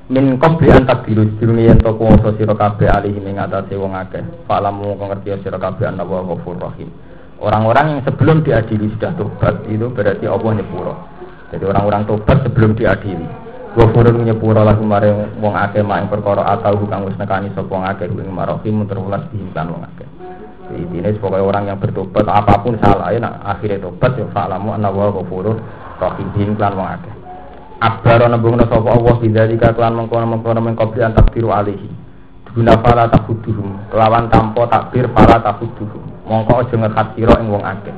Min 0.06 0.38
qabli 0.38 0.70
an 0.70 0.86
takdiru 0.86 1.34
dirungi 1.42 1.66
yen 1.66 1.82
to 1.82 1.90
kuwasa 1.98 2.30
sira 2.38 2.54
kabeh 2.54 2.86
alihi 2.86 3.26
ing 3.26 3.42
atase 3.42 3.74
wong 3.74 3.90
akeh. 3.98 4.22
Falamu 4.46 4.94
ngerti 4.94 5.34
sira 5.42 5.58
kabeh 5.58 5.90
ana 5.90 6.06
wa 6.06 6.22
ghafur 6.22 6.54
rahim. 6.54 6.86
Orang-orang 7.42 7.98
yang 7.98 8.00
sebelum 8.06 8.46
diadili 8.46 8.86
sudah 8.94 9.12
tobat 9.18 9.66
itu 9.66 9.90
berarti 9.90 10.24
Allah 10.24 10.56
nyepuro 10.56 10.94
jadi 11.54 11.64
orang-orang 11.68 12.02
tobat 12.10 12.42
sebelum 12.42 12.74
diadili 12.74 13.26
Wa 13.76 13.84
furun 13.92 14.24
nyepura 14.24 14.64
lah 14.64 14.72
kemarin 14.72 15.36
wong 15.36 15.52
akeh 15.52 15.84
mak 15.84 16.00
ing 16.00 16.08
perkara 16.08 16.48
atau 16.56 16.80
kang 16.88 17.04
wis 17.04 17.12
nekani 17.20 17.52
sapa 17.52 17.68
wong 17.68 17.84
akeh 17.84 18.08
ing 18.08 18.32
marahim 18.32 18.88
terwelas 18.88 19.28
dihitan 19.28 19.68
wong 19.68 19.84
akeh. 19.84 20.08
Intinya 20.80 21.12
sebagai 21.12 21.44
orang 21.44 21.68
yang 21.68 21.76
bertobat 21.76 22.24
apa 22.24 22.56
pun 22.64 22.80
salah 22.80 23.12
ya 23.12 23.20
nah, 23.20 23.36
akhirnya 23.44 23.84
tobat 23.84 24.16
ya 24.16 24.24
fa'lamu 24.32 24.72
anna 24.72 24.88
wa 24.88 25.12
ghafurur 25.12 25.60
rahim 26.00 26.28
him 26.40 26.56
lan 26.56 26.72
wong 26.72 26.88
akeh. 26.88 27.14
Abaro 27.84 28.24
nembungna 28.32 28.64
sapa 28.64 28.88
Allah 28.96 29.14
bidzalika 29.20 29.76
kelan 29.76 29.94
mengkono-mengkono 30.00 30.60
mengkopi 30.64 31.04
antak 31.04 31.36
biru 31.36 31.52
alihi. 31.52 32.08
Guna 32.56 32.80
pala 32.80 33.12
takuduhum 33.12 33.92
kelawan 33.92 34.32
tanpa 34.32 34.64
takbir 34.72 35.04
pala 35.12 35.36
takuduhum. 35.44 36.24
Mongko 36.24 36.64
aja 36.64 36.74
ngerhat 36.80 37.12
sira 37.12 37.36
ing 37.44 37.52
wong 37.52 37.60
akeh. 37.60 37.92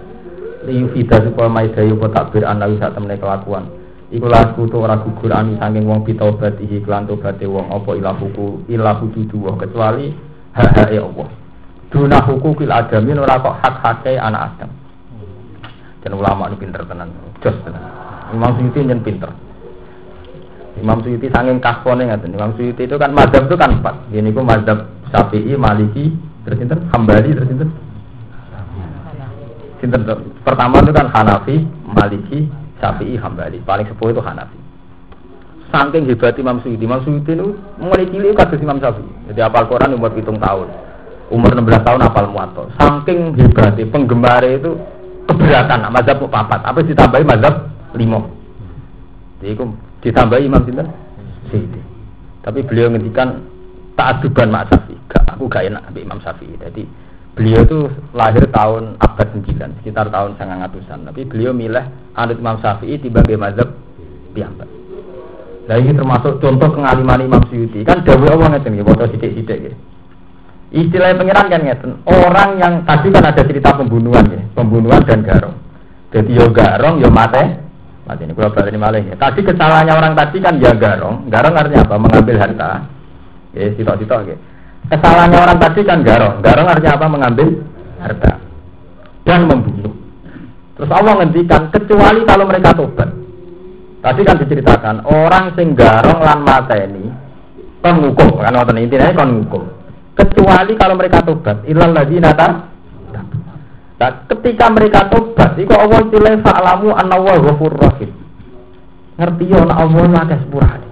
Liyu 0.66 0.90
fida 0.90 1.22
supaya 1.22 1.46
maidayu 1.46 1.94
takbir 2.10 2.42
anawi 2.42 2.82
sak 2.82 2.98
temene 2.98 3.14
kelakuan. 3.14 3.77
Iku 4.08 4.24
lagu 4.24 4.64
tu 4.64 4.80
ora 4.80 4.96
gugur 5.04 5.28
ani 5.36 5.60
saking 5.60 5.84
wong 5.84 6.00
bitaubat 6.00 6.56
iki 6.64 6.80
kelan 6.80 7.04
tobaté 7.04 7.44
wong 7.44 7.68
apa 7.68 7.92
ilah 7.92 8.16
huku 8.16 8.64
ilah 8.72 8.96
hudu 9.04 9.28
dua 9.28 9.52
kecuali 9.60 10.16
hak 10.56 10.68
hak 10.72 10.96
Allah. 10.96 11.28
Duna 11.92 12.18
huku 12.24 12.56
kil 12.56 12.72
adamin 12.72 13.20
ora 13.20 13.36
kok 13.36 13.60
hak 13.60 13.74
hak 13.84 14.08
anak 14.08 14.56
Adam. 14.56 14.70
Dan 16.00 16.16
ulama 16.16 16.48
ini 16.48 16.56
pinter 16.56 16.88
tenan, 16.88 17.12
jos 17.44 17.56
tenan. 17.66 17.84
Imam 18.32 18.56
Suyuti 18.56 18.80
yang 18.80 19.04
pinter. 19.04 19.28
Imam 20.80 21.04
Suyuti 21.04 21.28
saking 21.28 21.60
kasone 21.60 22.08
ngaten. 22.08 22.32
Imam 22.32 22.56
Suyuti 22.56 22.88
itu 22.88 22.96
kan 22.96 23.12
mazhab 23.12 23.44
itu 23.44 23.56
kan 23.60 23.76
empat. 23.76 24.08
Ini 24.14 24.30
ku 24.32 24.40
mazhab 24.40 24.88
Syafi'i, 25.10 25.56
Maliki, 25.56 26.12
terus 26.44 26.56
sinten? 26.60 26.84
Hambali, 26.92 27.32
terus? 27.32 27.48
Sinten 29.80 30.00
Pertama 30.44 30.84
itu 30.84 30.92
kan 30.92 31.08
Hanafi, 31.08 31.64
Maliki, 31.88 32.46
Syafi'i 32.78 33.18
Hambali, 33.18 33.58
paling 33.62 33.86
sepuh 33.90 34.14
itu 34.14 34.22
Hanafi. 34.22 34.58
Saking 35.68 36.08
hebat 36.08 36.38
Imam 36.40 36.64
Suyuti, 36.64 36.88
Imam 36.88 37.04
Suyuti 37.04 37.36
itu 37.36 37.52
mulai 37.76 38.08
cilik 38.08 38.32
kasus 38.38 38.62
Imam 38.62 38.80
Syafi'i. 38.80 39.12
Jadi 39.30 39.40
apal 39.44 39.68
Quran 39.68 40.00
umur 40.00 40.14
hitung 40.16 40.40
tahun, 40.40 40.68
umur 41.28 41.50
16 41.52 41.84
tahun 41.84 42.00
apal 42.06 42.26
muato. 42.32 42.72
Saking 42.80 43.36
hebatnya 43.36 43.84
penggemar 43.92 44.40
itu 44.48 44.80
keberatan, 45.28 45.84
mazhab 45.92 46.24
papat, 46.24 46.60
apa 46.64 46.80
ditambahi 46.80 47.24
mazhab 47.28 47.54
limo. 47.92 48.32
Jadi 49.44 49.54
ditambahi 50.08 50.48
Imam 50.48 50.64
Sinten 50.64 50.88
Suyuti. 51.52 51.80
Tapi 52.40 52.64
beliau 52.64 52.88
ngendikan 52.88 53.44
tak 53.92 54.22
aduban 54.22 54.48
Mak 54.54 54.72
Syafi'i, 54.72 54.96
gak, 55.10 55.36
aku 55.36 55.50
gak 55.50 55.68
enak 55.68 55.84
Imam 55.92 56.22
Syafi'i. 56.22 56.54
Jadi 56.56 56.86
Beliau 57.38 57.62
itu 57.62 57.80
lahir 58.18 58.50
tahun 58.50 58.98
abad 58.98 59.28
9, 59.30 59.78
sekitar 59.78 60.10
tahun 60.10 60.34
900-an. 60.34 61.06
Tapi 61.06 61.22
beliau 61.22 61.54
milih 61.54 61.86
anut 62.18 62.34
Imam 62.34 62.58
Syafi'i 62.58 62.98
sebagai 62.98 63.38
mazhab 63.38 63.78
piyambak. 64.34 64.66
Nah 65.70 65.76
ini 65.78 65.94
termasuk 65.94 66.42
contoh 66.42 66.68
pengaliman 66.74 67.22
Imam 67.22 67.42
Syuuti. 67.46 67.86
Kan 67.86 68.02
Dewi 68.02 68.26
Allah 68.26 68.58
ngeten 68.58 68.74
ya, 68.74 68.82
foto 68.82 69.06
sidik-sidik 69.06 69.58
ya. 69.70 69.72
Istilah 70.74 71.14
pengiran 71.14 71.46
kan 71.46 71.62
ngeten. 71.62 71.90
Orang 72.10 72.58
yang 72.58 72.82
tadi 72.82 73.14
kan 73.14 73.30
ada 73.30 73.42
cerita 73.46 73.70
pembunuhan 73.70 74.26
ya, 74.26 74.42
pembunuhan 74.58 75.06
dan 75.06 75.22
garong. 75.22 75.56
Jadi 76.10 76.34
yo 76.34 76.50
garong 76.50 76.98
yo 76.98 77.08
mate. 77.12 77.68
Mati 78.08 78.24
ini 78.24 78.32
kalau 78.32 78.50
berarti 78.50 78.80
malah 78.80 79.04
ya. 79.04 79.14
Tadi 79.20 79.44
kesalahannya 79.44 79.92
orang 79.92 80.16
tadi 80.16 80.40
kan 80.40 80.56
ya 80.56 80.72
garong. 80.72 81.28
Garong 81.28 81.54
artinya 81.54 81.84
apa? 81.84 81.94
Mengambil 82.00 82.36
harta. 82.40 82.88
Ya, 83.52 83.68
sitok-sitok 83.76 84.20
ya. 84.32 84.36
Kesalahannya 84.88 85.38
orang 85.38 85.58
tadi 85.60 85.80
kan 85.84 86.00
garong. 86.00 86.40
Garong 86.40 86.68
artinya 86.68 86.96
apa? 86.96 87.06
Mengambil 87.06 87.48
harta 88.00 88.32
dan 89.28 89.44
membunuh. 89.44 89.92
Terus 90.80 90.90
Allah 90.94 91.12
ngendikan 91.20 91.68
kecuali 91.68 92.20
kalau 92.24 92.44
mereka 92.48 92.72
tobat. 92.72 93.10
Tadi 93.98 94.20
kan 94.24 94.40
diceritakan 94.40 94.96
orang 95.04 95.52
sing 95.58 95.76
garong 95.76 96.22
lan 96.22 96.40
mata 96.46 96.78
ini 96.78 97.10
kon 97.82 97.98
hukum 98.08 98.38
kan 98.40 98.56
wonten 98.56 98.80
intinya 98.80 99.12
kon 99.12 99.44
hukum. 99.44 99.62
Kecuali 100.16 100.72
kalau 100.78 100.94
mereka 100.96 101.20
tobat. 101.20 101.66
Ilal 101.68 101.92
ladzina 101.92 102.32
Nah, 103.98 104.14
ketika 104.30 104.70
mereka 104.70 105.10
tobat, 105.10 105.58
itu 105.58 105.74
Allah 105.74 106.06
cilai 106.06 106.38
fa'lamu 106.38 106.94
anna 106.94 107.18
wa 107.18 107.34
ghafur 107.34 107.74
rahim. 107.74 108.14
Ngerti 109.18 109.50
ya 109.50 109.58
ana 109.66 109.74
Allah 109.74 110.06
lagi 110.22 110.38
sepurane. 110.38 110.88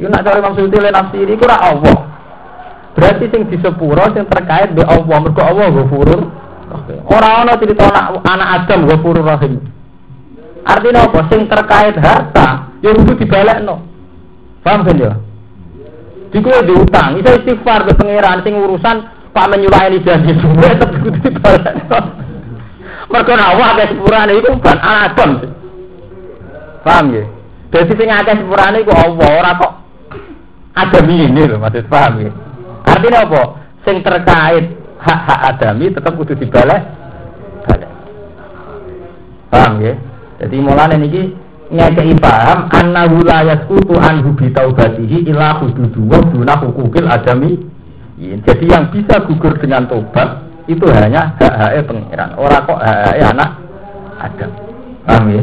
Yo 0.00 0.08
nak 0.08 0.24
cari 0.24 0.40
maksud 0.40 0.72
ile 0.72 0.88
nafsi 0.88 1.20
Allah. 1.44 2.07
Berarti 2.98 3.30
sing 3.30 3.46
disepuro 3.46 4.10
sing 4.10 4.26
terkait 4.26 4.74
be 4.74 4.82
Allah 4.82 5.16
mergo 5.22 5.38
Allah 5.38 5.70
ghafurur 5.70 6.20
Ora 7.08 7.46
ana 7.46 7.54
cerita 7.56 7.86
anak, 7.88 8.26
anak 8.26 8.48
Adam 8.60 8.90
ghafurur 8.90 9.22
rahim. 9.22 9.62
Artinya 10.66 11.06
apa? 11.06 11.20
Sing 11.30 11.46
terkait 11.46 11.94
harta 11.94 12.74
ya 12.82 12.90
kudu 12.92 13.14
dibalekno. 13.22 13.86
Paham 14.66 14.82
kan 14.82 14.98
ya? 14.98 15.14
Diku 16.34 16.50
diutang, 16.66 17.16
iso 17.22 17.30
istighfar 17.40 17.86
ke 17.88 17.94
pangeran 17.94 18.42
sing 18.42 18.58
urusan 18.58 19.14
Pak 19.32 19.46
menyulayani 19.54 20.02
janji 20.02 20.34
suwe 20.42 20.70
tetep 20.74 20.98
kudu 20.98 21.18
dibalekno. 21.22 21.98
Mergo 23.14 23.32
awak 23.32 23.68
akeh 23.78 23.86
sepurane 23.94 24.32
iku 24.42 24.58
kan 24.58 24.78
Adam. 24.82 25.30
Paham 26.82 27.14
ya? 27.14 27.24
Dadi 27.70 27.92
sing 27.94 28.08
akeh 28.10 28.34
sepurane 28.42 28.82
iku 28.82 28.92
Allah 28.92 29.28
ora 29.38 29.50
kok 29.54 29.72
Adam 30.74 31.06
ini 31.08 31.42
lho 31.46 31.56
maksud 31.62 31.86
paham 31.86 32.26
ya? 32.26 32.30
Artinya 32.88 33.20
apa? 33.28 33.42
Sing 33.84 34.00
terkait 34.00 34.64
hak-hak 34.98 35.40
adami 35.54 35.92
tetap 35.92 36.12
kudu 36.16 36.34
dibalik. 36.34 36.82
Balik. 37.68 37.90
Paham 39.52 39.72
ya? 39.84 39.94
Jadi 40.40 40.56
mulane 40.62 40.96
niki 40.96 41.22
ngekei 41.68 42.16
paham 42.16 42.72
annahu 42.72 43.20
la 43.26 43.44
yasqutu 43.44 43.94
anhu 44.00 44.32
bi 44.32 44.48
taubatihi 44.54 45.28
illa 45.28 45.60
hududu 45.60 46.00
wa 46.08 46.18
duna 46.24 46.54
hukukil 46.64 47.06
adami. 47.08 47.60
Ya, 48.18 48.34
jadi 48.42 48.64
yang 48.66 48.90
bisa 48.90 49.22
gugur 49.30 49.54
dengan 49.62 49.86
tobat 49.86 50.42
itu 50.66 50.82
hanya 50.90 51.38
hak-hak 51.38 51.86
pengiran. 51.86 52.34
Orang 52.34 52.66
kok 52.66 52.80
hak-hak 52.82 53.30
anak 53.30 53.50
Adam. 54.18 54.50
Paham 55.06 55.24
ya? 55.30 55.42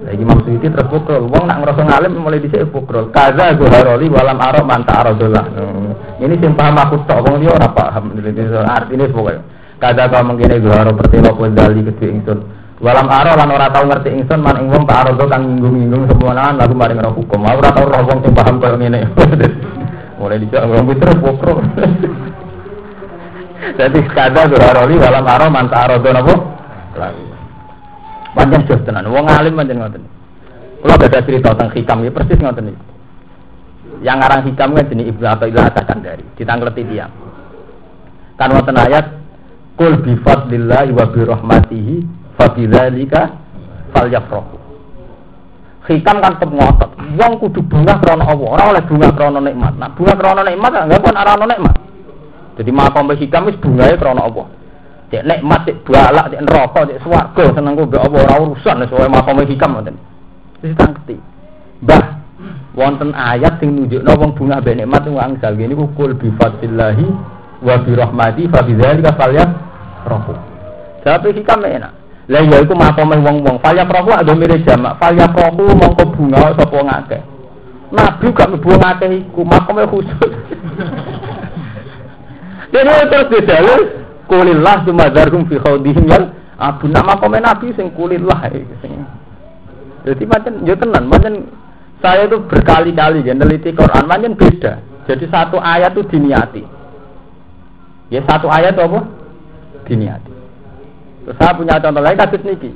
Lagi 0.00 0.24
maksud 0.24 0.56
itu 0.56 0.66
terus 0.72 0.88
pukul. 0.88 1.28
Wong 1.28 1.44
nak 1.44 1.60
ngerasa 1.60 1.84
ngalim 1.84 2.24
mulai 2.24 2.40
dhisik 2.40 2.72
pukul. 2.72 3.12
Kaza 3.12 3.52
haroli 3.52 4.08
walam 4.08 4.40
arok 4.40 4.64
manta 4.64 5.04
arodolah. 5.04 5.44
Hmm. 5.52 5.92
Ini 6.24 6.40
sing 6.40 6.56
paham 6.56 6.80
aku 6.80 7.04
tok 7.04 7.20
wong 7.28 7.44
liya 7.44 7.52
ora 7.52 7.68
paham. 7.68 8.16
Artine 8.64 9.12
pokoknya. 9.12 9.44
Kaza 9.76 10.08
kau 10.08 10.24
mengkene 10.24 10.56
zuharo 10.64 10.96
pertelo 10.96 11.36
kowe 11.36 11.48
dali 11.52 11.84
kedhe 11.84 12.16
ingsun. 12.16 12.40
Walam 12.80 13.12
aro 13.12 13.36
lan 13.36 13.52
ora 13.52 13.68
tau 13.68 13.84
ngerti 13.84 14.08
ingsun 14.12 14.40
man 14.40 14.56
ing 14.56 14.72
wong 14.72 14.88
tak 14.88 15.04
arodo 15.04 15.24
kang 15.28 15.44
nyinggung-nyinggung 15.44 16.08
semua 16.08 16.32
lagu 16.32 16.72
mari 16.72 16.96
ngerti 16.96 17.16
hukum. 17.20 17.40
Ora 17.44 17.68
tau 17.68 17.84
roh 17.84 18.00
wong 18.08 18.18
sing 18.24 18.32
paham 18.32 18.56
koyo 18.56 18.76
ngene. 18.80 19.04
mulai 20.20 20.40
dhisik 20.40 20.64
wong 20.64 20.88
terus 20.96 21.18
pukul. 21.20 21.60
Jadi 23.80 24.00
kaza 24.16 24.48
haroli 24.48 24.96
walam 24.96 25.28
aro 25.28 25.46
manta 25.52 25.76
arodo 25.84 26.08
napa? 26.08 26.34
Lagu. 26.96 27.29
Panjang 28.30 28.62
jos 28.70 28.82
tenan, 28.86 29.10
wong 29.10 29.26
alim 29.26 29.58
panjang 29.58 29.82
ngoten. 29.82 30.02
Kalau 30.80 30.96
ada 30.96 31.20
cerita 31.20 31.52
tentang 31.52 31.70
hikam 31.76 31.98
ya 32.06 32.10
persis 32.14 32.40
ngoten 32.40 32.72
iki. 32.72 32.82
Yang 34.00 34.16
ngarang 34.16 34.42
hikam 34.48 34.68
kan 34.72 34.84
jenis 34.88 35.06
Ibnu 35.12 35.26
Athaillah 35.28 35.66
dari 36.00 36.24
ditangkleti 36.38 36.82
dia. 36.88 37.06
Kan 38.40 38.56
wonten 38.56 38.80
ayat 38.80 39.20
Kul 39.80 39.96
bi 40.04 40.12
fadlillahi 40.20 40.92
wa 40.92 41.08
bi 41.08 41.20
rahmatihi 41.24 41.94
fa 42.36 42.52
bidzalika 42.52 43.32
falyafrahu. 43.96 44.60
Hikam 45.88 46.20
kan 46.20 46.36
tetep 46.36 46.52
ngotot. 46.52 46.90
Wong 47.16 47.32
kudu 47.40 47.64
bunga 47.64 47.96
krana 47.96 48.28
Allah, 48.28 48.48
ora 48.60 48.64
oleh 48.76 48.82
bunga 48.84 49.08
krana 49.16 49.40
nikmat. 49.40 49.74
Nah, 49.80 49.88
bunga 49.96 50.14
krana 50.20 50.44
nikmat 50.44 50.84
enggak 50.84 51.00
pun 51.00 51.16
ora 51.16 51.32
ono 51.32 51.46
nikmat. 51.48 51.76
Jadi 52.60 52.70
makom 52.76 53.08
hikam 53.08 53.48
wis 53.48 53.56
bungae 53.56 53.96
krana 53.96 54.20
Allah. 54.20 54.46
Cek 55.10 55.26
nikmat, 55.26 55.66
cek 55.66 55.82
balak, 55.82 56.30
cek 56.30 56.42
neraka, 56.46 56.86
cek 56.86 57.02
swarga 57.02 57.44
seneng 57.50 57.74
ku 57.74 57.82
mbek 57.82 57.98
apa 57.98 58.16
ora 58.22 58.34
urusan 58.46 58.86
sesuai 58.86 59.10
makome 59.10 59.42
hikam 59.42 59.74
ngoten. 59.74 59.98
Wis 60.62 60.70
tangketi. 60.78 61.18
Mbah, 61.82 62.04
wonten 62.78 63.10
ayat 63.18 63.58
sing 63.58 63.74
nunjukno 63.74 64.06
wong 64.14 64.38
bunga 64.38 64.62
mbek 64.62 64.78
nikmat 64.78 65.02
wong 65.10 65.18
angsal 65.18 65.58
niku 65.58 65.90
kul 65.98 66.14
bi 66.14 66.30
fadlillahi 66.38 67.06
wa 67.58 67.74
bi 67.82 67.90
rahmati 67.98 68.46
fa 68.46 68.62
bi 68.62 68.78
dzalika 68.78 69.10
falyafrahu. 69.18 70.34
Tapi 71.02 71.34
hikam 71.34 71.58
enak. 71.66 71.92
Lah 72.30 72.46
ya 72.46 72.62
iku 72.62 72.78
makome 72.78 73.18
wong-wong 73.18 73.58
falyafrahu 73.58 74.14
ada 74.14 74.30
mirip 74.38 74.62
jamak. 74.62 74.94
Falyafrahu 75.02 75.74
mongko 75.74 76.04
bunga 76.14 76.54
sapa 76.54 76.78
ngakeh. 76.78 77.22
Nabi 77.90 78.26
gak 78.30 78.46
mlebu 78.54 78.70
ngakeh 78.78 79.10
iku 79.26 79.42
makome 79.42 79.82
khusus. 79.90 80.32
Jadi 82.70 83.10
terus 83.10 83.26
didalil 83.34 83.99
kulillah 84.30 84.86
sumadarhum 84.86 85.50
fi 85.50 85.58
khawdihim 85.58 86.06
yang 86.06 86.30
abu 86.54 86.86
nama 86.86 87.18
komen 87.18 87.42
nabi 87.42 87.74
sing 87.74 87.90
kulillah 87.90 88.46
sing. 88.78 88.94
Jadi 90.06 90.24
macam 90.24 90.62
yo 90.62 90.78
tenan, 90.78 91.10
macam 91.10 91.50
saya 92.00 92.24
itu 92.24 92.40
berkali-kali 92.48 93.20
ya 93.26 93.36
neliti 93.36 93.74
Quran, 93.76 94.08
macam 94.08 94.32
beda. 94.38 94.80
Jadi 95.04 95.26
satu 95.28 95.58
ayat 95.60 95.92
itu 95.92 96.06
diniati. 96.08 96.62
Ya 98.08 98.24
satu 98.24 98.48
ayat 98.48 98.78
itu 98.78 98.82
apa? 98.86 99.00
Diniati. 99.84 100.32
Terus 101.26 101.36
saya 101.36 101.52
punya 101.52 101.82
contoh 101.82 102.00
lain 102.00 102.16
kasus 102.16 102.42
niki. 102.46 102.72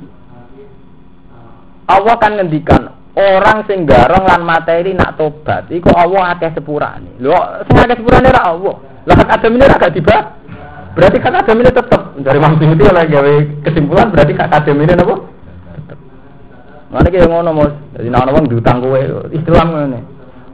Allah 1.89 2.15
kan 2.17 2.37
ngendikan 2.37 2.93
orang 3.15 3.63
sing 3.65 3.87
garong 3.87 4.25
lan 4.27 4.43
materi 4.43 4.91
nak 4.93 5.17
tobat 5.17 5.71
iku 5.71 5.89
Allah 5.95 6.37
akeh 6.37 6.53
sepurane. 6.53 7.17
Lho 7.17 7.65
sing 7.65 7.77
akeh 7.81 7.97
sepurane 8.03 8.29
ra 8.29 8.53
Allah. 8.53 8.75
Lah 9.05 9.15
hak 9.21 9.41
adam 9.41 9.57
ini 9.57 9.65
agak 9.65 9.93
tiba. 9.93 10.17
Berarti 10.95 11.17
hak 11.19 11.35
adam 11.43 11.59
ini 11.59 11.71
tetap 11.75 12.15
dari 12.23 12.39
Imam 12.39 12.55
itu 12.55 12.83
oleh 12.87 13.03
gawe 13.11 13.33
kesimpulan 13.67 14.07
berarti 14.15 14.31
hak 14.31 14.47
adam 14.47 14.79
ini 14.79 14.95
apa? 14.95 15.15
Mana 16.87 17.11
kayak 17.11 17.27
ngono 17.27 17.51
mos. 17.51 17.73
Jadi 17.99 18.07
nak 18.07 18.31
wong 18.31 18.47
diutang 18.47 18.79
kowe 18.79 18.99
Islam 19.35 19.67
ngene. 19.75 19.99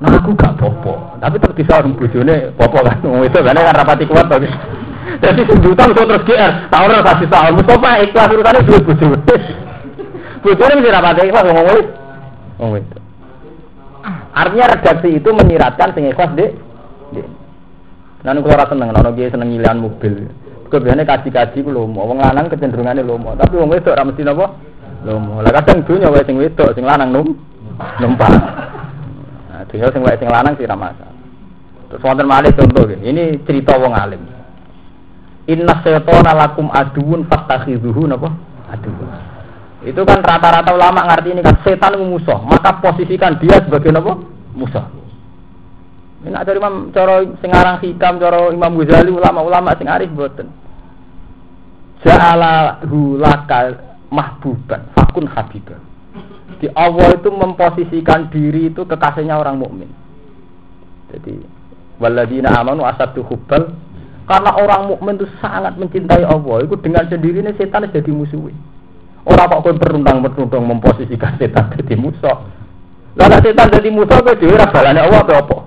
Nah 0.02 0.18
aku 0.18 0.34
gak 0.34 0.58
popo, 0.58 1.14
tapi 1.22 1.38
tetep 1.38 1.54
bisa 1.54 1.78
orang 1.78 1.94
bojone 1.94 2.58
popo 2.58 2.82
kan. 2.82 2.98
Wong 3.06 3.22
itu 3.22 3.38
kan 3.38 3.54
kan 3.54 3.78
rapati 3.78 4.10
kuat 4.10 4.26
to. 4.26 4.42
Jadi 5.22 5.42
sing 5.46 5.58
diutang 5.62 5.94
terus 5.94 6.26
GR, 6.26 6.54
tak 6.74 6.82
ora 6.82 7.06
kasih 7.06 7.30
tahu. 7.30 7.62
Mustafa 7.62 8.02
ikhlas 8.02 8.34
urusane 8.34 8.60
duit 8.66 8.82
bojone. 8.82 9.18
Bojone 10.42 10.74
mesti 10.82 10.90
rapati 10.90 11.22
ikhlas 11.30 11.46
ngomong 11.46 11.66
wis. 11.78 11.88
Wong 12.58 12.72
itu. 12.82 12.98
Artinya 14.34 14.66
redaksi 14.74 15.10
itu 15.22 15.30
menyiratkan 15.30 15.94
sing 15.94 16.10
ikhlas 16.10 16.34
dek. 16.34 16.58
Nah, 18.22 18.38
kalau 18.38 18.54
rasa 18.54 18.70
seneng, 18.78 18.94
kalau 18.94 19.12
dia 19.18 19.34
seneng 19.34 19.50
nyilian 19.50 19.82
mobil. 19.82 20.30
Kebiasaannya 20.72 21.04
kaji-kaji 21.04 21.68
ku 21.68 21.72
lomo, 21.74 22.06
wong 22.06 22.22
lanang 22.22 22.48
kecenderungannya 22.48 23.04
lomo. 23.04 23.36
Tapi 23.36 23.60
wong 23.60 23.74
wedok 23.74 23.92
ora 23.92 24.08
mesti 24.08 24.24
napa? 24.24 24.46
Lomo. 25.04 25.42
Lah 25.42 25.52
kadang 25.52 25.84
dunya 25.84 26.08
wae 26.08 26.24
sing 26.24 26.38
wedok, 26.40 26.72
sing 26.78 26.86
lanang 26.86 27.12
num 27.12 27.28
numpak. 28.00 28.32
Nah, 29.52 29.68
dunya 29.68 29.90
sing 29.92 30.06
wae 30.06 30.16
sing 30.16 30.30
lanang 30.32 30.56
sih 30.56 30.70
ra 30.70 30.78
masalah. 30.78 31.12
Terus 31.92 32.08
wonten 32.08 32.24
malih 32.24 32.56
contoh 32.56 32.88
Ini 32.88 33.44
cerita 33.44 33.76
wong 33.76 33.92
alim. 33.92 34.24
Inna 35.50 35.82
syaitana 35.84 36.32
lakum 36.32 36.72
aduun 36.72 37.28
fattakhidhuhu 37.28 38.08
napa? 38.08 38.32
Aduun. 38.72 39.10
Itu 39.82 40.06
kan 40.06 40.22
rata-rata 40.22 40.72
ulama 40.78 41.10
ngerti 41.10 41.34
ini 41.34 41.42
kan 41.42 41.58
setan 41.66 41.98
musuh, 41.98 42.38
maka 42.46 42.78
posisikan 42.86 43.42
dia 43.42 43.60
sebagai 43.66 43.90
apa? 43.90 44.14
Musuh. 44.54 45.01
Ini 46.22 46.38
ada 46.38 46.54
Imam 46.54 46.94
cara 46.94 47.26
sing 47.42 47.50
aran 47.50 47.82
hikam, 47.82 48.22
cara 48.22 48.54
Imam 48.54 48.78
Ghazali 48.78 49.10
ulama-ulama 49.10 49.74
sing 49.74 49.90
arif 49.90 50.14
boten. 50.14 50.54
Ja'ala 52.06 52.82
hulaka 52.86 53.78
mahbuban, 54.14 54.90
fakun 54.94 55.26
habibah. 55.26 55.82
Di 56.62 56.70
Allah 56.78 57.18
itu 57.18 57.30
memposisikan 57.34 58.30
diri 58.30 58.70
itu 58.70 58.86
kekasihnya 58.86 59.34
orang 59.34 59.58
mukmin. 59.58 59.90
Jadi 61.10 61.42
waladina 61.98 62.54
amanu 62.54 62.86
asadu 62.86 63.26
hubbal 63.26 63.74
karena 64.30 64.52
orang 64.62 64.94
mukmin 64.94 65.18
itu 65.18 65.26
sangat 65.42 65.74
mencintai 65.82 66.22
Allah, 66.22 66.62
itu 66.62 66.78
dengan 66.78 67.10
sendirinya 67.10 67.50
setan 67.58 67.90
jadi 67.90 68.14
musuh. 68.14 68.54
Orang 69.26 69.50
kok 69.50 69.62
kowe 69.66 69.74
berundang-berundang 69.74 70.66
memposisikan 70.70 71.38
setan 71.42 71.74
jadi 71.78 71.98
musuh. 71.98 72.46
Lalu 73.18 73.38
setan 73.42 73.74
jadi 73.74 73.90
musuh 73.90 74.22
kowe 74.22 74.38
dhewe 74.38 74.54
ra 74.54 74.70
balane 74.70 75.02
Allah 75.02 75.26
apa 75.26 75.34
apa? 75.42 75.58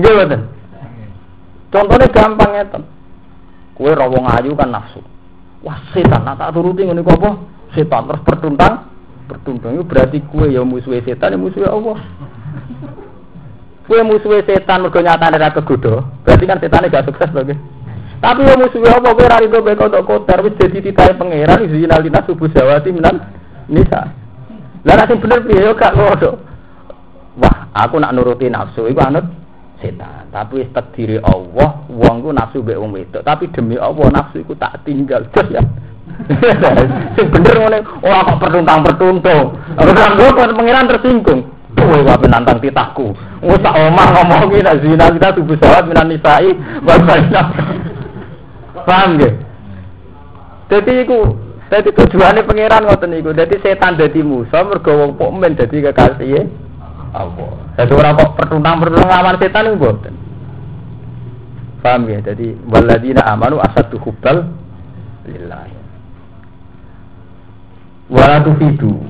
Nggih 0.00 0.12
mboten. 0.16 0.40
Contohnya 1.70 2.08
gampang 2.10 2.50
ya, 2.56 2.64
Kue 3.80 3.96
rawong 3.96 4.28
ayu 4.28 4.52
kan 4.52 4.68
nafsu. 4.68 5.00
Wah 5.64 5.80
setan, 5.96 6.24
nak 6.24 6.36
tak 6.36 6.52
turuti 6.52 6.84
ngono 6.84 7.00
apa? 7.00 7.30
Setan 7.72 8.04
terus 8.08 8.20
bertuntang, 8.28 8.92
bertuntang 9.24 9.72
itu 9.76 9.84
berarti 9.88 10.18
kue 10.28 10.52
ya 10.52 10.60
musuh 10.60 11.00
setan, 11.00 11.32
ya 11.32 11.40
musuh 11.40 11.64
Allah. 11.64 11.96
Kue 13.88 14.04
musuh 14.04 14.36
setan 14.44 14.84
mergo 14.84 15.00
nyatane 15.00 15.40
ra 15.40 15.48
kegoda, 15.48 16.04
berarti 16.28 16.44
kan 16.44 16.60
setan 16.60 16.92
gak 16.92 17.08
sukses 17.08 17.32
lagi. 17.32 17.56
Tapi 18.20 18.40
ya 18.44 18.54
musuh 18.60 18.84
apa 18.84 19.16
kue 19.16 19.24
ra 19.24 19.40
rido 19.40 19.64
beko 19.64 19.88
tok 19.88 20.04
kotor 20.04 20.44
wis 20.44 20.60
dadi 20.60 20.84
titahe 20.84 21.16
pangeran 21.16 21.64
zina 21.72 21.96
linas 22.04 22.28
subuh 22.28 22.52
jawati 22.52 22.92
menan 22.92 23.16
nisa. 23.64 24.19
Lah 24.84 24.94
nek 24.96 25.12
bener 25.20 25.38
piye 25.44 25.60
yo 25.68 25.72
gak 25.76 25.92
ngono. 25.92 26.30
Wah, 27.40 27.56
aku 27.76 28.00
nak 28.00 28.12
nuruti 28.16 28.48
nafsu 28.48 28.88
iku 28.88 29.00
anut 29.04 29.24
setan. 29.80 30.28
Tapi 30.32 30.64
wis 30.64 30.70
takdiri 30.72 31.20
Allah, 31.20 31.84
wong 31.88 32.16
ku 32.24 32.30
nafsu 32.32 32.60
mbek 32.64 32.80
wong 32.80 32.96
wedok, 32.96 33.22
tapi 33.24 33.48
demi 33.52 33.76
Allah 33.80 34.08
nafsu 34.12 34.40
iku 34.40 34.56
tak 34.56 34.80
tinggal. 34.84 35.24
Terus 35.32 35.60
ya. 35.60 35.62
Sing 37.16 37.26
bener 37.32 37.54
ngene, 37.56 37.78
ora 38.04 38.28
kok 38.28 38.38
pertuntang-pertuntung. 38.44 39.46
Ora 39.78 40.06
kok 40.16 40.56
pengiran 40.56 40.90
tersinggung. 40.90 41.40
Kowe 41.70 41.98
wae 42.02 42.18
penantang 42.18 42.58
titahku. 42.58 43.14
Wis 43.46 43.62
tak 43.62 43.78
omah 43.78 44.08
ngomongi 44.10 44.58
nek 44.60 44.80
zina 44.82 45.06
kita 45.12 45.38
tubuh 45.38 45.56
sawat 45.62 45.86
minan 45.86 46.10
nisai, 46.10 46.50
bapak 46.82 47.30
Paham 48.88 49.20
nggih? 49.20 49.32
Dadi 50.70 50.92
iku 51.04 51.49
Dadi 51.70 51.94
tujuane 51.94 52.42
pangeran 52.42 52.82
ngoten 52.82 53.14
niku. 53.14 53.30
Dadi 53.30 53.54
setan 53.62 53.94
dadi 53.94 54.26
musuh 54.26 54.66
mergo 54.66 54.90
wong 54.90 55.14
mukmin 55.14 55.54
dadi 55.54 55.78
kekasih 55.78 56.50
Allah. 57.14 57.54
Dadi 57.78 57.92
ora 57.94 58.10
kok 58.18 58.34
pertuntang-pertuntang 58.34 59.06
lawan 59.06 59.38
setan 59.38 59.70
niku 59.70 59.76
mboten. 59.78 60.14
Paham 61.78 62.10
ya? 62.10 62.18
Jadi 62.26 62.58
waladina 62.66 63.22
amanu 63.22 63.62
asadu 63.62 64.02
hubbal 64.02 64.50
lillah. 65.30 65.70
Wa 68.10 68.42
tufidu 68.42 69.06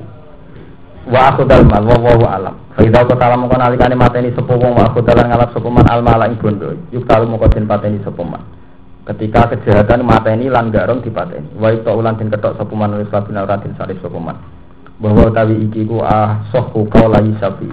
wa 1.09 1.33
akhudal 1.33 1.65
mal 1.65 1.81
wa 1.81 1.97
wa 1.97 2.29
alam. 2.37 2.55
Fa 2.77 2.85
idza 2.85 3.09
qatala 3.09 3.41
mongko 3.41 3.57
nalikane 3.57 3.97
mateni 3.97 4.29
sapa 4.37 4.53
wong 4.53 4.77
wa 4.77 4.85
akhudal 4.85 5.17
ngalap 5.17 5.49
sapa 5.49 5.65
man 5.65 5.89
al 5.89 6.05
mala 6.05 6.29
ing 6.29 6.37
bondo. 6.37 6.77
Yuk 6.93 7.09
talu 7.09 7.25
mongko 7.25 7.49
den 7.49 7.65
pateni 7.65 7.97
sapa 8.05 8.21
man 8.21 8.60
ketika 9.01 9.49
kejahatan 9.57 10.05
mata 10.05 10.29
ini 10.29 10.51
lan 10.51 10.69
garong 10.69 11.01
dipateni. 11.01 11.57
Wa 11.57 11.73
itu 11.73 11.89
ulan 11.89 12.17
den 12.21 12.29
ketok 12.29 12.57
sapa 12.57 12.73
man 12.77 13.01
wis 13.01 13.09
labina 13.09 13.45
ora 13.45 13.57
den 13.57 13.73
salib 13.73 13.97
sapa 13.97 14.19
man. 14.21 14.37
Bahwa 15.01 15.33
tawi 15.33 15.57
iki 15.65 15.89
ku 15.89 16.05
ah 16.05 16.45
sohu 16.53 16.85
kaula 16.85 17.17
isafi 17.25 17.69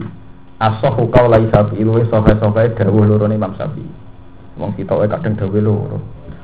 asohu 0.59 1.13
kaula 1.13 1.37
isafi 1.39 1.85
luwe 1.85 2.09
sohe-sohe 2.09 2.73
dawuh 2.73 3.05
loro 3.05 3.29
Imam 3.29 3.53
Syafi'i 3.55 3.93
wong 4.57 4.73
kita 4.75 4.97
kadang 4.97 5.37
dawuh 5.37 5.61
loro. 5.61 5.99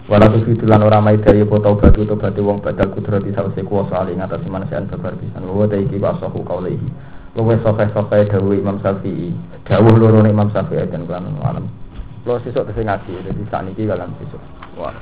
Wala 0.05 0.29
tu 0.29 0.45
fidulan 0.45 0.85
ora 0.85 1.01
mai 1.01 1.17
dari 1.17 1.41
apa 1.41 1.57
taubat 1.65 1.97
tobat 1.97 2.37
wong 2.37 2.61
badal 2.61 2.93
kudrati 2.93 3.33
sawise 3.33 3.65
kuwasa 3.65 4.05
ali 4.05 4.13
ngatasi 4.21 4.53
manusiaan 4.53 4.85
babar 4.93 5.17
pisan. 5.17 5.49
Wa 5.49 5.65
ta 5.65 5.81
iki 5.81 5.97
ku 5.97 6.05
asohu 6.05 6.45
kaula 6.45 6.69
iki 6.69 6.89
luwe 7.33 7.57
sohe-sohe 7.65 8.29
dawuh 8.29 8.53
Imam 8.53 8.77
Syafi'i 8.85 9.33
dawuh 9.65 9.97
loro 9.97 10.21
Imam 10.21 10.53
Syafi'i 10.53 10.85
dan 10.93 11.09
kan 11.09 11.25
alam 11.41 11.65
Lo 12.25 12.41
sesuk 12.41 12.65
tesih 12.73 12.89
ngaji, 12.89 13.21
saat 13.53 13.69
ini 13.69 13.85
kalian 13.85 14.09
我 14.77 14.93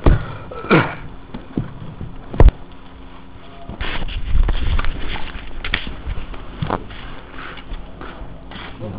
我 8.80 8.90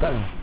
干。 0.00 0.41